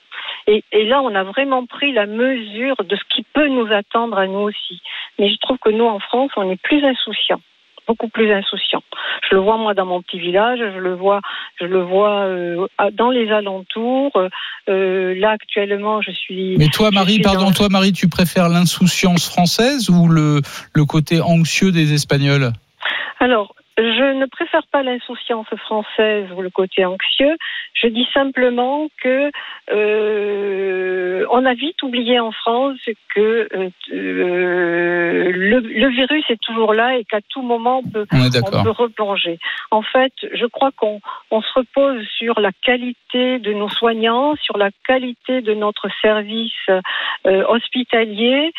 Et, 0.47 0.63
et 0.71 0.85
là, 0.85 1.03
on 1.03 1.13
a 1.13 1.23
vraiment 1.23 1.67
pris 1.67 1.91
la 1.91 2.07
mesure 2.07 2.77
de 2.83 2.95
ce 2.95 3.03
qui 3.13 3.21
peut 3.31 3.47
nous 3.47 3.71
attendre 3.71 4.17
à 4.17 4.25
nous 4.25 4.39
aussi. 4.49 4.81
Mais 5.19 5.29
je 5.29 5.37
trouve 5.37 5.59
que 5.59 5.69
nous, 5.69 5.85
en 5.85 5.99
France, 5.99 6.31
on 6.35 6.49
est 6.49 6.59
plus 6.63 6.83
insouciants. 6.83 7.41
Beaucoup 7.87 8.07
plus 8.07 8.31
insouciants. 8.31 8.83
Je 9.29 9.35
le 9.35 9.41
vois 9.41 9.57
moi 9.57 9.73
dans 9.73 9.85
mon 9.85 10.01
petit 10.01 10.19
village, 10.19 10.59
je 10.59 10.79
le 10.79 10.95
vois, 10.95 11.21
je 11.59 11.65
le 11.65 11.81
vois 11.81 12.25
euh, 12.25 12.67
dans 12.93 13.09
les 13.09 13.31
alentours. 13.31 14.11
Euh, 14.69 15.13
là 15.15 15.31
actuellement, 15.31 16.01
je 16.01 16.11
suis. 16.11 16.55
Mais 16.57 16.67
toi, 16.67 16.89
Marie, 16.91 17.19
pardon, 17.19 17.45
dans- 17.45 17.51
toi, 17.51 17.67
Marie, 17.69 17.93
tu 17.93 18.07
préfères 18.07 18.49
l'insouciance 18.49 19.27
française 19.27 19.89
ou 19.89 20.07
le, 20.07 20.41
le 20.73 20.85
côté 20.85 21.21
anxieux 21.21 21.71
des 21.71 21.93
Espagnols? 21.93 22.51
Alors, 23.19 23.55
je 23.77 24.13
ne 24.13 24.25
préfère 24.27 24.65
pas 24.71 24.83
l'insouciance 24.83 25.47
française 25.57 26.27
ou 26.35 26.41
le 26.41 26.49
côté 26.49 26.85
anxieux. 26.85 27.35
Je 27.73 27.87
dis 27.87 28.07
simplement 28.13 28.87
que 29.01 29.31
euh, 29.71 31.25
on 31.31 31.43
a 31.45 31.53
vite 31.53 31.81
oublié 31.81 32.19
en 32.19 32.31
France 32.31 32.77
que 33.15 33.47
euh, 33.53 33.69
euh, 33.91 35.31
le, 35.31 35.59
le 35.59 35.87
virus 35.89 36.23
est 36.29 36.41
toujours 36.41 36.73
là 36.73 36.97
et 36.97 37.03
qu'à 37.03 37.21
tout 37.29 37.41
moment 37.41 37.79
on 37.79 37.89
peut, 37.89 38.05
On 38.11 38.63
peut 38.63 38.69
replonger. 38.69 39.39
En 39.71 39.81
fait, 39.81 40.13
je 40.33 40.45
crois 40.45 40.71
qu'on 40.71 40.99
on 41.31 41.41
se 41.41 41.53
repose 41.55 42.05
sur 42.17 42.39
la 42.39 42.51
qualité 42.51 43.39
de 43.39 43.53
nos 43.53 43.69
soignants, 43.69 44.35
sur 44.35 44.57
la 44.57 44.69
qualité 44.87 45.41
de 45.41 45.53
notre 45.53 45.87
service 46.01 46.51
euh, 46.69 47.43
hospitalier, 47.47 48.51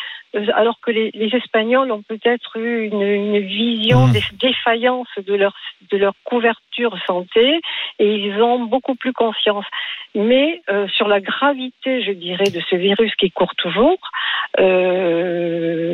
alors 0.53 0.79
que 0.81 0.91
les, 0.91 1.11
les 1.13 1.35
Espagnols 1.35 1.91
ont 1.91 2.01
peut-être 2.01 2.57
eu 2.57 2.85
une, 2.85 3.01
une 3.01 3.39
vision 3.39 4.07
des 4.07 4.21
défaillance 4.33 5.07
de 5.25 5.33
leur, 5.33 5.53
de 5.91 5.97
leur 5.97 6.13
couverture 6.23 6.95
santé 7.05 7.61
et 7.99 8.15
ils 8.15 8.41
ont 8.41 8.59
beaucoup 8.59 8.95
plus 8.95 9.13
conscience. 9.13 9.65
Mais 10.13 10.61
euh, 10.71 10.87
sur 10.89 11.07
la 11.07 11.19
gravité, 11.19 12.01
je 12.03 12.11
dirais, 12.11 12.49
de 12.49 12.61
ce 12.69 12.75
virus 12.75 13.13
qui 13.15 13.31
court 13.31 13.55
toujours, 13.55 13.99
euh, 14.59 15.85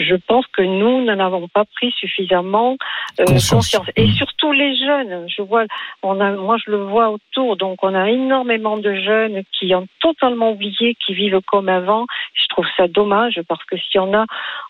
je 0.00 0.14
pense 0.26 0.46
que 0.48 0.62
nous 0.62 1.04
n'en 1.04 1.18
avons 1.18 1.48
pas 1.48 1.64
pris 1.64 1.92
suffisamment 1.92 2.76
euh, 3.20 3.24
Conscience. 3.24 3.50
conscience. 3.50 3.90
Et 3.96 4.10
surtout 4.12 4.52
les 4.52 4.76
jeunes. 4.76 5.26
Je 5.28 5.42
vois, 5.42 5.64
on 6.02 6.20
a, 6.20 6.30
moi 6.32 6.56
je 6.64 6.70
le 6.70 6.78
vois 6.78 7.10
autour, 7.10 7.56
donc 7.56 7.82
on 7.82 7.94
a 7.94 8.10
énormément 8.10 8.78
de 8.78 8.94
jeunes 8.94 9.42
qui 9.58 9.74
ont 9.74 9.86
totalement 10.00 10.52
oublié, 10.52 10.96
qui 11.04 11.14
vivent 11.14 11.40
comme 11.46 11.68
avant. 11.68 12.06
Je 12.34 12.46
trouve 12.48 12.66
ça 12.76 12.88
dommage 12.88 13.40
parce 13.48 13.64
que 13.64 13.76
si 13.76 13.98
on 13.98 14.12
a, 14.14 14.26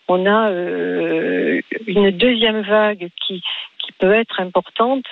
on 0.07 0.25
a 0.25 0.49
euh, 0.49 1.61
une 1.85 2.11
deuxième 2.11 2.61
vague 2.61 3.09
qui 3.25 3.43
qui 3.87 3.93
peut 3.93 4.13
être 4.13 4.39
importante. 4.39 5.05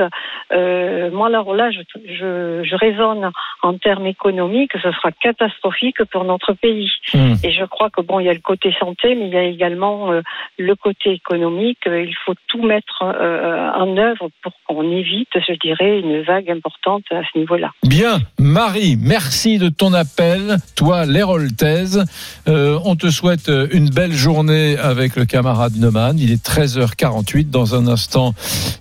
Euh, 0.52 1.10
moi, 1.12 1.28
alors 1.28 1.54
là, 1.56 1.72
je, 1.72 1.80
je, 2.06 2.64
je 2.64 2.76
raisonne 2.76 3.32
en 3.62 3.78
termes 3.78 4.06
économiques, 4.06 4.74
ce 4.74 4.92
sera 4.92 5.12
catastrophique 5.12 6.04
pour 6.12 6.26
notre 6.26 6.54
pays. 6.54 6.92
Mmh. 7.14 7.34
Et 7.44 7.52
je 7.52 7.66
crois 7.66 7.90
que 7.90 8.02
bon, 8.02 8.20
il 8.20 8.26
y 8.26 8.30
a 8.30 8.34
le 8.34 8.40
côté 8.40 8.76
santé, 8.80 9.16
mais 9.16 9.28
il 9.28 9.34
y 9.34 9.38
a 9.38 9.44
également 9.44 10.12
euh, 10.12 10.22
le 10.60 10.76
côté 10.76 11.12
économique. 11.14 11.88
Euh, 11.88 12.04
Il 12.04 12.16
faut 12.26 12.36
tout 12.48 12.62
mettre 12.62 13.04
euh, 13.04 13.72
en 13.72 13.98
œuvre 13.98 14.30
pour 14.44 14.54
qu'on 14.68 14.84
évite, 14.92 15.30
je 15.36 15.54
dirais, 15.54 16.00
une 16.00 16.22
vague 16.22 16.52
importante 16.52 17.04
à 17.12 17.22
ce 17.32 17.40
niveau-là. 17.40 17.72
Bien, 17.84 18.20
Marie, 18.40 18.98
merci 19.00 19.58
de 19.58 19.70
ton 19.70 19.94
appel. 19.94 20.58
Toi, 20.76 21.06
l'Héroltaise, 21.06 22.04
on 22.48 22.96
te 22.96 23.10
souhaite 23.10 23.50
une 23.72 23.90
belle 23.90 24.12
journée 24.12 24.78
avec 24.78 25.16
le 25.16 25.26
camarade 25.26 25.74
Neumann. 25.78 26.18
Il 26.20 26.32
est 26.32 26.46
13h48. 26.46 27.50
Dans 27.50 27.76
un 27.76 27.88
instant, 27.88 28.34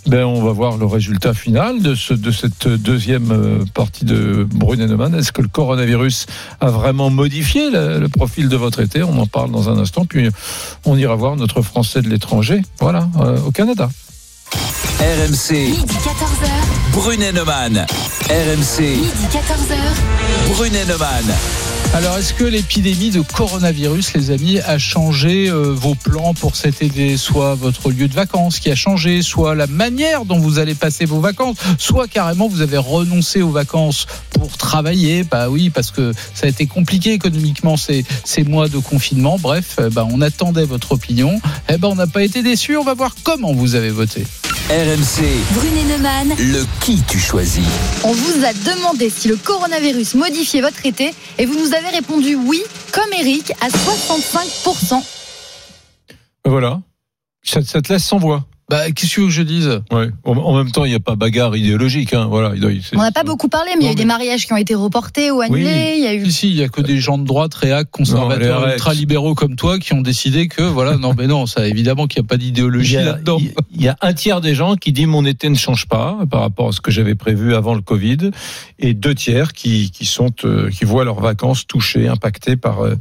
ben, 0.07 0.25
on 0.25 0.43
va 0.43 0.53
voir 0.53 0.77
le 0.77 0.87
résultat 0.87 1.35
final 1.35 1.83
de, 1.83 1.95
ce, 1.95 2.15
de 2.15 2.31
cette 2.31 2.69
deuxième 2.69 3.31
euh, 3.31 3.65
partie 3.75 4.05
de 4.05 4.47
Brunet 4.49 4.87
Neumann. 4.87 5.15
Est-ce 5.15 5.33
que 5.33 5.43
le 5.43 5.49
coronavirus 5.49 6.27
a 6.61 6.71
vraiment 6.71 7.11
modifié 7.11 7.71
le, 7.71 7.99
le 7.99 8.09
profil 8.09 8.49
de 8.49 8.57
votre 8.57 8.81
été? 8.81 9.03
On 9.03 9.19
en 9.19 9.27
parle 9.27 9.51
dans 9.51 9.69
un 9.69 9.79
instant. 9.79 10.05
Puis 10.05 10.29
on 10.85 10.97
ira 10.97 11.15
voir 11.15 11.37
notre 11.37 11.63
Français 11.63 12.03
de 12.03 12.09
l'étranger, 12.09 12.63
voilà, 12.81 13.09
euh, 13.21 13.39
au 13.47 13.51
Canada. 13.51 13.89
RMC, 15.01 15.53
Midi 15.53 15.83
14h. 15.83 16.93
Brunet 16.93 17.33
Neumann. 17.33 17.87
RMC, 18.29 18.81
Midi 18.81 19.27
14h. 19.33 20.55
Brunet 20.55 20.85
Neumann. 20.87 21.64
Alors, 21.95 22.19
est-ce 22.19 22.35
que 22.35 22.43
l'épidémie 22.43 23.11
de 23.11 23.21
coronavirus, 23.21 24.15
les 24.15 24.33
amis, 24.33 24.59
a 24.59 24.79
changé 24.79 25.49
euh, 25.49 25.73
vos 25.73 25.95
plans 25.95 26.35
pour 26.35 26.57
cet 26.57 26.83
été 26.83 27.17
Soit 27.17 27.55
votre 27.55 27.93
lieu 27.93 28.09
de 28.09 28.15
vacances 28.15 28.59
qui 28.59 28.69
a 28.69 28.75
changé, 28.75 29.23
soit 29.23 29.55
la 29.55 29.69
manière 29.69 30.25
dont 30.25 30.41
vous 30.41 30.59
allez 30.59 30.75
passer 30.75 31.05
vos 31.05 31.21
vacances, 31.21 31.57
soit 31.79 32.09
carrément 32.09 32.49
vous 32.49 32.63
avez 32.63 32.79
renoncé 32.79 33.43
aux 33.43 33.53
vacances 33.53 34.09
pour 34.33 34.57
travailler? 34.57 35.23
Bah 35.23 35.49
oui, 35.49 35.71
parce 35.71 35.93
que 35.93 36.13
ça 36.35 36.47
a 36.47 36.49
été 36.49 36.67
compliqué 36.67 37.13
économiquement 37.13 37.77
ces, 37.77 38.05
ces 38.25 38.43
mois 38.43 38.69
de 38.69 38.79
confinement. 38.79 39.39
Bref, 39.39 39.77
euh, 39.79 39.89
bah, 39.89 40.05
on 40.11 40.21
attendait 40.21 40.67
votre 40.67 40.91
opinion. 40.91 41.41
Eh 41.69 41.77
ben, 41.77 41.87
on 41.87 41.95
n'a 41.95 42.09
pas 42.09 42.25
été 42.25 42.43
déçus. 42.43 42.77
On 42.77 42.83
va 42.83 42.95
voir 42.95 43.15
comment 43.23 43.53
vous 43.53 43.77
avez 43.77 43.91
voté. 43.91 44.25
RMC, 44.71 45.27
Brunet 45.53 45.85
Neumann. 45.95 46.35
le 46.39 46.65
qui 46.81 47.03
tu 47.07 47.19
choisis. 47.19 47.63
On 48.03 48.13
vous 48.13 48.45
a 48.47 48.55
demandé 48.75 49.11
si 49.11 49.29
le 49.29 49.37
coronavirus 49.37 50.15
modifiait 50.15 50.63
votre 50.63 50.87
été 50.87 51.13
et 51.37 51.45
vous 51.45 51.53
nous 51.53 51.75
avez 51.75 51.84
répondu 51.91 52.35
oui, 52.35 52.63
comme 52.93 53.13
Eric, 53.13 53.53
à 53.61 53.69
65%. 53.69 55.03
Voilà. 56.45 56.81
Ça, 57.43 57.63
ça 57.63 57.83
te 57.83 57.93
laisse 57.93 58.05
sans 58.05 58.19
voix. 58.19 58.45
Bah, 58.71 58.91
qu'est-ce 58.91 59.11
que 59.11 59.15
tu 59.15 59.21
veux 59.21 59.27
que 59.27 59.33
je 59.33 59.43
dise 59.43 59.81
Ouais. 59.93 60.09
En, 60.25 60.57
même 60.57 60.71
temps, 60.71 60.87
il 60.87 60.89
n'y 60.89 60.95
a 60.95 61.01
pas 61.01 61.17
bagarre 61.17 61.55
idéologique. 61.55 62.15
Hein. 62.15 62.27
Voilà. 62.31 62.55
On 62.95 62.99
n'a 63.03 63.13
pas 63.13 63.23
beaucoup 63.23 63.49
parlé, 63.49 63.73
mais 63.77 63.85
il 63.85 63.87
y 63.87 63.89
a 63.91 63.93
eu 63.93 63.97
des 63.97 64.07
mariages 64.07 64.47
qui 64.47 64.53
ont 64.55 64.57
été 64.57 64.75
reportés 64.75 65.31
ou 65.31 65.43
annulés. 65.43 65.95
Il 65.99 66.03
y 66.03 66.07
a 66.07 66.15
eu 66.15 66.31
si, 66.31 66.49
il 66.49 66.57
y 66.57 66.63
a 66.63 66.69
que 66.69 66.81
des 66.81 66.99
gens 66.99 67.19
de 67.19 67.25
droite, 67.27 67.55
réac, 67.55 67.91
conservateurs, 67.91 68.67
ultra-libéraux 68.67 69.35
comme 69.35 69.57
toi 69.57 69.79
qui 69.79 69.93
ont 69.93 70.01
décidé 70.01 70.49
que, 70.49 70.63
voilà, 70.63 70.97
non, 70.97 71.15
mais 71.17 71.27
non, 71.27 71.45
ça, 71.45 71.69
évidemment 71.69 72.07
qu'il 72.07 72.23
n'y 72.23 72.27
a 72.27 72.29
pas 72.29 72.39
d'idéologie 72.39 72.97
là-dedans. 72.97 73.39
il- 73.75 73.83
y 73.83 73.89
a 73.89 73.97
un 74.01 74.15
tiers 74.15 74.41
des 74.41 74.55
gens 74.55 74.77
qui 74.77 74.93
disent 74.93 75.07
mon 75.07 75.27
été 75.27 75.49
ne 75.51 75.57
change 75.57 75.87
pas 75.87 76.19
par 76.31 76.41
rapport 76.41 76.69
à 76.69 76.73
ce 76.73 76.81
que 76.81 76.91
j'avais 76.91 77.15
prévu 77.15 77.55
avant 77.55 77.75
le 77.75 77.83
Covid, 77.83 78.31
et 78.79 78.95
deux 78.95 79.15
tiers 79.15 79.53
qui, 79.53 79.91
qui 79.91 80.07
sont 80.07 80.31
euh, 80.45 80.71
qui 80.71 80.85
voient 80.87 81.05
leurs 81.05 81.21
vacances 81.21 81.67
touchées, 81.67 82.09
impactées 82.09 82.57
par 82.57 82.81
euh, 82.85 82.95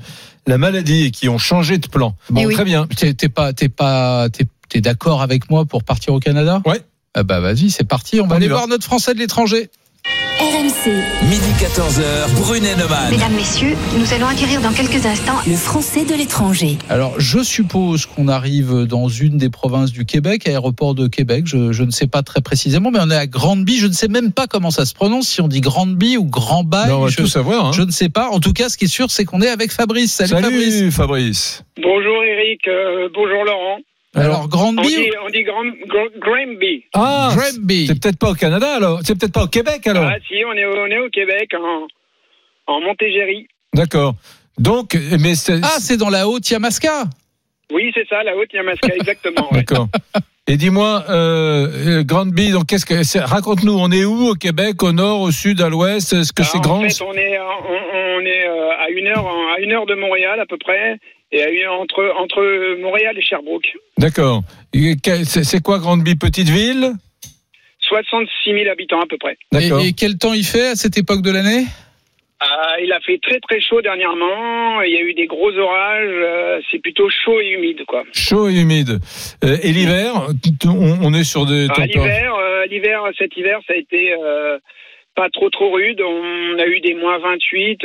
la 0.46 0.58
maladie 0.58 1.04
et 1.06 1.12
qui 1.12 1.30
ont 1.30 1.38
changé 1.38 1.78
de 1.78 1.88
plan. 1.88 2.16
Bon, 2.30 2.42
Eh 2.42 2.46
oui. 2.48 2.54
très 2.54 2.66
bien. 2.66 2.86
T'es 2.98 3.14
t'es 3.14 3.30
pas, 3.30 3.54
t'es 3.54 3.70
pas, 3.70 4.28
t'es, 4.30 4.46
t'es 4.74 4.82
d'accord 4.82 5.22
avec 5.22 5.50
moi 5.52 5.66
pour 5.66 5.84
partir 5.84 6.14
au 6.14 6.20
Canada 6.20 6.62
Ouais. 6.66 6.82
Ah 7.14 7.22
bah 7.22 7.40
vas-y, 7.40 7.70
c'est 7.70 7.84
parti. 7.84 8.20
On 8.22 8.26
va 8.28 8.38
aller 8.38 8.48
va. 8.48 8.56
voir 8.56 8.68
notre 8.68 8.84
Français 8.86 9.14
de 9.14 9.20
l'étranger. 9.20 9.70
RMC. 10.40 10.92
Midi 11.30 11.52
14h, 11.60 12.34
Brunet 12.42 12.76
Neumann. 12.76 13.12
Mesdames, 13.12 13.34
Messieurs, 13.36 13.76
nous 13.98 14.14
allons 14.14 14.26
acquérir 14.26 14.62
dans 14.62 14.74
quelques 14.74 15.06
instants 15.06 15.38
le 15.48 15.56
français 15.56 16.06
de 16.06 16.16
l'étranger. 16.16 16.78
Alors, 16.90 17.14
je 17.20 17.42
suppose 17.44 18.08
qu'on 18.08 18.28
arrive 18.28 18.86
dans 18.88 19.08
une 19.08 19.38
des 19.38 19.50
provinces 19.52 19.92
du 19.92 20.06
Québec, 20.06 20.48
aéroport 20.48 20.96
de 20.96 21.08
Québec. 21.08 21.44
Je, 21.46 21.72
je 21.72 21.84
ne 21.84 21.92
sais 21.92 22.08
pas 22.08 22.24
très 22.24 22.42
précisément, 22.42 22.90
mais 22.92 23.00
on 23.02 23.12
est 23.12 23.16
à 23.16 23.28
Grandby. 23.28 23.78
Je 23.78 23.86
ne 23.88 23.94
sais 23.94 24.08
même 24.08 24.32
pas 24.32 24.48
comment 24.48 24.72
ça 24.72 24.86
se 24.86 24.96
prononce, 24.96 25.28
si 25.28 25.40
on 25.40 25.48
dit 25.48 25.62
Grandby 25.62 26.18
ou 26.18 26.26
Grand 26.26 26.64
Bail. 26.64 26.90
Non, 26.90 26.98
on 26.98 27.02
va 27.04 27.10
je, 27.10 27.18
tout 27.18 27.28
savoir. 27.28 27.68
hein. 27.68 27.72
je 27.74 27.84
ne 27.84 27.92
sais 27.92 28.10
pas. 28.10 28.30
En 28.32 28.40
tout 28.40 28.54
cas, 28.54 28.70
ce 28.70 28.78
qui 28.78 28.86
est 28.86 28.88
sûr, 28.88 29.12
c'est 29.12 29.24
qu'on 29.26 29.42
est 29.42 29.50
avec 29.50 29.72
Fabrice. 29.72 30.14
Salut, 30.14 30.32
Fabrice. 30.42 30.74
Salut 30.80 30.92
Fabrice. 30.92 31.64
Bonjour 31.78 32.24
Eric, 32.24 32.68
euh, 32.68 33.08
bonjour 33.14 33.44
Laurent. 33.46 33.78
Alors, 34.16 34.44
On 34.44 34.48
Grandby. 34.48 34.88
dit, 34.88 35.10
on 35.26 35.30
dit 35.30 35.44
Grand, 35.44 35.64
Granby. 36.20 36.86
Ah, 36.94 37.32
Granby. 37.36 37.88
c'est 37.88 38.00
peut-être 38.00 38.20
pas 38.20 38.30
au 38.32 38.36
Canada 38.36 38.76
alors. 38.76 39.00
C'est 39.04 39.18
peut-être 39.18 39.34
pas 39.34 39.44
au 39.44 39.48
Québec 39.48 39.86
alors. 39.88 40.06
Ah 40.06 40.16
si, 40.28 40.36
on 40.46 40.54
est, 40.54 40.66
au- 40.66 40.78
on 40.78 40.86
est 40.88 41.00
au 41.00 41.10
Québec, 41.10 41.50
en, 41.60 41.88
en 42.74 42.82
Montérégie. 42.82 43.48
D'accord. 43.74 44.14
Donc, 44.60 44.96
mais 45.20 45.34
c'est 45.36 45.60
Ah, 45.64 45.78
c'est 45.80 45.98
dans 45.98 46.10
la 46.10 46.28
Haute-Yamaska. 46.28 47.06
Oui, 47.72 47.92
c'est 47.96 48.08
ça, 48.08 48.22
la 48.24 48.36
Haute-Yamaska, 48.38 48.94
exactement. 48.96 49.48
ouais. 49.52 49.60
d'accord. 49.60 49.88
Et 50.46 50.58
dis-moi, 50.58 51.06
euh, 51.10 51.68
euh, 52.00 52.04
Grandby, 52.04 52.52
donc 52.52 52.68
qu'est-ce 52.68 52.86
que 52.86 53.02
c'est 53.04 53.22
Raconte-nous, 53.22 53.74
on 53.80 53.90
est 53.92 54.04
où 54.06 54.28
au 54.28 54.34
Québec, 54.36 54.84
au 54.84 54.92
nord, 54.92 55.22
au 55.22 55.32
sud, 55.32 55.62
à 55.62 55.70
l'ouest 55.70 56.12
Est-ce 56.14 56.34
que 56.34 56.44
Ah, 56.44 56.50
c'est 56.52 56.62
grand 56.62 56.84
En 56.86 56.90
fait, 56.90 57.02
on 57.02 57.14
est, 57.14 57.40
on, 57.40 58.18
on 58.18 58.20
est 58.20 58.46
euh, 58.46 58.70
à 58.78 58.90
une 58.90 59.08
heure, 59.08 59.26
à 59.56 59.60
une 59.62 59.72
heure 59.72 59.86
de 59.86 59.96
Montréal 59.96 60.40
à 60.42 60.46
peu 60.46 60.58
près, 60.58 61.00
et 61.34 61.44
à 61.44 61.50
une, 61.50 61.68
entre 61.68 62.14
entre 62.18 62.42
Montréal 62.80 63.18
et 63.18 63.22
Sherbrooke. 63.22 63.68
D'accord. 63.98 64.42
C'est 65.26 65.62
quoi 65.62 65.80
Grandby, 65.80 66.16
petite 66.16 66.50
ville? 66.50 66.92
66 67.82 68.54
000 68.54 68.70
habitants 68.72 69.02
à 69.02 69.06
peu 69.08 69.18
près. 69.18 69.38
D'accord. 69.52 69.82
Et, 69.82 69.90
et 69.90 69.94
quel 69.94 70.18
temps 70.18 70.34
il 70.34 70.46
fait 70.46 70.68
à 70.70 70.76
cette 70.76 70.98
époque 70.98 71.22
de 71.22 71.32
l'année? 71.32 71.66
Ah, 72.40 72.76
il 72.84 72.92
a 72.92 73.00
fait 73.00 73.20
très 73.22 73.40
très 73.40 73.62
chaud 73.62 73.82
dernièrement. 73.82 74.82
Il 74.82 74.92
y 74.94 74.98
a 74.98 75.02
eu 75.02 75.14
des 75.14 75.28
gros 75.28 75.52
orages. 75.58 76.08
euh, 76.10 76.60
c'est 76.72 76.80
plutôt 76.80 77.10
chaud 77.10 77.40
et 77.40 77.52
humide, 77.52 77.84
quoi. 77.88 78.04
Chaud 78.14 78.50
et 78.50 78.60
humide. 78.60 79.00
Euh, 79.44 79.58
et 79.64 79.72
l'hiver, 79.72 80.28
on, 80.66 80.98
on 81.04 81.14
est 81.14 81.24
sur 81.24 81.46
des 81.46 81.68
Ah, 81.70 81.86
l'hiver, 81.86 82.36
euh, 82.36 82.66
l'hiver, 82.66 83.02
cet 83.18 83.38
hiver, 83.38 83.60
ça 83.66 83.74
a 83.74 83.78
été 83.78 84.14
euh, 84.14 84.58
pas 85.16 85.30
trop 85.30 85.50
trop 85.50 85.72
rude. 85.72 86.02
On 86.02 86.60
a 86.60 86.66
eu 86.66 86.82
des 86.82 86.96
moins 86.96 87.18
28. 87.20 87.80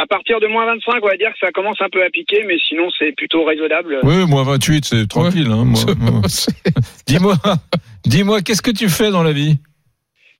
À 0.00 0.06
partir 0.06 0.40
de 0.40 0.46
moins 0.46 0.64
25, 0.64 0.94
on 1.02 1.06
va 1.06 1.16
dire 1.16 1.30
que 1.32 1.38
ça 1.38 1.52
commence 1.52 1.80
un 1.80 1.90
peu 1.90 2.02
à 2.02 2.08
piquer, 2.08 2.42
mais 2.46 2.56
sinon 2.66 2.88
c'est 2.98 3.12
plutôt 3.12 3.44
raisonnable. 3.44 4.00
Oui, 4.02 4.26
moins 4.26 4.44
28, 4.44 4.84
c'est 4.84 5.06
tranquille. 5.06 5.48
Hein, 5.50 5.64
moi. 5.64 5.80
moi. 5.98 6.22
dis-moi, 7.06 7.34
dis-moi, 8.04 8.40
qu'est-ce 8.40 8.62
que 8.62 8.70
tu 8.70 8.88
fais 8.88 9.10
dans 9.10 9.22
la 9.22 9.32
vie? 9.32 9.58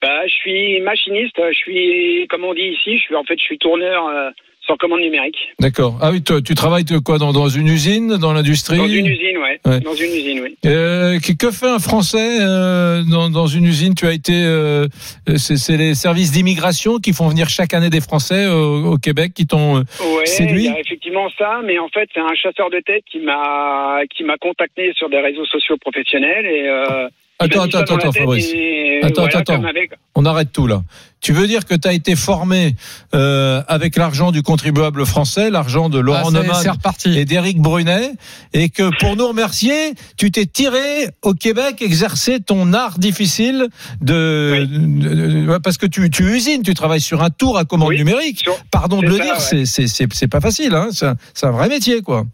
Bah, 0.00 0.26
je 0.26 0.32
suis 0.32 0.80
machiniste. 0.80 1.36
Je 1.36 1.56
suis, 1.56 2.26
comme 2.30 2.44
on 2.44 2.54
dit 2.54 2.72
ici, 2.72 2.96
je 2.96 3.02
suis 3.02 3.14
en 3.14 3.24
fait, 3.24 3.38
je 3.38 3.44
suis 3.44 3.58
tourneur 3.58 4.06
euh, 4.08 4.30
sur 4.70 4.78
commande 4.78 5.00
numérique. 5.00 5.36
D'accord. 5.58 5.98
Ah 6.00 6.10
oui, 6.12 6.22
toi, 6.22 6.40
tu 6.40 6.54
travailles 6.54 6.84
quoi 7.04 7.18
dans, 7.18 7.32
dans 7.32 7.48
une 7.48 7.66
usine, 7.66 8.16
dans 8.18 8.32
l'industrie 8.32 8.76
Dans 8.78 8.86
une 8.86 9.06
usine, 9.06 9.38
ouais. 9.38 9.60
Ouais. 9.66 9.80
Dans 9.80 9.94
une 9.94 10.12
usine, 10.12 10.40
oui. 10.42 10.56
Euh, 10.64 11.18
que, 11.18 11.50
fait 11.50 11.68
un 11.68 11.78
Français 11.78 12.38
euh, 12.40 13.02
dans, 13.02 13.30
dans 13.30 13.46
une 13.46 13.64
usine? 13.64 13.94
Tu 13.94 14.06
as 14.06 14.12
été, 14.12 14.32
euh, 14.32 14.86
c'est 15.36 15.76
les 15.76 15.94
services 15.94 16.30
d'immigration 16.32 16.98
qui 16.98 17.12
font 17.12 17.28
venir 17.28 17.48
chaque 17.48 17.74
année 17.74 17.90
des 17.90 18.00
Français 18.00 18.46
au, 18.46 18.92
au 18.92 18.96
Québec 18.98 19.32
qui 19.34 19.46
t'ont 19.46 19.78
Ouais, 19.78 19.84
il 20.24 20.28
séduit 20.28 20.64
y 20.64 20.68
a 20.68 20.78
effectivement 20.78 21.28
ça, 21.36 21.60
mais 21.64 21.78
en 21.78 21.88
fait, 21.88 22.08
c'est 22.14 22.20
un 22.20 22.34
chasseur 22.34 22.70
de 22.70 22.80
tête 22.80 23.02
qui 23.10 23.18
m'a 23.18 24.00
qui 24.16 24.22
m'a 24.24 24.36
contacté 24.38 24.92
sur 24.96 25.10
des 25.10 25.18
réseaux 25.18 25.46
sociaux 25.46 25.76
professionnels 25.80 26.46
et 26.46 26.68
Attends, 27.42 27.62
attends, 27.62 27.78
attends, 27.78 28.12
Fabrice. 28.12 28.54
Attends, 29.02 29.22
voilà, 29.22 29.38
attends, 29.38 29.64
avec- 29.64 29.92
On 30.14 30.26
arrête 30.26 30.52
tout 30.52 30.66
là. 30.66 30.82
Tu 31.20 31.32
veux 31.32 31.46
dire 31.46 31.66
que 31.66 31.74
tu 31.74 31.86
as 31.86 31.92
été 31.92 32.16
formé 32.16 32.74
euh, 33.14 33.62
avec 33.68 33.96
l'argent 33.96 34.32
du 34.32 34.42
contribuable 34.42 35.04
français, 35.04 35.50
l'argent 35.50 35.88
de 35.90 35.98
Laurent 35.98 36.28
Ah, 36.28 36.42
Neumann 36.42 36.76
et 37.14 37.24
d'Éric 37.26 37.58
Brunet, 37.60 38.12
et 38.54 38.70
que 38.70 38.90
pour 39.00 39.16
nous 39.16 39.28
remercier, 39.28 39.92
tu 40.16 40.30
t'es 40.30 40.46
tiré 40.46 41.08
au 41.22 41.34
Québec 41.34 41.82
exercer 41.82 42.40
ton 42.40 42.72
art 42.72 42.98
difficile 42.98 43.68
de, 44.00 44.66
de- 44.66 45.44
de- 45.46 45.58
parce 45.58 45.76
que 45.76 45.86
tu, 45.86 46.08
tu 46.10 46.22
usines, 46.24 46.62
tu 46.62 46.72
travailles 46.74 47.00
sur 47.02 47.22
un 47.22 47.30
tour 47.30 47.58
à 47.58 47.64
commande 47.64 47.92
numérique. 47.92 48.44
Pardon 48.70 49.00
de 49.00 49.06
le 49.06 49.16
ça, 49.18 49.24
dire, 49.24 49.34
ouais. 49.34 49.40
c'est 49.40 49.64
c'est 49.66 49.86
c'est 49.88 50.10
c'est 50.12 50.28
pas 50.28 50.40
facile, 50.40 50.74
hein. 50.74 50.88
C'est 50.92 51.06
un, 51.06 51.16
c'est 51.34 51.46
un 51.46 51.50
vrai 51.52 51.68
métier, 51.68 52.00
quoi. 52.00 52.24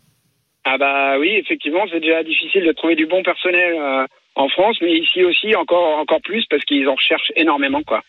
Ah 0.64 0.78
bah 0.78 1.18
oui, 1.20 1.30
effectivement, 1.42 1.80
c'est 1.92 2.00
déjà 2.00 2.22
difficile 2.24 2.64
de 2.66 2.72
trouver 2.72 2.94
du 2.96 3.06
bon 3.06 3.22
personnel 3.22 3.74
euh, 3.78 4.04
en 4.36 4.48
France, 4.48 4.76
mais 4.82 4.92
ici 4.98 5.24
aussi 5.24 5.54
encore 5.56 5.98
encore 5.98 6.20
plus 6.22 6.44
parce 6.48 6.62
qu'ils 6.64 6.88
en 6.88 6.94
recherchent 6.94 7.32
énormément, 7.36 7.82
quoi. 7.82 8.02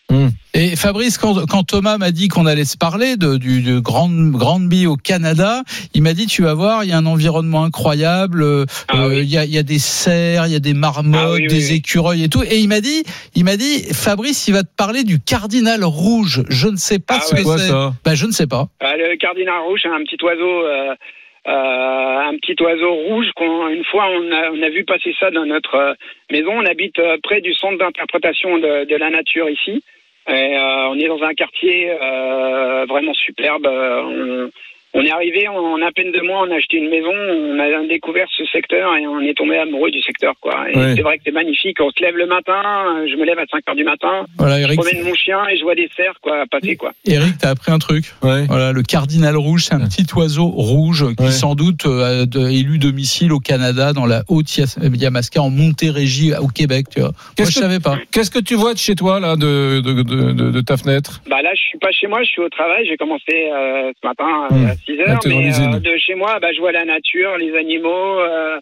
Et 0.54 0.76
Fabrice, 0.76 1.18
quand, 1.18 1.46
quand 1.46 1.62
Thomas 1.62 1.98
m'a 1.98 2.10
dit 2.10 2.28
qu'on 2.28 2.46
allait 2.46 2.64
se 2.64 2.76
parler 2.76 3.16
de, 3.16 3.36
du 3.36 3.62
de 3.62 3.78
Grand, 3.78 4.08
Granby 4.10 4.86
au 4.86 4.96
Canada, 4.96 5.62
il 5.94 6.02
m'a 6.02 6.14
dit 6.14 6.26
tu 6.26 6.42
vas 6.42 6.54
voir, 6.54 6.84
il 6.84 6.90
y 6.90 6.92
a 6.92 6.96
un 6.96 7.06
environnement 7.06 7.64
incroyable, 7.64 8.42
euh, 8.42 8.64
euh, 8.94 9.22
il 9.22 9.28
y, 9.28 9.36
a, 9.36 9.44
il 9.44 9.50
y 9.52 9.58
a 9.58 9.62
des 9.62 9.78
cerfs, 9.78 10.46
il 10.46 10.52
y 10.52 10.56
a 10.56 10.60
des 10.60 10.74
marmottes, 10.74 11.40
des 11.48 11.74
écureuils 11.74 12.24
et 12.24 12.28
tout. 12.28 12.42
Et 12.42 12.56
il 12.58 12.68
m'a 12.68 12.80
dit, 12.80 13.04
il 13.34 13.44
m'a 13.44 13.56
dit, 13.56 13.84
Fabrice, 13.92 14.48
il 14.48 14.54
va 14.54 14.62
te 14.62 14.74
parler 14.76 15.04
du 15.04 15.20
cardinal 15.20 15.84
rouge. 15.84 16.42
Je 16.48 16.68
ne 16.68 16.76
sais 16.76 16.98
pas 16.98 17.18
Ah 17.18 17.20
ce 17.20 17.34
ouais. 17.34 17.44
que 17.44 17.58
C'est 17.58 17.72
Bah, 18.04 18.14
je 18.14 18.26
ne 18.26 18.32
sais 18.32 18.46
pas. 18.46 18.68
Le 18.80 19.16
cardinal 19.16 19.60
rouge, 19.68 19.80
c'est 19.82 19.88
un 19.88 20.02
petit 20.02 20.22
oiseau, 20.24 20.64
euh, 20.64 20.94
un 21.48 22.36
petit 22.36 22.62
oiseau 22.62 22.92
rouge 22.92 23.30
qu'on 23.34 23.68
une 23.68 23.84
fois 23.84 24.06
on 24.10 24.32
a, 24.32 24.50
on 24.50 24.62
a 24.62 24.68
vu 24.68 24.84
passer 24.84 25.14
ça 25.18 25.30
dans 25.30 25.46
notre 25.46 25.74
euh, 25.74 25.94
maison. 26.30 26.52
On 26.52 26.66
habite 26.66 26.98
euh, 26.98 27.16
près 27.22 27.40
du 27.40 27.54
centre 27.54 27.78
d'interprétation 27.78 28.58
de, 28.58 28.84
de 28.84 28.96
la 28.96 29.10
nature 29.10 29.48
ici. 29.48 29.82
Et, 30.28 30.32
euh, 30.56 30.88
on 30.88 30.98
est 30.98 31.08
dans 31.08 31.22
un 31.22 31.34
quartier 31.34 31.90
euh, 31.90 32.84
vraiment 32.86 33.14
superbe. 33.14 33.66
Euh, 33.66 34.48
on 34.94 35.02
est 35.02 35.10
arrivé 35.10 35.46
en 35.48 35.80
à 35.82 35.92
peine 35.92 36.12
deux 36.12 36.22
mois, 36.22 36.44
on 36.46 36.50
a 36.50 36.56
acheté 36.56 36.78
une 36.78 36.88
maison, 36.88 37.12
on 37.12 37.58
a 37.58 37.86
découvert 37.88 38.26
ce 38.36 38.44
secteur 38.46 38.96
et 38.96 39.06
on 39.06 39.20
est 39.20 39.34
tombé 39.34 39.56
amoureux 39.58 39.90
du 39.90 40.00
secteur. 40.02 40.34
Quoi. 40.40 40.54
Ouais. 40.74 40.94
c'est 40.96 41.02
vrai 41.02 41.18
que 41.18 41.22
c'est 41.26 41.32
magnifique. 41.32 41.78
On 41.80 41.90
se 41.90 42.02
lève 42.02 42.16
le 42.16 42.26
matin, 42.26 42.62
je 43.10 43.16
me 43.16 43.24
lève 43.24 43.38
à 43.38 43.44
5 43.50 43.62
heures 43.68 43.74
du 43.76 43.84
matin, 43.84 44.26
Voilà, 44.38 44.56
je 44.58 44.62
Eric. 44.62 44.80
promène 44.80 45.04
mon 45.04 45.14
chien 45.14 45.38
et 45.48 45.56
je 45.56 45.62
vois 45.62 45.74
des 45.74 45.88
cerfs 45.96 46.18
quoi, 46.22 46.44
passer. 46.50 46.76
Quoi. 46.76 46.92
Eric, 47.06 47.34
t'as 47.40 47.50
appris 47.50 47.72
un 47.72 47.78
truc. 47.78 48.04
Voilà, 48.22 48.72
le 48.72 48.82
cardinal 48.82 49.36
rouge, 49.36 49.64
c'est 49.64 49.74
un 49.74 49.86
petit 49.86 50.06
oiseau 50.16 50.46
rouge 50.46 51.04
qui 51.16 51.32
sans 51.32 51.54
doute 51.54 51.86
euh, 51.86 52.24
a 52.34 52.50
élu 52.50 52.78
domicile 52.78 53.32
au 53.32 53.38
Canada, 53.40 53.92
dans 53.92 54.06
la 54.06 54.22
Haute-Yamaska, 54.28 55.40
en 55.42 55.50
Montérégie, 55.50 56.32
au 56.40 56.48
Québec. 56.48 56.86
Tu 56.94 57.00
vois. 57.00 57.12
Moi, 57.38 57.48
je 57.48 57.52
savais 57.54 57.80
pas. 57.80 57.98
Qu'est-ce 58.12 58.30
que 58.30 58.38
tu 58.38 58.54
vois 58.54 58.72
de 58.74 58.78
chez 58.78 58.94
toi, 58.94 59.20
là, 59.20 59.36
de, 59.36 59.80
de, 59.80 60.02
de, 60.02 60.32
de- 60.32 60.50
de 60.50 60.60
ta 60.60 60.76
fenêtre? 60.76 61.20
Bah 61.28 61.42
là, 61.42 61.50
je 61.54 61.60
suis 61.60 61.78
pas 61.78 61.90
chez 61.92 62.06
moi, 62.06 62.22
je 62.22 62.28
suis 62.28 62.40
au 62.42 62.48
travail. 62.48 62.86
J'ai 62.88 62.96
commencé 62.96 63.24
euh, 63.52 63.92
ce 64.00 64.06
matin 64.06 64.24
euh, 64.50 64.54
Mmh. 64.58 64.66
à 64.66 64.74
6 64.88 65.00
heures, 65.00 65.18
t'es 65.20 65.28
dans 65.28 65.36
mais 65.38 65.44
l'usine. 65.46 65.74
euh, 65.74 65.80
de 65.80 65.96
chez 65.98 66.14
moi, 66.14 66.38
bah, 66.40 66.48
je 66.54 66.60
vois 66.60 66.72
la 66.72 66.84
nature, 66.84 67.36
les 67.38 67.54
animaux. 67.56 68.18
euh, 68.20 68.58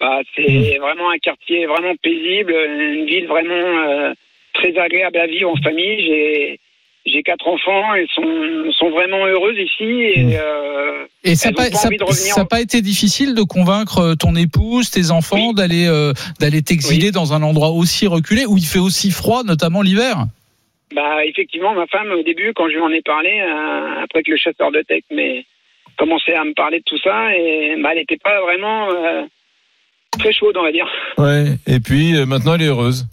bah, 0.00 0.20
c'est 0.34 0.78
vraiment 0.78 1.10
un 1.10 1.18
quartier 1.18 1.66
vraiment 1.66 1.94
paisible, 2.02 2.52
une 2.52 3.06
ville 3.06 3.26
vraiment 3.26 3.52
euh, 3.88 4.12
très 4.54 4.76
agréable 4.78 5.18
à 5.18 5.26
vivre 5.26 5.50
en 5.50 5.56
famille. 5.56 5.98
J'ai 6.06 6.60
j'ai 7.06 7.22
quatre 7.22 7.46
enfants, 7.46 7.94
ils 7.96 8.08
sont 8.14 8.72
sont 8.72 8.90
vraiment 8.90 9.26
heureuses 9.26 9.58
ici 9.58 9.84
et, 9.84 10.38
euh, 10.38 11.04
Et 11.22 11.34
ça 11.36 11.50
elles 11.50 11.54
n'a 11.54 11.70
pas, 11.70 11.76
ça- 12.16 12.44
pas 12.46 12.60
été 12.62 12.80
difficile 12.80 13.34
de 13.34 13.42
convaincre 13.42 14.14
ton 14.18 14.34
épouse, 14.34 14.90
tes 14.90 15.10
enfants 15.10 15.52
d'aller 15.52 15.86
euh, 15.86 16.12
d'aller 16.40 16.62
t'exiler 16.62 17.10
dans 17.12 17.34
un 17.34 17.42
endroit 17.42 17.70
aussi 17.70 18.06
reculé 18.06 18.46
où 18.46 18.56
il 18.56 18.64
fait 18.64 18.78
aussi 18.78 19.10
froid, 19.10 19.42
notamment 19.44 19.82
l'hiver? 19.82 20.24
Bah 20.94 21.24
effectivement, 21.24 21.74
ma 21.74 21.86
femme 21.88 22.12
au 22.12 22.22
début, 22.22 22.52
quand 22.54 22.68
je 22.68 22.74
lui 22.74 22.80
en 22.80 22.90
ai 22.90 23.02
parlé, 23.02 23.30
euh, 23.40 24.02
après 24.02 24.22
que 24.22 24.30
le 24.30 24.36
chasseur 24.36 24.70
de 24.70 24.80
tech 24.82 25.02
m'ait 25.10 25.44
commencé 25.98 26.32
à 26.32 26.44
me 26.44 26.54
parler 26.54 26.78
de 26.78 26.84
tout 26.84 26.98
ça, 26.98 27.34
et 27.36 27.74
bah, 27.82 27.90
elle 27.92 27.98
n'était 27.98 28.16
pas 28.18 28.40
vraiment 28.42 28.90
euh, 28.92 29.22
très 30.18 30.32
chaude, 30.32 30.56
on 30.56 30.62
va 30.62 30.72
dire. 30.72 30.88
Ouais. 31.18 31.44
Et 31.66 31.80
puis 31.80 32.16
euh, 32.16 32.26
maintenant, 32.26 32.54
elle 32.54 32.62
est 32.62 32.68
heureuse. 32.68 33.06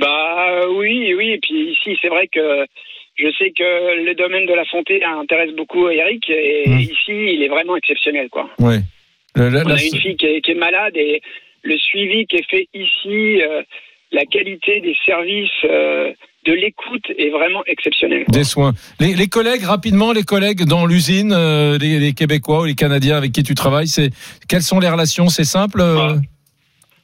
Bah 0.00 0.66
oui, 0.70 1.12
oui. 1.14 1.32
Et 1.32 1.38
puis 1.38 1.72
ici, 1.72 1.98
c'est 2.00 2.08
vrai 2.08 2.28
que 2.28 2.64
je 3.16 3.30
sais 3.38 3.50
que 3.50 4.04
le 4.04 4.14
domaine 4.14 4.46
de 4.46 4.54
la 4.54 4.64
santé 4.64 5.04
intéresse 5.04 5.52
beaucoup 5.52 5.88
Eric, 5.90 6.30
et 6.30 6.68
ici, 6.70 7.12
il 7.34 7.42
est 7.42 7.48
vraiment 7.48 7.76
exceptionnel, 7.76 8.30
quoi. 8.30 8.48
Ouais. 8.58 8.78
La- 9.36 9.50
la- 9.50 9.62
On 9.64 9.68
la- 9.68 9.74
a 9.74 9.82
une 9.82 10.00
fille 10.00 10.16
qui 10.16 10.26
est, 10.26 10.40
qui 10.40 10.52
est 10.52 10.54
malade 10.54 10.96
et 10.96 11.20
le 11.62 11.76
suivi 11.76 12.26
qui 12.26 12.36
est 12.36 12.50
fait 12.50 12.68
ici, 12.74 13.40
la 14.12 14.24
qualité 14.24 14.80
des 14.80 14.96
services, 15.04 15.50
de 16.44 16.52
l'écoute 16.52 17.04
est 17.18 17.30
vraiment 17.30 17.62
exceptionnelle. 17.66 18.24
Des 18.28 18.44
soins. 18.44 18.72
Les, 19.00 19.14
les 19.14 19.28
collègues, 19.28 19.62
rapidement, 19.62 20.12
les 20.12 20.24
collègues 20.24 20.64
dans 20.64 20.86
l'usine, 20.86 21.32
euh, 21.32 21.78
les, 21.78 21.98
les 21.98 22.12
Québécois 22.12 22.62
ou 22.62 22.64
les 22.64 22.74
Canadiens 22.74 23.16
avec 23.16 23.32
qui 23.32 23.42
tu 23.42 23.54
travailles, 23.54 23.88
c'est 23.88 24.10
quelles 24.48 24.62
sont 24.62 24.80
les 24.80 24.88
relations? 24.88 25.28
C'est 25.28 25.44
simple 25.44 25.80
euh, 25.80 26.14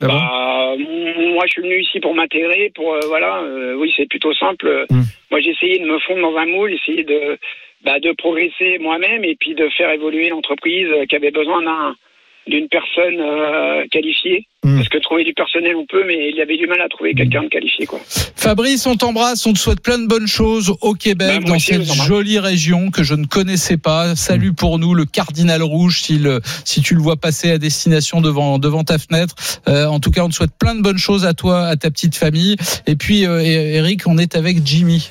là-bas 0.01 0.15
Bah, 0.15 0.75
moi, 0.77 1.45
je 1.47 1.53
suis 1.53 1.63
venu 1.63 1.81
ici 1.81 2.01
pour 2.01 2.15
m'intégrer, 2.15 2.73
pour 2.75 2.95
euh, 2.95 3.01
voilà. 3.07 3.43
euh, 3.43 3.75
oui, 3.77 3.93
c'est 3.97 4.09
plutôt 4.09 4.33
simple. 4.35 4.87
Hmm. 4.91 5.03
Moi, 5.31 5.41
j'ai 5.41 5.51
essayé 5.51 5.79
de 5.79 5.87
me 5.87 5.99
fondre 6.01 6.23
dans 6.23 6.37
un 6.37 6.47
moule, 6.47 6.73
essayer 6.73 7.05
de 7.05 7.39
bah, 7.85 8.01
de 8.01 8.11
progresser 8.13 8.79
moi-même 8.81 9.23
et 9.23 9.37
puis 9.39 9.55
de 9.55 9.69
faire 9.77 9.91
évoluer 9.93 10.31
l'entreprise 10.31 10.89
qui 11.09 11.15
avait 11.15 11.31
besoin 11.31 11.63
d'un 11.63 11.95
d'une 12.49 12.69
personne 12.69 13.21
euh, 13.21 13.85
qualifiée. 13.91 14.47
Hmm. 14.65 14.75
Parce 14.77 14.89
que 14.89 14.99
trouver 14.99 15.23
du 15.23 15.35
personnel, 15.35 15.77
on 15.77 15.87
peut, 15.87 16.03
mais 16.05 16.31
il 16.31 16.37
y 16.37 16.41
avait 16.43 16.57
du 16.57 16.67
mal 16.67 16.81
à 16.81 16.89
trouver 16.89 17.15
quelqu'un 17.15 17.45
de 17.45 17.49
qualifié, 17.49 17.87
quoi. 17.87 18.01
Fabrice, 18.35 18.87
on 18.87 18.97
t'embrasse, 18.97 19.47
on 19.47 19.53
te 19.53 19.59
souhaite 19.59 19.81
plein 19.81 19.99
de 19.99 20.09
bonnes 20.09 20.27
choses 20.27 20.75
au 20.81 20.95
Québec, 20.95 21.29
Bah, 21.29 21.41
moi 21.41 21.51
dans 21.51 21.57
aussi, 21.57 21.75
cette 21.75 21.93
jolie 22.05 22.41
région 22.41 22.91
que 22.91 23.05
je 23.05 23.15
ne 23.15 23.25
connaissais 23.25 23.77
pas. 23.77 24.17
Salut 24.17 24.53
pour 24.55 24.81
nous, 24.81 24.95
le 24.95 25.05
Cardinal 25.05 25.63
Rouge, 25.63 26.01
si, 26.03 26.19
le- 26.19 26.41
si 26.65 26.83
tu 26.83 26.95
le 26.97 27.01
vois 27.01 27.17
passer 27.17 27.53
à 27.53 27.59
destination 27.59 28.21
devant, 28.21 28.59
devant 28.59 28.83
ta 28.83 28.99
fenêtre. 28.99 29.37
Euh, 29.69 29.87
en 29.87 30.01
tout 30.01 30.11
cas, 30.11 30.23
on 30.25 30.29
te 30.29 30.35
souhaite 30.35 30.51
plein 30.59 30.75
de 30.75 30.83
bonnes 30.83 30.99
choses 30.99 31.25
à 31.25 31.35
toi, 31.35 31.67
à 31.67 31.77
ta 31.77 31.91
petite 31.93 32.17
famille. 32.17 32.57
Et 32.89 32.97
puis, 32.97 33.27
euh, 33.27 33.41
Eric, 33.41 34.09
on 34.09 34.19
est 34.19 34.35
avec 34.35 34.67
Jimmy. 34.67 35.09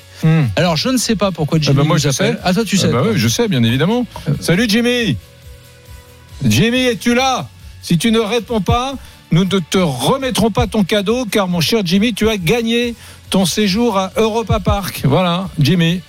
Alors, 0.56 0.76
je 0.76 0.90
ne 0.90 0.98
sais 0.98 1.16
pas 1.16 1.30
pourquoi 1.32 1.58
Jimmy 1.58 1.76
Ah 1.78 1.80
bah 1.82 1.86
moi 1.86 1.96
nous 1.96 2.02
je 2.02 2.10
sais. 2.10 2.34
Ah, 2.44 2.52
toi, 2.52 2.64
tu 2.64 2.76
Ah 2.80 2.82
sais. 2.82 2.88
bah 2.92 3.02
oui, 3.06 3.12
je 3.16 3.28
sais, 3.28 3.48
bien 3.48 3.62
évidemment. 3.62 4.04
Salut 4.40 4.66
Jimmy. 4.68 5.16
Jimmy, 6.44 6.86
es-tu 6.86 7.14
là? 7.14 7.48
Si 7.82 7.98
tu 7.98 8.12
ne 8.12 8.20
réponds 8.20 8.60
pas, 8.60 8.94
nous 9.30 9.44
ne 9.44 9.58
te 9.58 9.78
remettrons 9.78 10.50
pas 10.50 10.66
ton 10.66 10.84
cadeau, 10.84 11.24
car 11.24 11.48
mon 11.48 11.60
cher 11.60 11.82
Jimmy, 11.84 12.14
tu 12.14 12.28
as 12.28 12.36
gagné 12.36 12.94
ton 13.30 13.44
séjour 13.44 13.98
à 13.98 14.12
Europa 14.16 14.60
Park. 14.60 15.02
Voilà, 15.04 15.48
Jimmy. 15.58 16.00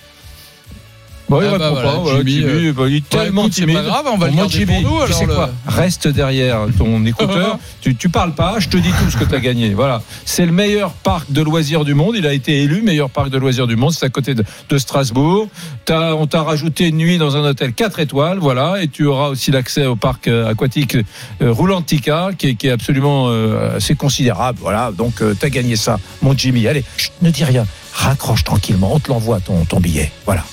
Bon, 1.30 1.40
il 1.40 1.46
Ah 1.46 1.58
bah 1.58 1.70
voilà, 1.70 1.92
pas. 1.92 2.16
Jimmy, 2.16 2.32
Jimmy, 2.32 2.66
euh, 2.66 2.72
bah, 2.72 2.82
il 2.88 2.96
est 2.96 3.00
bah, 3.02 3.06
tellement 3.22 3.42
écoute, 3.42 3.52
c'est 3.54 3.60
timide. 3.60 3.76
pas 3.76 3.82
grave, 3.84 4.04
on 4.12 4.18
va 4.18 4.26
le 4.26 4.34
garder 4.36 4.66
pour 4.66 4.74
Jimmy, 4.74 4.82
nous, 4.82 4.96
tu 4.98 5.02
alors, 5.04 5.16
sais 5.16 5.26
le- 5.26 5.34
quoi 5.34 5.50
Reste 5.68 6.08
derrière 6.08 6.58
ton 6.76 7.04
écouteur. 7.06 7.58
tu, 7.80 7.94
tu 7.94 8.08
parles 8.08 8.34
pas, 8.34 8.56
je 8.58 8.68
te 8.68 8.76
dis 8.76 8.90
tout 8.90 9.08
ce 9.12 9.16
que 9.16 9.22
tu 9.24 9.34
as 9.36 9.38
gagné. 9.38 9.72
Voilà. 9.72 10.02
C'est 10.24 10.44
le 10.44 10.50
meilleur 10.50 10.90
parc 10.90 11.30
de 11.30 11.40
loisirs 11.40 11.84
du 11.84 11.94
monde. 11.94 12.16
Il 12.16 12.26
a 12.26 12.32
été 12.32 12.64
élu 12.64 12.82
meilleur 12.82 13.10
parc 13.10 13.30
de 13.30 13.38
loisirs 13.38 13.68
du 13.68 13.76
monde. 13.76 13.92
C'est 13.92 14.06
à 14.06 14.08
côté 14.08 14.34
de, 14.34 14.42
de 14.68 14.78
Strasbourg. 14.78 15.46
T'as- 15.84 16.14
on 16.16 16.26
t'a 16.26 16.42
rajouté 16.42 16.88
une 16.88 16.96
nuit 16.96 17.16
dans 17.16 17.36
un 17.36 17.44
hôtel 17.48 17.74
4 17.74 18.00
étoiles. 18.00 18.38
Voilà. 18.40 18.82
Et 18.82 18.88
tu 18.88 19.06
auras 19.06 19.28
aussi 19.28 19.52
l'accès 19.52 19.86
au 19.86 19.94
parc 19.94 20.26
euh, 20.26 20.48
aquatique 20.50 20.96
euh, 20.96 21.52
Roulantica, 21.52 22.30
qui 22.36 22.48
est, 22.48 22.54
qui 22.56 22.66
est 22.66 22.72
absolument 22.72 23.26
euh, 23.28 23.76
assez 23.76 23.94
considérable. 23.94 24.58
Voilà. 24.60 24.90
Donc, 24.90 25.22
tu 25.38 25.46
as 25.46 25.50
gagné 25.50 25.76
ça, 25.76 26.00
mon 26.22 26.36
Jimmy. 26.36 26.66
Allez, 26.66 26.82
chut, 26.96 27.12
ne 27.22 27.30
dis 27.30 27.44
rien. 27.44 27.66
Raccroche 27.92 28.42
tranquillement. 28.42 28.94
On 28.94 28.98
te 28.98 29.08
l'envoie 29.10 29.38
ton, 29.40 29.64
ton 29.64 29.78
billet. 29.78 30.10
Voilà. 30.26 30.44